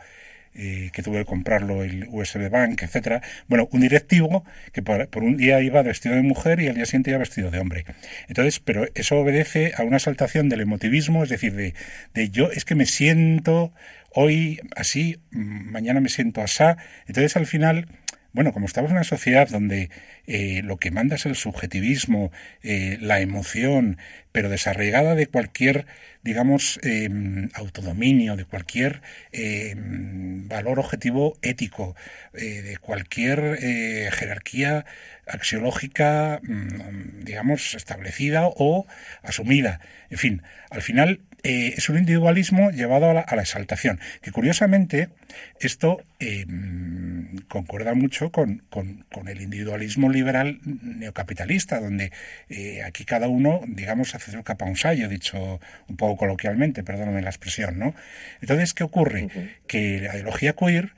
eh, 0.55 0.89
que 0.93 1.03
tuve 1.03 1.19
que 1.19 1.25
comprarlo 1.25 1.83
el 1.83 2.07
USB 2.09 2.49
Bank, 2.49 2.81
etcétera. 2.81 3.21
Bueno, 3.47 3.67
un 3.71 3.81
directivo 3.81 4.43
que 4.71 4.81
por, 4.81 5.23
un 5.23 5.37
día 5.37 5.61
iba 5.61 5.81
vestido 5.81 6.15
de 6.15 6.21
mujer 6.21 6.59
y 6.59 6.67
al 6.67 6.75
día 6.75 6.85
siguiente 6.85 7.11
iba 7.11 7.19
vestido 7.19 7.51
de 7.51 7.59
hombre. 7.59 7.85
Entonces, 8.27 8.59
pero 8.59 8.85
eso 8.95 9.17
obedece 9.17 9.73
a 9.77 9.83
una 9.83 9.97
exaltación 9.97 10.49
del 10.49 10.61
emotivismo, 10.61 11.23
es 11.23 11.29
decir, 11.29 11.53
de, 11.53 11.73
de 12.13 12.29
yo 12.29 12.51
es 12.51 12.65
que 12.65 12.75
me 12.75 12.85
siento 12.85 13.71
hoy 14.11 14.59
así, 14.75 15.19
mañana 15.31 16.01
me 16.01 16.09
siento 16.09 16.41
asá. 16.41 16.77
Entonces, 17.07 17.37
al 17.37 17.45
final, 17.45 17.87
bueno, 18.31 18.53
como 18.53 18.67
estamos 18.67 18.91
en 18.91 18.97
una 18.97 19.03
sociedad 19.03 19.49
donde 19.49 19.89
eh, 20.27 20.61
lo 20.63 20.77
que 20.77 20.91
manda 20.91 21.15
es 21.15 21.25
el 21.25 21.35
subjetivismo, 21.35 22.31
eh, 22.61 22.97
la 23.01 23.21
emoción, 23.21 23.97
pero 24.31 24.49
desarraigada 24.49 25.15
de 25.15 25.27
cualquier, 25.27 25.87
digamos, 26.23 26.79
em, 26.83 27.49
autodominio, 27.53 28.35
de 28.35 28.45
cualquier 28.45 29.01
em, 29.31 30.47
valor 30.47 30.79
objetivo 30.79 31.37
ético, 31.41 31.95
eh, 32.33 32.61
de 32.61 32.77
cualquier 32.77 33.57
jerarquía 34.11 34.85
axiológica, 35.25 36.39
mm, 36.43 37.23
digamos, 37.23 37.73
establecida 37.75 38.47
o 38.47 38.85
asumida. 39.23 39.79
En 40.09 40.17
fin, 40.17 40.43
al 40.69 40.81
final 40.81 41.21
eh, 41.43 41.75
es 41.77 41.87
un 41.89 41.97
individualismo 41.97 42.69
llevado 42.71 43.09
a 43.09 43.13
la, 43.13 43.41
exaltación, 43.41 43.99
que 44.21 44.31
curiosamente 44.31 45.09
esto 45.59 46.01
eh, 46.19 46.45
concuerda 47.47 47.93
mucho 47.93 48.31
con, 48.31 48.63
el 49.25 49.41
individualismo 49.41 50.09
liberal 50.09 50.59
neocapitalista, 50.63 51.79
donde 51.79 52.11
eh, 52.49 52.83
aquí 52.83 53.05
cada 53.05 53.29
uno, 53.29 53.61
digamos, 53.67 54.15
hace 54.15 54.31
su 54.31 54.43
capa 54.43 54.65
un 54.65 54.75
sallo, 54.75 55.07
dicho 55.07 55.61
un 55.87 55.95
poco 55.95 56.17
coloquialmente, 56.17 56.83
perdóname 56.83 57.21
la 57.21 57.29
expresión, 57.29 57.79
¿no? 57.79 57.95
Entonces, 58.41 58.73
¿qué 58.73 58.83
ocurre? 58.83 59.29
Que 59.67 60.01
la 60.01 60.15
ideología 60.15 60.53
queer, 60.53 60.93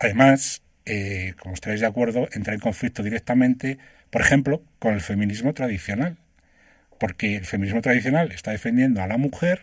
además, 0.00 0.62
como 1.38 1.54
estáis 1.54 1.80
de 1.80 1.86
acuerdo, 1.86 2.28
entra 2.32 2.52
en 2.52 2.60
conflicto 2.60 3.02
directamente, 3.02 3.78
por 4.10 4.20
ejemplo, 4.20 4.62
con 4.78 4.92
el 4.92 5.00
feminismo 5.00 5.54
tradicional 5.54 6.18
porque 7.02 7.34
el 7.34 7.44
feminismo 7.44 7.80
tradicional 7.80 8.30
está 8.30 8.52
defendiendo 8.52 9.02
a 9.02 9.08
la 9.08 9.16
mujer 9.16 9.62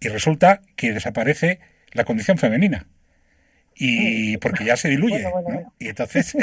y 0.00 0.08
resulta 0.08 0.60
que 0.76 0.92
desaparece 0.92 1.60
la 1.92 2.04
condición 2.04 2.36
femenina. 2.36 2.88
Y 3.74 4.36
porque 4.36 4.66
ya 4.66 4.76
se 4.76 4.90
diluye, 4.90 5.22
¿no? 5.22 5.72
Y 5.78 5.88
entonces, 5.88 6.36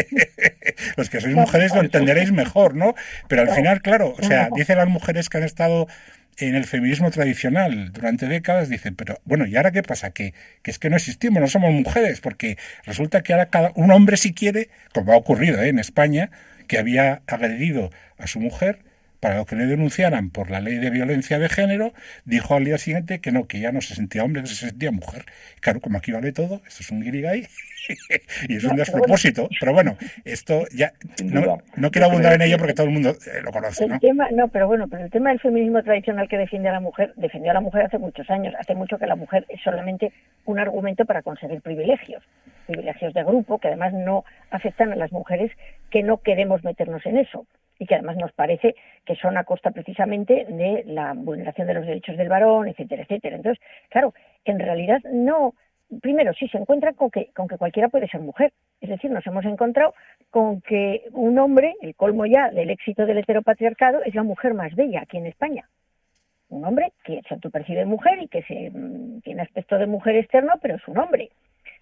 los 0.97 1.11
que 1.11 1.21
sois 1.21 1.35
mujeres 1.35 1.75
lo 1.75 1.81
entenderéis 1.81 2.31
mejor, 2.31 2.73
¿no? 2.73 2.95
Pero 3.27 3.43
al 3.43 3.51
final, 3.51 3.83
claro, 3.83 4.15
o 4.17 4.23
sea, 4.23 4.49
dicen 4.55 4.79
las 4.79 4.89
mujeres 4.89 5.29
que 5.29 5.37
han 5.37 5.43
estado 5.43 5.87
en 6.39 6.55
el 6.55 6.65
feminismo 6.65 7.11
tradicional 7.11 7.91
durante 7.93 8.25
décadas, 8.25 8.67
dicen, 8.67 8.95
pero 8.95 9.19
bueno, 9.25 9.45
¿y 9.45 9.57
ahora 9.57 9.69
qué 9.69 9.83
pasa? 9.83 10.09
Que, 10.09 10.33
que 10.63 10.71
es 10.71 10.79
que 10.79 10.89
no 10.89 10.95
existimos, 10.95 11.39
no 11.39 11.47
somos 11.47 11.71
mujeres, 11.71 12.19
porque 12.19 12.57
resulta 12.83 13.21
que 13.21 13.33
ahora 13.33 13.51
cada 13.51 13.73
un 13.75 13.91
hombre 13.91 14.17
si 14.17 14.33
quiere, 14.33 14.69
como 14.91 15.13
ha 15.13 15.17
ocurrido 15.17 15.61
¿eh? 15.61 15.69
en 15.69 15.77
España, 15.77 16.31
que 16.67 16.79
había 16.79 17.21
agredido 17.27 17.91
a 18.17 18.25
su 18.25 18.39
mujer, 18.39 18.88
para 19.19 19.43
que 19.45 19.55
le 19.55 19.65
denunciaran 19.65 20.29
por 20.29 20.49
la 20.49 20.61
ley 20.61 20.77
de 20.77 20.89
violencia 20.89 21.39
de 21.39 21.49
género, 21.49 21.93
dijo 22.25 22.55
al 22.55 22.65
día 22.65 22.77
siguiente 22.77 23.19
que 23.19 23.31
no, 23.31 23.47
que 23.47 23.59
ya 23.59 23.71
no 23.71 23.81
se 23.81 23.95
sentía 23.95 24.23
hombre, 24.23 24.43
que 24.43 24.47
se 24.47 24.67
sentía 24.67 24.91
mujer. 24.91 25.25
Claro, 25.59 25.81
como 25.81 25.97
aquí 25.97 26.11
vale 26.11 26.31
todo, 26.31 26.61
esto 26.67 26.81
es 26.81 26.91
un 26.91 27.01
guirigay 27.01 27.45
y 28.47 28.55
es 28.55 28.63
un 28.63 28.75
despropósito. 28.75 29.49
Pero 29.59 29.73
bueno, 29.73 29.97
esto 30.25 30.65
ya 30.73 30.93
no, 31.23 31.59
no 31.75 31.91
quiero 31.91 32.07
abundar 32.07 32.33
en 32.33 32.43
ello 32.43 32.57
porque 32.57 32.73
todo 32.73 32.87
el 32.87 32.93
mundo 32.93 33.09
eh, 33.09 33.41
lo 33.43 33.51
conoce. 33.51 33.87
¿no? 33.87 33.99
tema, 33.99 34.29
no, 34.31 34.47
pero 34.47 34.67
bueno, 34.67 34.87
pero 34.87 35.03
el 35.03 35.11
tema 35.11 35.29
del 35.29 35.39
feminismo 35.39 35.83
tradicional 35.83 36.27
que 36.29 36.37
defiende 36.37 36.69
a 36.69 36.73
la 36.73 36.79
mujer, 36.79 37.13
defendió 37.17 37.51
a 37.51 37.55
la 37.55 37.61
mujer 37.61 37.85
hace 37.85 37.97
muchos 37.97 38.29
años. 38.29 38.53
Hace 38.59 38.75
mucho 38.75 38.97
que 38.97 39.07
la 39.07 39.15
mujer 39.15 39.45
es 39.49 39.61
solamente 39.61 40.13
un 40.45 40.59
argumento 40.59 41.05
para 41.05 41.21
conseguir 41.21 41.61
privilegios 41.61 42.23
privilegios 42.67 43.15
de 43.15 43.23
grupo 43.23 43.57
que 43.57 43.67
además 43.67 43.93
no 43.93 44.25
afectan 44.51 44.91
a 44.91 44.95
las 44.95 45.11
mujeres 45.11 45.51
que 45.89 46.03
no 46.03 46.17
queremos 46.17 46.63
meternos 46.63 47.03
en 47.07 47.17
eso 47.17 47.47
y 47.79 47.85
que 47.85 47.95
además 47.95 48.17
nos 48.17 48.33
parece 48.33 48.75
que 49.05 49.15
son 49.15 49.37
a 49.37 49.45
costa 49.45 49.71
precisamente 49.71 50.45
de 50.47 50.83
la 50.85 51.13
vulneración 51.13 51.65
de 51.65 51.73
los 51.73 51.85
derechos 51.85 52.17
del 52.17 52.29
varón, 52.29 52.67
etcétera, 52.67 53.03
etcétera. 53.03 53.37
Entonces, 53.37 53.63
claro, 53.89 54.13
en 54.43 54.59
realidad 54.59 54.99
no, 55.11 55.55
primero, 56.01 56.33
sí 56.33 56.47
se 56.49 56.57
encuentra 56.57 56.93
con 56.93 57.09
que, 57.09 57.31
con 57.33 57.47
que 57.47 57.57
cualquiera 57.57 57.89
puede 57.89 58.07
ser 58.07 58.21
mujer. 58.21 58.51
Es 58.81 58.89
decir, 58.89 59.09
nos 59.09 59.25
hemos 59.25 59.45
encontrado 59.45 59.93
con 60.29 60.61
que 60.61 61.05
un 61.13 61.39
hombre, 61.39 61.75
el 61.81 61.95
colmo 61.95 62.25
ya 62.25 62.49
del 62.49 62.69
éxito 62.69 63.05
del 63.05 63.17
heteropatriarcado, 63.17 64.03
es 64.03 64.13
la 64.13 64.23
mujer 64.23 64.53
más 64.53 64.75
bella 64.75 65.01
aquí 65.01 65.17
en 65.17 65.25
España. 65.25 65.67
Un 66.49 66.65
hombre 66.65 66.91
que 67.03 67.21
se 67.27 67.33
autopercibe 67.33 67.85
mujer 67.85 68.21
y 68.21 68.27
que 68.27 68.43
se, 68.43 68.71
mm, 68.71 69.21
tiene 69.21 69.41
aspecto 69.41 69.77
de 69.77 69.87
mujer 69.87 70.15
externo, 70.15 70.53
pero 70.61 70.75
es 70.75 70.87
un 70.87 70.97
hombre. 70.97 71.29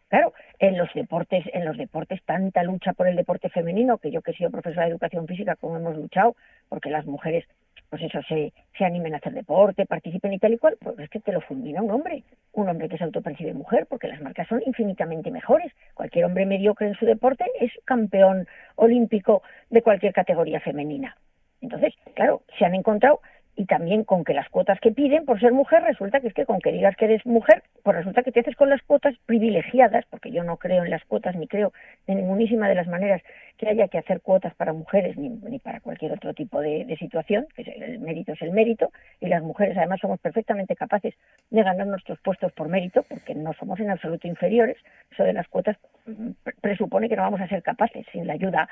Claro, 0.09 0.33
en 0.59 0.77
los 0.77 0.93
deportes, 0.93 1.43
en 1.53 1.65
los 1.65 1.77
deportes, 1.77 2.23
tanta 2.23 2.63
lucha 2.63 2.93
por 2.93 3.07
el 3.07 3.15
deporte 3.15 3.49
femenino, 3.49 3.97
que 3.97 4.09
yo 4.09 4.21
que 4.21 4.31
he 4.31 4.35
sido 4.35 4.51
profesora 4.51 4.85
de 4.85 4.91
educación 4.91 5.27
física, 5.27 5.55
como 5.55 5.77
hemos 5.77 5.97
luchado, 5.97 6.35
porque 6.69 6.89
las 6.89 7.05
mujeres 7.05 7.45
pues 7.89 8.01
eso, 8.01 8.19
se, 8.27 8.53
se 8.77 8.85
animen 8.85 9.13
a 9.13 9.17
hacer 9.17 9.33
deporte, 9.33 9.85
participen 9.85 10.33
y 10.33 10.39
tal 10.39 10.53
y 10.53 10.57
cual, 10.57 10.77
pues 10.81 10.99
es 10.99 11.09
que 11.09 11.19
te 11.19 11.31
lo 11.31 11.41
fulmina 11.41 11.81
un 11.81 11.91
hombre, 11.91 12.23
un 12.53 12.67
hombre 12.67 12.89
que 12.89 12.97
se 12.97 13.03
autopercibe 13.03 13.53
mujer, 13.53 13.85
porque 13.89 14.07
las 14.07 14.21
marcas 14.21 14.47
son 14.47 14.61
infinitamente 14.65 15.31
mejores. 15.31 15.71
Cualquier 15.93 16.25
hombre 16.25 16.45
mediocre 16.45 16.87
en 16.87 16.95
su 16.95 17.05
deporte 17.05 17.45
es 17.59 17.71
campeón 17.85 18.47
olímpico 18.75 19.41
de 19.69 19.81
cualquier 19.81 20.13
categoría 20.13 20.59
femenina. 20.59 21.15
Entonces, 21.61 21.93
claro, 22.13 22.43
se 22.59 22.65
han 22.65 22.75
encontrado 22.75 23.21
y 23.57 23.65
también 23.65 24.03
con 24.03 24.23
que 24.23 24.35
las 24.35 24.47
cuotas 24.49 24.79
que 24.79 24.91
piden 24.91 25.25
por 25.25 25.39
ser 25.39 25.51
mujer 25.51 25.81
resulta 25.81 26.19
que 26.19 26.27
es 26.27 26.33
que 26.35 26.45
con 26.45 26.59
que 26.59 26.71
digas 26.71 26.95
que 26.95 27.05
eres 27.05 27.25
mujer, 27.25 27.63
pues 27.81 27.97
resulta 27.97 28.21
que 28.21 28.31
te 28.31 28.41
haces 28.41 28.55
con 28.55 28.69
las 28.69 28.83
cuotas 28.83 29.15
privilegiadas, 29.25 30.05
porque 30.11 30.31
yo 30.31 30.43
no 30.43 30.57
creo 30.57 30.83
en 30.83 30.91
las 30.91 31.03
cuotas 31.05 31.35
ni 31.35 31.47
creo 31.47 31.73
de 32.05 32.13
ningunísima 32.13 32.69
de 32.69 32.75
las 32.75 32.87
maneras 32.87 33.19
que 33.57 33.67
haya 33.67 33.87
que 33.87 33.97
hacer 33.97 34.21
cuotas 34.21 34.53
para 34.53 34.73
mujeres 34.73 35.17
ni, 35.17 35.57
para 35.57 35.79
cualquier 35.79 36.11
otro 36.11 36.35
tipo 36.35 36.61
de, 36.61 36.95
situación, 36.99 37.47
que 37.55 37.63
el 37.63 37.99
mérito 37.99 38.33
es 38.33 38.41
el 38.43 38.51
mérito, 38.51 38.91
y 39.19 39.25
las 39.25 39.41
mujeres 39.41 39.75
además 39.75 40.01
somos 40.01 40.19
perfectamente 40.19 40.75
capaces 40.75 41.15
de 41.49 41.63
ganar 41.63 41.87
nuestros 41.87 42.19
puestos 42.19 42.51
por 42.51 42.69
mérito, 42.69 43.03
porque 43.09 43.33
no 43.33 43.53
somos 43.53 43.79
en 43.79 43.89
absoluto 43.89 44.27
inferiores, 44.27 44.77
eso 45.11 45.23
de 45.23 45.33
las 45.33 45.47
cuotas 45.47 45.77
mm, 46.05 46.29
presupone 46.61 47.09
que 47.09 47.15
no 47.15 47.23
vamos 47.23 47.41
a 47.41 47.47
ser 47.47 47.63
capaces 47.63 48.05
sin 48.11 48.27
la 48.27 48.33
ayuda, 48.33 48.69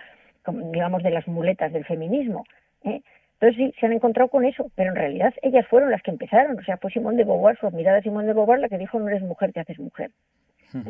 digamos, 0.72 1.02
de 1.02 1.10
las 1.10 1.28
muletas 1.28 1.74
del 1.74 1.86
feminismo. 1.86 2.46
¿eh? 2.84 3.02
Entonces 3.40 3.58
sí, 3.58 3.80
se 3.80 3.86
han 3.86 3.94
encontrado 3.94 4.30
con 4.30 4.46
eso, 4.46 4.72
pero 4.76 4.92
en 4.92 4.96
realidad 4.96 5.34
ellas 5.42 5.68
fueron 5.68 5.92
las 5.92 6.02
que 6.02 6.12
empezaron. 6.12 6.58
O 6.58 6.64
sea, 6.64 6.78
fue 6.78 6.92
Simón 6.92 7.18
de 7.18 7.26
Beauvoir, 7.26 7.58
su 7.60 7.68
admirada 7.68 8.02
Simón 8.02 8.26
de 8.26 8.34
Beauvoir, 8.34 8.60
la 8.60 8.70
que 8.70 8.78
dijo 8.78 9.00
no 9.00 9.10
eres 9.10 9.22
mujer, 9.22 9.52
te 9.52 9.60
haces 9.60 9.80
mujer. 9.80 10.12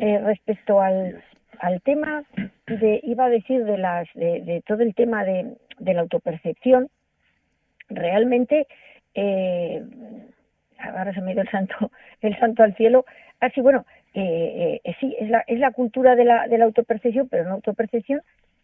Eh, 0.00 0.18
respecto 0.18 0.80
al, 0.80 1.22
al 1.60 1.80
tema 1.82 2.24
de, 2.66 3.00
iba 3.04 3.26
a 3.26 3.30
decir, 3.30 3.64
de, 3.64 3.78
las, 3.78 4.08
de, 4.14 4.62
todo 4.66 4.82
el 4.82 4.94
tema 4.94 5.24
de, 5.24 5.56
de 5.78 5.94
la 5.94 6.00
autopercepción, 6.00 6.88
realmente, 7.88 8.66
eh, 9.14 9.84
ahora 10.78 11.14
se 11.14 11.20
me 11.20 11.30
ha 11.30 11.34
ido 11.34 11.42
el 11.42 11.50
santo, 11.50 11.90
el 12.20 12.38
santo 12.38 12.62
al 12.62 12.74
cielo, 12.74 13.04
así, 13.40 13.60
bueno, 13.60 13.86
eh, 14.14 14.80
eh, 14.82 14.96
sí, 14.98 15.14
es 15.20 15.28
la, 15.28 15.44
es 15.46 15.58
la 15.58 15.72
cultura 15.72 16.16
de 16.16 16.24
la, 16.24 16.48
de 16.48 16.58
la 16.58 16.64
autopercepción, 16.64 17.28
pero 17.28 17.44
una 17.44 17.54
autopercepción 17.54 18.22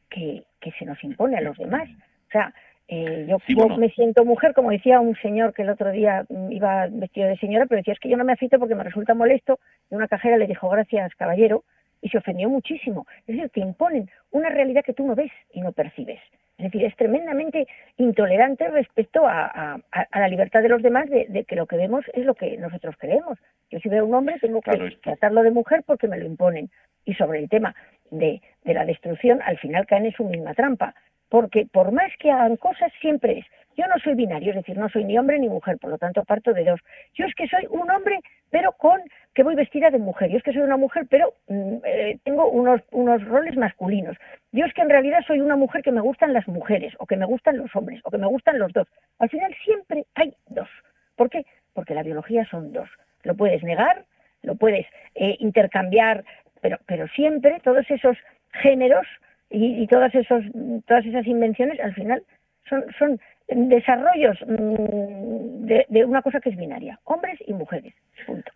que, 0.09 0.45
que 0.61 0.73
se 0.73 0.85
nos 0.85 1.03
impone 1.05 1.37
a 1.37 1.43
los 1.43 1.57
demás. 1.59 1.89
O 2.29 2.31
sea, 2.33 2.55
eh, 2.89 3.27
yo, 3.29 3.69
me 3.79 3.89
siento 3.91 4.25
mujer, 4.25 4.53
como 4.55 4.71
decía 4.71 5.01
un 5.01 5.17
señor 5.17 5.55
que 5.55 5.63
el 5.63 5.71
otro 5.71 5.91
día 5.93 6.27
mm, 6.29 6.53
iba 6.53 6.89
vestido 6.91 7.29
de 7.29 7.39
señora, 7.39 7.67
pero 7.67 7.79
decía 7.79 7.95
es 7.95 8.01
que 8.01 8.09
yo 8.09 8.17
no 8.17 8.25
me 8.25 8.33
afito 8.33 8.59
porque 8.59 8.75
me 8.75 8.85
resulta 8.85 9.15
molesto. 9.15 9.59
Y 9.91 9.95
una 9.95 10.09
cajera 10.09 10.37
le 10.37 10.47
dijo 10.47 10.69
gracias, 10.69 11.15
caballero, 11.15 11.65
y 12.01 12.09
se 12.09 12.19
ofendió 12.19 12.51
muchísimo. 12.51 13.07
Es 13.21 13.37
decir, 13.37 13.51
te 13.51 13.61
imponen 13.61 14.11
una 14.31 14.51
realidad 14.51 14.85
que 14.85 14.93
tú 14.93 15.07
no 15.07 15.15
ves 15.15 15.33
y 15.53 15.61
no 15.61 15.73
percibes. 15.73 16.21
Es 16.59 16.65
decir, 16.71 16.85
es 16.85 16.95
tremendamente 16.97 17.67
intolerante 17.97 18.69
respecto 18.69 19.27
a, 19.27 19.81
la 20.15 20.29
libertad 20.29 20.63
de 20.63 20.69
los 20.69 20.83
demás 20.83 21.09
de, 21.09 21.45
que 21.49 21.57
lo 21.57 21.67
que 21.67 21.77
vemos 21.77 22.05
es 22.13 22.25
lo 22.25 22.35
que 22.35 22.57
nosotros 22.59 22.95
creemos. 22.99 23.39
Yo 23.71 23.81
si 23.81 23.89
veo 23.89 24.03
a 24.03 24.07
un 24.07 24.15
hombre 24.15 24.39
tengo 24.39 24.61
que 24.61 24.99
tratarlo 25.03 25.43
de 25.43 25.51
mujer 25.51 25.83
porque 25.87 26.09
me 26.09 26.19
lo 26.19 26.27
imponen. 26.27 26.71
Y 27.05 27.15
sobre 27.15 27.41
el 27.41 27.49
tema 27.49 27.75
de, 28.11 28.43
de 28.65 28.75
la 28.75 28.85
destrucción, 28.85 29.41
al 29.43 29.59
final 29.59 29.87
caen 29.87 30.07
en 30.07 30.13
su 30.13 30.25
misma 30.25 30.55
trampa 30.55 30.95
porque 31.33 31.65
por 31.65 31.93
más 31.93 32.13
que 32.19 32.31
hagan 32.31 32.59
cosas, 32.59 32.93
siempre 33.01 33.39
es. 33.39 33.47
Yo 33.75 33.87
no 33.87 33.95
soy 34.05 34.15
binario, 34.15 34.51
es 34.51 34.57
decir, 34.57 34.77
no 34.77 34.91
soy 34.91 35.05
ni 35.05 35.17
hombre 35.17 35.39
ni 35.39 35.49
mujer, 35.49 35.79
por 35.79 35.89
lo 35.89 35.97
tanto 35.97 36.23
parto 36.25 36.53
de 36.53 36.63
dos. 36.63 36.79
Yo 37.15 37.25
es 37.25 37.35
que 37.35 37.49
soy 37.49 37.67
un 37.71 37.91
hombre, 37.91 38.21
pero 38.51 38.73
con 38.73 39.01
que 39.33 39.43
voy 39.43 39.55
vestida 39.55 39.89
de 39.89 39.99
mujer. 39.99 40.29
Yo 40.29 40.37
es 40.37 40.43
que 40.43 40.53
soy 40.53 40.61
una 40.61 40.77
mujer, 40.77 41.07
pero 41.09 41.33
mm, 41.49 41.77
eh, 41.87 42.19
tengo 42.23 42.51
unos, 42.51 42.83
unos 42.91 43.25
roles 43.25 43.57
masculinos. 43.57 44.15
Yo 44.53 44.67
es 44.67 44.75
que 44.75 44.83
en 44.83 44.91
realidad 44.91 45.21
soy 45.27 45.41
una 45.41 45.57
mujer 45.57 45.81
que 45.81 45.91
me 45.91 46.03
gustan 46.03 46.35
las 46.35 46.47
mujeres, 46.49 46.93
o 46.99 47.07
que 47.07 47.17
me 47.17 47.25
gustan 47.25 47.57
los 47.57 47.75
hombres, 47.75 48.03
o 48.05 48.11
que 48.11 48.19
me 48.19 48.27
gustan 48.27 48.59
los 48.59 48.71
dos. 48.75 48.87
Al 49.19 49.31
final 49.31 49.57
siempre 49.65 50.05
hay 50.17 50.35
dos. 50.49 50.69
¿Por 51.17 51.31
qué? 51.31 51.47
Porque 51.73 51.95
la 51.95 52.03
biología 52.03 52.45
son 52.51 52.75
dos. 52.75 52.91
Lo 53.23 53.35
puedes 53.35 53.63
negar, 53.63 54.05
lo 54.43 54.55
puedes 54.57 54.85
eh, 55.15 55.37
intercambiar, 55.39 56.25
pero, 56.61 56.77
pero 56.85 57.09
siempre 57.09 57.59
todos 57.65 57.91
esos 57.91 58.19
géneros 58.53 59.07
y, 59.53 59.87
todas, 59.87 60.15
esos, 60.15 60.45
todas 60.87 61.05
esas 61.05 61.27
invenciones 61.27 61.79
al 61.81 61.95
final 61.95 62.23
son, 62.69 62.85
son 62.99 63.21
desarrollos 63.49 64.39
mm, 64.47 65.67
de, 65.67 66.05
una 66.05 66.23
cosa 66.23 66.41
que 66.41 66.51
es 66.51 66.57
binaria, 66.57 66.99
hombres 67.05 67.39
y 67.47 67.53
mujeres, 67.53 67.95
punto. 68.27 68.51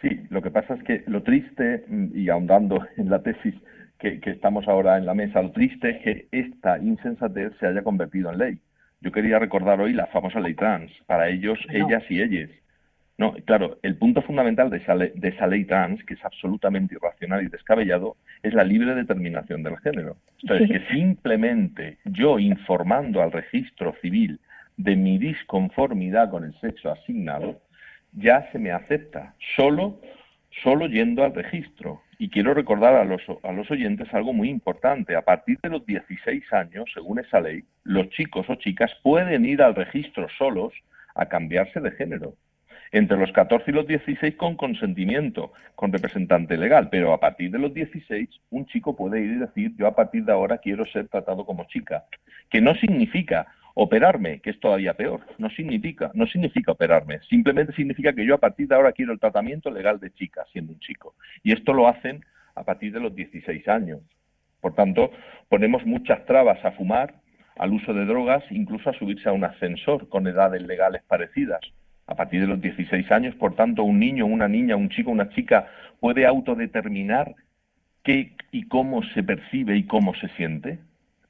Sí, 0.00 0.08
lo 0.30 0.40
que 0.40 0.50
pasa 0.50 0.74
es 0.74 0.82
que 0.84 1.02
lo 1.06 1.22
triste, 1.22 1.84
y 2.14 2.30
ahondando 2.30 2.86
en 2.96 3.10
la 3.10 3.22
tesis 3.22 3.54
que, 3.98 4.18
que, 4.20 4.30
estamos 4.30 4.66
ahora 4.66 4.96
en 4.96 5.04
la 5.04 5.12
mesa, 5.12 5.42
lo 5.42 5.52
triste 5.52 5.90
es 5.90 6.02
que 6.02 6.28
esta 6.32 6.78
insensatez 6.78 7.52
se 7.60 7.66
haya 7.66 7.82
convertido 7.82 8.32
en 8.32 8.38
ley. 8.38 8.58
Yo 9.02 9.12
quería 9.12 9.38
recordar 9.38 9.80
hoy 9.80 9.92
la 9.92 10.06
famosa 10.06 10.40
ley 10.40 10.54
trans, 10.54 10.90
para 11.06 11.28
ellos, 11.28 11.58
ellas 11.70 12.02
y 12.08 12.22
ellas. 12.22 12.50
No, 13.20 13.34
claro, 13.44 13.78
el 13.82 13.96
punto 13.96 14.22
fundamental 14.22 14.70
de 14.70 14.78
esa, 14.78 14.94
ley, 14.94 15.12
de 15.14 15.28
esa 15.28 15.46
ley 15.46 15.66
trans, 15.66 16.02
que 16.04 16.14
es 16.14 16.24
absolutamente 16.24 16.94
irracional 16.94 17.44
y 17.44 17.48
descabellado, 17.48 18.16
es 18.42 18.54
la 18.54 18.64
libre 18.64 18.94
determinación 18.94 19.62
del 19.62 19.76
género. 19.80 20.16
Entonces, 20.40 20.70
que 20.70 20.94
simplemente 20.94 21.98
yo 22.06 22.38
informando 22.38 23.20
al 23.20 23.30
registro 23.30 23.94
civil 24.00 24.40
de 24.78 24.96
mi 24.96 25.18
disconformidad 25.18 26.30
con 26.30 26.44
el 26.44 26.58
sexo 26.60 26.90
asignado, 26.90 27.60
ya 28.14 28.50
se 28.52 28.58
me 28.58 28.70
acepta, 28.70 29.34
solo, 29.54 30.00
solo 30.62 30.86
yendo 30.86 31.22
al 31.22 31.34
registro. 31.34 32.00
Y 32.18 32.30
quiero 32.30 32.54
recordar 32.54 32.94
a 32.94 33.04
los, 33.04 33.20
a 33.42 33.52
los 33.52 33.70
oyentes 33.70 34.08
algo 34.14 34.32
muy 34.32 34.48
importante. 34.48 35.14
A 35.14 35.20
partir 35.26 35.58
de 35.62 35.68
los 35.68 35.84
16 35.84 36.50
años, 36.54 36.90
según 36.94 37.18
esa 37.18 37.42
ley, 37.42 37.64
los 37.84 38.08
chicos 38.08 38.48
o 38.48 38.54
chicas 38.54 38.90
pueden 39.02 39.44
ir 39.44 39.60
al 39.60 39.74
registro 39.74 40.26
solos 40.38 40.72
a 41.14 41.26
cambiarse 41.26 41.80
de 41.80 41.90
género 41.90 42.34
entre 42.92 43.16
los 43.16 43.30
14 43.32 43.70
y 43.70 43.74
los 43.74 43.86
16 43.86 44.34
con 44.36 44.56
consentimiento, 44.56 45.52
con 45.74 45.92
representante 45.92 46.56
legal, 46.56 46.88
pero 46.90 47.12
a 47.12 47.20
partir 47.20 47.50
de 47.50 47.58
los 47.58 47.72
16 47.72 48.28
un 48.50 48.66
chico 48.66 48.96
puede 48.96 49.20
ir 49.20 49.32
y 49.32 49.38
decir 49.38 49.72
yo 49.76 49.86
a 49.86 49.94
partir 49.94 50.24
de 50.24 50.32
ahora 50.32 50.58
quiero 50.58 50.84
ser 50.86 51.08
tratado 51.08 51.46
como 51.46 51.64
chica, 51.64 52.04
que 52.48 52.60
no 52.60 52.74
significa 52.74 53.46
operarme, 53.74 54.40
que 54.40 54.50
es 54.50 54.58
todavía 54.58 54.94
peor, 54.94 55.20
no 55.38 55.48
significa, 55.50 56.10
no 56.14 56.26
significa 56.26 56.72
operarme, 56.72 57.20
simplemente 57.28 57.72
significa 57.72 58.12
que 58.12 58.26
yo 58.26 58.34
a 58.34 58.38
partir 58.38 58.66
de 58.66 58.74
ahora 58.74 58.92
quiero 58.92 59.12
el 59.12 59.20
tratamiento 59.20 59.70
legal 59.70 60.00
de 60.00 60.12
chica, 60.12 60.44
siendo 60.52 60.72
un 60.72 60.80
chico. 60.80 61.14
Y 61.44 61.52
esto 61.52 61.72
lo 61.72 61.86
hacen 61.86 62.24
a 62.56 62.64
partir 62.64 62.92
de 62.92 63.00
los 63.00 63.14
16 63.14 63.68
años. 63.68 64.00
Por 64.60 64.74
tanto, 64.74 65.12
ponemos 65.48 65.86
muchas 65.86 66.26
trabas 66.26 66.62
a 66.64 66.72
fumar, 66.72 67.14
al 67.56 67.72
uso 67.72 67.94
de 67.94 68.04
drogas, 68.04 68.42
incluso 68.50 68.90
a 68.90 68.94
subirse 68.94 69.28
a 69.28 69.32
un 69.32 69.44
ascensor 69.44 70.08
con 70.08 70.26
edades 70.26 70.62
legales 70.62 71.02
parecidas 71.06 71.60
a 72.10 72.16
partir 72.16 72.40
de 72.40 72.48
los 72.48 72.60
16 72.60 73.10
años, 73.12 73.36
por 73.36 73.54
tanto, 73.54 73.84
un 73.84 74.00
niño, 74.00 74.26
una 74.26 74.48
niña, 74.48 74.74
un 74.74 74.88
chico, 74.90 75.12
una 75.12 75.28
chica 75.30 75.68
puede 76.00 76.26
autodeterminar 76.26 77.36
qué 78.02 78.32
y 78.50 78.64
cómo 78.64 79.04
se 79.14 79.22
percibe 79.22 79.76
y 79.76 79.84
cómo 79.84 80.12
se 80.16 80.28
siente. 80.30 80.80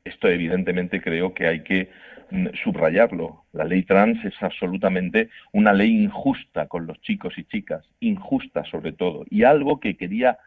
Esto 0.04 0.28
evidentemente 0.28 1.02
creo 1.02 1.34
que 1.34 1.46
hay 1.46 1.62
que 1.64 1.90
mm, 2.30 2.46
subrayarlo. 2.64 3.44
La 3.52 3.64
ley 3.64 3.82
trans 3.82 4.24
es 4.24 4.32
absolutamente 4.40 5.28
una 5.52 5.74
ley 5.74 6.02
injusta 6.02 6.66
con 6.66 6.86
los 6.86 6.98
chicos 7.02 7.36
y 7.36 7.44
chicas, 7.44 7.84
injusta 8.00 8.64
sobre 8.64 8.92
todo, 8.92 9.26
y 9.28 9.42
algo 9.42 9.80
que 9.80 9.98
quería, 9.98 10.38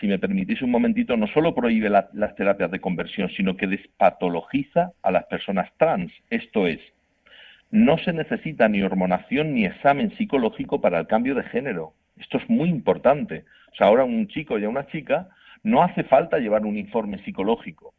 si 0.00 0.06
me 0.06 0.20
permitís 0.20 0.62
un 0.62 0.70
momentito, 0.70 1.16
no 1.16 1.26
solo 1.26 1.56
prohíbe 1.56 1.90
las 1.90 2.36
terapias 2.36 2.70
de 2.70 2.80
conversión, 2.80 3.30
sino 3.30 3.56
que 3.56 3.66
despatologiza 3.66 4.92
a 5.02 5.10
las 5.10 5.24
personas 5.24 5.72
trans. 5.76 6.12
Esto 6.30 6.68
es, 6.68 6.78
no 7.70 7.98
se 7.98 8.12
necesita 8.12 8.68
ni 8.68 8.82
hormonación 8.82 9.54
ni 9.54 9.64
examen 9.66 10.10
psicológico 10.16 10.80
para 10.80 10.98
el 10.98 11.06
cambio 11.06 11.34
de 11.34 11.42
género. 11.44 11.94
Esto 12.16 12.38
es 12.38 12.48
muy 12.48 12.68
importante. 12.68 13.44
O 13.72 13.76
sea, 13.76 13.88
ahora 13.88 14.04
un 14.04 14.28
chico 14.28 14.58
y 14.58 14.64
a 14.64 14.68
una 14.68 14.86
chica 14.86 15.28
no 15.62 15.82
hace 15.82 16.04
falta 16.04 16.38
llevar 16.38 16.64
un 16.64 16.76
informe 16.76 17.18
psicológico 17.24 17.94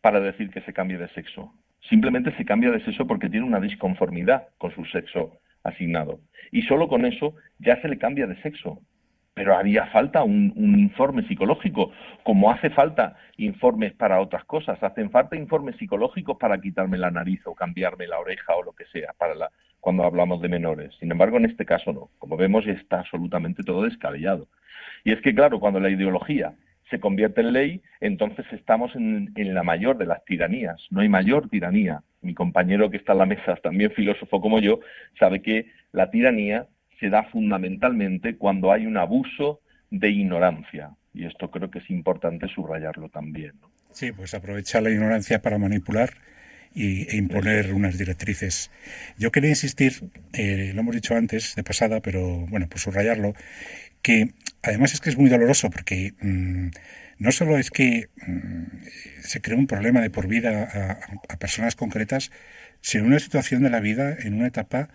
para 0.00 0.20
decir 0.20 0.50
que 0.50 0.60
se 0.62 0.72
cambie 0.72 0.98
de 0.98 1.08
sexo. 1.08 1.52
Simplemente 1.88 2.34
se 2.36 2.44
cambia 2.44 2.70
de 2.70 2.84
sexo 2.84 3.06
porque 3.06 3.28
tiene 3.28 3.46
una 3.46 3.60
disconformidad 3.60 4.48
con 4.58 4.74
su 4.74 4.84
sexo 4.86 5.38
asignado. 5.64 6.20
Y 6.52 6.62
solo 6.62 6.88
con 6.88 7.04
eso 7.04 7.34
ya 7.58 7.80
se 7.82 7.88
le 7.88 7.98
cambia 7.98 8.26
de 8.26 8.40
sexo 8.42 8.80
pero 9.38 9.56
haría 9.56 9.86
falta 9.86 10.24
un, 10.24 10.52
informe 10.56 11.22
psicológico, 11.28 11.92
como 12.24 12.50
hace 12.50 12.70
falta 12.70 13.16
informes 13.36 13.92
para 13.92 14.20
otras 14.20 14.44
cosas, 14.46 14.82
hacen 14.82 15.12
falta 15.12 15.36
informes 15.36 15.76
psicológicos 15.76 16.36
para 16.38 16.60
quitarme 16.60 16.98
la 16.98 17.12
nariz 17.12 17.40
o 17.46 17.54
cambiarme 17.54 18.08
la 18.08 18.18
oreja 18.18 18.56
o 18.56 18.64
lo 18.64 18.72
que 18.72 18.84
sea, 18.86 19.14
para 19.16 19.36
la, 19.36 19.48
cuando 19.78 20.02
hablamos 20.02 20.42
de 20.42 20.48
menores. 20.48 20.92
Sin 20.98 21.12
embargo, 21.12 21.36
en 21.36 21.44
este 21.44 21.64
caso 21.64 21.92
no. 21.92 22.10
Como 22.18 22.36
vemos, 22.36 22.66
está 22.66 22.98
absolutamente 22.98 23.62
todo 23.62 23.84
descabellado. 23.84 24.48
Y 25.04 25.12
es 25.12 25.20
que, 25.20 25.32
claro, 25.32 25.60
cuando 25.60 25.78
la 25.78 25.90
ideología 25.90 26.54
se 26.90 26.98
convierte 26.98 27.40
en 27.42 27.52
ley, 27.52 27.82
entonces 28.00 28.44
estamos 28.50 28.92
en, 28.96 29.30
en, 29.36 29.54
la 29.54 29.62
mayor 29.62 29.98
de 29.98 30.06
las 30.06 30.24
tiranías. 30.24 30.84
No 30.90 31.00
hay 31.00 31.08
mayor 31.08 31.48
tiranía. 31.48 32.02
Mi 32.22 32.34
compañero 32.34 32.90
que 32.90 32.96
está 32.96 33.12
en 33.12 33.18
la 33.18 33.26
mesa, 33.26 33.54
también 33.62 33.92
filósofo 33.92 34.40
como 34.40 34.58
yo, 34.58 34.80
sabe 35.16 35.42
que 35.42 35.66
la 35.92 36.10
tiranía 36.10 36.66
se 37.00 37.10
da 37.10 37.24
fundamentalmente 37.24 38.36
cuando 38.36 38.72
hay 38.72 38.86
un 38.86 38.96
abuso 38.96 39.60
de 39.90 40.10
ignorancia. 40.10 40.90
Y 41.14 41.24
esto 41.24 41.50
creo 41.50 41.70
que 41.70 41.78
es 41.78 41.90
importante 41.90 42.46
subrayarlo 42.48 43.08
también. 43.08 43.52
Sí, 43.92 44.12
pues 44.12 44.34
aprovechar 44.34 44.82
la 44.82 44.90
ignorancia 44.90 45.40
para 45.40 45.58
manipular 45.58 46.10
y, 46.74 47.08
e 47.08 47.16
imponer 47.16 47.72
unas 47.72 47.98
directrices. 47.98 48.70
Yo 49.16 49.30
quería 49.30 49.50
insistir, 49.50 50.10
eh, 50.32 50.72
lo 50.74 50.80
hemos 50.80 50.94
dicho 50.94 51.16
antes 51.16 51.54
de 51.56 51.64
pasada, 51.64 52.00
pero 52.00 52.46
bueno, 52.46 52.68
por 52.68 52.78
subrayarlo, 52.78 53.34
que 54.02 54.34
además 54.62 54.92
es 54.92 55.00
que 55.00 55.10
es 55.10 55.16
muy 55.16 55.30
doloroso 55.30 55.70
porque 55.70 56.12
mm, 56.20 56.68
no 57.18 57.32
solo 57.32 57.58
es 57.58 57.70
que 57.70 58.08
mm, 58.26 58.84
se 59.20 59.40
crea 59.40 59.56
un 59.56 59.66
problema 59.66 60.00
de 60.00 60.10
por 60.10 60.28
vida 60.28 60.68
a, 60.70 61.32
a 61.32 61.38
personas 61.38 61.74
concretas, 61.74 62.30
sino 62.80 63.04
una 63.06 63.18
situación 63.18 63.62
de 63.62 63.70
la 63.70 63.80
vida 63.80 64.16
en 64.20 64.34
una 64.34 64.46
etapa 64.46 64.90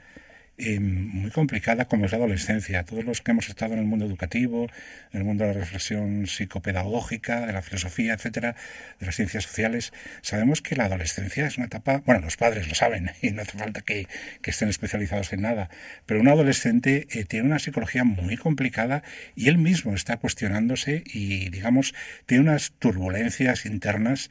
eh, 0.57 0.79
muy 0.79 1.31
complicada 1.31 1.85
como 1.85 2.05
es 2.05 2.11
la 2.11 2.17
adolescencia. 2.19 2.83
Todos 2.83 3.05
los 3.05 3.21
que 3.21 3.31
hemos 3.31 3.49
estado 3.49 3.73
en 3.73 3.79
el 3.79 3.85
mundo 3.85 4.05
educativo, 4.05 4.67
en 5.11 5.19
el 5.19 5.25
mundo 5.25 5.45
de 5.45 5.53
la 5.53 5.59
reflexión 5.59 6.27
psicopedagógica, 6.27 7.47
de 7.47 7.53
la 7.53 7.63
filosofía, 7.63 8.13
etcétera, 8.13 8.55
de 8.99 9.05
las 9.07 9.15
ciencias 9.15 9.45
sociales, 9.45 9.93
sabemos 10.21 10.61
que 10.61 10.75
la 10.75 10.85
adolescencia 10.85 11.47
es 11.47 11.57
una 11.57 11.65
etapa, 11.65 12.03
bueno, 12.05 12.21
los 12.21 12.37
padres 12.37 12.67
lo 12.67 12.75
saben 12.75 13.09
y 13.21 13.31
no 13.31 13.41
hace 13.41 13.57
falta 13.57 13.81
que, 13.81 14.07
estén 14.43 14.69
especializados 14.69 15.33
en 15.33 15.41
nada, 15.41 15.69
pero 16.05 16.19
un 16.19 16.27
adolescente 16.27 17.07
eh, 17.09 17.25
tiene 17.25 17.47
una 17.47 17.57
psicología 17.57 18.03
muy 18.03 18.37
complicada 18.37 19.01
y 19.35 19.47
él 19.47 19.57
mismo 19.57 19.95
está 19.95 20.17
cuestionándose 20.17 21.03
y, 21.07 21.49
digamos, 21.49 21.95
tiene 22.27 22.43
unas 22.43 22.73
turbulencias 22.73 23.65
internas 23.65 24.29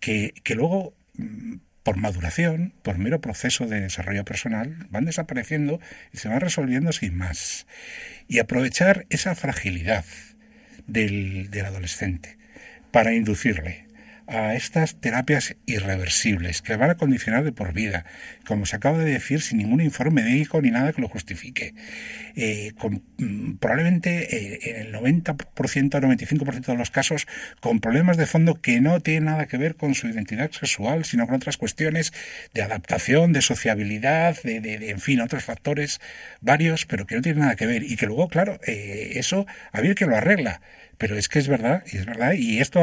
que, 0.00 0.34
que 0.44 0.54
luego 0.54 0.94
mm, 1.14 1.56
por 1.86 1.98
maduración, 1.98 2.74
por 2.82 2.98
mero 2.98 3.20
proceso 3.20 3.68
de 3.68 3.80
desarrollo 3.80 4.24
personal, 4.24 4.88
van 4.90 5.04
desapareciendo 5.04 5.78
y 6.12 6.16
se 6.16 6.28
van 6.28 6.40
resolviendo 6.40 6.90
sin 6.90 7.16
más. 7.16 7.68
Y 8.26 8.40
aprovechar 8.40 9.06
esa 9.08 9.36
fragilidad 9.36 10.04
del, 10.88 11.48
del 11.48 11.64
adolescente 11.64 12.38
para 12.90 13.14
inducirle 13.14 13.85
a 14.26 14.54
estas 14.54 14.96
terapias 14.96 15.56
irreversibles 15.66 16.62
que 16.62 16.76
van 16.76 16.90
a 16.90 16.96
condicionar 16.96 17.44
de 17.44 17.52
por 17.52 17.72
vida, 17.72 18.04
como 18.46 18.66
se 18.66 18.76
acaba 18.76 18.98
de 18.98 19.12
decir, 19.12 19.40
sin 19.40 19.58
ningún 19.58 19.80
informe 19.80 20.22
médico 20.22 20.60
ni 20.60 20.70
nada 20.70 20.92
que 20.92 21.00
lo 21.00 21.08
justifique. 21.08 21.74
Eh, 22.38 22.72
con, 22.76 23.02
mm, 23.16 23.56
probablemente 23.56 24.36
eh, 24.36 24.70
en 24.70 24.76
el 24.86 24.92
90% 24.92 25.96
o 25.96 26.00
95% 26.00 26.72
de 26.72 26.76
los 26.76 26.90
casos 26.90 27.26
con 27.60 27.80
problemas 27.80 28.18
de 28.18 28.26
fondo 28.26 28.60
que 28.60 28.80
no 28.80 29.00
tienen 29.00 29.24
nada 29.24 29.46
que 29.46 29.56
ver 29.56 29.74
con 29.76 29.94
su 29.94 30.08
identidad 30.08 30.50
sexual, 30.50 31.06
sino 31.06 31.26
con 31.26 31.36
otras 31.36 31.56
cuestiones 31.56 32.12
de 32.52 32.62
adaptación, 32.62 33.32
de 33.32 33.40
sociabilidad, 33.40 34.36
de, 34.42 34.60
de, 34.60 34.90
en 34.90 35.00
fin, 35.00 35.20
otros 35.20 35.44
factores 35.44 36.00
varios, 36.40 36.84
pero 36.84 37.06
que 37.06 37.14
no 37.14 37.22
tienen 37.22 37.40
nada 37.40 37.56
que 37.56 37.66
ver. 37.66 37.82
Y 37.82 37.96
que 37.96 38.06
luego, 38.06 38.28
claro, 38.28 38.60
eh, 38.66 39.12
eso 39.14 39.46
había 39.72 39.94
que 39.94 40.06
lo 40.06 40.16
arregla. 40.16 40.60
Pero 40.98 41.16
es 41.16 41.28
que 41.28 41.38
es 41.38 41.48
verdad, 41.48 41.82
y 41.92 41.98
es 41.98 42.06
verdad, 42.06 42.32
y 42.32 42.60
esto 42.60 42.80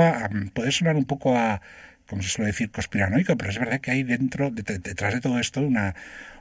puede 0.54 0.72
sonar 0.72 0.96
un 0.96 1.06
poco 1.06 1.38
a, 1.38 1.62
como 2.08 2.22
se 2.22 2.30
suele 2.30 2.52
decir, 2.52 2.72
conspiranoico, 2.72 3.36
pero 3.38 3.50
es 3.50 3.60
verdad 3.60 3.82
que 3.82 3.92
hay 3.92 4.04
dentro, 4.04 4.52
detrás 4.52 5.14
de 5.14 5.22
todo 5.22 5.40
esto, 5.40 5.62
una, 5.62 5.96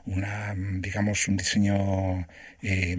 una 0.05 0.53
digamos, 0.55 1.27
un 1.27 1.37
diseño 1.37 2.27
eh, 2.61 2.97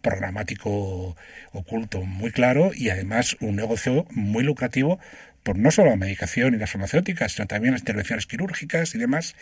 programático 0.00 1.16
oculto 1.52 2.02
muy 2.02 2.30
claro 2.30 2.70
y 2.74 2.90
además 2.90 3.36
un 3.40 3.56
negocio 3.56 4.06
muy 4.10 4.44
lucrativo 4.44 4.98
por 5.42 5.56
no 5.56 5.70
solo 5.70 5.90
la 5.90 5.96
medicación 5.96 6.54
y 6.54 6.58
las 6.58 6.72
farmacéuticas, 6.72 7.32
sino 7.32 7.46
también 7.46 7.72
las 7.72 7.80
intervenciones 7.80 8.26
quirúrgicas 8.26 8.94
y 8.94 8.98
demás, 8.98 9.34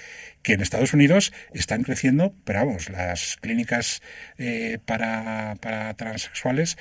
que 0.42 0.52
en 0.52 0.61
Estados 0.61 0.94
Unidos 0.94 1.32
están 1.52 1.82
creciendo, 1.82 2.32
pero 2.44 2.61
vamos, 2.64 2.90
las 2.90 3.36
clínicas 3.38 4.02
eh, 4.38 4.78
para, 4.84 5.57
para 5.61 5.94
transexuales 5.94 6.78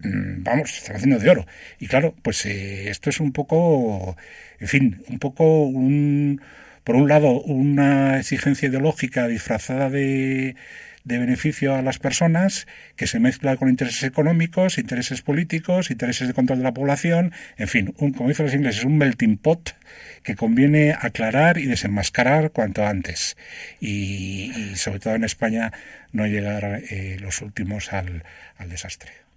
vamos, 0.00 0.70
se 0.70 0.78
están 0.78 0.96
haciendo 0.96 1.18
de 1.18 1.30
oro. 1.30 1.46
Y 1.78 1.86
claro, 1.86 2.14
pues 2.22 2.44
eh, 2.46 2.90
esto 2.90 3.10
es 3.10 3.20
un 3.20 3.32
poco, 3.32 4.16
en 4.60 4.68
fin, 4.68 5.02
un 5.08 5.18
poco 5.18 5.64
un, 5.64 6.40
por 6.84 6.96
un 6.96 7.08
lado, 7.08 7.40
una 7.42 8.18
exigencia 8.18 8.68
ideológica 8.68 9.26
disfrazada 9.28 9.90
de, 9.90 10.56
de 11.04 11.18
beneficio 11.18 11.74
a 11.74 11.82
las 11.82 11.98
personas 11.98 12.66
que 12.96 13.06
se 13.06 13.18
mezcla 13.18 13.56
con 13.56 13.68
intereses 13.68 14.04
económicos, 14.04 14.78
intereses 14.78 15.22
políticos, 15.22 15.90
intereses 15.90 16.28
de 16.28 16.34
control 16.34 16.58
de 16.58 16.64
la 16.64 16.74
población, 16.74 17.32
en 17.56 17.68
fin, 17.68 17.94
un, 17.98 18.12
como 18.12 18.28
dicen 18.28 18.46
los 18.46 18.54
ingleses, 18.54 18.84
un 18.84 18.98
melting 18.98 19.38
pot 19.38 19.74
que 20.22 20.36
conviene 20.36 20.94
aclarar 20.98 21.58
y 21.58 21.66
desenmascarar 21.66 22.50
cuanto 22.52 22.86
antes. 22.86 23.36
Y, 23.80 24.52
sobre 24.74 25.00
todo 25.00 25.14
en 25.14 25.24
España 25.24 25.72
no 26.12 26.26
llegar 26.26 26.82
eh, 26.90 27.16
los 27.20 27.42
últimos 27.42 27.92
al 27.92 28.22
desastre 28.68 29.27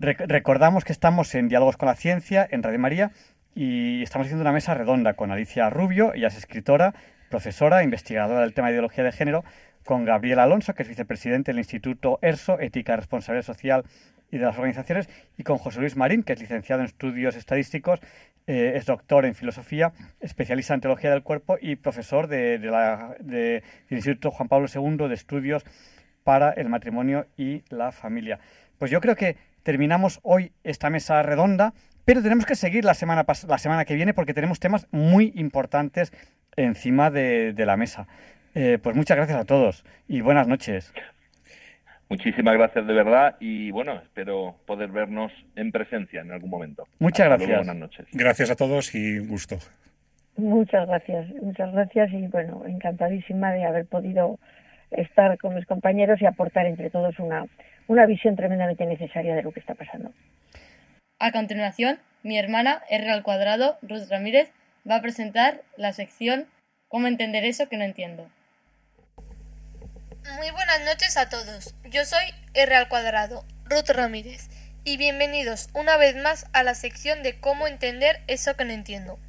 recordamos 0.00 0.84
que 0.84 0.92
estamos 0.92 1.34
en 1.34 1.48
Diálogos 1.48 1.76
con 1.76 1.86
la 1.86 1.94
Ciencia, 1.94 2.46
en 2.50 2.62
Radio 2.62 2.78
María, 2.78 3.10
y 3.54 4.02
estamos 4.02 4.26
haciendo 4.26 4.42
una 4.42 4.52
mesa 4.52 4.74
redonda 4.74 5.14
con 5.14 5.30
Alicia 5.30 5.68
Rubio, 5.68 6.14
ella 6.14 6.28
es 6.28 6.38
escritora, 6.38 6.94
profesora, 7.28 7.82
investigadora 7.82 8.40
del 8.40 8.54
tema 8.54 8.68
de 8.68 8.74
ideología 8.74 9.04
de 9.04 9.12
género, 9.12 9.44
con 9.84 10.04
Gabriel 10.04 10.38
Alonso, 10.38 10.74
que 10.74 10.84
es 10.84 10.88
vicepresidente 10.88 11.50
del 11.50 11.58
Instituto 11.58 12.18
ERSO, 12.22 12.58
Ética 12.60 12.96
Responsabilidad 12.96 13.44
Social 13.44 13.84
y 14.30 14.38
de 14.38 14.44
las 14.44 14.56
Organizaciones, 14.56 15.08
y 15.36 15.42
con 15.42 15.58
José 15.58 15.80
Luis 15.80 15.96
Marín, 15.96 16.22
que 16.22 16.32
es 16.32 16.40
licenciado 16.40 16.80
en 16.80 16.86
Estudios 16.86 17.36
Estadísticos, 17.36 18.00
eh, 18.46 18.72
es 18.76 18.86
doctor 18.86 19.26
en 19.26 19.34
Filosofía, 19.34 19.92
especialista 20.20 20.72
en 20.72 20.80
Teología 20.80 21.10
del 21.10 21.22
Cuerpo 21.22 21.58
y 21.60 21.76
profesor 21.76 22.26
de, 22.26 22.58
del 22.58 23.62
Instituto 23.90 24.30
Juan 24.30 24.48
Pablo 24.48 24.66
II 24.72 25.08
de 25.08 25.14
Estudios 25.14 25.64
para 26.24 26.52
el 26.52 26.68
Matrimonio 26.68 27.26
y 27.36 27.62
la 27.68 27.92
Familia. 27.92 28.38
Pues 28.78 28.90
yo 28.90 29.00
creo 29.00 29.14
que 29.14 29.36
terminamos 29.62 30.20
hoy 30.22 30.52
esta 30.64 30.90
mesa 30.90 31.22
redonda, 31.22 31.72
pero 32.04 32.22
tenemos 32.22 32.46
que 32.46 32.54
seguir 32.54 32.84
la 32.84 32.94
semana, 32.94 33.24
la 33.46 33.58
semana 33.58 33.84
que 33.84 33.94
viene 33.94 34.14
porque 34.14 34.34
tenemos 34.34 34.60
temas 34.60 34.86
muy 34.90 35.32
importantes 35.36 36.12
encima 36.56 37.10
de, 37.10 37.54
la 37.56 37.76
mesa. 37.76 38.06
Eh, 38.54 38.78
pues 38.82 38.96
muchas 38.96 39.16
gracias 39.16 39.38
a 39.38 39.44
todos 39.44 39.84
y 40.08 40.20
buenas 40.20 40.48
noches. 40.48 40.92
Muchísimas 42.08 42.54
gracias 42.54 42.84
de 42.86 42.92
verdad 42.92 43.36
y 43.38 43.70
bueno, 43.70 44.00
espero 44.02 44.56
poder 44.66 44.90
vernos 44.90 45.30
en 45.54 45.70
presencia 45.70 46.20
en 46.20 46.32
algún 46.32 46.50
momento. 46.50 46.88
Muchas 46.98 47.26
gracias. 47.26 47.58
buenas 47.58 47.76
noches. 47.76 48.06
Gracias 48.12 48.50
a 48.50 48.56
todos 48.56 48.92
y 48.96 49.20
un 49.20 49.28
gusto. 49.28 49.58
Muchas 50.36 50.88
gracias, 50.88 51.28
muchas 51.42 51.72
gracias 51.72 52.12
y 52.12 52.26
bueno, 52.26 52.64
encantadísima 52.66 53.52
de 53.52 53.64
haber 53.64 53.86
podido 53.86 54.40
estar 54.90 55.38
con 55.38 55.54
mis 55.54 55.66
compañeros 55.66 56.20
y 56.20 56.26
aportar 56.26 56.66
entre 56.66 56.90
todos 56.90 57.18
una, 57.18 57.44
una 57.88 58.06
visión 58.06 58.36
tremendamente 58.36 58.86
necesaria 58.86 59.34
de 59.34 59.42
lo 59.42 59.52
que 59.52 59.60
está 59.60 59.74
pasando. 59.74 60.12
A 61.18 61.32
continuación, 61.32 61.98
mi 62.22 62.38
hermana 62.38 62.82
R 62.88 63.10
al 63.10 63.22
cuadrado, 63.22 63.78
Ruth 63.82 64.08
Ramírez, 64.10 64.50
va 64.88 64.96
a 64.96 65.02
presentar 65.02 65.60
la 65.76 65.92
sección 65.92 66.46
¿Cómo 66.90 67.06
entender 67.06 67.44
eso 67.44 67.68
que 67.68 67.76
no 67.76 67.84
entiendo? 67.84 68.28
Muy 70.36 70.50
buenas 70.50 70.80
noches 70.84 71.16
a 71.16 71.28
todos. 71.28 71.72
Yo 71.84 72.04
soy 72.04 72.24
R 72.52 72.74
al 72.74 72.88
cuadrado, 72.88 73.44
Ruth 73.62 73.90
Ramírez, 73.90 74.48
y 74.82 74.96
bienvenidos 74.96 75.68
una 75.72 75.96
vez 75.96 76.16
más 76.16 76.46
a 76.52 76.64
la 76.64 76.74
sección 76.74 77.22
de 77.22 77.38
cómo 77.38 77.68
entender 77.68 78.20
eso 78.26 78.56
que 78.56 78.64
no 78.64 78.72
entiendo. 78.72 79.20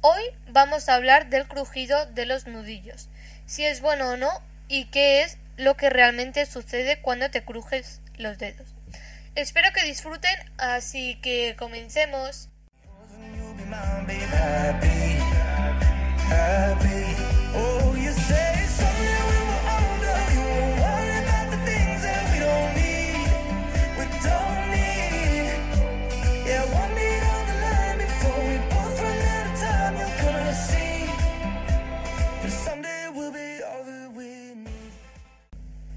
Hoy 0.00 0.22
vamos 0.46 0.88
a 0.88 0.94
hablar 0.94 1.28
del 1.28 1.48
crujido 1.48 2.06
de 2.06 2.24
los 2.24 2.46
nudillos, 2.46 3.08
si 3.46 3.64
es 3.64 3.80
bueno 3.80 4.12
o 4.12 4.16
no 4.16 4.30
y 4.68 4.86
qué 4.86 5.22
es 5.22 5.38
lo 5.56 5.76
que 5.76 5.90
realmente 5.90 6.46
sucede 6.46 7.00
cuando 7.00 7.30
te 7.30 7.44
crujes 7.44 8.00
los 8.16 8.38
dedos. 8.38 8.68
Espero 9.34 9.68
que 9.72 9.84
disfruten, 9.84 10.36
así 10.58 11.16
que 11.22 11.56
comencemos. 11.58 12.48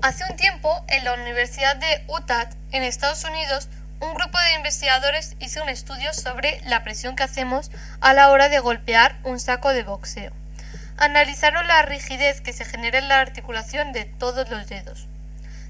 Hace 0.02 0.24
un 0.28 0.36
tiempo, 0.36 0.84
en 0.88 1.06
la 1.06 1.14
Universidad 1.14 1.76
de 1.76 2.04
Utah, 2.08 2.49
en 2.72 2.82
Estados 2.82 3.24
Unidos, 3.24 3.70
un 3.99 4.16
grupo 4.16 4.39
de 4.39 4.56
investigadores 4.56 5.36
hizo 5.39 5.62
un 5.62 5.70
estudio 5.70 6.12
sobre 6.12 6.60
la 6.66 6.84
presión 6.84 7.16
que 7.16 7.22
hacemos 7.22 7.70
a 7.99 8.16
la 8.16 8.32
hora 8.32 8.49
de 8.49 8.58
golpear 8.58 9.20
un 9.24 9.39
saco 9.39 9.70
de 9.70 9.84
boxeo. 9.84 10.32
Analizaron 10.97 11.68
la 11.68 11.84
rigidez 11.84 12.41
que 12.41 12.52
se 12.52 12.66
genera 12.66 12.97
en 12.97 13.10
la 13.10 13.20
articulación 13.20 13.91
de 13.91 14.06
todos 14.06 14.49
los 14.49 14.68
dedos. 14.68 15.08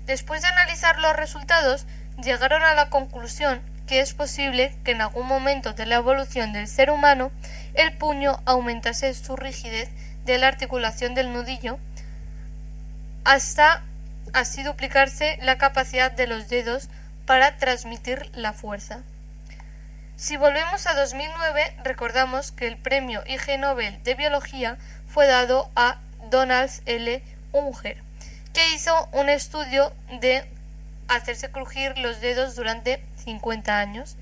Después 0.05 0.41
de 0.43 0.47
analizar 0.47 0.97
los 0.99 1.13
resultados, 1.13 1.85
llegaron 2.23 2.63
a 2.63 2.73
la 2.73 2.89
conclusión 2.89 3.61
que 3.85 3.99
es 3.99 4.13
posible 4.13 4.73
que 4.85 4.91
en 4.91 5.01
algún 5.01 5.27
momento 5.27 5.73
de 5.73 5.85
la 5.85 5.95
evolución 5.95 6.53
del 6.53 6.69
ser 6.69 6.89
humano 6.89 7.33
el 7.73 7.97
puño 7.97 8.41
aumentase 8.45 9.13
su 9.13 9.35
rigidez 9.35 9.89
de 10.23 10.37
la 10.37 10.47
articulación 10.47 11.15
del 11.15 11.33
nudillo 11.33 11.79
hasta 13.25 13.83
así 14.33 14.63
duplicarse 14.63 15.37
la 15.41 15.57
capacidad 15.57 16.11
de 16.11 16.27
los 16.27 16.49
dedos 16.49 16.89
para 17.25 17.57
transmitir 17.57 18.29
la 18.33 18.53
fuerza. 18.53 19.01
Si 20.15 20.37
volvemos 20.37 20.87
a 20.87 20.93
2009, 20.93 21.77
recordamos 21.83 22.51
que 22.51 22.67
el 22.67 22.77
premio 22.77 23.23
IG 23.25 23.59
Nobel 23.59 24.01
de 24.03 24.15
Biología 24.15 24.77
fue 25.07 25.27
dado 25.27 25.69
a 25.75 25.99
Donald 26.29 26.71
L. 26.85 27.23
Unger, 27.51 27.97
que 28.53 28.73
hizo 28.73 29.09
un 29.11 29.29
estudio 29.29 29.93
de 30.19 30.45
hacerse 31.07 31.49
crujir 31.51 31.97
los 31.97 32.21
dedos 32.21 32.55
durante 32.55 33.03
50 33.17 33.79
años 33.79 34.17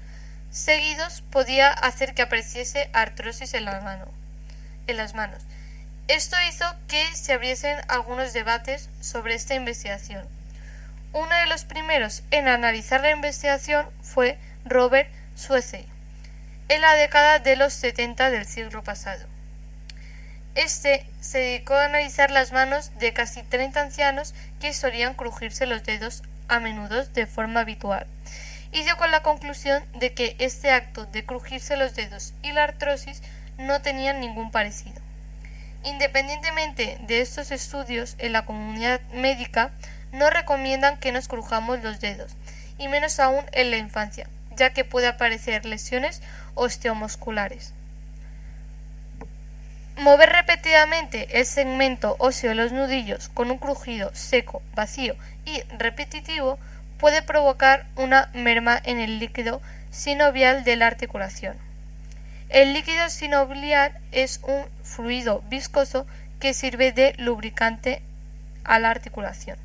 seguidos 0.51 1.22
podía 1.30 1.70
hacer 1.70 2.14
que 2.14 2.24
apareciese 2.24 2.89
artrosis 2.93 3.53
en, 3.53 3.66
la 3.66 3.82
mano, 3.82 4.05
en 4.88 4.97
las 4.97 5.14
manos. 5.14 5.43
Esto 6.10 6.36
hizo 6.49 6.66
que 6.88 7.05
se 7.16 7.34
abriesen 7.34 7.78
algunos 7.88 8.34
debates 8.34 8.89
sobre 8.99 9.36
esta 9.36 9.53
investigación. 9.53 10.28
Uno 11.14 11.36
de 11.36 11.45
los 11.45 11.66
primeros 11.66 12.24
en 12.32 12.47
analizar 12.47 13.01
la 13.01 13.12
investigación 13.12 13.88
fue 14.01 14.39
Robert 14.66 15.07
Suecey, 15.36 15.86
en 16.68 16.82
la 16.82 16.95
década 16.95 17.38
de 17.38 17.55
los 17.55 17.74
70 17.74 18.32
del 18.32 18.47
siglo 18.47 18.84
pasado. 18.84 19.24
Este 20.55 21.05
se 21.22 21.38
dedicó 21.38 21.76
a 21.76 21.86
analizar 21.86 22.32
las 22.32 22.53
manos 22.53 22.89
de 22.97 23.14
casi 23.14 23.43
30 23.43 23.80
ancianos 23.80 24.34
que 24.60 24.74
solían 24.74 25.14
crujirse 25.14 25.68
los 25.68 25.84
dedos 25.84 26.24
a 26.47 26.60
menudo 26.60 27.05
de 27.05 27.28
forma 27.28 27.60
habitual 27.60 28.07
y 28.72 28.82
dio 28.82 28.97
con 28.97 29.12
la 29.12 29.22
conclusión 29.22 29.86
de 29.93 30.16
que 30.16 30.36
este 30.39 30.72
acto 30.72 31.05
de 31.05 31.24
crujirse 31.24 31.78
los 31.78 31.93
dedos 31.93 32.34
y 32.41 32.51
la 32.51 32.64
artrosis 32.64 33.22
no 33.60 33.84
tenían 33.84 34.20
ningún 34.20 34.49
parecido. 34.49 34.98
Independientemente 35.84 36.97
de 37.01 37.21
estos 37.21 37.51
estudios, 37.51 38.15
en 38.19 38.34
la 38.34 38.45
comunidad 38.45 38.99
médica 39.13 39.71
no 40.11 40.30
recomiendan 40.30 40.97
que 40.97 41.11
nos 41.11 41.27
crujamos 41.27 41.82
los 41.82 41.99
dedos, 41.99 42.36
y 42.77 42.88
menos 42.88 43.19
aún 43.19 43.45
en 43.53 43.71
la 43.71 43.77
infancia, 43.77 44.27
ya 44.55 44.71
que 44.71 44.84
puede 44.84 45.07
aparecer 45.07 45.65
lesiones 45.65 46.21
osteomusculares. 46.55 47.73
Mover 49.97 50.30
repetidamente 50.30 51.39
el 51.39 51.45
segmento 51.45 52.15
óseo 52.19 52.49
de 52.49 52.55
los 52.55 52.71
nudillos 52.71 53.30
con 53.30 53.51
un 53.51 53.57
crujido 53.57 54.11
seco, 54.13 54.61
vacío 54.73 55.15
y 55.45 55.61
repetitivo 55.77 56.57
puede 56.97 57.21
provocar 57.21 57.86
una 57.95 58.30
merma 58.34 58.80
en 58.84 58.99
el 58.99 59.19
líquido 59.19 59.61
sinovial 59.91 60.63
de 60.63 60.77
la 60.77 60.88
articulación. 60.88 61.57
El 62.49 62.73
líquido 62.73 63.09
sinovial 63.09 63.95
es 64.11 64.39
un 64.41 64.65
fluido 64.81 65.43
viscoso 65.49 66.07
que 66.39 66.55
sirve 66.55 66.91
de 66.91 67.13
lubricante 67.19 68.01
a 68.63 68.79
la 68.79 68.89
articulación. 68.89 69.55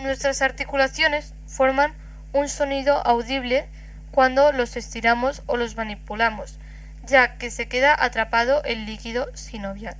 Nuestras 0.00 0.42
articulaciones 0.42 1.32
forman 1.46 1.94
un 2.32 2.48
sonido 2.48 3.06
audible 3.06 3.68
cuando 4.10 4.50
los 4.50 4.76
estiramos 4.76 5.42
o 5.46 5.56
los 5.56 5.76
manipulamos, 5.76 6.58
ya 7.04 7.36
que 7.36 7.52
se 7.52 7.68
queda 7.68 7.94
atrapado 7.96 8.64
el 8.64 8.84
líquido 8.84 9.28
sinovial. 9.34 9.96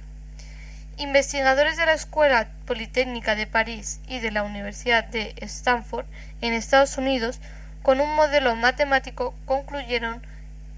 Investigadores 0.96 1.76
de 1.76 1.86
la 1.86 1.92
Escuela 1.92 2.48
Politécnica 2.66 3.36
de 3.36 3.46
París 3.46 4.00
y 4.08 4.18
de 4.18 4.32
la 4.32 4.42
Universidad 4.42 5.04
de 5.04 5.34
Stanford 5.36 6.06
en 6.40 6.52
Estados 6.52 6.98
Unidos, 6.98 7.40
con 7.84 8.00
un 8.00 8.12
modelo 8.16 8.56
matemático, 8.56 9.36
concluyeron 9.44 10.20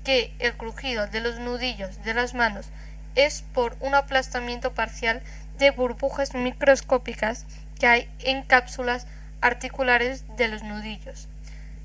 que 0.05 0.35
el 0.39 0.57
crujido 0.57 1.07
de 1.07 1.21
los 1.21 1.39
nudillos 1.39 2.03
de 2.03 2.15
las 2.15 2.35
manos 2.35 2.67
es 3.15 3.43
por 3.55 3.77
un 3.81 3.95
aplastamiento 3.95 4.73
parcial 4.73 5.23
de 5.59 5.71
burbujas 5.71 6.35
microscópicas 6.35 7.45
que 7.79 7.87
hay 7.87 8.11
en 8.21 8.43
cápsulas 8.43 9.07
articulares 9.41 10.25
de 10.37 10.49
los 10.49 10.63
nudillos. 10.63 11.29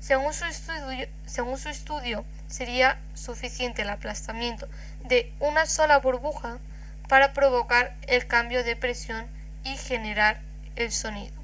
Según 0.00 0.32
su, 0.34 0.44
estudio, 0.44 1.08
según 1.24 1.58
su 1.58 1.68
estudio, 1.68 2.24
sería 2.48 2.98
suficiente 3.14 3.82
el 3.82 3.90
aplastamiento 3.90 4.68
de 5.04 5.32
una 5.40 5.66
sola 5.66 5.98
burbuja 5.98 6.58
para 7.08 7.32
provocar 7.32 7.94
el 8.06 8.26
cambio 8.26 8.62
de 8.62 8.76
presión 8.76 9.26
y 9.64 9.76
generar 9.76 10.40
el 10.76 10.92
sonido. 10.92 11.34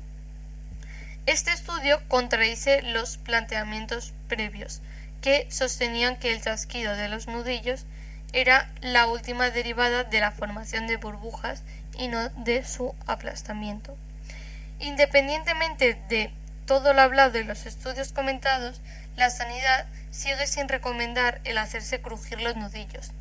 Este 1.26 1.52
estudio 1.52 2.00
contradice 2.08 2.82
los 2.82 3.16
planteamientos 3.16 4.12
previos, 4.28 4.80
que 5.22 5.46
sostenían 5.50 6.16
que 6.16 6.32
el 6.32 6.42
chasquido 6.42 6.94
de 6.94 7.08
los 7.08 7.28
nudillos 7.28 7.86
era 8.32 8.70
la 8.80 9.06
última 9.06 9.50
derivada 9.50 10.04
de 10.04 10.20
la 10.20 10.32
formación 10.32 10.86
de 10.86 10.96
burbujas 10.96 11.62
y 11.96 12.08
no 12.08 12.28
de 12.30 12.64
su 12.64 12.94
aplastamiento. 13.06 13.96
Independientemente 14.80 16.02
de 16.08 16.32
todo 16.66 16.92
lo 16.92 17.02
hablado 17.02 17.38
y 17.38 17.44
los 17.44 17.66
estudios 17.66 18.12
comentados, 18.12 18.80
la 19.16 19.30
sanidad 19.30 19.86
sigue 20.10 20.46
sin 20.46 20.68
recomendar 20.68 21.40
el 21.44 21.58
hacerse 21.58 22.00
crujir 22.00 22.40
los 22.40 22.56
nudillos, 22.56 23.12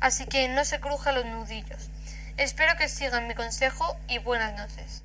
así 0.00 0.26
que 0.26 0.48
no 0.48 0.64
se 0.64 0.80
cruja 0.80 1.12
los 1.12 1.24
nudillos. 1.24 1.88
Espero 2.36 2.76
que 2.76 2.88
sigan 2.88 3.28
mi 3.28 3.34
consejo 3.34 3.96
y 4.08 4.18
buenas 4.18 4.52
noches. 4.58 5.02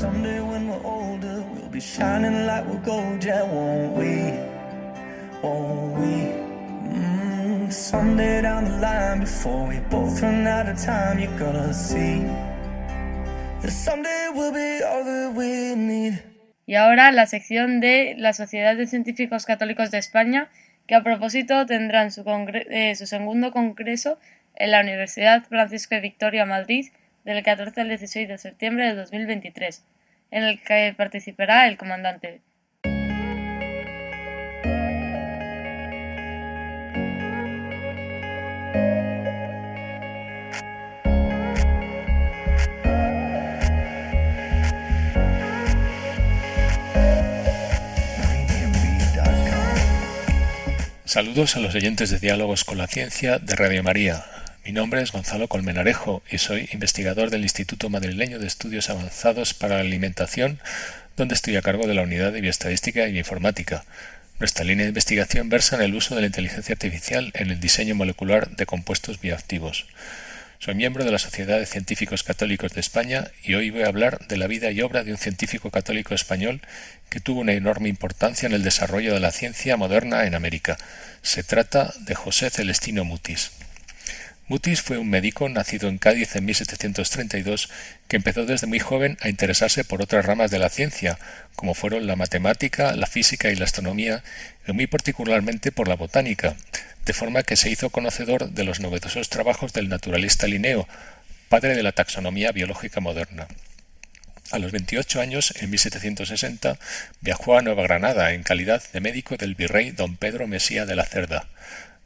Someday 0.00 0.40
when 0.40 0.66
we're 0.66 0.82
older, 0.82 1.44
we'll 1.52 1.68
be 1.68 1.78
shining 1.78 2.46
like 2.46 2.64
we're 2.64 2.80
gold, 2.80 3.22
yeah, 3.22 3.42
won't 3.42 3.98
we? 3.98 4.32
Won't 5.42 5.98
we? 6.00 6.14
Mm, 6.88 7.70
someday 7.70 8.40
down 8.40 8.64
the 8.64 8.78
line, 8.80 9.20
before 9.20 9.68
we 9.68 9.78
both 9.90 10.22
run 10.22 10.46
out 10.46 10.70
of 10.70 10.80
time, 10.82 11.18
you're 11.18 11.38
gonna 11.38 11.74
see 11.74 12.24
that 13.60 13.70
someday 13.70 14.30
we'll 14.32 14.54
be 14.54 14.82
all 14.82 15.04
that 15.04 15.34
we 15.36 15.74
need. 15.76 16.22
Y 16.64 16.76
ahora 16.76 17.12
la 17.12 17.26
sección 17.26 17.80
de 17.80 18.14
la 18.16 18.32
Sociedad 18.32 18.76
de 18.76 18.86
Científicos 18.86 19.44
Católicos 19.44 19.90
de 19.90 19.98
España, 19.98 20.48
que 20.86 20.94
a 20.94 21.02
propósito 21.02 21.66
tendrán 21.66 22.10
su, 22.10 22.24
eh, 22.70 22.94
su 22.94 23.04
segundo 23.04 23.52
congreso 23.52 24.18
en 24.54 24.70
la 24.70 24.80
Universidad 24.80 25.42
Francisco 25.42 25.94
de 25.94 26.00
Victoria 26.00 26.46
Madrid 26.46 26.86
del 27.34 27.44
14 27.44 27.80
al 27.80 27.88
16 27.88 28.28
de 28.28 28.38
septiembre 28.38 28.86
de 28.86 28.94
2023, 28.94 29.84
en 30.30 30.42
el 30.42 30.60
que 30.62 30.94
participará 30.96 31.68
el 31.68 31.76
comandante 31.76 32.40
Saludos 51.04 51.56
a 51.56 51.60
los 51.60 51.74
oyentes 51.74 52.10
de 52.10 52.20
Diálogos 52.20 52.64
con 52.64 52.78
la 52.78 52.86
Ciencia 52.86 53.40
de 53.40 53.56
Radio 53.56 53.82
María. 53.82 54.39
Mi 54.64 54.72
nombre 54.72 55.00
es 55.00 55.10
Gonzalo 55.10 55.48
Colmenarejo 55.48 56.22
y 56.30 56.36
soy 56.36 56.68
investigador 56.72 57.30
del 57.30 57.42
Instituto 57.42 57.88
Madrileño 57.88 58.38
de 58.38 58.46
Estudios 58.46 58.90
Avanzados 58.90 59.54
para 59.54 59.76
la 59.76 59.80
Alimentación, 59.80 60.60
donde 61.16 61.34
estoy 61.34 61.56
a 61.56 61.62
cargo 61.62 61.86
de 61.86 61.94
la 61.94 62.02
Unidad 62.02 62.30
de 62.30 62.42
Bioestadística 62.42 63.08
y 63.08 63.12
Bioinformática. 63.12 63.84
Nuestra 64.38 64.66
línea 64.66 64.84
de 64.84 64.90
investigación 64.90 65.48
versa 65.48 65.76
en 65.76 65.82
el 65.82 65.94
uso 65.94 66.14
de 66.14 66.20
la 66.20 66.26
inteligencia 66.26 66.74
artificial 66.74 67.32
en 67.34 67.50
el 67.50 67.58
diseño 67.58 67.94
molecular 67.94 68.50
de 68.50 68.66
compuestos 68.66 69.18
bioactivos. 69.18 69.86
Soy 70.58 70.74
miembro 70.74 71.06
de 71.06 71.10
la 71.10 71.18
Sociedad 71.18 71.58
de 71.58 71.64
Científicos 71.64 72.22
Católicos 72.22 72.74
de 72.74 72.80
España 72.80 73.28
y 73.42 73.54
hoy 73.54 73.70
voy 73.70 73.84
a 73.84 73.88
hablar 73.88 74.26
de 74.28 74.36
la 74.36 74.46
vida 74.46 74.70
y 74.70 74.82
obra 74.82 75.04
de 75.04 75.12
un 75.12 75.18
científico 75.18 75.70
católico 75.70 76.14
español 76.14 76.60
que 77.08 77.20
tuvo 77.20 77.40
una 77.40 77.54
enorme 77.54 77.88
importancia 77.88 78.46
en 78.46 78.52
el 78.52 78.62
desarrollo 78.62 79.14
de 79.14 79.20
la 79.20 79.30
ciencia 79.30 79.78
moderna 79.78 80.26
en 80.26 80.34
América. 80.34 80.76
Se 81.22 81.42
trata 81.42 81.94
de 82.00 82.14
José 82.14 82.50
Celestino 82.50 83.06
Mutis. 83.06 83.52
Mutis 84.50 84.82
fue 84.82 84.98
un 84.98 85.08
médico 85.08 85.48
nacido 85.48 85.88
en 85.88 85.98
Cádiz 85.98 86.34
en 86.34 86.44
1732 86.44 87.70
que 88.08 88.16
empezó 88.16 88.46
desde 88.46 88.66
muy 88.66 88.80
joven 88.80 89.16
a 89.20 89.28
interesarse 89.28 89.84
por 89.84 90.02
otras 90.02 90.26
ramas 90.26 90.50
de 90.50 90.58
la 90.58 90.68
ciencia, 90.68 91.20
como 91.54 91.72
fueron 91.72 92.08
la 92.08 92.16
matemática, 92.16 92.96
la 92.96 93.06
física 93.06 93.52
y 93.52 93.54
la 93.54 93.66
astronomía, 93.66 94.24
y 94.66 94.72
muy 94.72 94.88
particularmente 94.88 95.70
por 95.70 95.86
la 95.86 95.94
botánica, 95.94 96.56
de 97.06 97.12
forma 97.12 97.44
que 97.44 97.54
se 97.54 97.70
hizo 97.70 97.90
conocedor 97.90 98.50
de 98.50 98.64
los 98.64 98.80
novedosos 98.80 99.28
trabajos 99.28 99.72
del 99.72 99.88
naturalista 99.88 100.48
Linneo, 100.48 100.88
padre 101.48 101.76
de 101.76 101.84
la 101.84 101.92
taxonomía 101.92 102.50
biológica 102.50 102.98
moderna. 102.98 103.46
A 104.50 104.58
los 104.58 104.72
28 104.72 105.20
años, 105.20 105.54
en 105.60 105.70
1760, 105.70 106.76
viajó 107.20 107.56
a 107.56 107.62
Nueva 107.62 107.84
Granada 107.84 108.32
en 108.32 108.42
calidad 108.42 108.82
de 108.92 109.00
médico 109.00 109.36
del 109.36 109.54
virrey 109.54 109.92
don 109.92 110.16
Pedro 110.16 110.48
Mesía 110.48 110.86
de 110.86 110.96
la 110.96 111.04
Cerda. 111.04 111.46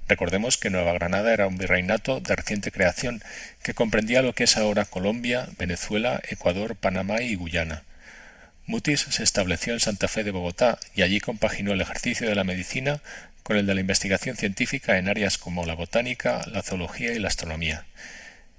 Recordemos 0.07 0.59
que 0.59 0.71
Nueva 0.71 0.93
Granada 0.93 1.33
era 1.33 1.47
un 1.47 1.57
virreinato 1.57 2.21
de 2.21 2.37
reciente 2.37 2.71
creación 2.71 3.23
que 3.63 3.75
comprendía 3.75 4.21
lo 4.21 4.35
que 4.35 4.45
es 4.45 4.57
ahora 4.57 4.85
Colombia, 4.85 5.49
Venezuela, 5.59 6.21
Ecuador, 6.29 6.77
Panamá 6.77 7.23
y 7.23 7.35
Guyana. 7.37 7.85
Mutis 8.67 9.07
se 9.11 9.23
estableció 9.23 9.73
en 9.73 9.81
Santa 9.81 10.09
Fe 10.09 10.25
de 10.25 10.31
Bogotá 10.31 10.79
y 10.95 11.03
allí 11.03 11.21
compaginó 11.21 11.73
el 11.73 11.81
ejercicio 11.81 12.29
de 12.29 12.35
la 12.35 12.45
medicina 12.45 13.01
con 13.43 13.57
el 13.57 13.67
de 13.67 13.75
la 13.75 13.81
investigación 13.81 14.37
científica 14.37 14.99
en 14.99 15.09
áreas 15.09 15.39
como 15.39 15.67
la 15.67 15.75
botánica, 15.75 16.43
la 16.51 16.63
zoología 16.63 17.13
y 17.13 17.19
la 17.19 17.29
astronomía. 17.29 17.85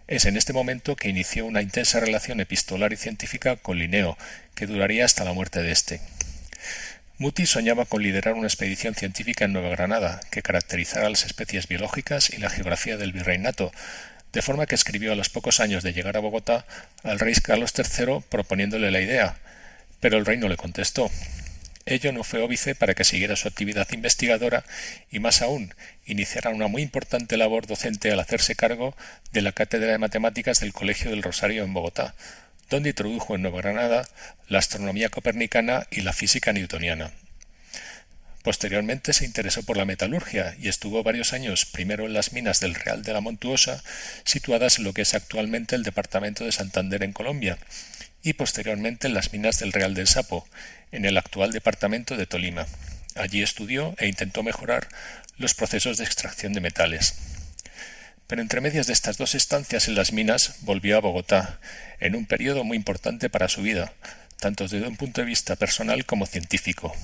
Es 0.08 0.26
en 0.26 0.38
este 0.38 0.54
momento 0.54 0.96
que 0.96 1.10
inició 1.10 1.48
una 1.48 1.64
intensa 1.64 2.00
relación 2.00 2.40
epistolar 2.40 2.94
y 2.94 2.98
científica 2.98 3.56
con 3.56 3.80
Linneo, 3.80 4.18
que 4.54 4.68
duraría 4.68 5.06
hasta 5.06 5.24
la 5.24 5.34
muerte 5.34 5.64
de 5.64 5.72
éste. 5.72 6.02
Mutis 7.18 7.52
soñaba 7.52 7.86
con 7.86 8.04
liderar 8.04 8.34
una 8.34 8.48
expedición 8.48 8.94
científica 8.94 9.46
en 9.46 9.54
Nueva 9.54 9.70
Granada 9.70 10.20
que 10.32 10.42
caracterizara 10.42 11.10
las 11.10 11.26
especies 11.26 11.70
biológicas 11.70 12.30
y 12.30 12.40
la 12.40 12.50
geografía 12.50 12.98
del 12.98 13.14
virreinato, 13.14 13.72
de 14.34 14.42
forma 14.42 14.66
que 14.66 14.76
escribió 14.76 15.14
a 15.14 15.16
los 15.16 15.30
pocos 15.30 15.62
años 15.62 15.82
de 15.82 15.94
llegar 15.94 16.18
a 16.18 16.20
Bogotá 16.20 16.66
al 17.04 17.20
rey 17.20 17.34
Carlos 17.36 17.74
III 17.78 18.20
proponiéndole 18.28 18.92
la 18.92 19.00
idea, 19.00 19.38
pero 20.02 20.18
el 20.18 20.26
rey 20.26 20.38
no 20.38 20.50
le 20.50 20.58
contestó. 20.58 21.10
Ello 21.86 22.12
no 22.12 22.26
fue 22.26 22.42
óbice 22.42 22.76
para 22.76 22.96
que 22.96 23.06
siguiera 23.06 23.38
su 23.38 23.48
actividad 23.48 23.88
investigadora 23.94 24.66
y 25.10 25.20
más 25.20 25.42
aún 25.42 25.74
iniciara 26.06 26.50
una 26.50 26.68
muy 26.68 26.82
importante 26.82 27.38
labor 27.38 27.66
docente 27.66 28.12
al 28.12 28.20
hacerse 28.20 28.56
cargo 28.56 28.94
de 29.32 29.42
la 29.42 29.54
Cátedra 29.54 29.94
de 29.94 30.00
Matemáticas 30.00 30.60
del 30.60 30.74
Colegio 30.74 31.12
del 31.12 31.24
Rosario 31.24 31.64
en 31.64 31.74
Bogotá, 31.74 32.14
donde 32.70 32.90
introdujo 32.90 33.36
en 33.36 33.42
Nueva 33.42 33.62
Granada 33.62 34.08
la 34.48 34.60
astronomía 34.60 35.10
copernicana 35.10 35.88
y 35.92 36.02
la 36.02 36.14
física 36.14 36.54
newtoniana. 36.54 37.12
Posteriormente 38.44 39.12
se 39.14 39.26
interesó 39.26 39.64
por 39.64 39.76
la 39.76 39.86
metalurgia 39.86 40.56
y 40.60 40.68
estuvo 40.68 41.02
varios 41.02 41.34
años 41.34 41.66
primero 41.66 42.06
en 42.06 42.14
las 42.14 42.32
minas 42.32 42.60
del 42.60 42.76
Real 42.76 43.02
de 43.02 43.12
la 43.12 43.20
Montuosa, 43.20 43.84
situadas 44.24 44.78
en 44.78 44.84
lo 44.84 44.94
que 44.94 45.02
es 45.02 45.16
actualmente 45.16 45.76
el 45.76 45.82
departamento 45.82 46.46
de 46.46 46.52
Santander 46.52 47.02
en 47.02 47.12
Colombia, 47.12 47.58
y 48.22 48.34
posteriormente 48.34 49.08
en 49.08 49.16
las 49.16 49.34
minas 49.34 49.58
del 49.58 49.74
Real 49.74 49.96
del 49.96 50.08
Sapo, 50.08 50.48
en 50.92 51.06
el 51.06 51.18
actual 51.18 51.54
departamento 51.54 52.18
de 52.18 52.28
Tolima. 52.28 52.68
Allí 53.16 53.42
estudió 53.42 53.96
e 53.98 54.08
intentó 54.08 54.44
mejorar 54.44 54.90
los 55.38 55.56
procesos 55.56 55.98
de 55.98 56.04
extracción 56.04 56.54
de 56.54 56.62
metales. 56.62 57.16
Pero 58.28 58.42
entre 58.42 58.62
medias 58.62 58.88
de 58.88 58.94
estas 58.94 59.18
dos 59.18 59.36
estancias 59.36 59.88
en 59.88 59.96
las 59.96 60.12
minas 60.12 60.56
volvió 60.62 60.98
a 60.98 61.02
Bogotá, 61.02 61.60
en 62.00 62.16
un 62.16 62.26
periodo 62.26 62.64
muy 62.64 62.78
importante 62.78 63.30
para 63.30 63.50
su 63.50 63.62
vida, 63.62 63.94
tanto 64.40 64.68
desde 64.68 64.88
un 64.88 64.98
punto 64.98 65.22
de 65.22 65.28
vista 65.28 65.56
personal 65.56 66.06
como 66.06 66.26
científico. 66.26 66.96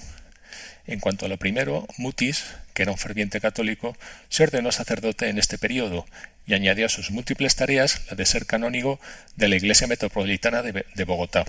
En 0.87 0.99
cuanto 0.99 1.27
a 1.27 1.29
lo 1.29 1.37
primero, 1.37 1.87
Mutis, 1.97 2.43
que 2.73 2.81
era 2.81 2.91
un 2.91 2.97
ferviente 2.97 3.39
católico, 3.39 3.95
se 4.29 4.43
ordenó 4.43 4.71
sacerdote 4.71 5.29
en 5.29 5.37
este 5.37 5.59
periodo 5.59 6.07
y 6.47 6.55
añadió 6.55 6.87
a 6.87 6.89
sus 6.89 7.11
múltiples 7.11 7.55
tareas 7.55 8.01
la 8.09 8.15
de 8.15 8.25
ser 8.25 8.47
canónigo 8.47 8.99
de 9.35 9.47
la 9.47 9.55
Iglesia 9.55 9.85
Metropolitana 9.87 10.63
de, 10.63 10.85
de 10.95 11.03
Bogotá. 11.03 11.45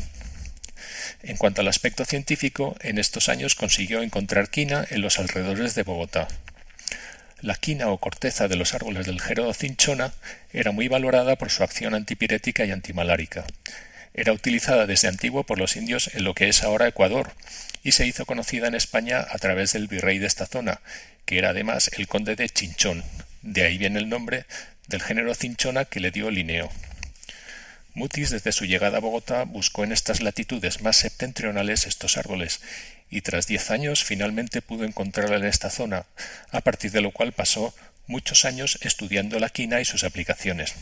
En 1.23 1.37
cuanto 1.37 1.62
al 1.62 1.68
aspecto 1.68 2.05
científico, 2.05 2.77
en 2.81 2.99
estos 2.99 3.31
años 3.31 3.55
consiguió 3.55 4.03
encontrar 4.03 4.51
quina 4.51 4.87
en 4.91 5.01
los 5.01 5.18
alrededores 5.18 5.75
de 5.75 5.83
Bogotá. 5.83 6.29
La 7.43 7.57
quina 7.57 7.88
o 7.88 7.99
corteza 7.99 8.47
de 8.47 8.55
los 8.55 8.72
árboles 8.72 9.05
del 9.05 9.20
Gerodo 9.20 9.53
cinchona 9.53 10.12
era 10.53 10.70
muy 10.70 10.86
valorada 10.86 11.34
por 11.34 11.51
su 11.51 11.64
acción 11.64 11.93
antipirética 11.93 12.64
y 12.64 12.70
antimalárica. 12.70 13.45
Era 14.14 14.32
utilizada 14.32 14.86
desde 14.86 15.09
antiguo 15.09 15.43
por 15.43 15.59
los 15.59 15.74
indios 15.74 16.09
en 16.14 16.22
lo 16.22 16.34
que 16.34 16.49
es 16.49 16.62
ahora 16.62 16.86
Ecuador, 16.86 17.32
y 17.82 17.93
se 17.93 18.07
hizo 18.07 18.26
conocida 18.26 18.68
en 18.68 18.76
España 18.76 19.26
a 19.28 19.38
través 19.38 19.72
del 19.72 19.88
virrey 19.88 20.20
de 20.20 20.28
esta 20.28 20.47
zona, 20.47 20.80
que 21.24 21.38
era 21.38 21.49
además 21.49 21.90
el 21.99 22.07
conde 22.07 22.36
de 22.36 22.49
Chinchón. 22.49 23.03
De 23.43 23.64
ahí 23.64 23.76
viene 23.76 23.99
el 23.99 24.09
nombre 24.09 24.47
del 24.86 25.03
género 25.03 25.34
cinchona 25.34 25.84
que 25.84 25.99
le 25.99 26.12
dio 26.12 26.30
Linneo. 26.30 26.70
Mutis 27.95 28.30
desde 28.30 28.53
su 28.53 28.66
llegada 28.66 28.99
a 28.99 29.01
Bogotá 29.01 29.43
buscó 29.43 29.82
en 29.82 29.90
estas 29.90 30.22
latitudes 30.22 30.80
más 30.80 30.97
septentrionales 30.97 31.88
estos 31.88 32.16
árboles 32.16 32.61
y 33.12 33.20
tras 33.20 33.46
diez 33.46 33.70
años 33.70 34.02
finalmente 34.02 34.62
pudo 34.62 34.84
encontrarla 34.84 35.36
en 35.36 35.44
esta 35.44 35.68
zona, 35.70 36.06
a 36.50 36.62
partir 36.62 36.90
de 36.90 37.02
lo 37.02 37.12
cual 37.12 37.32
pasó 37.32 37.74
muchos 38.06 38.46
años 38.46 38.78
estudiando 38.80 39.38
la 39.38 39.50
quina 39.50 39.80
y 39.80 39.84
sus 39.84 40.02
aplicaciones. 40.02 40.74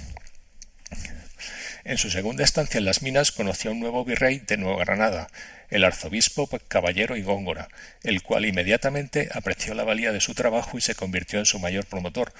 En 1.82 1.98
su 1.98 2.08
segunda 2.08 2.44
estancia 2.44 2.78
en 2.78 2.84
las 2.84 3.02
minas 3.02 3.32
conoció 3.32 3.70
a 3.70 3.74
un 3.74 3.80
nuevo 3.80 4.04
virrey 4.04 4.38
de 4.38 4.56
Nueva 4.56 4.84
Granada, 4.84 5.26
el 5.70 5.82
arzobispo 5.82 6.48
Caballero 6.68 7.16
y 7.16 7.22
Góngora, 7.22 7.68
el 8.04 8.22
cual 8.22 8.46
inmediatamente 8.46 9.28
apreció 9.32 9.74
la 9.74 9.84
valía 9.84 10.12
de 10.12 10.20
su 10.20 10.34
trabajo 10.34 10.78
y 10.78 10.82
se 10.82 10.94
convirtió 10.94 11.40
en 11.40 11.46
su 11.46 11.58
mayor 11.58 11.84
promotor, 11.86 12.32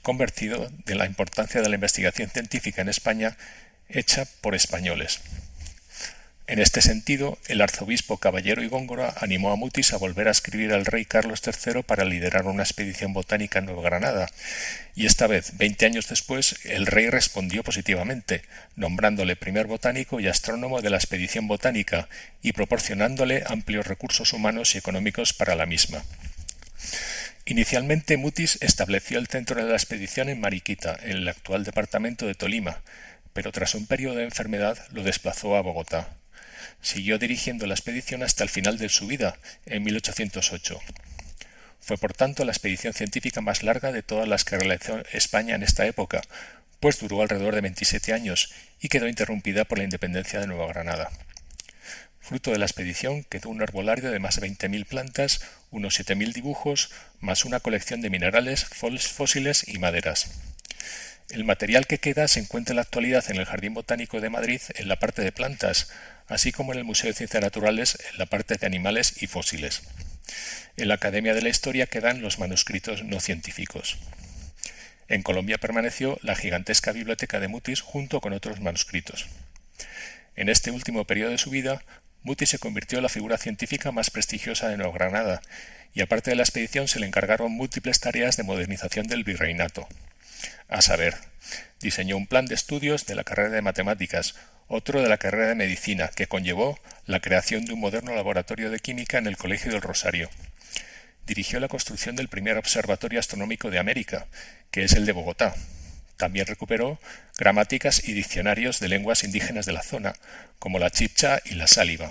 convertido 0.00 0.70
de 0.86 0.94
la 0.94 1.04
importancia 1.04 1.60
de 1.60 1.68
la 1.68 1.74
investigación 1.74 2.30
científica 2.30 2.80
en 2.80 2.88
España 2.88 3.36
hecha 3.90 4.26
por 4.40 4.54
españoles. 4.54 5.20
En 6.46 6.58
este 6.58 6.82
sentido, 6.82 7.38
el 7.48 7.62
arzobispo 7.62 8.18
Caballero 8.18 8.62
y 8.62 8.68
Góngora 8.68 9.14
animó 9.18 9.50
a 9.50 9.56
Mutis 9.56 9.94
a 9.94 9.96
volver 9.96 10.28
a 10.28 10.30
escribir 10.30 10.74
al 10.74 10.84
rey 10.84 11.06
Carlos 11.06 11.40
III 11.42 11.82
para 11.82 12.04
liderar 12.04 12.46
una 12.46 12.62
expedición 12.62 13.14
botánica 13.14 13.60
en 13.60 13.64
Nueva 13.64 13.80
Granada, 13.80 14.28
y 14.94 15.06
esta 15.06 15.26
vez, 15.26 15.56
veinte 15.56 15.86
años 15.86 16.06
después, 16.06 16.56
el 16.64 16.84
rey 16.84 17.08
respondió 17.08 17.64
positivamente, 17.64 18.42
nombrándole 18.76 19.36
primer 19.36 19.66
botánico 19.66 20.20
y 20.20 20.28
astrónomo 20.28 20.82
de 20.82 20.90
la 20.90 20.98
expedición 20.98 21.48
botánica 21.48 22.10
y 22.42 22.52
proporcionándole 22.52 23.44
amplios 23.46 23.86
recursos 23.86 24.34
humanos 24.34 24.74
y 24.74 24.78
económicos 24.78 25.32
para 25.32 25.54
la 25.54 25.64
misma. 25.64 26.04
Inicialmente 27.46 28.18
Mutis 28.18 28.58
estableció 28.60 29.18
el 29.18 29.28
centro 29.28 29.64
de 29.64 29.70
la 29.70 29.76
expedición 29.76 30.28
en 30.28 30.40
Mariquita, 30.40 30.94
en 31.04 31.12
el 31.12 31.28
actual 31.28 31.64
departamento 31.64 32.26
de 32.26 32.34
Tolima, 32.34 32.82
pero 33.32 33.50
tras 33.50 33.74
un 33.74 33.86
periodo 33.86 34.16
de 34.16 34.24
enfermedad 34.24 34.76
lo 34.92 35.02
desplazó 35.02 35.56
a 35.56 35.62
Bogotá. 35.62 36.18
Siguió 36.84 37.18
dirigiendo 37.18 37.66
la 37.66 37.72
expedición 37.72 38.22
hasta 38.22 38.44
el 38.44 38.50
final 38.50 38.76
de 38.76 38.90
su 38.90 39.06
vida, 39.06 39.38
en 39.64 39.84
1808. 39.84 40.78
Fue 41.80 41.96
por 41.96 42.12
tanto 42.12 42.44
la 42.44 42.52
expedición 42.52 42.92
científica 42.92 43.40
más 43.40 43.62
larga 43.62 43.90
de 43.90 44.02
todas 44.02 44.28
las 44.28 44.44
que 44.44 44.58
realizó 44.58 45.02
España 45.10 45.54
en 45.54 45.62
esta 45.62 45.86
época, 45.86 46.20
pues 46.80 47.00
duró 47.00 47.22
alrededor 47.22 47.54
de 47.54 47.62
27 47.62 48.12
años 48.12 48.52
y 48.82 48.90
quedó 48.90 49.08
interrumpida 49.08 49.64
por 49.64 49.78
la 49.78 49.84
independencia 49.84 50.40
de 50.40 50.46
Nueva 50.46 50.66
Granada. 50.66 51.08
Fruto 52.20 52.50
de 52.50 52.58
la 52.58 52.66
expedición 52.66 53.24
quedó 53.24 53.48
un 53.48 53.62
arbolario 53.62 54.10
de 54.10 54.18
más 54.18 54.38
de 54.38 54.46
20.000 54.46 54.84
plantas, 54.84 55.40
unos 55.70 55.98
7.000 55.98 56.34
dibujos, 56.34 56.90
más 57.18 57.46
una 57.46 57.60
colección 57.60 58.02
de 58.02 58.10
minerales, 58.10 58.66
fósiles 58.66 59.66
y 59.66 59.78
maderas. 59.78 60.32
El 61.30 61.44
material 61.44 61.86
que 61.86 61.98
queda 61.98 62.28
se 62.28 62.40
encuentra 62.40 62.72
en 62.72 62.76
la 62.76 62.82
actualidad 62.82 63.24
en 63.30 63.36
el 63.36 63.46
Jardín 63.46 63.72
Botánico 63.72 64.20
de 64.20 64.28
Madrid 64.28 64.60
en 64.74 64.88
la 64.88 64.98
parte 64.98 65.22
de 65.22 65.32
plantas, 65.32 65.88
así 66.28 66.52
como 66.52 66.72
en 66.72 66.78
el 66.78 66.84
Museo 66.84 67.08
de 67.08 67.14
Ciencias 67.14 67.42
Naturales 67.42 67.98
en 68.12 68.18
la 68.18 68.26
parte 68.26 68.56
de 68.56 68.66
animales 68.66 69.22
y 69.22 69.26
fósiles. 69.26 69.82
En 70.76 70.88
la 70.88 70.94
Academia 70.94 71.34
de 71.34 71.42
la 71.42 71.48
Historia 71.48 71.86
quedan 71.86 72.22
los 72.22 72.38
manuscritos 72.38 73.04
no 73.04 73.20
científicos. 73.20 73.98
En 75.08 75.22
Colombia 75.22 75.58
permaneció 75.58 76.18
la 76.22 76.34
gigantesca 76.34 76.92
biblioteca 76.92 77.40
de 77.40 77.48
Mutis 77.48 77.80
junto 77.80 78.20
con 78.20 78.32
otros 78.32 78.60
manuscritos. 78.60 79.26
En 80.34 80.48
este 80.48 80.70
último 80.70 81.04
periodo 81.04 81.30
de 81.30 81.38
su 81.38 81.50
vida, 81.50 81.82
Mutis 82.22 82.48
se 82.48 82.58
convirtió 82.58 82.98
en 82.98 83.02
la 83.02 83.10
figura 83.10 83.36
científica 83.36 83.92
más 83.92 84.10
prestigiosa 84.10 84.68
de 84.68 84.78
Nueva 84.78 84.94
Granada, 84.94 85.42
y 85.92 86.00
aparte 86.00 86.30
de 86.30 86.36
la 86.36 86.42
expedición 86.42 86.88
se 86.88 86.98
le 86.98 87.06
encargaron 87.06 87.52
múltiples 87.52 88.00
tareas 88.00 88.36
de 88.36 88.42
modernización 88.42 89.06
del 89.06 89.24
virreinato. 89.24 89.86
A 90.68 90.82
saber, 90.82 91.14
diseñó 91.80 92.16
un 92.16 92.26
plan 92.26 92.46
de 92.46 92.54
estudios 92.54 93.06
de 93.06 93.14
la 93.14 93.24
carrera 93.24 93.50
de 93.50 93.62
matemáticas, 93.62 94.34
otro 94.68 95.02
de 95.02 95.08
la 95.08 95.18
carrera 95.18 95.48
de 95.48 95.54
medicina, 95.54 96.08
que 96.08 96.26
conllevó 96.26 96.78
la 97.06 97.20
creación 97.20 97.64
de 97.64 97.72
un 97.72 97.80
moderno 97.80 98.14
laboratorio 98.14 98.70
de 98.70 98.78
química 98.78 99.18
en 99.18 99.26
el 99.26 99.36
Colegio 99.36 99.72
del 99.72 99.82
Rosario. 99.82 100.30
Dirigió 101.26 101.60
la 101.60 101.68
construcción 101.68 102.16
del 102.16 102.28
primer 102.28 102.58
observatorio 102.58 103.20
astronómico 103.20 103.70
de 103.70 103.78
América, 103.78 104.26
que 104.70 104.84
es 104.84 104.92
el 104.92 105.06
de 105.06 105.12
Bogotá. 105.12 105.54
También 106.16 106.46
recuperó 106.46 106.98
gramáticas 107.38 108.08
y 108.08 108.12
diccionarios 108.12 108.80
de 108.80 108.88
lenguas 108.88 109.24
indígenas 109.24 109.66
de 109.66 109.72
la 109.72 109.82
zona, 109.82 110.14
como 110.58 110.78
la 110.78 110.90
chipcha 110.90 111.40
y 111.44 111.54
la 111.54 111.66
sáliva. 111.66 112.10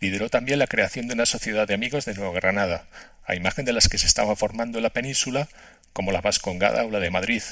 Lideró 0.00 0.28
también 0.28 0.58
la 0.58 0.66
creación 0.66 1.08
de 1.08 1.14
una 1.14 1.26
sociedad 1.26 1.66
de 1.66 1.74
amigos 1.74 2.04
de 2.04 2.14
Nueva 2.14 2.34
Granada, 2.34 2.86
a 3.24 3.34
imagen 3.34 3.64
de 3.64 3.72
las 3.72 3.88
que 3.88 3.98
se 3.98 4.06
estaba 4.06 4.36
formando 4.36 4.78
en 4.78 4.84
la 4.84 4.90
península, 4.90 5.48
como 5.92 6.12
la 6.12 6.20
Vascongada 6.20 6.84
o 6.84 6.90
la 6.90 7.00
de 7.00 7.10
Madrid, 7.10 7.42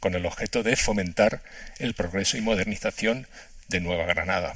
con 0.00 0.14
el 0.14 0.26
objeto 0.26 0.62
de 0.62 0.76
fomentar 0.76 1.42
el 1.78 1.94
progreso 1.94 2.36
y 2.36 2.42
modernización 2.42 3.26
de 3.68 3.80
Nueva 3.80 4.04
Granada. 4.04 4.54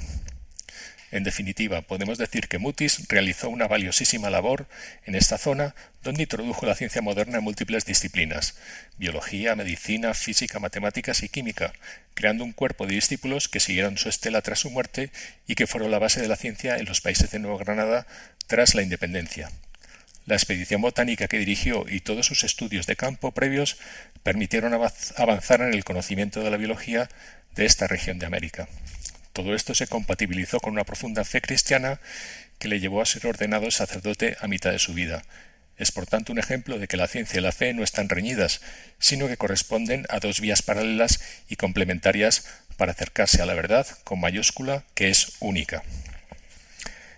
En 1.11 1.23
definitiva, 1.23 1.81
podemos 1.81 2.19
decir 2.19 2.47
que 2.47 2.59
Mutis 2.59 3.07
realizó 3.07 3.49
una 3.49 3.67
valiosísima 3.67 4.29
labor 4.29 4.67
en 5.05 5.15
esta 5.15 5.39
zona 5.39 5.73
donde 6.03 6.23
introdujo 6.23 6.67
la 6.67 6.75
ciencia 6.75 7.01
moderna 7.01 7.39
en 7.39 7.43
múltiples 7.43 7.85
disciplinas 7.85 8.55
biología, 8.97 9.55
medicina, 9.55 10.13
física, 10.13 10.59
matemáticas 10.59 11.23
y 11.23 11.29
química, 11.29 11.73
creando 12.13 12.43
un 12.43 12.53
cuerpo 12.53 12.85
de 12.85 12.95
discípulos 12.95 13.47
que 13.49 13.59
siguieron 13.59 13.97
su 13.97 14.07
estela 14.07 14.41
tras 14.41 14.59
su 14.59 14.69
muerte 14.69 15.11
y 15.47 15.55
que 15.55 15.67
fueron 15.67 15.89
la 15.89 15.99
base 15.99 16.21
de 16.21 16.27
la 16.27 16.35
ciencia 16.35 16.77
en 16.77 16.85
los 16.85 17.01
países 17.01 17.31
de 17.31 17.39
Nueva 17.39 17.57
Granada 17.57 18.05
tras 18.45 18.75
la 18.75 18.83
independencia. 18.83 19.49
La 20.27 20.35
expedición 20.35 20.81
botánica 20.81 21.27
que 21.27 21.39
dirigió 21.39 21.85
y 21.89 22.01
todos 22.01 22.27
sus 22.27 22.43
estudios 22.43 22.85
de 22.85 22.95
campo 22.95 23.31
previos 23.31 23.77
permitieron 24.21 24.75
avanzar 24.75 25.61
en 25.61 25.73
el 25.73 25.83
conocimiento 25.83 26.43
de 26.43 26.51
la 26.51 26.57
biología 26.57 27.09
de 27.55 27.65
esta 27.65 27.87
región 27.87 28.19
de 28.19 28.27
América. 28.27 28.67
Todo 29.39 29.55
esto 29.55 29.73
se 29.73 29.87
compatibilizó 29.87 30.59
con 30.59 30.73
una 30.73 30.83
profunda 30.83 31.23
fe 31.23 31.39
cristiana 31.39 32.01
que 32.57 32.67
le 32.67 32.81
llevó 32.81 33.01
a 33.01 33.05
ser 33.05 33.25
ordenado 33.25 33.71
sacerdote 33.71 34.35
a 34.41 34.49
mitad 34.49 34.73
de 34.73 34.79
su 34.79 34.93
vida. 34.93 35.23
Es 35.77 35.93
por 35.93 36.05
tanto 36.05 36.33
un 36.33 36.39
ejemplo 36.39 36.77
de 36.77 36.89
que 36.89 36.97
la 36.97 37.07
ciencia 37.07 37.39
y 37.39 37.41
la 37.41 37.53
fe 37.53 37.73
no 37.73 37.81
están 37.81 38.09
reñidas, 38.09 38.59
sino 38.99 39.29
que 39.29 39.37
corresponden 39.37 40.05
a 40.09 40.19
dos 40.19 40.41
vías 40.41 40.61
paralelas 40.61 41.21
y 41.47 41.55
complementarias 41.55 42.43
para 42.75 42.91
acercarse 42.91 43.41
a 43.41 43.45
la 43.45 43.53
verdad 43.53 43.87
con 44.03 44.19
mayúscula 44.19 44.83
que 44.93 45.07
es 45.07 45.37
única. 45.39 45.83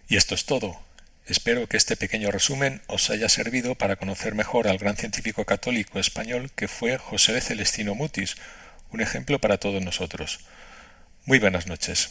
Y 0.08 0.16
esto 0.16 0.36
es 0.36 0.46
todo. 0.46 0.80
Espero 1.26 1.66
que 1.66 1.78
este 1.78 1.98
pequeño 1.98 2.30
resumen 2.30 2.84
os 2.86 3.10
haya 3.10 3.30
servido 3.30 3.74
para 3.74 3.96
conocer 3.96 4.36
mejor 4.36 4.68
al 4.68 4.78
gran 4.78 4.96
científico 4.96 5.44
católico 5.46 5.98
español 5.98 6.52
que 6.56 6.68
fue 6.68 7.00
José 7.00 7.42
Celestino 7.42 7.96
Mutis, 7.96 8.36
un 8.92 9.02
ejemplo 9.02 9.42
para 9.42 9.58
todos 9.58 9.84
nosotros. 9.84 10.42
Muy 11.26 11.38
buenas 11.38 11.68
noches. 11.68 12.10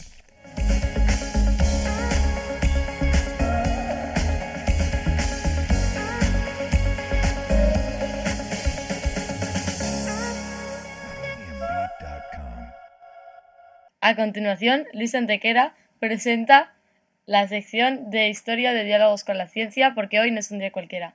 A 14.02 14.16
continuación, 14.16 14.86
Luis 14.92 15.14
Antequera 15.14 15.74
presenta 15.98 16.72
la 17.26 17.46
sección 17.48 18.10
de 18.10 18.28
historia 18.28 18.72
de 18.72 18.84
diálogos 18.84 19.24
con 19.24 19.38
la 19.38 19.46
ciencia 19.46 19.92
porque 19.94 20.20
hoy 20.20 20.30
no 20.30 20.40
es 20.40 20.50
un 20.50 20.58
día 20.58 20.72
cualquiera. 20.72 21.14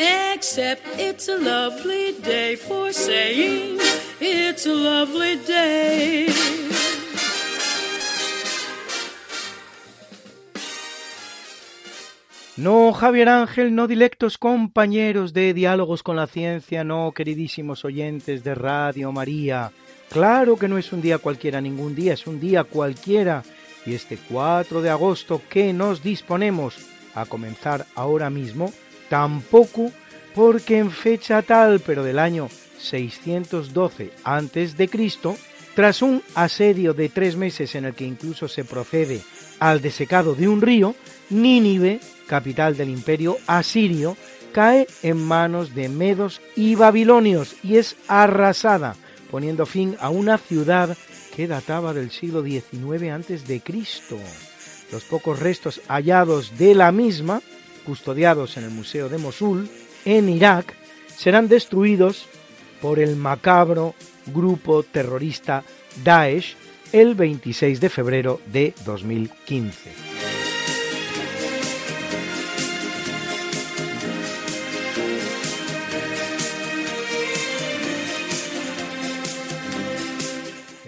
Except 0.00 0.80
it's 0.98 1.28
a 1.28 1.36
lovely 1.36 2.12
day 2.22 2.56
for 2.56 2.90
saying 2.90 3.78
it's 4.18 4.66
a 4.66 4.72
lovely 4.72 5.36
day. 5.46 6.28
No, 12.56 12.92
Javier 12.94 13.28
Ángel, 13.28 13.74
no 13.74 13.86
dilectos 13.86 14.38
compañeros 14.38 15.34
de 15.34 15.52
Diálogos 15.52 16.02
con 16.02 16.16
la 16.16 16.26
Ciencia, 16.26 16.82
no, 16.82 17.12
queridísimos 17.12 17.84
oyentes 17.84 18.42
de 18.42 18.54
Radio 18.54 19.12
María. 19.12 19.72
Claro 20.10 20.56
que 20.56 20.68
no 20.68 20.78
es 20.78 20.94
un 20.94 21.02
día 21.02 21.18
cualquiera, 21.18 21.60
ningún 21.60 21.94
día, 21.94 22.14
es 22.14 22.26
un 22.26 22.40
día 22.40 22.64
cualquiera. 22.64 23.42
Y 23.84 23.92
este 23.92 24.18
4 24.30 24.80
de 24.80 24.88
agosto 24.88 25.42
que 25.48 25.74
nos 25.74 26.02
disponemos 26.02 26.76
a 27.14 27.26
comenzar 27.26 27.86
ahora 27.94 28.30
mismo, 28.30 28.72
tampoco 29.10 29.92
porque 30.34 30.78
en 30.78 30.90
fecha 30.90 31.42
tal, 31.42 31.80
pero 31.80 32.02
del 32.02 32.18
año 32.18 32.48
612 32.78 34.12
a.C., 34.24 34.88
tras 35.74 36.02
un 36.02 36.22
asedio 36.34 36.94
de 36.94 37.08
tres 37.08 37.36
meses 37.36 37.74
en 37.74 37.84
el 37.84 37.94
que 37.94 38.04
incluso 38.04 38.48
se 38.48 38.64
procede 38.64 39.20
al 39.58 39.82
desecado 39.82 40.34
de 40.34 40.48
un 40.48 40.62
río, 40.62 40.94
Nínive, 41.28 42.00
capital 42.26 42.76
del 42.76 42.88
imperio 42.88 43.36
asirio, 43.46 44.16
cae 44.52 44.86
en 45.02 45.16
manos 45.16 45.74
de 45.74 45.88
medos 45.88 46.40
y 46.56 46.74
babilonios 46.74 47.54
y 47.62 47.76
es 47.76 47.96
arrasada, 48.08 48.96
poniendo 49.30 49.66
fin 49.66 49.96
a 50.00 50.10
una 50.10 50.38
ciudad 50.38 50.96
que 51.36 51.46
databa 51.46 51.92
del 51.92 52.10
siglo 52.10 52.42
XIX 52.42 53.10
a.C. 53.12 53.62
Los 54.90 55.04
pocos 55.04 55.38
restos 55.38 55.80
hallados 55.88 56.58
de 56.58 56.74
la 56.74 56.90
misma, 56.90 57.42
custodiados 57.90 58.56
en 58.56 58.62
el 58.62 58.70
Museo 58.70 59.08
de 59.08 59.18
Mosul, 59.18 59.68
en 60.04 60.28
Irak 60.28 60.74
serán 61.08 61.48
destruidos 61.48 62.26
por 62.80 63.00
el 63.00 63.16
macabro 63.16 63.96
grupo 64.26 64.84
terrorista 64.84 65.64
Daesh 66.04 66.54
el 66.92 67.16
26 67.16 67.80
de 67.80 67.88
febrero 67.90 68.40
de 68.46 68.74
2015. 68.84 69.90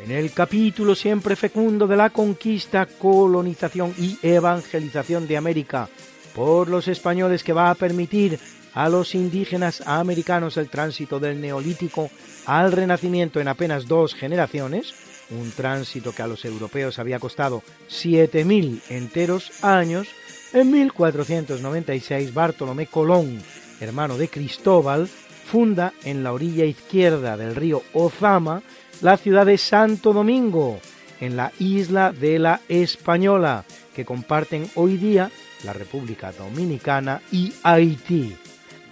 En 0.04 0.12
el 0.12 0.30
capítulo 0.30 0.94
siempre 0.94 1.34
fecundo 1.34 1.88
de 1.88 1.96
la 1.96 2.10
conquista, 2.10 2.86
colonización 2.86 3.92
y 3.98 4.16
evangelización 4.22 5.26
de 5.26 5.36
América 5.36 5.88
por 6.34 6.68
los 6.68 6.88
españoles 6.88 7.44
que 7.44 7.52
va 7.52 7.70
a 7.70 7.74
permitir 7.74 8.38
a 8.74 8.88
los 8.88 9.14
indígenas 9.14 9.82
americanos 9.86 10.56
el 10.56 10.68
tránsito 10.68 11.20
del 11.20 11.40
neolítico 11.40 12.10
al 12.46 12.72
renacimiento 12.72 13.40
en 13.40 13.48
apenas 13.48 13.86
dos 13.86 14.14
generaciones, 14.14 14.94
un 15.30 15.50
tránsito 15.50 16.12
que 16.12 16.22
a 16.22 16.26
los 16.26 16.44
europeos 16.44 16.98
había 16.98 17.18
costado 17.18 17.62
7.000 17.88 18.80
enteros 18.88 19.52
años, 19.62 20.08
en 20.52 20.70
1496 20.70 22.34
Bartolomé 22.34 22.86
Colón, 22.86 23.42
hermano 23.80 24.16
de 24.16 24.28
Cristóbal, 24.28 25.08
funda 25.08 25.92
en 26.04 26.22
la 26.22 26.32
orilla 26.32 26.64
izquierda 26.64 27.36
del 27.36 27.54
río 27.54 27.82
Ozama 27.92 28.62
la 29.02 29.16
ciudad 29.16 29.46
de 29.46 29.58
Santo 29.58 30.12
Domingo, 30.12 30.78
en 31.20 31.36
la 31.36 31.52
isla 31.58 32.12
de 32.12 32.38
la 32.38 32.60
Española, 32.68 33.64
que 33.94 34.04
comparten 34.04 34.70
hoy 34.76 34.96
día 34.96 35.30
la 35.64 35.72
República 35.72 36.32
Dominicana 36.32 37.20
y 37.30 37.52
Haití. 37.62 38.36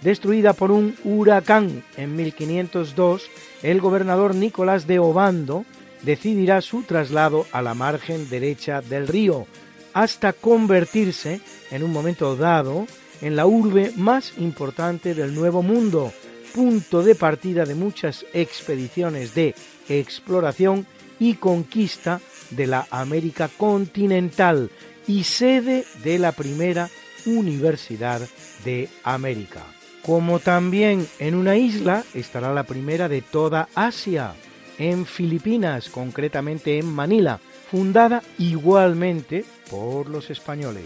Destruida 0.01 0.53
por 0.53 0.71
un 0.71 0.95
huracán 1.03 1.83
en 1.95 2.15
1502, 2.15 3.29
el 3.61 3.79
gobernador 3.81 4.33
Nicolás 4.33 4.87
de 4.87 4.99
Obando 4.99 5.65
decidirá 6.01 6.61
su 6.61 6.83
traslado 6.83 7.45
a 7.51 7.61
la 7.61 7.75
margen 7.75 8.29
derecha 8.29 8.81
del 8.81 9.07
río, 9.07 9.45
hasta 9.93 10.33
convertirse, 10.33 11.41
en 11.69 11.83
un 11.83 11.91
momento 11.91 12.35
dado, 12.35 12.87
en 13.21 13.35
la 13.35 13.45
urbe 13.45 13.91
más 13.95 14.33
importante 14.37 15.13
del 15.13 15.35
Nuevo 15.35 15.61
Mundo, 15.61 16.11
punto 16.53 17.03
de 17.03 17.13
partida 17.13 17.65
de 17.65 17.75
muchas 17.75 18.25
expediciones 18.33 19.35
de 19.35 19.53
exploración 19.87 20.87
y 21.19 21.35
conquista 21.35 22.19
de 22.49 22.67
la 22.67 22.87
América 22.89 23.49
continental 23.55 24.71
y 25.07 25.23
sede 25.23 25.85
de 26.03 26.19
la 26.19 26.31
primera 26.31 26.89
Universidad 27.25 28.21
de 28.65 28.89
América 29.03 29.63
como 30.01 30.39
también 30.39 31.07
en 31.19 31.35
una 31.35 31.57
isla 31.57 32.03
estará 32.13 32.53
la 32.53 32.63
primera 32.63 33.07
de 33.07 33.21
toda 33.21 33.69
Asia, 33.75 34.33
en 34.77 35.05
Filipinas, 35.05 35.89
concretamente 35.89 36.79
en 36.79 36.87
Manila, 36.87 37.39
fundada 37.69 38.23
igualmente 38.39 39.45
por 39.69 40.09
los 40.09 40.29
españoles. 40.29 40.85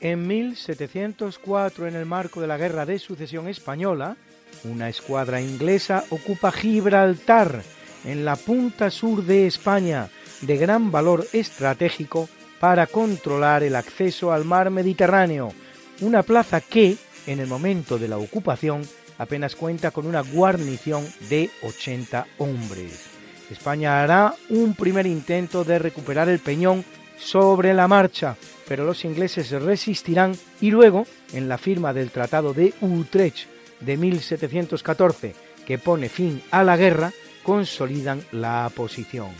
En 0.00 0.28
1704, 0.28 1.88
en 1.88 1.96
el 1.96 2.06
marco 2.06 2.40
de 2.40 2.46
la 2.46 2.56
Guerra 2.56 2.86
de 2.86 3.00
Sucesión 3.00 3.48
Española, 3.48 4.16
una 4.62 4.88
escuadra 4.88 5.40
inglesa 5.40 6.04
ocupa 6.10 6.52
Gibraltar, 6.52 7.62
en 8.04 8.24
la 8.24 8.36
punta 8.36 8.90
sur 8.90 9.24
de 9.24 9.48
España, 9.48 10.08
de 10.42 10.56
gran 10.56 10.92
valor 10.92 11.26
estratégico 11.32 12.28
para 12.60 12.86
controlar 12.86 13.64
el 13.64 13.74
acceso 13.74 14.32
al 14.32 14.44
mar 14.44 14.70
Mediterráneo, 14.70 15.52
una 16.00 16.22
plaza 16.22 16.60
que, 16.60 16.96
en 17.26 17.40
el 17.40 17.48
momento 17.48 17.98
de 17.98 18.06
la 18.06 18.18
ocupación, 18.18 18.82
apenas 19.18 19.56
cuenta 19.56 19.90
con 19.90 20.06
una 20.06 20.20
guarnición 20.20 21.04
de 21.28 21.50
80 21.64 22.24
hombres. 22.38 23.06
España 23.50 24.00
hará 24.00 24.32
un 24.48 24.74
primer 24.74 25.08
intento 25.08 25.64
de 25.64 25.80
recuperar 25.80 26.28
el 26.28 26.38
peñón 26.38 26.84
sobre 27.18 27.74
la 27.74 27.88
marcha, 27.88 28.36
pero 28.68 28.84
los 28.84 29.04
ingleses 29.04 29.50
resistirán 29.50 30.36
y 30.60 30.70
luego, 30.70 31.06
en 31.32 31.48
la 31.48 31.58
firma 31.58 31.92
del 31.92 32.10
Tratado 32.10 32.52
de 32.52 32.74
Utrecht 32.82 33.48
de 33.80 33.96
1714, 33.96 35.34
que 35.66 35.78
pone 35.78 36.08
fin 36.08 36.42
a 36.50 36.62
la 36.62 36.76
guerra, 36.76 37.12
consolidan 37.42 38.22
la 38.32 38.70
posición. 38.74 39.30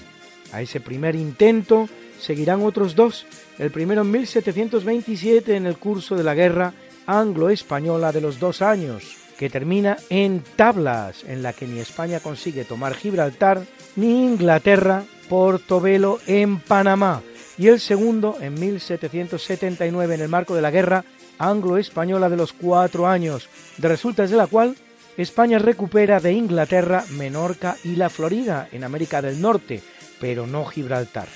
A 0.53 0.63
ese 0.63 0.81
primer 0.81 1.15
intento 1.15 1.89
seguirán 2.19 2.63
otros 2.63 2.95
dos, 2.95 3.27
el 3.59 3.71
primero 3.71 4.03
en 4.03 4.11
1727 4.11 5.57
en 5.57 5.67
el 5.67 5.77
curso 5.77 6.17
de 6.17 6.25
la 6.25 6.35
guerra 6.35 6.73
anglo-española 7.07 8.13
de 8.13 8.21
los 8.21 8.39
dos 8.41 8.63
años, 8.63 9.17
que 9.39 9.51
termina 9.51 9.99
en 10.09 10.43
tablas, 10.57 11.25
en 11.25 11.43
la 11.43 11.53
que 11.53 11.67
ni 11.67 11.79
España 11.81 12.21
consigue 12.21 12.65
tomar 12.65 12.95
Gibraltar, 12.95 13.63
ni 13.97 14.25
Inglaterra 14.25 15.05
Portobelo 15.29 16.19
en 16.27 16.59
Panamá, 16.61 17.23
y 17.59 17.67
el 17.67 17.81
segundo 17.81 18.37
en 18.41 18.55
1779 18.55 20.15
en 20.15 20.21
el 20.21 20.29
marco 20.29 20.55
de 20.55 20.63
la 20.63 20.71
guerra 20.71 21.05
anglo-española 21.39 22.29
de 22.29 22.37
los 22.37 22.53
cuatro 22.53 23.07
años, 23.07 23.49
de 23.77 23.89
resultas 23.89 24.31
de 24.31 24.37
la 24.37 24.47
cual 24.47 24.77
España 25.17 25.59
recupera 25.59 26.21
de 26.21 26.33
Inglaterra 26.33 27.05
Menorca 27.11 27.77
y 27.83 27.97
la 27.97 28.09
Florida 28.09 28.69
en 28.71 28.85
América 28.85 29.21
del 29.21 29.41
Norte, 29.41 29.83
pero 30.21 30.47
no 30.47 30.65
Gibraltar. 30.65 31.29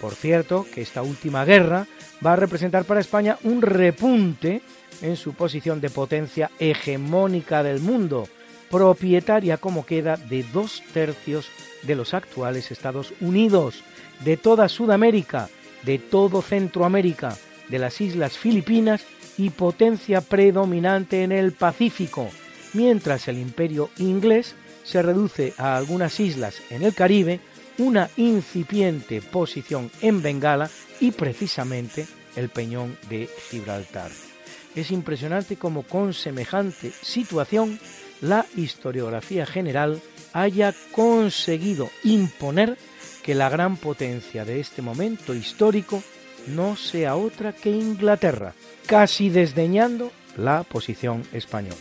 Por 0.00 0.14
cierto, 0.14 0.66
que 0.72 0.82
esta 0.82 1.02
última 1.02 1.44
guerra 1.44 1.86
va 2.24 2.32
a 2.32 2.36
representar 2.36 2.84
para 2.84 3.00
España 3.00 3.38
un 3.44 3.62
repunte 3.62 4.62
en 5.02 5.16
su 5.16 5.34
posición 5.34 5.80
de 5.80 5.90
potencia 5.90 6.50
hegemónica 6.58 7.62
del 7.62 7.80
mundo, 7.80 8.28
propietaria 8.70 9.58
como 9.58 9.84
queda 9.84 10.16
de 10.16 10.42
dos 10.42 10.82
tercios 10.92 11.48
de 11.82 11.94
los 11.94 12.14
actuales 12.14 12.70
Estados 12.70 13.12
Unidos, 13.20 13.82
de 14.24 14.36
toda 14.36 14.68
Sudamérica, 14.68 15.48
de 15.82 15.98
todo 15.98 16.42
Centroamérica, 16.42 17.36
de 17.68 17.78
las 17.78 18.00
Islas 18.00 18.36
Filipinas 18.38 19.04
y 19.38 19.50
potencia 19.50 20.20
predominante 20.20 21.22
en 21.22 21.32
el 21.32 21.52
Pacífico, 21.52 22.30
mientras 22.72 23.28
el 23.28 23.38
imperio 23.38 23.90
inglés 23.98 24.54
se 24.84 25.02
reduce 25.02 25.52
a 25.58 25.76
algunas 25.76 26.20
islas 26.20 26.62
en 26.70 26.82
el 26.82 26.94
Caribe, 26.94 27.40
una 27.78 28.08
incipiente 28.16 29.20
posición 29.20 29.90
en 30.00 30.22
Bengala 30.22 30.70
y 31.00 31.10
precisamente 31.10 32.06
el 32.36 32.48
peñón 32.48 32.96
de 33.10 33.28
Gibraltar. 33.50 34.10
Es 34.74 34.90
impresionante 34.90 35.56
cómo 35.56 35.82
con 35.82 36.14
semejante 36.14 36.90
situación 36.90 37.78
la 38.20 38.46
historiografía 38.56 39.44
general 39.44 40.00
haya 40.32 40.74
conseguido 40.92 41.90
imponer 42.04 42.76
que 43.26 43.34
la 43.34 43.48
gran 43.48 43.76
potencia 43.76 44.44
de 44.44 44.60
este 44.60 44.82
momento 44.82 45.34
histórico 45.34 46.00
no 46.46 46.76
sea 46.76 47.16
otra 47.16 47.52
que 47.52 47.70
Inglaterra, 47.70 48.54
casi 48.86 49.30
desdeñando 49.30 50.12
la 50.36 50.62
posición 50.62 51.24
española. 51.32 51.74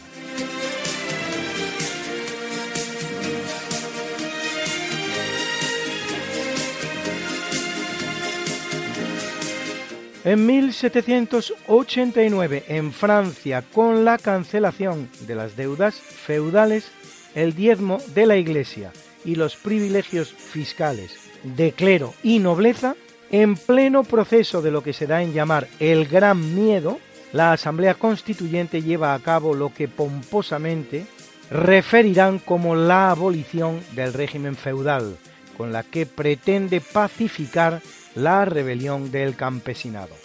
En 10.24 10.48
1789, 10.48 12.64
en 12.70 12.92
Francia, 12.92 13.64
con 13.72 14.04
la 14.04 14.18
cancelación 14.18 15.12
de 15.28 15.36
las 15.36 15.56
deudas 15.56 15.94
feudales, 15.94 16.90
el 17.36 17.54
diezmo 17.54 18.00
de 18.16 18.26
la 18.26 18.38
Iglesia 18.38 18.92
y 19.26 19.36
los 19.36 19.56
privilegios 19.56 20.30
fiscales 20.30 21.18
de 21.44 21.72
clero 21.72 22.14
y 22.24 22.40
nobleza, 22.40 22.96
en 23.32 23.56
pleno 23.56 24.04
proceso 24.04 24.62
de 24.62 24.72
lo 24.72 24.84
que 24.84 24.94
se 24.94 25.08
da 25.08 25.22
en 25.22 25.34
llamar 25.34 25.68
el 25.80 26.08
Gran 26.08 26.56
Miedo, 26.56 27.00
la 27.34 27.52
Asamblea 27.52 27.96
Constituyente 27.96 28.82
lleva 28.82 29.14
a 29.14 29.20
cabo 29.20 29.54
lo 29.54 29.74
que 29.74 29.88
pomposamente 29.88 31.06
referirán 31.52 32.40
como 32.40 32.76
la 32.76 33.12
abolición 33.12 33.82
del 33.94 34.14
régimen 34.14 34.56
feudal, 34.56 35.18
con 35.58 35.72
la 35.72 35.84
que 35.84 36.06
pretende 36.06 36.82
pacificar 36.82 37.82
la 38.16 38.46
rebelión 38.46 39.12
del 39.12 39.36
campesinado. 39.36 40.16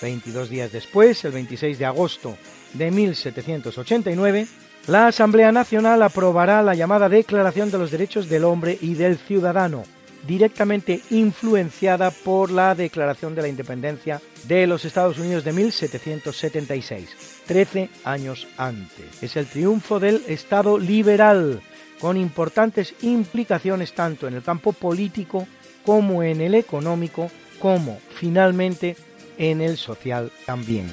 22 0.00 0.48
días 0.48 0.72
después, 0.72 1.24
el 1.24 1.32
26 1.32 1.78
de 1.78 1.84
agosto 1.86 2.36
de 2.74 2.90
1789, 2.90 4.46
la 4.90 5.06
Asamblea 5.06 5.52
Nacional 5.52 6.02
aprobará 6.02 6.64
la 6.64 6.74
llamada 6.74 7.08
Declaración 7.08 7.70
de 7.70 7.78
los 7.78 7.92
Derechos 7.92 8.28
del 8.28 8.42
Hombre 8.42 8.76
y 8.80 8.94
del 8.94 9.18
Ciudadano, 9.18 9.84
directamente 10.26 11.00
influenciada 11.10 12.10
por 12.10 12.50
la 12.50 12.74
Declaración 12.74 13.36
de 13.36 13.42
la 13.42 13.46
Independencia 13.46 14.20
de 14.48 14.66
los 14.66 14.84
Estados 14.84 15.16
Unidos 15.20 15.44
de 15.44 15.52
1776, 15.52 17.08
13 17.46 17.88
años 18.02 18.48
antes. 18.56 19.22
Es 19.22 19.36
el 19.36 19.46
triunfo 19.46 20.00
del 20.00 20.24
Estado 20.26 20.76
liberal, 20.76 21.60
con 22.00 22.16
importantes 22.16 22.92
implicaciones 23.02 23.92
tanto 23.92 24.26
en 24.26 24.34
el 24.34 24.42
campo 24.42 24.72
político 24.72 25.46
como 25.86 26.24
en 26.24 26.40
el 26.40 26.56
económico, 26.56 27.30
como 27.60 28.00
finalmente 28.16 28.96
en 29.38 29.60
el 29.60 29.76
social 29.76 30.32
también. 30.46 30.88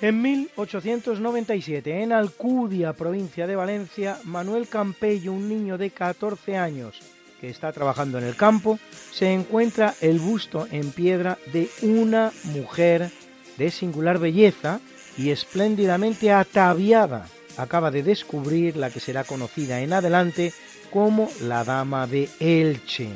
En 0.00 0.22
1897, 0.22 2.02
en 2.02 2.12
Alcudia, 2.12 2.92
provincia 2.92 3.48
de 3.48 3.56
Valencia, 3.56 4.18
Manuel 4.22 4.68
Campello, 4.68 5.32
un 5.32 5.48
niño 5.48 5.76
de 5.76 5.90
14 5.90 6.56
años 6.56 7.00
que 7.40 7.50
está 7.50 7.72
trabajando 7.72 8.18
en 8.18 8.24
el 8.24 8.36
campo, 8.36 8.78
se 9.10 9.32
encuentra 9.32 9.94
el 10.00 10.20
busto 10.20 10.68
en 10.70 10.92
piedra 10.92 11.36
de 11.52 11.68
una 11.82 12.30
mujer 12.44 13.10
de 13.56 13.70
singular 13.72 14.20
belleza 14.20 14.80
y 15.16 15.30
espléndidamente 15.30 16.30
ataviada. 16.30 17.26
Acaba 17.56 17.90
de 17.90 18.04
descubrir 18.04 18.76
la 18.76 18.90
que 18.90 19.00
será 19.00 19.24
conocida 19.24 19.80
en 19.80 19.92
adelante 19.92 20.52
como 20.92 21.28
la 21.42 21.64
Dama 21.64 22.06
de 22.06 22.28
Elche. 22.38 23.08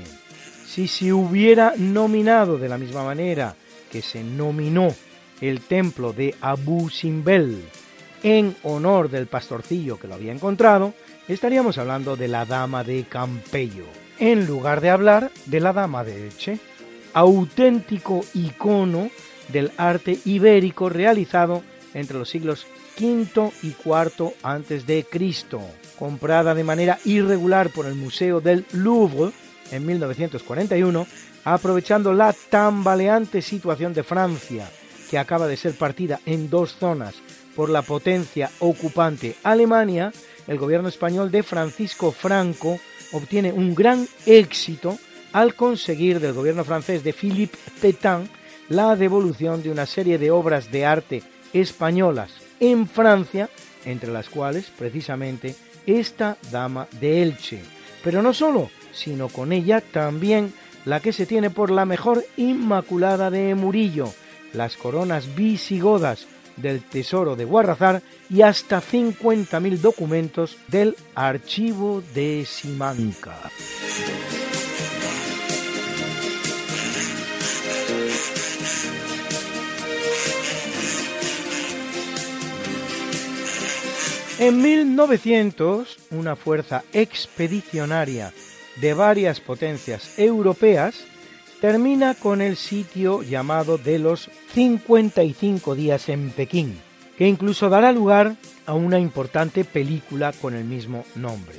Si 0.67 0.89
se 0.89 1.13
hubiera 1.13 1.75
nominado 1.77 2.59
de 2.59 2.69
la 2.69 2.79
misma 2.79 3.05
manera 3.05 3.55
que 3.93 4.03
se 4.03 4.25
nominó 4.25 4.93
el 5.43 5.61
templo 5.61 6.13
de 6.13 6.35
Abu 6.41 6.89
Simbel. 6.89 7.63
En 8.23 8.57
honor 8.63 9.11
del 9.11 9.27
pastorcillo 9.27 9.99
que 9.99 10.07
lo 10.07 10.15
había 10.15 10.33
encontrado, 10.33 10.95
estaríamos 11.29 11.77
hablando 11.77 12.17
de 12.17 12.29
la 12.29 12.47
Dama 12.47 12.85
de 12.85 13.05
Campello, 13.05 13.85
en 14.19 14.47
lugar 14.47 14.81
de 14.81 14.91
hablar 14.91 15.31
de 15.47 15.61
la 15.61 15.73
Dama 15.73 16.05
de 16.05 16.29
Elche, 16.29 16.61
auténtico 17.13 18.25
icono 18.33 19.11
del 19.49 19.73
arte 19.77 20.19
ibérico 20.25 20.89
realizado 20.89 21.63
entre 21.95 22.17
los 22.17 22.31
siglos 22.31 22.67
V 22.99 23.51
y 23.63 23.75
IV 23.85 24.35
antes 24.45 24.87
de 24.87 25.05
Cristo, 25.05 25.61
comprada 25.99 26.55
de 26.55 26.63
manera 26.63 27.01
irregular 27.05 27.71
por 27.71 27.87
el 27.87 27.97
Museo 27.97 28.41
del 28.41 28.65
Louvre 28.73 29.33
en 29.73 29.85
1941, 29.85 31.07
aprovechando 31.45 32.13
la 32.13 32.33
tambaleante 32.33 33.43
situación 33.43 33.93
de 33.95 34.05
Francia, 34.05 34.71
que 35.13 35.19
acaba 35.19 35.47
de 35.47 35.59
ser 35.59 35.75
partida 35.75 36.21
en 36.25 36.49
dos 36.49 36.75
zonas 36.77 37.15
por 37.55 37.69
la 37.69 37.83
potencia 37.83 38.51
ocupante 38.61 39.37
Alemania, 39.43 40.11
el 40.47 40.57
gobierno 40.57 40.89
español 40.89 41.31
de 41.31 41.43
Francisco 41.43 42.13
Franco 42.13 42.79
obtiene 43.13 43.53
un 43.53 43.75
gran 43.75 44.09
éxito 44.25 44.97
al 45.35 45.55
conseguir 45.55 46.19
del 46.19 46.33
gobierno 46.33 46.65
francés 46.65 47.05
de 47.05 47.13
Philippe 47.13 47.59
Pétain 47.83 48.27
la 48.71 48.97
devolución 48.97 49.63
de 49.63 49.71
una 49.71 49.85
serie 49.85 50.17
de 50.17 50.31
obras 50.31 50.73
de 50.73 50.87
arte 50.87 51.23
españolas 51.53 52.31
en 52.59 52.89
Francia, 52.89 53.51
entre 53.85 54.11
las 54.11 54.31
cuales 54.31 54.73
precisamente 54.79 55.55
esta 55.85 56.39
dama 56.51 56.89
de 57.03 57.23
Elche. 57.23 57.61
Pero 58.03 58.23
no 58.23 58.33
solo, 58.33 58.71
sino 58.93 59.29
con 59.29 59.53
ella 59.53 59.83
también 59.83 60.55
la 60.87 61.01
que 61.01 61.13
se 61.13 61.27
tiene 61.27 61.51
por 61.51 61.71
la 61.71 61.85
mejor 61.85 62.25
Inmaculada 62.39 63.31
de 63.31 63.55
Murillo, 63.55 64.11
las 64.53 64.77
coronas 64.77 65.35
visigodas 65.35 66.27
del 66.57 66.83
Tesoro 66.83 67.37
de 67.37 67.45
Guarrazar 67.45 68.03
y 68.29 68.43
hasta 68.43 68.81
50.000 68.81 69.79
documentos 69.79 70.57
del 70.69 70.97
Archivo 71.15 72.03
de 72.15 72.45
Simanca. 72.47 73.37
En 84.39 84.61
1900, 84.61 85.99
una 86.11 86.35
fuerza 86.35 86.83
expedicionaria 86.93 88.33
de 88.81 88.93
varias 88.93 89.41
potencias 89.41 90.19
europeas 90.19 91.05
termina 91.63 92.17
con 92.17 92.43
el 92.43 92.57
sitio 92.57 93.23
llamado 93.23 93.79
de 93.79 94.01
los 94.01 94.29
55 94.53 95.77
días 95.77 96.09
en 96.09 96.31
Pekín, 96.31 96.77
que 97.17 97.29
incluso 97.29 97.69
dará 97.69 97.93
lugar 97.93 98.35
a 98.67 98.75
una 98.75 98.99
importante 98.99 99.65
película 99.65 100.33
con 100.33 100.55
el 100.55 100.65
mismo 100.65 101.05
nombre. 101.15 101.55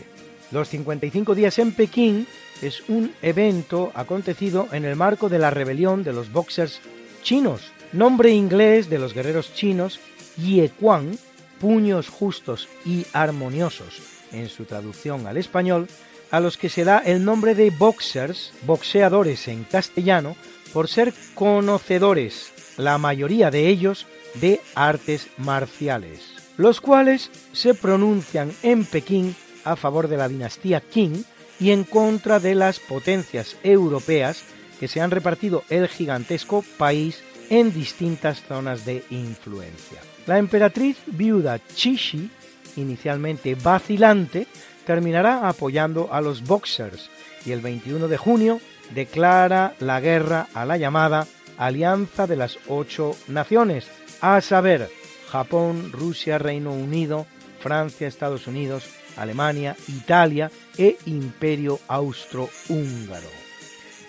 Los 0.52 0.68
55 0.68 1.36
días 1.36 1.58
en 1.58 1.72
Pekín 1.72 2.28
es 2.62 2.84
un 2.90 3.14
evento 3.22 3.94
acontecido 3.96 4.68
en 4.74 4.84
el 4.84 4.98
marco 4.98 5.30
de 5.30 5.40
la 5.40 5.52
rebelión 5.52 6.04
de 6.04 6.12
los 6.12 6.34
boxers 6.34 6.82
chinos, 7.22 7.72
nombre 7.94 8.32
inglés 8.32 8.90
de 8.90 9.00
los 9.00 9.14
guerreros 9.14 9.54
chinos 9.54 10.02
Ye 10.36 10.70
Kuan, 10.82 11.18
puños 11.62 12.10
justos 12.10 12.68
y 12.84 13.06
armoniosos 13.14 14.02
en 14.34 14.50
su 14.50 14.66
traducción 14.66 15.28
al 15.28 15.38
español, 15.38 15.88
a 16.34 16.40
los 16.40 16.58
que 16.58 16.68
se 16.68 16.84
da 16.84 16.98
el 16.98 17.24
nombre 17.24 17.54
de 17.54 17.70
boxers, 17.70 18.54
boxeadores 18.66 19.48
en 19.48 19.66
castellano, 19.66 20.36
por 20.74 20.88
ser 20.88 21.14
conocedores, 21.36 22.52
la 22.76 22.98
mayoría 22.98 23.52
de 23.52 23.68
ellos, 23.68 24.08
de 24.42 24.60
artes 24.74 25.28
marciales, 25.38 26.34
los 26.58 26.82
cuales 26.82 27.30
se 27.52 27.76
pronuncian 27.76 28.52
en 28.64 28.84
Pekín 28.84 29.36
a 29.64 29.76
favor 29.76 30.08
de 30.08 30.18
la 30.18 30.28
dinastía 30.28 30.82
Qing 30.82 31.24
y 31.60 31.70
en 31.70 31.84
contra 31.84 32.40
de 32.40 32.56
las 32.56 32.80
potencias 32.80 33.56
europeas 33.62 34.42
que 34.80 34.88
se 34.88 35.02
han 35.02 35.12
repartido 35.12 35.64
el 35.70 35.88
gigantesco 35.88 36.66
país 36.80 37.22
en 37.52 37.72
distintas 37.72 38.42
zonas 38.42 38.86
de 38.86 39.04
influencia. 39.12 40.00
La 40.26 40.40
emperatriz 40.40 40.98
viuda 41.06 41.60
Chishi, 41.76 42.32
inicialmente 42.76 43.54
vacilante, 43.54 44.48
terminará 44.86 45.48
apoyando 45.48 46.10
a 46.12 46.22
los 46.22 46.44
Boxers 46.44 47.10
y 47.46 47.52
el 47.52 47.62
21 47.62 48.08
de 48.08 48.18
junio 48.18 48.60
declara 48.94 49.74
la 49.80 50.00
guerra 50.00 50.48
a 50.54 50.66
la 50.66 50.78
llamada 50.78 51.28
Alianza 51.58 52.28
de 52.28 52.36
las 52.36 52.58
Ocho 52.68 53.16
Naciones, 53.28 53.88
a 54.22 54.42
saber, 54.42 54.90
Japón, 55.30 55.92
Rusia, 55.92 56.38
Reino 56.38 56.72
Unido, 56.72 57.26
Francia, 57.60 58.08
Estados 58.08 58.48
Unidos, 58.48 58.86
Alemania, 59.18 59.76
Italia 59.88 60.52
e 60.78 60.98
Imperio 61.06 61.80
Austrohúngaro. 61.88 63.30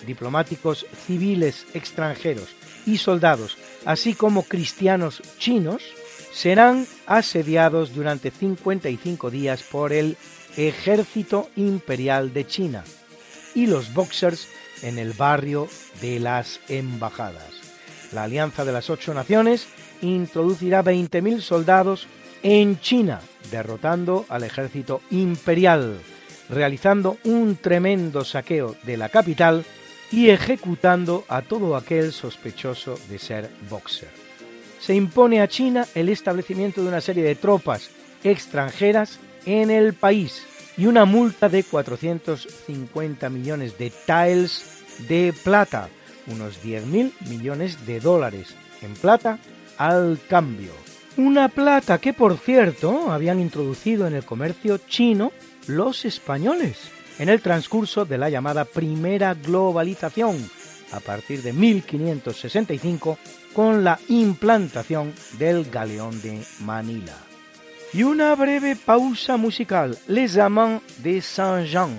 Diplomáticos 0.07 0.87
civiles 1.07 1.67
extranjeros 1.75 2.49
y 2.87 2.99
soldados, 2.99 3.57
así 3.85 4.15
como 4.15 4.45
cristianos 4.45 5.23
chinos, 5.39 5.83
serán 6.33 6.87
asediados 7.07 7.95
durante 7.95 8.31
55 8.31 9.31
días 9.31 9.63
por 9.63 9.93
el 9.93 10.17
Ejército 10.57 11.51
Imperial 11.57 12.33
de 12.33 12.47
China 12.47 12.85
y 13.55 13.67
los 13.67 13.93
Boxers 13.95 14.49
en 14.83 14.99
el 14.99 15.13
barrio 15.13 15.69
de 16.01 16.21
las 16.21 16.61
Embajadas. 16.69 17.51
La 18.13 18.25
Alianza 18.25 18.65
de 18.65 18.73
las 18.73 18.91
Ocho 18.91 19.15
Naciones 19.15 19.67
introducirá 20.03 20.85
20.000 20.85 21.41
soldados 21.41 22.07
en 22.43 22.79
China, 22.81 23.21
derrotando 23.51 24.27
al 24.29 24.45
ejército 24.45 25.01
imperial, 25.11 25.99
realizando 26.49 27.17
un 27.25 27.57
tremendo 27.57 28.25
saqueo 28.25 28.77
de 28.83 28.97
la 28.97 29.09
capital 29.09 29.65
y 30.13 30.29
ejecutando 30.29 31.25
a 31.29 31.43
todo 31.43 31.75
aquel 31.77 32.13
sospechoso 32.13 32.99
de 33.09 33.19
ser 33.19 33.51
boxer. 33.69 34.11
Se 34.79 34.95
impone 34.95 35.41
a 35.41 35.49
China 35.49 35.87
el 35.95 36.11
establecimiento 36.11 36.83
de 36.83 36.89
una 36.89 37.01
serie 37.01 37.25
de 37.25 37.35
tropas 37.35 37.91
extranjeras 38.23 39.19
en 39.47 39.71
el 39.71 39.95
país 39.95 40.43
y 40.77 40.87
una 40.87 41.05
multa 41.05 41.49
de 41.49 41.63
450 41.63 43.29
millones 43.31 43.79
de 43.79 43.93
taels 44.07 44.65
de 45.09 45.35
plata, 45.45 45.89
unos 46.27 46.63
10.000 46.63 47.13
millones 47.29 47.87
de 47.87 48.01
dólares 48.01 48.55
en 48.83 48.95
plata 48.95 49.39
al 49.79 50.19
cambio. 50.29 50.73
Una 51.17 51.49
plata 51.49 51.99
que, 51.99 52.13
por 52.13 52.37
cierto, 52.39 53.13
habían 53.13 53.41
introducido 53.41 54.07
en 54.07 54.15
el 54.15 54.25
comercio 54.25 54.79
chino 54.79 55.33
los 55.69 56.05
españoles 56.05 56.91
en 57.19 57.29
el 57.29 57.41
transcurso 57.41 58.05
de 58.05 58.19
la 58.19 58.29
llamada 58.29 58.65
primera 58.65 59.35
globalización, 59.35 60.51
a 60.93 61.01
partir 61.01 61.43
de 61.43 61.53
1565, 61.53 63.19
con 63.55 63.85
la 63.85 63.99
implantación 64.09 65.13
del 65.39 65.71
galeón 65.71 66.21
de 66.23 66.43
Manila. 66.61 67.24
Y 67.95 68.03
una 68.03 68.35
breve 68.35 68.75
pausa 68.75 69.37
musical, 69.37 69.97
Les 70.09 70.37
Amants 70.37 70.83
de 71.05 71.21
Saint-Jean, 71.21 71.97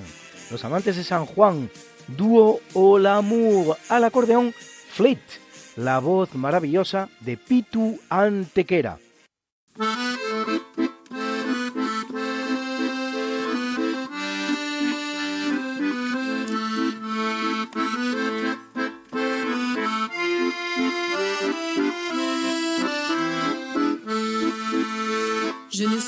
los 0.52 0.66
amantes 0.66 0.98
de 0.98 1.06
San 1.06 1.26
Juan, 1.26 1.70
dúo 2.10 2.60
O 2.74 3.00
l'amour. 3.00 3.78
Al 3.88 4.04
acordeón, 4.04 4.54
Fleet, 4.92 5.22
la 5.78 6.00
voz 6.00 6.36
maravillosa 6.36 7.08
de 7.22 7.38
Pitu 7.38 7.98
Antequera. 8.10 9.00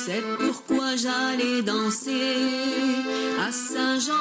Sais 0.05 0.23
pourquoi 0.39 0.95
j'allais 0.95 1.61
danser 1.63 2.37
à 3.39 3.51
Saint-Jean 3.51 4.13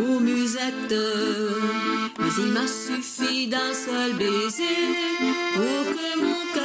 aux 0.00 0.20
musettes, 0.20 0.94
mais 2.18 2.32
il 2.38 2.52
m'a 2.52 2.66
suffi 2.66 3.46
d'un 3.46 3.72
seul 3.72 4.14
baiser 4.14 4.86
pour 5.54 5.84
que 5.94 6.18
mon 6.24 6.40
cœur 6.54 6.57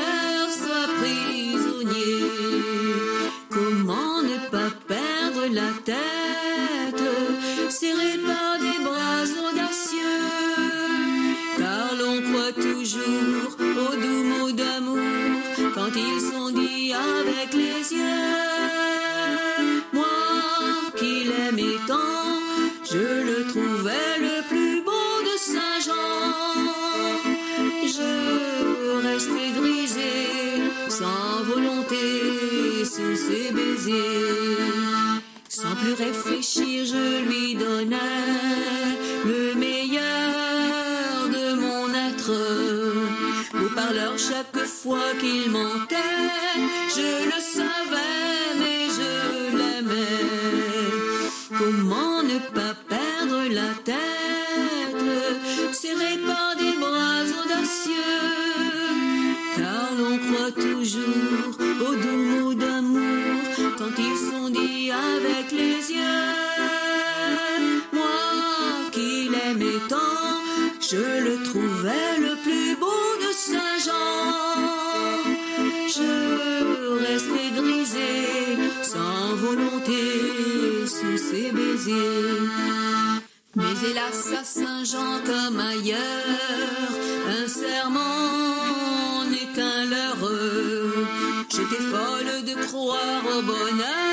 au 93.03 93.41
bonheur 93.41 94.12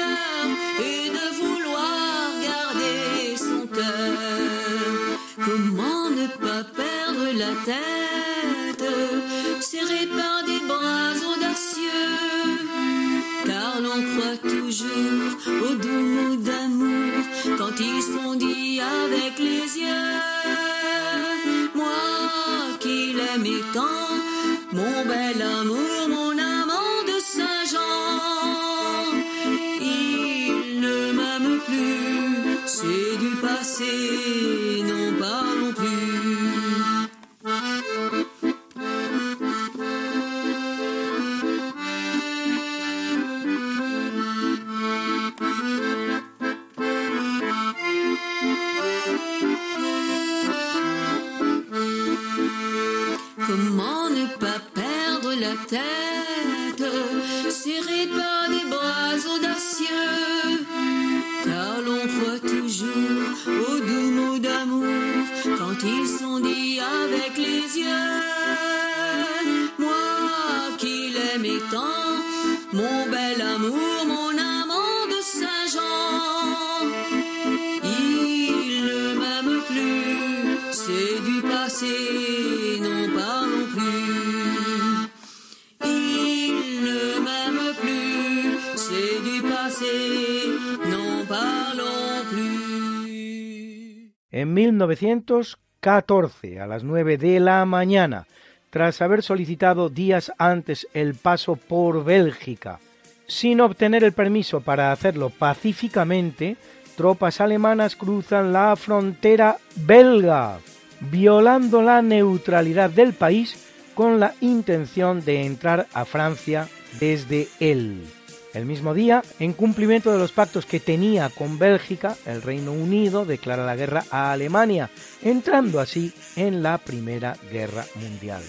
1914, 94.87 96.61
a 96.61 96.67
las 96.67 96.85
9 96.85 97.19
de 97.19 97.41
la 97.41 97.65
mañana, 97.65 98.27
tras 98.71 99.03
haber 99.03 99.23
solicitado 99.23 99.89
días 99.91 100.33
antes 100.39 100.89
el 100.95 101.15
paso 101.15 101.57
por 101.57 102.05
Bélgica, 102.05 102.81
sin 103.27 103.61
obtener 103.61 104.05
el 104.05 104.13
permiso 104.13 104.61
para 104.61 104.93
hacerlo 104.93 105.31
pacíficamente, 105.31 106.57
tropas 106.97 107.41
alemanas 107.41 107.97
cruzan 107.97 108.53
la 108.53 108.75
frontera 108.77 109.59
belga, 109.77 110.59
violando 111.01 111.83
la 111.83 112.01
neutralidad 112.03 112.91
del 112.91 113.13
país 113.13 113.67
con 113.95 114.21
la 114.21 114.35
intención 114.41 115.25
de 115.25 115.45
entrar 115.45 115.87
a 115.93 116.05
Francia 116.05 116.69
desde 116.99 117.49
él. 117.59 118.05
El 118.53 118.67
mismo 118.67 118.95
día, 118.95 119.23
en 119.39 119.53
cumplimiento 119.53 120.11
de 120.11 120.19
los 120.19 120.33
pactos 120.33 120.67
que 120.67 120.81
tenía 120.81 121.29
con 121.29 121.59
Bélgica, 121.59 122.17
el 122.27 122.43
Reino 122.43 122.73
Unido 122.73 123.25
declara 123.25 123.65
la 123.65 123.77
guerra 123.77 124.05
a 124.11 124.33
Alemania, 124.33 124.91
entrando 125.23 125.79
así 125.79 126.13
en 126.35 126.61
la 126.63 126.79
Primera 126.79 127.37
Guerra 127.53 127.85
Mundial. 127.95 128.43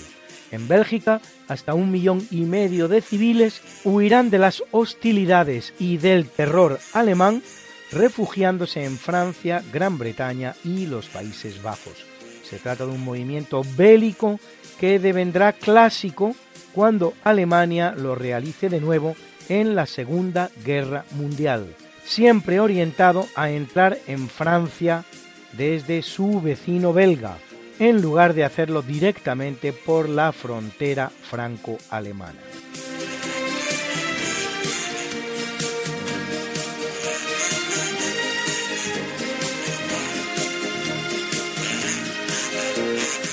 En 0.51 0.67
Bélgica, 0.67 1.21
hasta 1.47 1.75
un 1.75 1.91
millón 1.91 2.27
y 2.31 2.41
medio 2.41 2.87
de 2.87 3.01
civiles 3.01 3.61
huirán 3.83 4.31
de 4.31 4.39
las 4.39 4.63
hostilidades 4.71 5.73
y 5.77 5.97
del 5.97 6.27
terror 6.27 6.79
alemán, 6.93 7.43
refugiándose 7.91 8.83
en 8.83 8.97
Francia, 8.97 9.63
Gran 9.71 9.99
Bretaña 9.99 10.55
y 10.63 10.87
los 10.87 11.09
Países 11.09 11.61
Bajos. 11.61 12.05
Se 12.43 12.57
trata 12.57 12.85
de 12.85 12.91
un 12.91 13.03
movimiento 13.03 13.61
bélico 13.77 14.39
que 14.79 14.97
devendrá 14.97 15.53
clásico 15.53 16.35
cuando 16.73 17.13
Alemania 17.23 17.93
lo 17.95 18.15
realice 18.15 18.67
de 18.67 18.81
nuevo 18.81 19.15
en 19.51 19.75
la 19.75 19.85
Segunda 19.85 20.49
Guerra 20.63 21.03
Mundial, 21.11 21.75
siempre 22.05 22.61
orientado 22.61 23.27
a 23.35 23.49
entrar 23.49 23.97
en 24.07 24.29
Francia 24.29 25.03
desde 25.51 26.03
su 26.03 26.39
vecino 26.39 26.93
belga, 26.93 27.37
en 27.77 28.01
lugar 28.01 28.33
de 28.33 28.45
hacerlo 28.45 28.81
directamente 28.81 29.73
por 29.73 30.07
la 30.07 30.31
frontera 30.31 31.09
franco-alemana. 31.09 32.39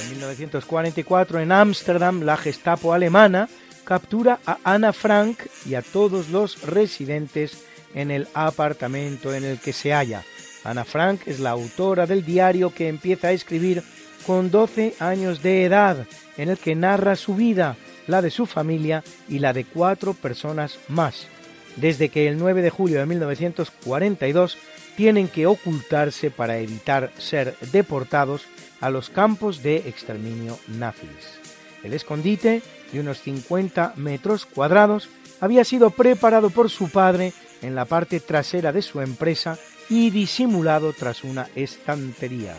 En 0.02 0.10
1944, 0.10 1.38
en 1.38 1.52
Ámsterdam, 1.52 2.22
la 2.22 2.36
Gestapo 2.36 2.92
alemana 2.92 3.48
captura 3.88 4.38
a 4.44 4.58
Anna 4.64 4.92
Frank 4.92 5.38
y 5.64 5.74
a 5.74 5.80
todos 5.80 6.28
los 6.28 6.60
residentes 6.60 7.64
en 7.94 8.10
el 8.10 8.28
apartamento 8.34 9.32
en 9.32 9.44
el 9.44 9.58
que 9.58 9.72
se 9.72 9.94
halla. 9.94 10.24
Anna 10.62 10.84
Frank 10.84 11.22
es 11.24 11.40
la 11.40 11.50
autora 11.52 12.04
del 12.04 12.22
diario 12.22 12.68
que 12.68 12.88
empieza 12.88 13.28
a 13.28 13.32
escribir 13.32 13.82
con 14.26 14.50
12 14.50 14.96
años 15.00 15.42
de 15.42 15.64
edad, 15.64 16.06
en 16.36 16.50
el 16.50 16.58
que 16.58 16.74
narra 16.74 17.16
su 17.16 17.34
vida, 17.34 17.76
la 18.06 18.20
de 18.20 18.30
su 18.30 18.44
familia 18.44 19.02
y 19.26 19.38
la 19.38 19.54
de 19.54 19.64
cuatro 19.64 20.12
personas 20.12 20.78
más, 20.88 21.26
desde 21.76 22.10
que 22.10 22.28
el 22.28 22.38
9 22.38 22.60
de 22.60 22.68
julio 22.68 22.98
de 22.98 23.06
1942 23.06 24.58
tienen 24.98 25.28
que 25.28 25.46
ocultarse 25.46 26.30
para 26.30 26.58
evitar 26.58 27.10
ser 27.16 27.56
deportados 27.72 28.42
a 28.82 28.90
los 28.90 29.08
campos 29.08 29.62
de 29.62 29.76
exterminio 29.76 30.58
nazis. 30.66 31.40
El 31.82 31.94
escondite, 31.94 32.60
de 32.92 33.00
unos 33.00 33.20
50 33.20 33.94
metros 33.96 34.46
cuadrados, 34.46 35.08
había 35.40 35.64
sido 35.64 35.90
preparado 35.90 36.50
por 36.50 36.70
su 36.70 36.88
padre 36.90 37.32
en 37.62 37.74
la 37.74 37.84
parte 37.84 38.20
trasera 38.20 38.72
de 38.72 38.82
su 38.82 39.00
empresa 39.00 39.58
y 39.88 40.10
disimulado 40.10 40.92
tras 40.92 41.24
una 41.24 41.48
estantería. 41.54 42.56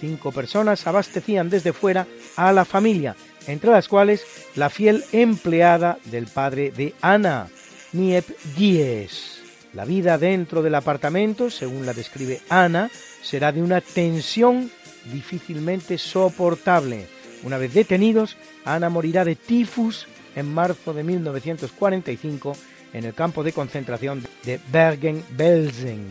Cinco 0.00 0.32
personas 0.32 0.86
abastecían 0.86 1.50
desde 1.50 1.72
fuera 1.72 2.06
a 2.36 2.52
la 2.52 2.64
familia, 2.64 3.16
entre 3.46 3.70
las 3.70 3.88
cuales 3.88 4.24
la 4.56 4.70
fiel 4.70 5.04
empleada 5.12 5.98
del 6.06 6.26
padre 6.26 6.70
de 6.70 6.94
Ana, 7.00 7.48
Niep 7.92 8.24
Gies. 8.56 9.40
La 9.72 9.84
vida 9.84 10.18
dentro 10.18 10.62
del 10.62 10.74
apartamento, 10.74 11.50
según 11.50 11.86
la 11.86 11.92
describe 11.92 12.40
Ana, 12.48 12.90
será 13.22 13.52
de 13.52 13.62
una 13.62 13.80
tensión 13.80 14.70
difícilmente 15.12 15.96
soportable. 15.98 17.06
Una 17.42 17.58
vez 17.58 17.72
detenidos, 17.72 18.36
Ana 18.64 18.90
morirá 18.90 19.24
de 19.24 19.36
tifus 19.36 20.06
en 20.36 20.52
marzo 20.52 20.92
de 20.92 21.02
1945 21.02 22.56
en 22.92 23.04
el 23.04 23.14
campo 23.14 23.42
de 23.42 23.52
concentración 23.52 24.24
de 24.44 24.60
Bergen-Belsen. 24.70 26.06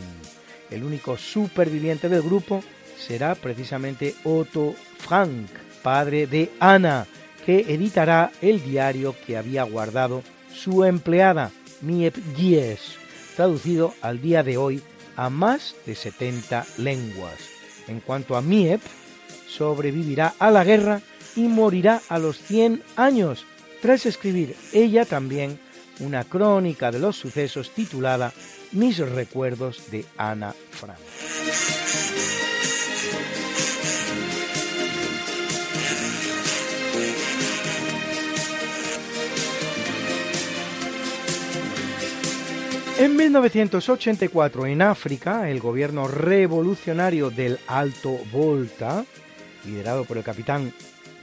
El 0.71 0.83
único 0.83 1.17
superviviente 1.17 2.09
del 2.09 2.21
grupo 2.21 2.63
será 2.97 3.35
precisamente 3.35 4.15
Otto 4.23 4.73
Frank, 4.97 5.49
padre 5.83 6.27
de 6.27 6.51
Ana, 6.59 7.07
que 7.45 7.59
editará 7.73 8.31
el 8.41 8.63
diario 8.63 9.15
que 9.25 9.37
había 9.37 9.63
guardado 9.63 10.23
su 10.53 10.83
empleada, 10.83 11.51
Miep 11.81 12.15
Gies, 12.35 12.97
traducido 13.35 13.93
al 14.01 14.21
día 14.21 14.43
de 14.43 14.57
hoy 14.57 14.81
a 15.15 15.29
más 15.29 15.75
de 15.85 15.95
70 15.95 16.65
lenguas. 16.77 17.39
En 17.87 17.99
cuanto 17.99 18.35
a 18.35 18.41
Miep, 18.41 18.81
sobrevivirá 19.47 20.33
a 20.39 20.51
la 20.51 20.63
guerra 20.63 21.01
y 21.35 21.41
morirá 21.41 22.01
a 22.09 22.19
los 22.19 22.37
100 22.37 22.83
años, 22.95 23.45
tras 23.81 24.05
escribir 24.05 24.55
ella 24.73 25.05
también 25.05 25.59
una 25.99 26.23
crónica 26.23 26.91
de 26.91 26.99
los 26.99 27.15
sucesos 27.15 27.71
titulada 27.71 28.33
Mis 28.71 28.97
recuerdos 28.97 29.91
de 29.91 30.05
Ana 30.17 30.53
Frank. 30.71 30.97
En 42.99 43.15
1984, 43.15 44.65
en 44.65 44.81
África, 44.81 45.49
el 45.49 45.61
gobierno 45.61 46.09
revolucionario 46.09 47.29
del 47.29 47.57
Alto 47.65 48.19
Volta, 48.29 49.05
liderado 49.63 50.03
por 50.03 50.17
el 50.17 50.23
capitán 50.25 50.73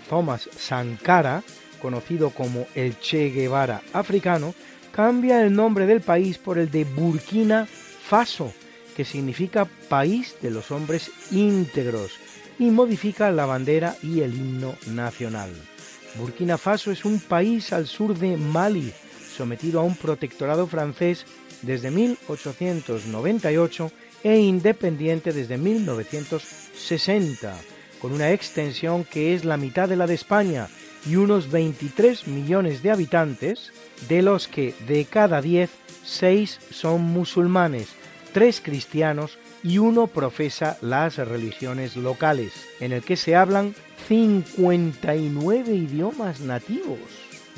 Thomas 0.08 0.48
Sankara, 0.56 1.42
conocido 1.80 2.30
como 2.30 2.66
el 2.74 2.98
Che 2.98 3.30
Guevara 3.30 3.82
africano, 3.92 4.54
cambia 4.92 5.42
el 5.42 5.54
nombre 5.54 5.86
del 5.86 6.00
país 6.00 6.38
por 6.38 6.58
el 6.58 6.70
de 6.70 6.84
Burkina 6.84 7.66
Faso, 7.66 8.52
que 8.96 9.04
significa 9.04 9.68
país 9.88 10.36
de 10.40 10.50
los 10.50 10.70
hombres 10.70 11.10
íntegros, 11.30 12.12
y 12.58 12.70
modifica 12.70 13.30
la 13.30 13.44
bandera 13.44 13.96
y 14.02 14.22
el 14.22 14.34
himno 14.34 14.76
nacional. 14.86 15.50
Burkina 16.18 16.56
Faso 16.56 16.90
es 16.90 17.04
un 17.04 17.20
país 17.20 17.74
al 17.74 17.86
sur 17.86 18.18
de 18.18 18.38
Mali, 18.38 18.94
sometido 19.36 19.80
a 19.80 19.82
un 19.82 19.96
protectorado 19.96 20.66
francés 20.66 21.26
desde 21.62 21.90
1898 21.90 23.92
e 24.24 24.38
independiente 24.38 25.32
desde 25.32 25.56
1960, 25.58 27.54
con 28.00 28.12
una 28.12 28.32
extensión 28.32 29.04
que 29.04 29.34
es 29.34 29.44
la 29.44 29.56
mitad 29.56 29.88
de 29.88 29.96
la 29.96 30.06
de 30.06 30.14
España 30.14 30.68
y 31.06 31.16
unos 31.16 31.50
23 31.50 32.26
millones 32.26 32.82
de 32.82 32.90
habitantes, 32.90 33.72
de 34.08 34.22
los 34.22 34.48
que 34.48 34.74
de 34.86 35.04
cada 35.04 35.40
10, 35.40 35.70
6 36.04 36.58
son 36.70 37.02
musulmanes, 37.02 37.88
3 38.32 38.60
cristianos 38.60 39.38
y 39.62 39.78
uno 39.78 40.06
profesa 40.06 40.78
las 40.80 41.16
religiones 41.16 41.96
locales, 41.96 42.52
en 42.80 42.92
el 42.92 43.02
que 43.02 43.16
se 43.16 43.36
hablan 43.36 43.74
59 44.08 45.74
idiomas 45.74 46.40
nativos. 46.40 46.98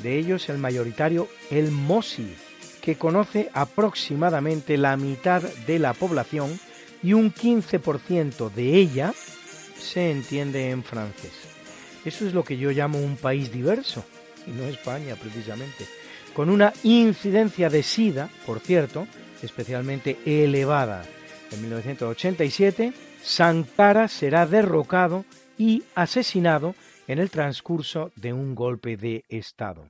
De 0.01 0.17
ellos 0.17 0.49
el 0.49 0.57
mayoritario 0.57 1.27
el 1.51 1.71
Mosi, 1.71 2.33
que 2.81 2.95
conoce 2.95 3.49
aproximadamente 3.53 4.77
la 4.77 4.95
mitad 4.95 5.41
de 5.67 5.79
la 5.79 5.93
población 5.93 6.59
y 7.03 7.13
un 7.13 7.33
15% 7.33 8.51
de 8.51 8.75
ella 8.75 9.13
se 9.79 10.11
entiende 10.11 10.69
en 10.69 10.83
francés. 10.83 11.31
Eso 12.05 12.25
es 12.25 12.33
lo 12.33 12.43
que 12.43 12.57
yo 12.57 12.71
llamo 12.71 12.99
un 12.99 13.17
país 13.17 13.51
diverso, 13.51 14.03
y 14.47 14.51
no 14.51 14.63
España 14.65 15.15
precisamente, 15.15 15.85
con 16.33 16.49
una 16.49 16.73
incidencia 16.83 17.69
de 17.69 17.83
SIDA, 17.83 18.29
por 18.45 18.59
cierto, 18.59 19.07
especialmente 19.41 20.17
elevada. 20.25 21.03
en 21.51 21.61
1987, 21.61 22.93
Sankara 23.21 24.07
será 24.07 24.45
derrocado 24.45 25.25
y 25.57 25.83
asesinado 25.95 26.75
en 27.07 27.19
el 27.19 27.29
transcurso 27.29 28.11
de 28.15 28.33
un 28.33 28.55
golpe 28.55 28.95
de 28.95 29.25
Estado. 29.27 29.89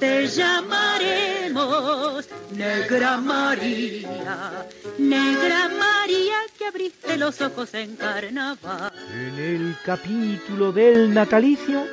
Te 0.00 0.26
llamaremos 0.26 2.28
Negra 2.56 3.18
María, 3.18 4.66
Negra 4.98 5.68
María 5.68 6.36
que 6.56 6.64
abriste 6.64 7.18
los 7.18 7.42
ojos 7.42 7.74
en 7.74 7.96
carnaval. 7.96 8.90
En 9.14 9.38
el 9.38 9.76
capítulo 9.84 10.72
del 10.72 11.12
natalicio, 11.12 11.84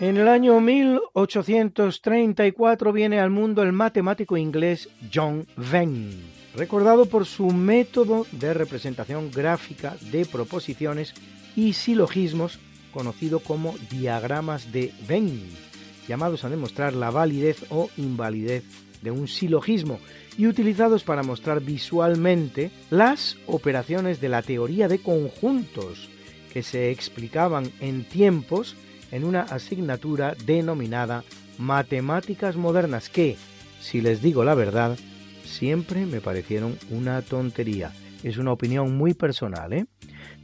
en 0.00 0.16
el 0.16 0.26
año 0.26 0.58
1834 0.58 2.92
viene 2.94 3.20
al 3.20 3.28
mundo 3.28 3.62
el 3.62 3.74
matemático 3.74 4.38
inglés 4.38 4.88
John 5.12 5.46
Venn, 5.54 6.10
recordado 6.56 7.04
por 7.06 7.26
su 7.26 7.48
método 7.48 8.26
de 8.32 8.54
representación 8.54 9.30
gráfica 9.30 9.98
de 10.10 10.24
proposiciones 10.24 11.12
y 11.54 11.74
silogismos 11.74 12.58
conocido 12.90 13.40
como 13.40 13.76
diagramas 13.90 14.72
de 14.72 14.94
Venn, 15.06 15.67
llamados 16.08 16.44
a 16.44 16.48
demostrar 16.48 16.94
la 16.94 17.10
validez 17.10 17.64
o 17.70 17.90
invalidez 17.96 18.64
de 19.02 19.10
un 19.10 19.28
silogismo 19.28 20.00
y 20.36 20.46
utilizados 20.46 21.04
para 21.04 21.22
mostrar 21.22 21.60
visualmente 21.60 22.70
las 22.90 23.36
operaciones 23.46 24.20
de 24.20 24.28
la 24.28 24.42
teoría 24.42 24.88
de 24.88 24.98
conjuntos 24.98 26.08
que 26.52 26.62
se 26.62 26.90
explicaban 26.90 27.70
en 27.80 28.04
tiempos 28.04 28.76
en 29.10 29.24
una 29.24 29.42
asignatura 29.42 30.34
denominada 30.44 31.24
Matemáticas 31.58 32.56
Modernas 32.56 33.08
que, 33.08 33.36
si 33.80 34.00
les 34.00 34.22
digo 34.22 34.44
la 34.44 34.54
verdad, 34.54 34.96
siempre 35.44 36.06
me 36.06 36.20
parecieron 36.20 36.78
una 36.90 37.22
tontería. 37.22 37.92
Es 38.22 38.38
una 38.38 38.52
opinión 38.52 38.96
muy 38.96 39.14
personal, 39.14 39.72
¿eh? 39.72 39.86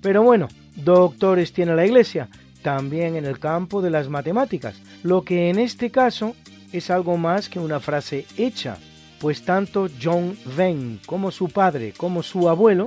Pero 0.00 0.22
bueno, 0.22 0.48
doctores 0.76 1.52
tiene 1.52 1.74
la 1.74 1.86
Iglesia, 1.86 2.28
también 2.64 3.14
en 3.14 3.26
el 3.26 3.38
campo 3.38 3.82
de 3.82 3.90
las 3.90 4.08
matemáticas, 4.08 4.74
lo 5.02 5.22
que 5.22 5.50
en 5.50 5.58
este 5.58 5.90
caso 5.90 6.34
es 6.72 6.90
algo 6.90 7.18
más 7.18 7.50
que 7.50 7.60
una 7.60 7.78
frase 7.78 8.24
hecha, 8.38 8.78
pues 9.20 9.44
tanto 9.44 9.88
John 10.02 10.34
Venn 10.56 10.98
como 11.06 11.30
su 11.30 11.50
padre 11.50 11.92
como 11.94 12.22
su 12.22 12.48
abuelo 12.48 12.86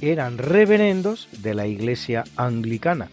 eran 0.00 0.38
reverendos 0.38 1.28
de 1.42 1.54
la 1.54 1.66
Iglesia 1.66 2.24
anglicana. 2.36 3.10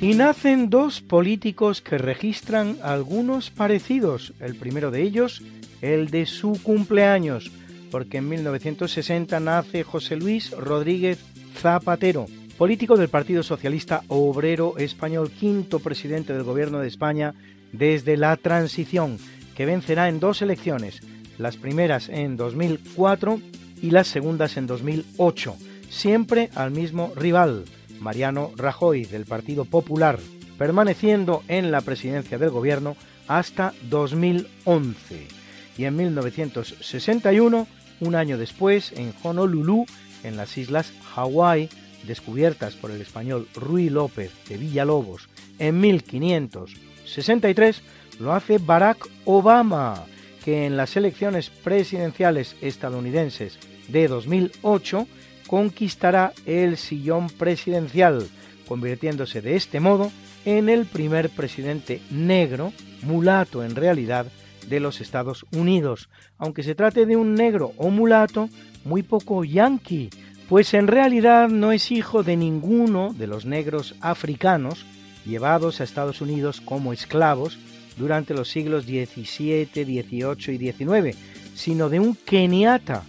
Y 0.00 0.14
nacen 0.14 0.68
dos 0.68 1.00
políticos 1.00 1.80
que 1.80 1.96
registran 1.96 2.76
algunos 2.82 3.50
parecidos. 3.50 4.34
El 4.38 4.54
primero 4.54 4.90
de 4.90 5.00
ellos, 5.00 5.42
el 5.84 6.08
de 6.08 6.24
su 6.24 6.58
cumpleaños, 6.62 7.50
porque 7.90 8.18
en 8.18 8.28
1960 8.30 9.38
nace 9.38 9.84
José 9.84 10.16
Luis 10.16 10.50
Rodríguez 10.52 11.18
Zapatero, 11.56 12.24
político 12.56 12.96
del 12.96 13.10
Partido 13.10 13.42
Socialista 13.42 14.02
Obrero 14.08 14.78
Español, 14.78 15.30
quinto 15.30 15.80
presidente 15.80 16.32
del 16.32 16.42
Gobierno 16.42 16.78
de 16.78 16.88
España 16.88 17.34
desde 17.72 18.16
la 18.16 18.36
transición, 18.38 19.18
que 19.54 19.66
vencerá 19.66 20.08
en 20.08 20.20
dos 20.20 20.40
elecciones, 20.40 21.02
las 21.36 21.58
primeras 21.58 22.08
en 22.08 22.38
2004 22.38 23.40
y 23.82 23.90
las 23.90 24.06
segundas 24.06 24.56
en 24.56 24.66
2008, 24.66 25.54
siempre 25.90 26.48
al 26.54 26.70
mismo 26.70 27.12
rival, 27.14 27.64
Mariano 28.00 28.52
Rajoy, 28.56 29.04
del 29.04 29.26
Partido 29.26 29.66
Popular, 29.66 30.18
permaneciendo 30.56 31.42
en 31.48 31.70
la 31.70 31.82
presidencia 31.82 32.38
del 32.38 32.50
gobierno 32.50 32.96
hasta 33.28 33.74
2011. 33.90 35.33
Y 35.76 35.84
en 35.84 35.96
1961, 35.96 37.66
un 38.00 38.14
año 38.14 38.38
después, 38.38 38.92
en 38.92 39.12
Honolulu, 39.22 39.86
en 40.22 40.36
las 40.36 40.56
islas 40.56 40.92
Hawái, 41.14 41.68
descubiertas 42.06 42.74
por 42.74 42.90
el 42.90 43.00
español 43.00 43.48
Ruy 43.54 43.88
López 43.88 44.32
de 44.48 44.56
Villalobos 44.56 45.28
en 45.58 45.80
1563, 45.80 47.82
lo 48.20 48.32
hace 48.32 48.58
Barack 48.58 49.08
Obama, 49.24 50.04
que 50.44 50.66
en 50.66 50.76
las 50.76 50.96
elecciones 50.96 51.50
presidenciales 51.50 52.56
estadounidenses 52.60 53.58
de 53.88 54.08
2008 54.08 55.06
conquistará 55.46 56.32
el 56.46 56.76
sillón 56.76 57.28
presidencial, 57.28 58.26
convirtiéndose 58.66 59.40
de 59.40 59.54
este 59.56 59.80
modo 59.80 60.10
en 60.44 60.68
el 60.68 60.86
primer 60.86 61.30
presidente 61.30 62.00
negro, 62.10 62.72
mulato 63.02 63.64
en 63.64 63.76
realidad, 63.76 64.26
de 64.68 64.80
los 64.80 65.00
Estados 65.00 65.46
Unidos, 65.52 66.08
aunque 66.38 66.62
se 66.62 66.74
trate 66.74 67.06
de 67.06 67.16
un 67.16 67.34
negro 67.34 67.72
o 67.76 67.90
mulato 67.90 68.48
muy 68.84 69.02
poco 69.02 69.44
yanqui, 69.44 70.10
pues 70.48 70.74
en 70.74 70.86
realidad 70.86 71.48
no 71.48 71.72
es 71.72 71.90
hijo 71.90 72.22
de 72.22 72.36
ninguno 72.36 73.14
de 73.16 73.26
los 73.26 73.46
negros 73.46 73.94
africanos 74.00 74.84
llevados 75.24 75.80
a 75.80 75.84
Estados 75.84 76.20
Unidos 76.20 76.60
como 76.60 76.92
esclavos 76.92 77.58
durante 77.96 78.34
los 78.34 78.50
siglos 78.50 78.84
XVII, 78.84 79.66
XVIII 79.72 80.54
y 80.54 80.72
XIX, 80.72 81.18
sino 81.54 81.88
de 81.88 82.00
un 82.00 82.14
keniata, 82.14 83.04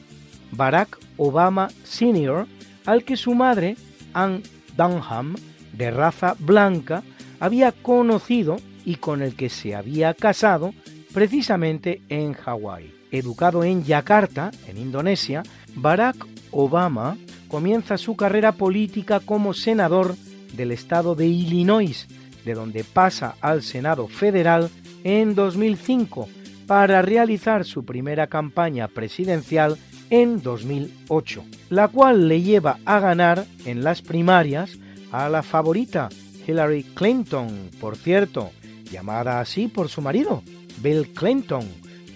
Barack 0.52 0.98
Obama 1.18 1.70
Sr., 1.84 2.48
al 2.86 3.04
que 3.04 3.18
su 3.18 3.34
madre, 3.34 3.76
Ann 4.14 4.44
Dunham, 4.78 5.36
de 5.74 5.92
raza 5.92 6.36
blanca, 6.40 7.04
había 7.40 7.72
conocido 7.72 8.58
y 8.86 8.96
con 8.96 9.22
el 9.22 9.36
que 9.36 9.50
se 9.50 9.76
había 9.76 10.14
casado 10.14 10.74
precisamente 11.16 12.02
en 12.10 12.34
Hawái. 12.34 12.94
Educado 13.10 13.64
en 13.64 13.86
Yakarta, 13.86 14.52
en 14.68 14.78
Indonesia, 14.78 15.44
Barack 15.74 16.18
Obama 16.52 17.16
comienza 17.48 17.98
su 17.98 18.18
carrera 18.18 18.52
política 18.52 19.22
como 19.22 19.54
senador 19.54 20.18
del 20.58 20.74
estado 20.74 21.16
de 21.16 21.26
Illinois, 21.26 22.06
de 22.44 22.54
donde 22.54 22.84
pasa 22.84 23.36
al 23.40 23.64
Senado 23.64 24.10
federal 24.10 24.70
en 25.06 25.36
2005 25.36 26.28
para 26.68 27.02
realizar 27.02 27.64
su 27.64 27.86
primera 27.86 28.28
campaña 28.28 28.90
presidencial 28.90 29.78
en 30.10 30.42
2008, 30.42 31.46
la 31.70 31.88
cual 31.88 32.28
le 32.28 32.42
lleva 32.42 32.80
a 32.84 33.00
ganar 33.00 33.46
en 33.64 33.86
las 33.86 34.02
primarias 34.02 34.78
a 35.14 35.30
la 35.30 35.44
favorita 35.44 36.10
Hillary 36.46 36.84
Clinton, 36.94 37.70
por 37.80 37.96
cierto, 37.96 38.52
llamada 38.92 39.40
así 39.40 39.70
por 39.70 39.88
su 39.88 40.02
marido, 40.02 40.44
Bill 40.78 41.14
Clinton, 41.14 41.68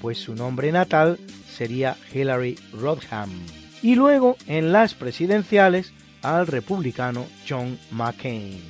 pues 0.02 0.18
su 0.18 0.36
nombre 0.36 0.72
natal 0.72 1.20
sería 1.48 1.98
Hillary 2.14 2.58
Rodham. 2.74 3.30
Y 3.82 3.96
luego 3.96 4.38
en 4.48 4.72
las 4.72 4.94
presidenciales 4.94 5.94
al 6.22 6.48
republicano 6.48 7.26
John 7.48 7.78
McCain. 7.92 8.62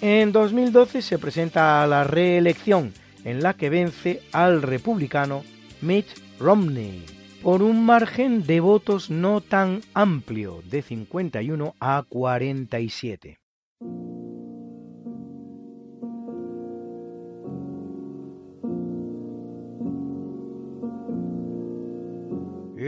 En 0.00 0.32
2012 0.32 1.02
se 1.02 1.18
presenta 1.18 1.82
a 1.82 1.86
la 1.86 2.04
reelección 2.04 2.92
en 3.24 3.42
la 3.42 3.54
que 3.54 3.70
vence 3.70 4.22
al 4.32 4.62
republicano 4.62 5.42
Mitt 5.80 6.06
Romney 6.38 7.04
por 7.42 7.62
un 7.62 7.84
margen 7.84 8.44
de 8.44 8.60
votos 8.60 9.10
no 9.10 9.40
tan 9.40 9.80
amplio 9.94 10.62
de 10.68 10.82
51 10.82 11.74
a 11.80 12.04
47. 12.08 13.38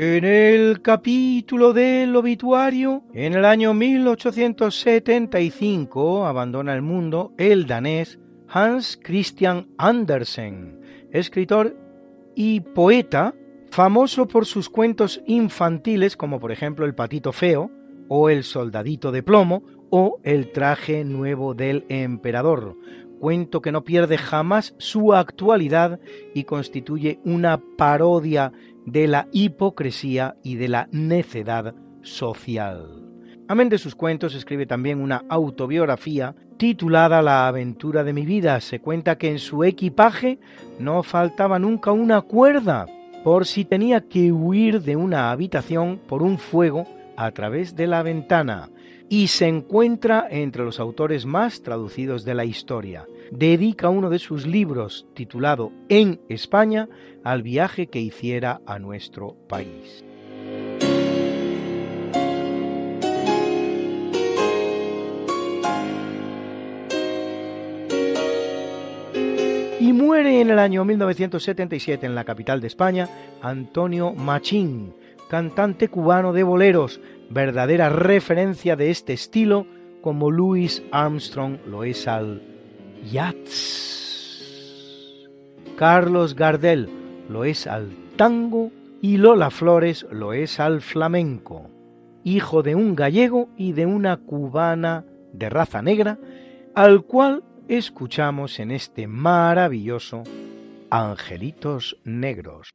En 0.01 0.25
el 0.25 0.81
capítulo 0.81 1.73
del 1.73 2.15
obituario, 2.15 3.03
en 3.15 3.35
el 3.35 3.45
año 3.45 3.75
1875 3.75 6.25
abandona 6.25 6.73
el 6.77 6.83
mundo 6.83 7.33
el 7.37 7.67
danés 7.67 8.21
Hans 8.47 8.97
Christian 9.03 9.67
Andersen, 9.77 10.79
escritor 11.11 11.77
y 12.37 12.61
poeta 12.61 13.35
famoso 13.73 14.29
por 14.29 14.47
sus 14.47 14.71
cuentos 14.71 15.21
infantiles 15.27 16.17
como 16.17 16.39
por 16.39 16.53
ejemplo 16.53 16.87
El 16.87 16.95
patito 16.95 17.33
feo 17.33 17.73
o 18.07 18.31
El 18.31 18.45
soldadito 18.45 19.11
de 19.11 19.25
plomo 19.25 19.65
o 19.91 20.21
El 20.23 20.53
traje 20.53 21.03
nuevo 21.03 21.55
del 21.55 21.85
emperador, 21.89 22.77
cuento 23.19 23.61
que 23.61 23.73
no 23.73 23.83
pierde 23.83 24.17
jamás 24.17 24.77
su 24.79 25.13
actualidad 25.13 25.99
y 26.35 26.45
constituye 26.45 27.19
una 27.25 27.61
parodia 27.77 28.53
de 28.91 29.07
la 29.09 29.29
hipocresía 29.33 30.37
y 30.43 30.57
de 30.57 30.69
la 30.69 30.89
necedad 30.93 31.75
social. 32.03 33.05
Amén 33.49 33.69
de 33.69 33.79
sus 33.79 33.95
cuentos, 33.95 34.35
escribe 34.35 34.67
también 34.67 35.01
una 35.01 35.25
autobiografía 35.29 36.35
titulada 36.59 37.23
La 37.23 37.49
aventura 37.49 38.05
de 38.05 38.13
mi 38.13 38.27
vida. 38.27 38.61
Se 38.61 38.81
cuenta 38.81 39.17
que 39.17 39.31
en 39.31 39.39
su 39.39 39.65
equipaje 39.65 40.39
no 40.79 41.03
faltaba 41.03 41.59
nunca 41.59 41.93
una 41.93 42.21
cuerda, 42.21 42.87
por 43.25 43.47
si 43.47 43.65
tenía 43.65 44.03
que 44.03 44.33
huir 44.33 44.83
de 44.83 44.97
una 44.97 45.31
habitación 45.31 45.99
por 46.07 46.23
un 46.23 46.39
fuego 46.39 46.87
a 47.17 47.31
través 47.31 47.75
de 47.75 47.87
la 47.87 48.03
ventana, 48.03 48.69
y 49.09 49.29
se 49.29 49.49
encuentra 49.49 50.27
entre 50.31 50.65
los 50.65 50.79
autores 50.79 51.25
más 51.25 51.63
traducidos 51.63 52.25
de 52.25 52.35
la 52.35 52.45
historia. 52.45 53.07
Dedica 53.31 53.89
uno 53.89 54.11
de 54.11 54.19
sus 54.19 54.47
libros, 54.47 55.07
titulado 55.15 55.73
En 55.89 56.21
España, 56.29 56.89
al 57.25 57.43
viaje 57.43 57.89
que 57.89 58.01
hiciera 58.01 58.61
a 58.67 58.79
nuestro 58.79 59.37
país. 59.49 60.05
y 69.81 69.93
muere 69.93 70.41
en 70.41 70.51
el 70.51 70.59
año 70.59 70.85
1977 70.85 72.05
en 72.05 72.15
la 72.15 72.25
capital 72.25 72.61
de 72.61 72.67
España 72.67 73.09
Antonio 73.41 74.13
Machín, 74.13 74.93
cantante 75.31 75.89
cubano 75.89 76.33
de 76.33 76.43
boleros, 76.43 77.01
verdadera 77.31 77.89
referencia 77.89 78.77
de 78.77 78.91
este 78.91 79.13
estilo 79.13 79.67
como 80.03 80.31
Louis 80.31 80.83
Armstrong 80.91 81.59
lo 81.67 81.85
es 81.85 82.09
al 82.09 82.58
jazz. 83.11 83.79
Carlos 85.77 86.35
Gardel 86.35 86.89
lo 87.29 87.45
es 87.45 87.67
al 87.67 87.91
tango 88.17 88.71
y 89.01 89.17
Lola 89.17 89.51
Flores 89.51 90.07
lo 90.11 90.33
es 90.33 90.61
al 90.61 90.81
flamenco. 90.81 91.71
Hijo 92.25 92.63
de 92.63 92.75
un 92.75 92.97
gallego 92.97 93.49
y 93.57 93.73
de 93.73 93.87
una 93.87 94.17
cubana 94.17 95.05
de 95.33 95.49
raza 95.49 95.83
negra, 95.83 96.19
al 96.75 97.05
cual 97.05 97.45
escuchamos 97.69 98.59
en 98.59 98.71
este 98.71 99.07
maravilloso 99.07 100.25
Angelitos 100.91 101.99
Negros. 102.05 102.71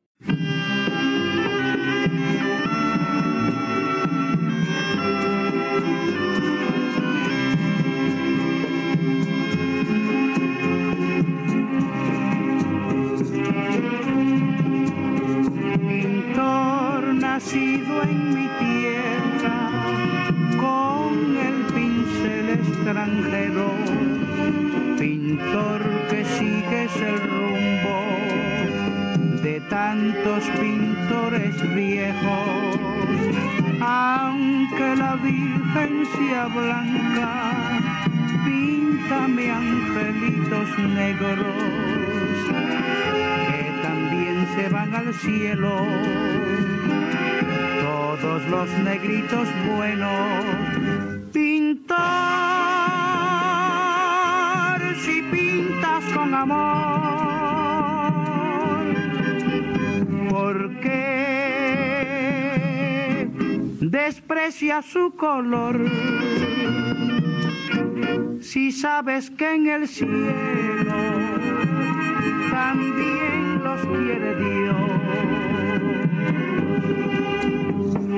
Cielo. 45.24 45.76
Todos 47.82 48.46
los 48.50 48.70
negritos 48.80 49.48
buenos, 49.66 50.46
pintar 51.32 51.94
con 56.14 56.34
amor. 56.34 57.14
Porque 60.30 61.02
desprecia 63.80 64.82
su 64.82 65.16
color. 65.16 65.90
Si 68.42 68.72
sabes 68.72 69.30
que 69.32 69.56
en 69.56 69.68
el 69.68 69.88
cielo 69.88 70.96
también 72.52 73.53
quiere 73.82 74.36
Dios. 74.36 74.76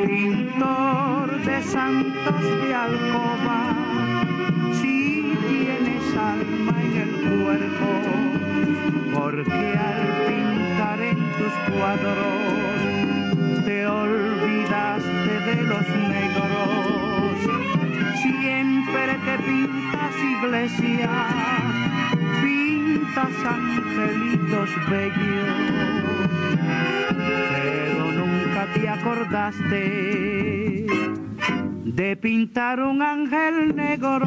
Pintor 0.06 1.41
de 1.45 1.64
santos 1.64 2.41
de 2.61 2.73
alcoba, 2.73 3.76
si 4.73 5.38
tienes 5.48 6.18
alma 6.18 6.73
cuerpo, 7.44 7.91
porque 9.14 9.77
al 9.90 10.03
pintar 10.27 11.02
en 11.02 11.18
tus 11.38 11.53
cuadros 11.73 13.64
te 13.65 13.88
olvidaste 13.88 15.40
de 15.40 15.64
los 15.64 15.88
negros. 16.10 17.38
Siempre 18.22 19.18
que 19.26 19.36
pintas 19.44 20.15
iglesia, 20.38 21.10
pintas 23.26 23.45
angelitos 23.45 24.69
bellos, 24.89 25.49
pero 27.49 28.11
nunca 28.11 28.68
te 28.73 28.89
acordaste 28.89 30.85
de 31.84 32.15
pintar 32.18 32.80
un 32.80 33.02
ángel 33.02 33.76
negro. 33.76 34.26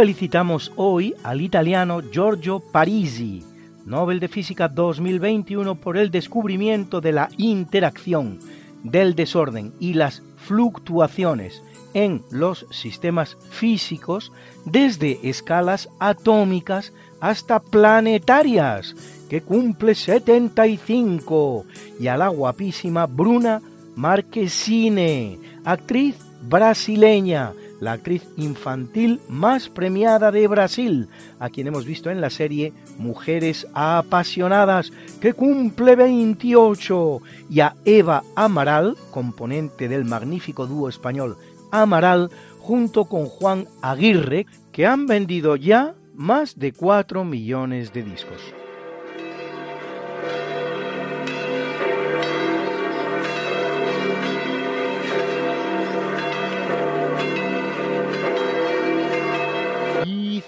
Felicitamos 0.00 0.72
hoy 0.76 1.14
al 1.24 1.42
italiano 1.42 2.00
Giorgio 2.00 2.58
Parisi, 2.58 3.44
Nobel 3.84 4.18
de 4.18 4.28
Física 4.28 4.66
2021 4.66 5.74
por 5.74 5.98
el 5.98 6.10
descubrimiento 6.10 7.02
de 7.02 7.12
la 7.12 7.28
interacción 7.36 8.38
del 8.82 9.14
desorden 9.14 9.74
y 9.78 9.92
las 9.92 10.22
fluctuaciones 10.38 11.62
en 11.92 12.22
los 12.30 12.64
sistemas 12.70 13.36
físicos 13.50 14.32
desde 14.64 15.20
escalas 15.22 15.90
atómicas 15.98 16.94
hasta 17.20 17.60
planetarias, 17.60 18.96
que 19.28 19.42
cumple 19.42 19.94
75, 19.94 21.66
y 22.00 22.06
a 22.06 22.16
la 22.16 22.28
guapísima 22.28 23.04
Bruna 23.04 23.60
Marquesine, 23.96 25.38
actriz 25.62 26.16
brasileña, 26.40 27.52
la 27.80 27.92
actriz 27.92 28.22
infantil 28.36 29.20
más 29.28 29.68
premiada 29.68 30.30
de 30.30 30.46
Brasil, 30.46 31.08
a 31.38 31.48
quien 31.48 31.66
hemos 31.66 31.84
visto 31.84 32.10
en 32.10 32.20
la 32.20 32.30
serie 32.30 32.72
Mujeres 32.98 33.66
Apasionadas, 33.74 34.92
que 35.20 35.32
cumple 35.32 35.96
28, 35.96 37.20
y 37.48 37.60
a 37.60 37.74
Eva 37.84 38.22
Amaral, 38.36 38.96
componente 39.10 39.88
del 39.88 40.04
magnífico 40.04 40.66
dúo 40.66 40.88
español 40.88 41.36
Amaral, 41.72 42.30
junto 42.58 43.06
con 43.06 43.26
Juan 43.26 43.66
Aguirre, 43.82 44.46
que 44.72 44.86
han 44.86 45.06
vendido 45.06 45.56
ya 45.56 45.94
más 46.14 46.58
de 46.58 46.72
4 46.72 47.24
millones 47.24 47.92
de 47.92 48.02
discos. 48.02 48.40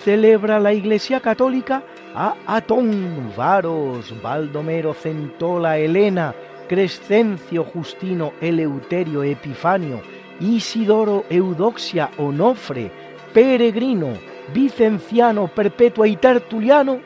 Celebra 0.05 0.59
la 0.59 0.73
Iglesia 0.73 1.21
Católica 1.21 1.83
a 2.15 2.35
Atón, 2.47 3.33
Varos, 3.37 4.15
Baldomero, 4.23 4.95
Centola, 4.95 5.79
Elena, 5.79 6.35
Crescencio, 6.69 7.65
Justino, 7.65 8.33
Eleuterio, 8.41 9.23
Epifanio, 9.23 10.03
Isidoro, 10.41 11.25
Eudoxia, 11.31 12.11
Onofre, 12.19 12.91
Peregrino, 13.33 14.15
Vicenciano, 14.53 15.49
Perpetua 15.49 16.09
y 16.09 16.17
Tertuliano, 16.17 17.01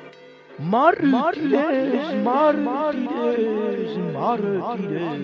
mártires, 0.59 2.25
mártires, 2.25 3.99
mártires, 4.13 5.17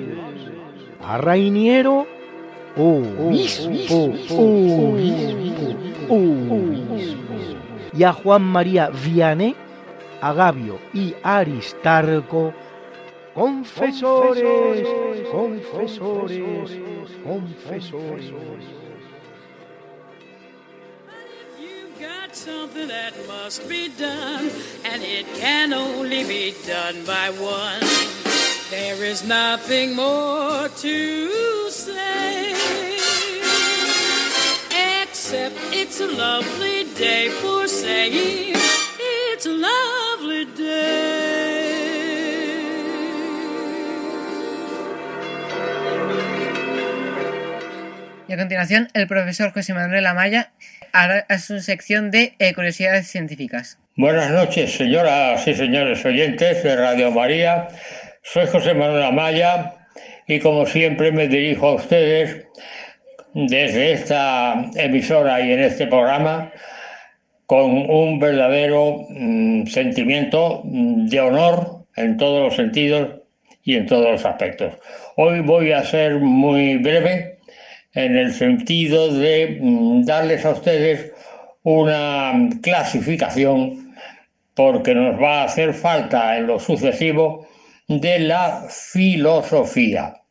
a 1.05 1.19
Rainiero, 1.19 2.07
obispo, 2.77 3.69
obispo, 3.69 4.43
obispo. 6.09 6.93
Y 7.95 8.05
a 8.05 8.13
Juan 8.13 8.43
María 8.43 8.89
Vianney, 8.89 9.55
Agavio 10.21 10.79
y 10.95 11.15
Aristarco, 11.23 12.55
confesores, 13.35 14.89
confesores, 15.31 16.41
confesores. 17.25 18.33
got 22.01 22.35
something 22.35 22.89
that 22.89 23.13
must 23.29 23.69
be 23.69 23.89
done, 23.97 24.51
and 24.85 25.03
it 25.03 25.25
can 25.37 25.73
only 25.73 26.25
be 26.25 26.53
done 26.67 27.05
by 27.05 27.31
one. 27.31 27.81
There 28.71 29.05
is 29.05 29.23
nothing 29.23 29.95
more 29.95 30.69
to 30.69 31.62
say, 31.85 32.55
except 35.03 35.57
it's 35.73 36.01
a 36.01 36.07
lovely 36.07 36.85
day 36.95 37.29
for 37.41 37.67
saying 37.67 38.55
it's 39.35 39.47
a 39.47 39.51
lovely 39.51 40.45
day. 40.57 41.43
Y 48.29 48.33
a 48.33 48.37
continuación, 48.37 48.89
el 48.95 49.07
profesor 49.09 49.53
José 49.53 49.75
Manuel 49.75 50.07
Amaya 50.07 50.53
hará 50.93 51.27
su 51.39 51.61
sección 51.61 52.11
de 52.11 52.35
eh, 52.39 52.55
curiosidades 52.55 53.09
científicas. 53.09 53.79
Buenas 53.97 54.31
noches, 54.31 54.77
señoras 54.77 55.47
y 55.47 55.55
señores 55.55 56.05
oyentes 56.05 56.63
de 56.63 56.77
Radio 56.77 57.11
María. 57.11 57.69
Soy 58.23 58.47
José 58.47 58.73
Manuel 58.73 59.03
Amaya 59.03 59.82
y 60.35 60.41
como 60.41 60.65
siempre 60.65 61.13
me 61.13 61.29
dirijo 61.29 61.69
a 61.69 61.75
ustedes 61.75 62.47
desde 63.35 63.93
esta 63.93 64.71
emisora 64.77 65.43
y 65.43 65.53
en 65.53 65.61
este 65.61 65.87
programa 65.87 66.51
con 67.45 67.91
un 67.91 68.19
verdadero 68.19 69.05
mm, 69.11 69.67
sentimiento 69.67 70.63
de 70.65 71.21
honor 71.21 71.85
en 71.97 72.17
todos 72.17 72.45
los 72.45 72.57
sentidos 72.57 73.21
y 73.63 73.77
en 73.77 73.87
todos 73.87 74.11
los 74.11 74.25
aspectos. 74.25 74.75
Hoy 75.17 75.41
voy 75.41 75.73
a 75.73 75.85
ser 75.85 76.15
muy 76.15 76.79
breve 76.79 77.39
en 77.93 78.17
el 78.17 78.33
sentido 78.33 79.13
de 79.13 79.59
mm, 79.61 80.05
darles 80.05 80.47
a 80.47 80.53
ustedes 80.53 81.13
una 81.63 82.33
clasificación 82.63 83.95
porque 84.55 84.95
nos 84.95 85.21
va 85.21 85.43
a 85.43 85.45
hacer 85.45 85.75
falta 85.75 86.39
en 86.39 86.47
lo 86.47 86.59
sucesivo 86.59 87.47
de 87.87 88.19
la 88.21 88.65
filosofía. 88.71 90.22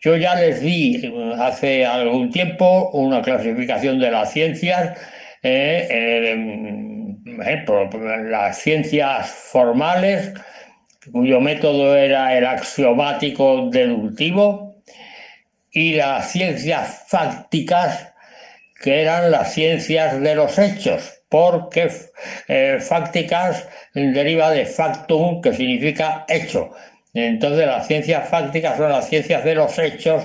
Yo 0.00 0.16
ya 0.16 0.34
les 0.34 0.60
di 0.60 1.12
hace 1.38 1.84
algún 1.84 2.30
tiempo 2.30 2.90
una 2.92 3.22
clasificación 3.22 3.98
de 3.98 4.10
las 4.10 4.32
ciencias, 4.32 4.98
eh, 5.42 5.88
eh, 5.90 7.16
las 8.28 8.58
ciencias 8.58 9.30
formales, 9.30 10.32
cuyo 11.12 11.40
método 11.40 11.96
era 11.96 12.36
el 12.36 12.44
axiomático 12.46 13.68
deductivo, 13.70 14.76
y 15.76 15.94
las 15.94 16.32
ciencias 16.32 17.04
fácticas, 17.08 18.12
que 18.82 19.02
eran 19.02 19.30
las 19.30 19.52
ciencias 19.52 20.20
de 20.20 20.34
los 20.34 20.58
hechos, 20.58 21.22
porque 21.28 21.90
eh, 22.48 22.78
fácticas 22.80 23.68
deriva 23.94 24.50
de 24.50 24.66
factum, 24.66 25.40
que 25.40 25.52
significa 25.52 26.24
hecho. 26.28 26.70
Entonces 27.18 27.66
las 27.66 27.86
ciencias 27.86 28.28
fácticas 28.28 28.76
son 28.76 28.90
las 28.90 29.08
ciencias 29.08 29.44
de 29.44 29.54
los 29.54 29.78
hechos 29.78 30.24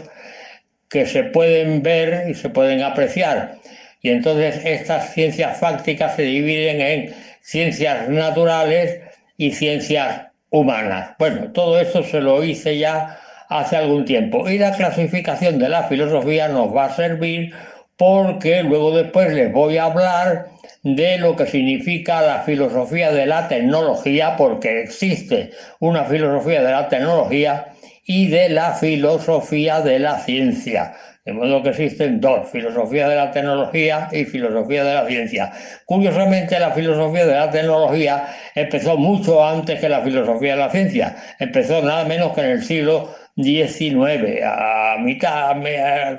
que 0.89 1.05
se 1.05 1.23
pueden 1.23 1.81
ver 1.81 2.30
y 2.30 2.34
se 2.34 2.49
pueden 2.49 2.84
apreciar. 2.84 3.55
Y 4.01 4.09
entonces 4.09 4.61
estas 4.65 5.13
ciencias 5.13 5.57
fácticas 5.57 6.15
se 6.15 6.23
dividen 6.23 6.81
en 6.81 7.15
ciencias 7.41 8.09
naturales 8.09 8.99
y 9.38 9.51
ciencias 9.51 10.27
humanas. 10.49 11.11
Bueno, 11.18 11.51
todo 11.51 11.80
esto 11.80 12.03
se 12.03 12.19
lo 12.19 12.43
hice 12.43 12.77
ya 12.77 13.19
hace 13.47 13.77
algún 13.77 14.05
tiempo. 14.05 14.49
Y 14.49 14.57
la 14.57 14.72
clasificación 14.76 15.59
de 15.59 15.69
la 15.69 15.84
filosofía 15.84 16.47
nos 16.47 16.76
va 16.76 16.85
a 16.85 16.95
servir 16.95 17.53
porque 17.97 18.63
luego 18.63 18.95
después 18.95 19.31
les 19.34 19.51
voy 19.51 19.77
a 19.77 19.85
hablar 19.85 20.47
de 20.84 21.18
lo 21.18 21.36
que 21.36 21.45
significa 21.45 22.22
la 22.22 22.40
filosofía 22.41 23.12
de 23.12 23.26
la 23.26 23.48
tecnología, 23.48 24.36
porque 24.38 24.82
existe 24.82 25.52
una 25.80 26.06
filosofía 26.06 26.62
de 26.64 26.72
la 26.72 26.90
tecnología 26.90 27.74
y 28.06 28.28
de 28.28 28.49
la 28.49 28.74
filosofía 28.74 29.82
de 29.82 29.99
la 29.99 30.20
ciencia. 30.20 30.94
De 31.24 31.34
modo 31.34 31.62
que 31.62 31.70
existen 31.70 32.20
dos, 32.20 32.49
filosofía 32.49 33.08
de 33.08 33.16
la 33.16 33.30
tecnología 33.30 34.10
y 34.12 34.26
filosofía 34.26 34.84
de 34.84 34.94
la 34.95 35.06
ciencia. 35.06 35.52
Curiosamente, 35.86 36.60
la 36.60 36.72
filosofía 36.72 37.28
de 37.28 37.36
la 37.36 37.52
tecnología 37.52 38.26
empezó 38.56 38.98
mucho 38.98 39.45
antes 39.45 39.80
que 39.80 39.88
la 39.88 40.02
filosofía 40.02 40.53
de 40.53 40.60
la 40.60 40.72
ciencia. 40.72 41.16
Empezó 41.38 41.84
nada 41.84 42.06
menos 42.06 42.34
que 42.34 42.41
en 42.41 42.48
el 42.48 42.64
siglo 42.64 43.14
19, 43.36 44.44
a 44.44 44.98
mitad, 44.99 45.56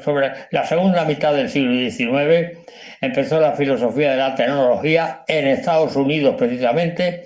sobre 0.02 0.32
la 0.50 0.66
segunda 0.66 1.04
mitad 1.04 1.34
del 1.34 1.48
siglo 1.48 1.72
XIX, 1.90 2.58
empezó 3.00 3.40
la 3.40 3.52
filosofía 3.52 4.12
de 4.12 4.16
la 4.16 4.34
tecnología 4.34 5.22
en 5.26 5.46
Estados 5.48 5.96
Unidos 5.96 6.36
precisamente, 6.38 7.24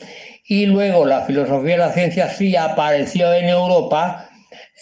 y 0.48 0.66
luego 0.66 1.04
la 1.04 1.22
filosofía 1.22 1.72
de 1.72 1.78
la 1.78 1.92
ciencia 1.92 2.28
sí 2.28 2.54
apareció 2.56 3.32
en 3.32 3.48
Europa 3.48 4.30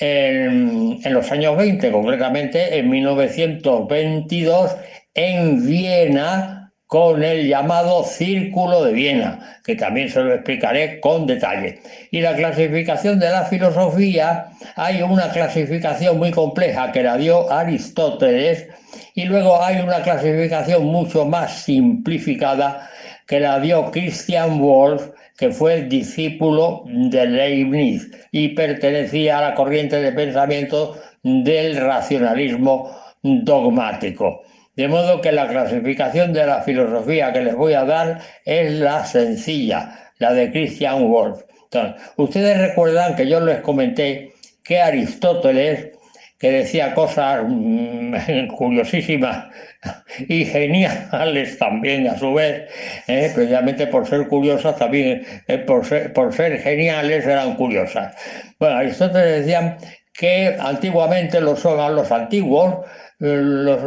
en, 0.00 0.98
en 1.02 1.14
los 1.14 1.30
años 1.32 1.56
20, 1.56 1.90
concretamente 1.90 2.78
en 2.78 2.90
1922 2.90 4.76
en 5.14 5.66
Viena, 5.66 6.53
con 6.94 7.24
el 7.24 7.48
llamado 7.48 8.04
Círculo 8.04 8.84
de 8.84 8.92
Viena, 8.92 9.58
que 9.64 9.74
también 9.74 10.08
se 10.08 10.22
lo 10.22 10.32
explicaré 10.32 11.00
con 11.00 11.26
detalle. 11.26 11.80
Y 12.12 12.20
la 12.20 12.36
clasificación 12.36 13.18
de 13.18 13.30
la 13.30 13.46
filosofía, 13.46 14.50
hay 14.76 15.02
una 15.02 15.32
clasificación 15.32 16.18
muy 16.18 16.30
compleja 16.30 16.92
que 16.92 17.02
la 17.02 17.16
dio 17.16 17.50
Aristóteles 17.50 18.68
y 19.12 19.24
luego 19.24 19.60
hay 19.60 19.80
una 19.80 20.02
clasificación 20.02 20.84
mucho 20.84 21.24
más 21.24 21.64
simplificada 21.64 22.88
que 23.26 23.40
la 23.40 23.58
dio 23.58 23.90
Christian 23.90 24.60
Wolff, 24.60 25.08
que 25.36 25.50
fue 25.50 25.82
discípulo 25.82 26.84
de 26.86 27.26
Leibniz 27.26 28.08
y 28.30 28.50
pertenecía 28.50 29.38
a 29.38 29.50
la 29.50 29.54
corriente 29.56 30.00
de 30.00 30.12
pensamiento 30.12 30.96
del 31.24 31.76
racionalismo 31.76 32.96
dogmático. 33.20 34.43
De 34.76 34.88
modo 34.88 35.20
que 35.20 35.30
la 35.32 35.46
clasificación 35.48 36.32
de 36.32 36.46
la 36.46 36.62
filosofía 36.62 37.32
que 37.32 37.42
les 37.42 37.54
voy 37.54 37.74
a 37.74 37.84
dar 37.84 38.20
es 38.44 38.72
la 38.72 39.04
sencilla, 39.04 40.10
la 40.18 40.32
de 40.32 40.50
Christian 40.50 41.08
Wolff. 41.08 41.42
ustedes 42.16 42.58
recuerdan 42.58 43.14
que 43.14 43.28
yo 43.28 43.40
les 43.40 43.60
comenté 43.60 44.32
que 44.64 44.80
Aristóteles, 44.80 45.90
que 46.38 46.50
decía 46.50 46.94
cosas 46.94 47.44
mm, 47.46 48.46
curiosísimas 48.56 49.46
y 50.28 50.44
geniales 50.44 51.58
también 51.58 52.08
a 52.08 52.18
su 52.18 52.34
vez, 52.34 52.64
eh, 53.06 53.30
precisamente 53.34 53.86
por 53.86 54.06
ser 54.06 54.26
curiosas 54.26 54.76
también, 54.76 55.24
eh, 55.46 55.58
por, 55.58 55.84
ser, 55.84 56.12
por 56.12 56.32
ser 56.32 56.58
geniales 56.60 57.26
eran 57.26 57.54
curiosas. 57.54 58.16
Bueno, 58.58 58.78
Aristóteles 58.78 59.44
decía 59.44 59.76
que 60.12 60.56
antiguamente 60.58 61.40
los, 61.40 61.62
los 61.64 62.12
antiguos 62.12 62.86
los 63.24 63.80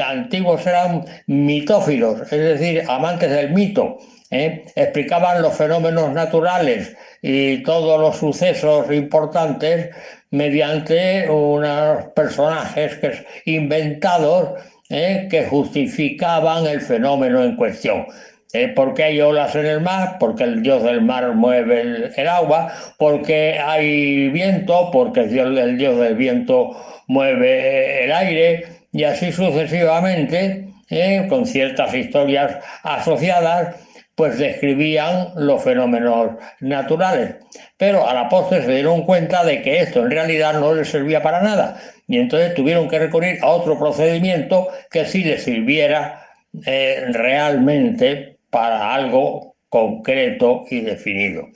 antiguos 0.00 0.66
eran 0.66 1.04
mitófilos, 1.26 2.22
es 2.32 2.58
decir, 2.58 2.82
amantes 2.88 3.30
del 3.30 3.50
mito. 3.50 3.98
¿eh? 4.30 4.64
Explicaban 4.74 5.42
los 5.42 5.54
fenómenos 5.54 6.12
naturales 6.12 6.96
y 7.20 7.62
todos 7.62 8.00
los 8.00 8.16
sucesos 8.16 8.90
importantes 8.90 9.90
mediante 10.30 11.28
unos 11.28 12.06
personajes 12.14 12.96
que, 12.96 13.26
inventados 13.44 14.60
¿eh? 14.88 15.28
que 15.30 15.44
justificaban 15.44 16.66
el 16.66 16.80
fenómeno 16.80 17.42
en 17.42 17.56
cuestión. 17.56 18.06
¿Eh? 18.52 18.66
¿Por 18.68 18.94
qué 18.94 19.04
hay 19.04 19.20
olas 19.20 19.54
en 19.54 19.66
el 19.66 19.80
mar? 19.80 20.16
Porque 20.18 20.42
el 20.42 20.62
dios 20.62 20.82
del 20.82 21.02
mar 21.02 21.34
mueve 21.34 22.10
el, 22.16 22.28
agua. 22.28 22.72
Porque 22.98 23.60
hay 23.60 24.28
viento? 24.30 24.90
Porque 24.90 25.20
el 25.20 25.30
dios, 25.30 25.56
el 25.56 25.78
dios 25.78 25.96
del 26.00 26.16
viento 26.16 26.76
mueve 27.10 28.04
el 28.04 28.12
aire 28.12 28.66
y 28.92 29.02
así 29.02 29.32
sucesivamente, 29.32 30.68
¿eh? 30.88 31.26
con 31.28 31.44
ciertas 31.44 31.92
historias 31.92 32.58
asociadas, 32.84 33.74
pues 34.14 34.38
describían 34.38 35.30
los 35.34 35.64
fenómenos 35.64 36.32
naturales. 36.60 37.34
Pero 37.76 38.08
a 38.08 38.14
la 38.14 38.28
postre 38.28 38.62
se 38.62 38.74
dieron 38.74 39.02
cuenta 39.02 39.44
de 39.44 39.60
que 39.60 39.80
esto 39.80 40.04
en 40.04 40.12
realidad 40.12 40.60
no 40.60 40.72
les 40.72 40.88
servía 40.88 41.20
para 41.20 41.42
nada 41.42 41.80
y 42.06 42.18
entonces 42.18 42.54
tuvieron 42.54 42.88
que 42.88 43.00
recurrir 43.00 43.38
a 43.42 43.48
otro 43.48 43.76
procedimiento 43.76 44.68
que 44.90 45.04
sí 45.04 45.24
les 45.24 45.42
sirviera 45.42 46.26
eh, 46.64 47.06
realmente 47.10 48.36
para 48.50 48.94
algo 48.94 49.56
concreto 49.68 50.64
y 50.70 50.80
definido. 50.80 51.48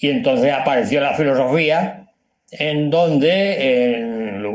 Y 0.00 0.10
entonces 0.10 0.52
apareció 0.52 1.00
la 1.00 1.14
filosofía 1.14 2.06
en 2.50 2.90
donde 2.90 3.96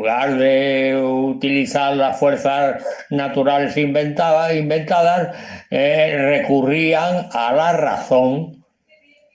lugar 0.01 0.35
de 0.39 0.99
utilizar 0.99 1.95
las 1.95 2.17
fuerzas 2.17 2.83
naturales 3.11 3.77
inventadas, 3.77 4.55
inventadas 4.55 5.35
eh, 5.69 6.17
recurrían 6.17 7.29
a 7.31 7.53
la 7.53 7.73
razón 7.73 8.65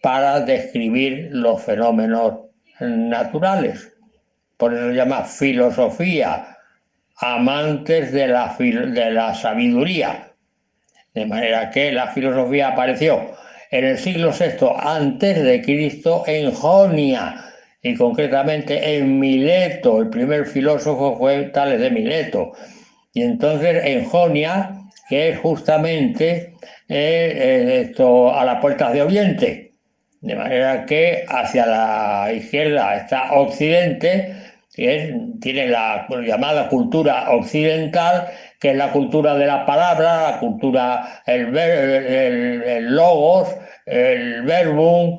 para 0.02 0.40
describir 0.40 1.28
los 1.30 1.62
fenómenos 1.62 2.40
naturales. 2.80 3.93
Por 4.56 4.74
eso 4.74 4.88
se 4.88 4.97
llama 4.97 5.22
filosofía, 5.22 6.59
amantes 7.18 8.10
de 8.10 8.26
la, 8.26 8.56
de 8.59 9.10
la 9.12 9.34
sabiduría. 9.36 10.32
De 11.14 11.26
manera 11.26 11.70
que 11.70 11.93
la 11.93 12.09
filosofía 12.09 12.68
apareció 12.68 13.36
en 13.70 13.84
el 13.84 13.98
siglo 13.98 14.32
VI 14.32 14.66
antes 14.80 15.44
de 15.44 15.62
Cristo 15.62 16.24
en 16.26 16.52
Jonia, 16.52 17.52
y 17.82 17.94
concretamente 17.94 18.96
en 18.96 19.18
Mileto. 19.18 20.00
El 20.00 20.08
primer 20.08 20.46
filósofo 20.46 21.16
fue 21.16 21.44
Tales 21.44 21.80
de 21.80 21.90
Mileto. 21.90 22.52
Y 23.12 23.22
entonces 23.22 23.84
en 23.84 24.04
Jonia, 24.04 24.82
que 25.08 25.30
es 25.30 25.38
justamente 25.38 26.54
eh, 26.88 27.32
eh, 27.36 27.80
esto, 27.82 28.34
a 28.34 28.44
las 28.44 28.60
puertas 28.60 28.92
de 28.92 29.02
Oriente. 29.02 29.72
De 30.20 30.34
manera 30.34 30.84
que 30.86 31.24
hacia 31.28 31.66
la 31.66 32.32
izquierda 32.32 32.96
está 32.96 33.32
Occidente, 33.34 34.34
que 34.74 35.14
tiene 35.40 35.68
la 35.68 36.06
llamada 36.26 36.68
cultura 36.68 37.30
occidental, 37.30 38.28
que 38.60 38.72
es 38.72 38.76
la 38.76 38.92
cultura 38.92 39.34
de 39.36 39.46
la 39.46 39.64
palabra, 39.64 40.32
la 40.32 40.38
cultura, 40.38 41.22
el, 41.26 41.56
el, 41.56 42.62
el 42.62 42.94
logos, 42.94 43.56
el 43.86 44.42
verbum, 44.42 45.18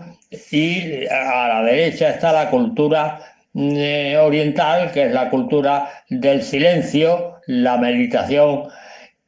y 0.52 1.06
a 1.08 1.48
la 1.48 1.64
derecha 1.64 2.10
está 2.10 2.32
la 2.32 2.50
cultura 2.50 3.20
eh, 3.54 4.18
oriental, 4.18 4.92
que 4.92 5.06
es 5.06 5.12
la 5.12 5.30
cultura 5.30 5.90
del 6.10 6.44
silencio, 6.44 7.42
la 7.48 7.78
meditación 7.78 8.68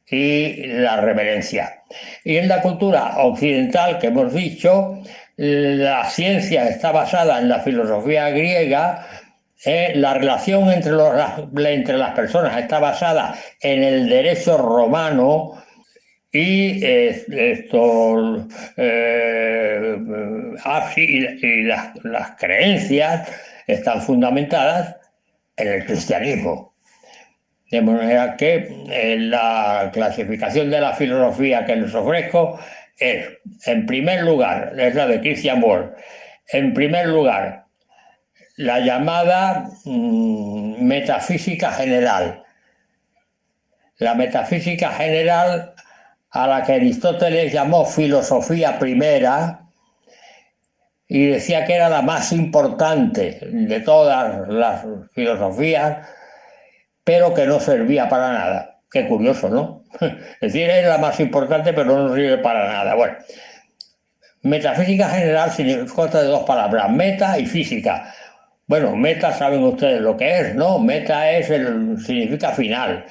y 0.06 0.66
la 0.66 1.00
reverencia. 1.00 1.82
Y 2.24 2.36
en 2.36 2.48
la 2.48 2.60
cultura 2.60 3.18
occidental, 3.18 3.98
que 3.98 4.08
hemos 4.08 4.32
dicho, 4.32 5.02
la 5.36 6.08
ciencia 6.10 6.68
está 6.68 6.92
basada 6.92 7.38
en 7.38 7.48
la 7.48 7.60
filosofía 7.60 8.30
griega, 8.30 9.06
eh, 9.64 9.92
la 9.94 10.14
relación 10.14 10.70
entre, 10.70 10.92
los, 10.92 11.12
entre 11.56 11.98
las 11.98 12.14
personas 12.14 12.56
está 12.58 12.78
basada 12.78 13.34
en 13.60 13.82
el 13.82 14.08
derecho 14.08 14.56
romano, 14.56 15.59
y 16.32 16.84
esto 16.84 18.46
eh, 18.76 19.96
y, 20.96 21.62
las, 21.64 22.30
creencias 22.38 23.28
están 23.66 24.00
fundamentadas 24.00 24.96
en 25.56 25.68
el 25.68 25.84
cristianismo. 25.84 26.74
De 27.70 27.82
manera 27.82 28.36
que 28.36 28.68
eh, 28.90 29.16
la 29.18 29.90
clasificación 29.92 30.70
de 30.70 30.80
la 30.80 30.92
filosofía 30.94 31.64
que 31.64 31.76
les 31.76 31.94
ofrezco 31.94 32.58
es, 32.98 33.26
en 33.66 33.86
primer 33.86 34.22
lugar, 34.22 34.74
es 34.78 34.94
la 34.94 35.06
de 35.06 35.20
Christian 35.20 35.62
Ward, 35.62 35.94
en 36.52 36.74
primer 36.74 37.06
lugar, 37.08 37.64
la 38.56 38.80
llamada 38.80 39.68
mm, 39.84 40.84
metafísica 40.84 41.72
general. 41.72 42.44
La 43.98 44.14
metafísica 44.14 44.90
general 44.92 45.74
a 46.30 46.46
la 46.46 46.62
que 46.62 46.74
Aristóteles 46.74 47.52
llamó 47.52 47.84
filosofía 47.84 48.78
primera 48.78 49.60
y 51.08 51.26
decía 51.26 51.64
que 51.64 51.74
era 51.74 51.88
la 51.88 52.02
más 52.02 52.32
importante 52.32 53.40
de 53.42 53.80
todas 53.80 54.48
las 54.48 54.86
filosofías, 55.12 56.06
pero 57.02 57.34
que 57.34 57.46
no 57.46 57.58
servía 57.58 58.08
para 58.08 58.32
nada. 58.32 58.80
Qué 58.90 59.08
curioso, 59.08 59.48
¿no? 59.48 59.82
Es 60.40 60.52
decir, 60.52 60.70
es 60.70 60.86
la 60.86 60.98
más 60.98 61.18
importante, 61.18 61.72
pero 61.72 61.86
no 61.86 62.14
sirve 62.14 62.38
para 62.38 62.68
nada. 62.68 62.94
Bueno, 62.94 63.16
metafísica 64.42 65.08
general 65.08 65.50
significa 65.50 66.06
de 66.06 66.28
dos 66.28 66.44
palabras, 66.44 66.88
meta 66.90 67.38
y 67.38 67.46
física. 67.46 68.14
Bueno, 68.68 68.94
meta 68.94 69.32
saben 69.32 69.64
ustedes 69.64 70.00
lo 70.00 70.16
que 70.16 70.40
es, 70.40 70.54
¿no? 70.54 70.78
Meta 70.78 71.28
es 71.32 71.50
el, 71.50 71.98
significa 71.98 72.52
final. 72.52 73.04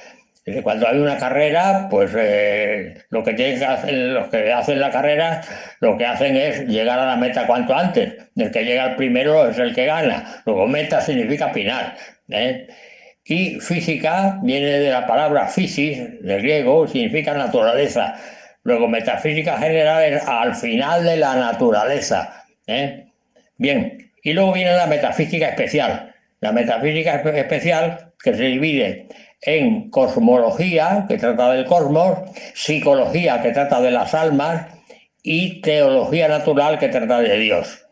Cuando 0.62 0.88
hay 0.88 0.98
una 0.98 1.16
carrera, 1.16 1.88
pues 1.90 2.12
eh, 2.16 2.94
lo 3.10 3.22
que 3.22 3.34
tienen 3.34 3.58
que 3.58 3.64
hacer, 3.64 3.94
los 3.94 4.28
que 4.28 4.52
hacen 4.52 4.80
la 4.80 4.90
carrera, 4.90 5.40
lo 5.80 5.96
que 5.96 6.06
hacen 6.06 6.36
es 6.36 6.66
llegar 6.66 6.98
a 6.98 7.06
la 7.06 7.16
meta 7.16 7.46
cuanto 7.46 7.74
antes. 7.74 8.14
El 8.36 8.50
que 8.50 8.64
llega 8.64 8.84
al 8.84 8.96
primero 8.96 9.48
es 9.48 9.58
el 9.58 9.74
que 9.74 9.86
gana. 9.86 10.42
Luego 10.46 10.66
meta 10.66 11.00
significa 11.00 11.50
final. 11.50 11.94
¿eh? 12.28 12.66
Y 13.24 13.60
física 13.60 14.38
viene 14.42 14.66
de 14.66 14.90
la 14.90 15.06
palabra 15.06 15.46
physis, 15.48 15.98
de 16.22 16.38
griego, 16.38 16.86
significa 16.86 17.34
naturaleza. 17.34 18.16
Luego 18.62 18.88
metafísica 18.88 19.58
general 19.58 20.02
es 20.04 20.26
al 20.26 20.54
final 20.54 21.04
de 21.04 21.16
la 21.16 21.36
naturaleza. 21.36 22.44
¿eh? 22.66 23.06
Bien, 23.56 24.10
y 24.22 24.32
luego 24.32 24.52
viene 24.52 24.72
la 24.72 24.86
metafísica 24.86 25.48
especial. 25.48 26.14
La 26.40 26.52
metafísica 26.52 27.16
especial 27.16 28.12
que 28.22 28.34
se 28.34 28.44
divide 28.44 29.08
en 29.42 29.90
cosmología, 29.90 31.06
que 31.08 31.18
trata 31.18 31.52
del 31.52 31.64
cosmos, 31.64 32.18
psicología, 32.54 33.40
que 33.42 33.52
trata 33.52 33.80
de 33.80 33.90
las 33.90 34.14
almas, 34.14 34.66
y 35.22 35.60
teología 35.60 36.28
natural, 36.28 36.78
que 36.78 36.88
trata 36.88 37.20
de 37.20 37.38
Dios. 37.38 37.86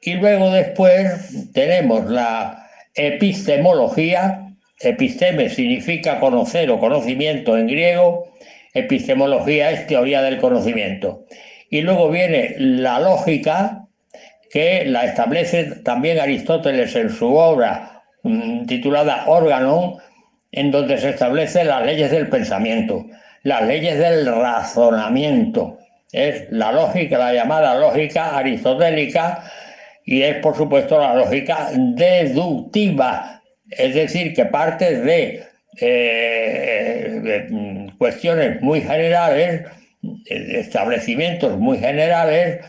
Y 0.00 0.14
luego 0.14 0.50
después 0.50 1.52
tenemos 1.52 2.08
la 2.10 2.68
epistemología, 2.94 4.54
episteme 4.80 5.48
significa 5.48 6.20
conocer 6.20 6.70
o 6.70 6.78
conocimiento 6.78 7.56
en 7.56 7.66
griego, 7.66 8.32
epistemología 8.74 9.70
es 9.70 9.86
teoría 9.86 10.22
del 10.22 10.38
conocimiento. 10.38 11.24
Y 11.70 11.80
luego 11.80 12.10
viene 12.10 12.54
la 12.58 13.00
lógica, 13.00 13.86
que 14.50 14.84
la 14.86 15.04
establece 15.04 15.64
también 15.82 16.20
Aristóteles 16.20 16.94
en 16.94 17.10
su 17.10 17.34
obra 17.34 18.04
mm, 18.22 18.66
titulada 18.66 19.24
Órgano, 19.26 19.98
en 20.52 20.70
donde 20.70 20.98
se 20.98 21.10
establecen 21.10 21.68
las 21.68 21.84
leyes 21.84 22.10
del 22.10 22.28
pensamiento, 22.28 23.06
las 23.42 23.62
leyes 23.66 23.98
del 23.98 24.26
razonamiento. 24.26 25.78
Es 26.12 26.50
la 26.50 26.72
lógica, 26.72 27.18
la 27.18 27.32
llamada 27.32 27.78
lógica 27.78 28.36
aristotélica, 28.36 29.44
y 30.04 30.22
es 30.22 30.36
por 30.36 30.56
supuesto 30.56 30.98
la 30.98 31.14
lógica 31.14 31.68
deductiva, 31.72 33.42
es 33.70 33.94
decir, 33.94 34.32
que 34.32 34.46
parte 34.46 35.00
de, 35.00 35.44
eh, 35.80 37.46
mm, 37.50 37.98
cuestiones 37.98 38.62
muy 38.62 38.80
generales, 38.80 39.66
establecimientos 40.26 41.58
muy 41.58 41.78
generales, 41.78 42.64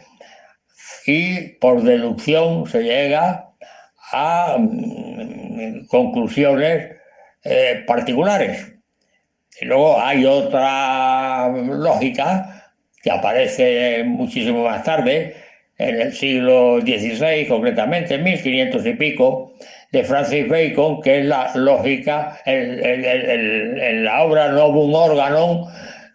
y 1.06 1.50
por 1.60 1.84
deducción 1.84 2.68
se 2.68 2.84
llega 2.84 3.50
a 4.12 4.58
mm, 4.60 5.86
conclusiones 5.88 6.97
eh, 7.44 7.84
particulares. 7.88 8.74
Y 9.60 9.66
luego 9.66 10.00
hay 10.00 10.26
otra 10.26 11.50
lógica 11.50 12.72
que 13.02 13.12
aparece 13.12 14.04
muchísimo 14.06 14.64
más 14.64 14.84
tarde, 14.84 15.36
en 15.78 16.02
el 16.02 16.14
siglo 16.14 16.80
XVI, 16.82 17.48
concretamente 17.48 18.16
en 18.16 18.24
1500 18.24 18.86
y 18.86 18.94
pico, 18.94 19.54
de 19.92 20.04
Francis 20.04 20.48
Bacon, 20.50 21.02
que 21.02 21.20
es 21.20 21.26
la 21.26 21.56
lógica, 21.56 22.40
en 22.46 24.04
la 24.04 24.24
obra 24.24 24.50
Novum 24.50 24.94
Organon, 24.94 25.66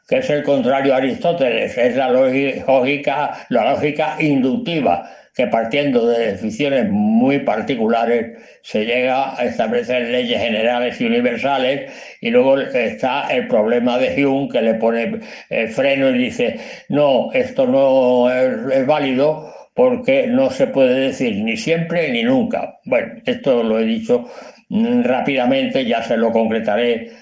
que 0.08 0.18
es 0.18 0.28
el 0.30 0.42
contrario 0.42 0.94
a 0.94 0.98
Aristóteles, 0.98 1.78
es 1.78 1.96
la 1.96 2.10
lógica, 2.10 3.46
la 3.48 3.72
lógica 3.72 4.16
inductiva 4.20 5.08
que 5.34 5.46
partiendo 5.46 6.06
de 6.08 6.32
definiciones 6.32 6.88
muy 6.90 7.38
particulares 7.40 8.38
se 8.62 8.84
llega 8.84 9.38
a 9.38 9.44
establecer 9.44 10.08
leyes 10.10 10.38
generales 10.38 11.00
y 11.00 11.06
universales 11.06 11.90
y 12.20 12.30
luego 12.30 12.58
está 12.58 13.28
el 13.32 13.48
problema 13.48 13.98
de 13.98 14.26
Hume 14.26 14.48
que 14.50 14.60
le 14.60 14.74
pone 14.74 15.20
eh, 15.48 15.68
freno 15.68 16.10
y 16.10 16.18
dice 16.18 16.60
no, 16.88 17.32
esto 17.32 17.66
no 17.66 18.30
es, 18.30 18.86
válido 18.86 19.52
porque 19.74 20.26
no 20.26 20.50
se 20.50 20.66
puede 20.66 20.94
decir 21.08 21.36
ni 21.36 21.56
siempre 21.56 22.10
ni 22.10 22.22
nunca. 22.24 22.78
Bueno, 22.84 23.14
esto 23.24 23.62
lo 23.62 23.78
he 23.78 23.84
dicho 23.84 24.28
mm, 24.68 25.02
rápidamente, 25.02 25.86
ya 25.86 26.02
se 26.02 26.18
lo 26.18 26.30
concretaré 26.30 27.21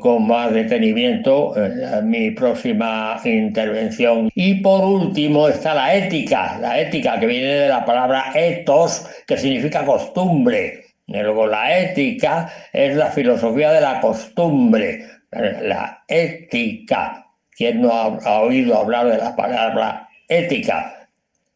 con 0.00 0.26
más 0.26 0.52
detenimiento 0.52 1.54
en 1.56 2.10
mi 2.10 2.32
próxima 2.32 3.20
intervención. 3.24 4.30
Y 4.34 4.56
por 4.56 4.84
último 4.84 5.48
está 5.48 5.74
la 5.74 5.94
ética, 5.94 6.58
la 6.60 6.80
ética 6.80 7.20
que 7.20 7.26
viene 7.26 7.54
de 7.54 7.68
la 7.68 7.84
palabra 7.84 8.32
ethos, 8.34 9.06
que 9.26 9.36
significa 9.36 9.84
costumbre. 9.84 10.84
Luego 11.06 11.46
la 11.46 11.78
ética 11.78 12.52
es 12.72 12.94
la 12.94 13.06
filosofía 13.06 13.72
de 13.72 13.80
la 13.80 14.00
costumbre, 14.00 15.06
la 15.30 16.04
ética. 16.06 17.26
¿Quién 17.56 17.80
no 17.80 17.92
ha, 17.92 18.40
oído 18.40 18.76
hablar 18.76 19.08
de 19.08 19.16
la 19.18 19.34
palabra 19.34 20.08
ética? 20.28 21.08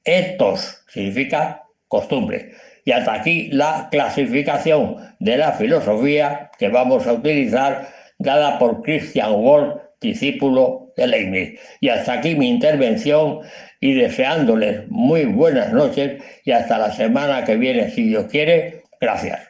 Ethos 0.04 0.84
significa 0.88 1.62
costumbre. 1.86 2.52
Y 2.84 2.92
hasta 2.92 3.12
aquí 3.12 3.48
la 3.52 3.88
clasificación 3.90 4.96
de 5.20 5.36
la 5.36 5.52
filosofía 5.52 6.50
que 6.58 6.68
vamos 6.68 7.06
a 7.06 7.12
utilizar, 7.12 7.88
dada 8.22 8.58
por 8.58 8.82
Christian 8.82 9.32
Wolff, 9.32 9.82
discípulo 10.00 10.92
de 10.96 11.06
Leibniz. 11.06 11.60
Y 11.80 11.88
hasta 11.88 12.14
aquí 12.14 12.34
mi 12.34 12.48
intervención 12.48 13.40
y 13.80 13.94
deseándoles 13.94 14.88
muy 14.88 15.24
buenas 15.24 15.72
noches 15.72 16.22
y 16.44 16.52
hasta 16.52 16.78
la 16.78 16.92
semana 16.92 17.44
que 17.44 17.56
viene, 17.56 17.90
si 17.90 18.04
Dios 18.04 18.26
quiere. 18.30 18.84
Gracias. 19.00 19.40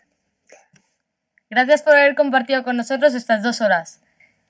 Gracias 1.51 1.83
por 1.83 1.95
haber 1.95 2.15
compartido 2.15 2.65
con 2.65 2.77
nosotros 2.77 3.15
estas 3.15 3.43
dos 3.43 3.61
horas. 3.61 4.01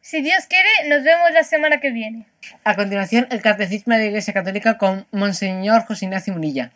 Si 0.00 0.20
Dios 0.20 0.46
quiere, 0.48 0.68
nos 0.88 1.04
vemos 1.04 1.32
la 1.32 1.44
semana 1.44 1.80
que 1.80 1.90
viene. 1.90 2.26
A 2.64 2.74
continuación, 2.76 3.26
el 3.30 3.42
Catecismo 3.42 3.94
de 3.94 4.00
la 4.00 4.06
Iglesia 4.06 4.34
Católica 4.34 4.78
con 4.78 5.06
Monseñor 5.12 5.84
José 5.84 6.06
Ignacio 6.06 6.32
Munilla. 6.32 6.70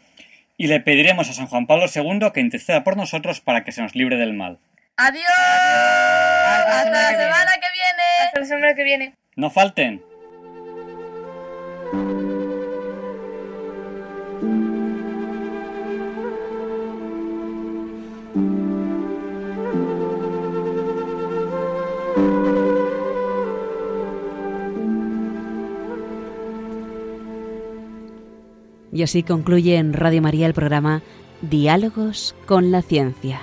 Y 0.57 0.69
le 0.69 0.81
pediremos 0.81 1.29
a 1.29 1.33
San 1.33 1.47
Juan 1.47 1.67
Pablo 1.67 1.87
II 1.93 2.31
que 2.33 2.41
interceda 2.41 2.83
por 2.83 2.97
nosotros 2.97 3.41
para 3.41 3.63
que 3.63 3.73
se 3.73 3.83
nos 3.83 3.95
libre 3.95 4.17
del 4.17 4.33
mal. 4.33 4.59
¡Adiós! 4.97 6.46
Hasta 6.67 6.91
la 6.91 7.11
semana 7.11 7.53
que 7.55 7.69
viene. 7.73 8.25
Hasta 8.25 8.41
la 8.41 8.47
semana 8.47 8.75
que 8.75 8.85
viene. 8.85 9.15
No 9.37 9.51
falten. 9.51 10.03
Y 28.93 29.03
así 29.03 29.23
concluye 29.23 29.77
en 29.77 29.93
Radio 29.93 30.23
María 30.23 30.47
el 30.47 30.55
programa 30.55 31.03
Diálogos 31.43 32.35
con 32.47 32.71
la 32.73 32.81
Ciencia. 32.81 33.43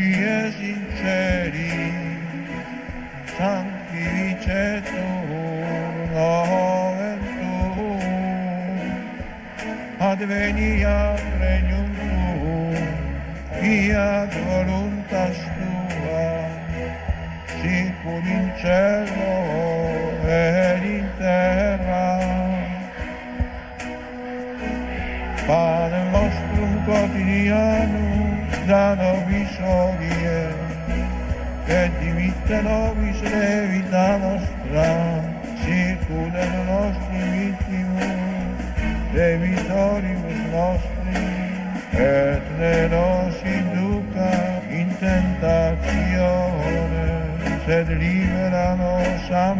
Tanti 0.00 0.22
e 0.22 0.52
sinceri, 0.56 1.68
tanti 3.36 3.98
vince 3.98 4.82
tu, 4.82 5.08
la 6.14 6.42
gioventù, 6.48 8.00
advenia 9.98 11.14
regnum 11.38 11.90
tuo, 11.98 12.72
fiat 13.60 14.32
voluntas 14.46 15.36
tua, 15.58 16.48
si 17.44 17.68
sicur 17.68 18.24
in 18.24 18.46
cielo 18.56 19.32
e 20.24 20.80
in 20.82 21.08
terra. 21.18 22.08
Padre 25.44 26.02
nostrum 26.10 26.84
quotidianum, 26.86 28.19
vitano 28.70 29.24
visorie, 29.26 30.54
eh, 30.86 31.04
che 31.66 31.90
di 31.98 32.10
vitano 32.12 32.94
visere 33.00 33.66
vita 33.66 34.16
nostra, 34.16 35.20
circudano 35.64 36.62
nostri 36.62 37.18
vittimus, 37.34 38.62
de 39.12 39.38
vitoribus 39.38 40.40
nostri, 40.52 41.18
et 41.98 42.42
ne 42.58 42.86
nos 42.86 43.34
induca 43.42 44.62
in 44.68 44.96
tentazione, 45.00 46.78
sed 47.66 47.88
libera 47.88 48.76
nos 48.76 49.30
a 49.30 49.54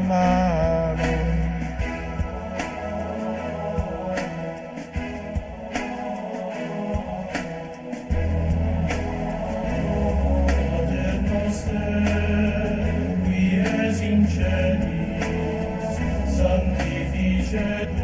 shed 17.51 18.00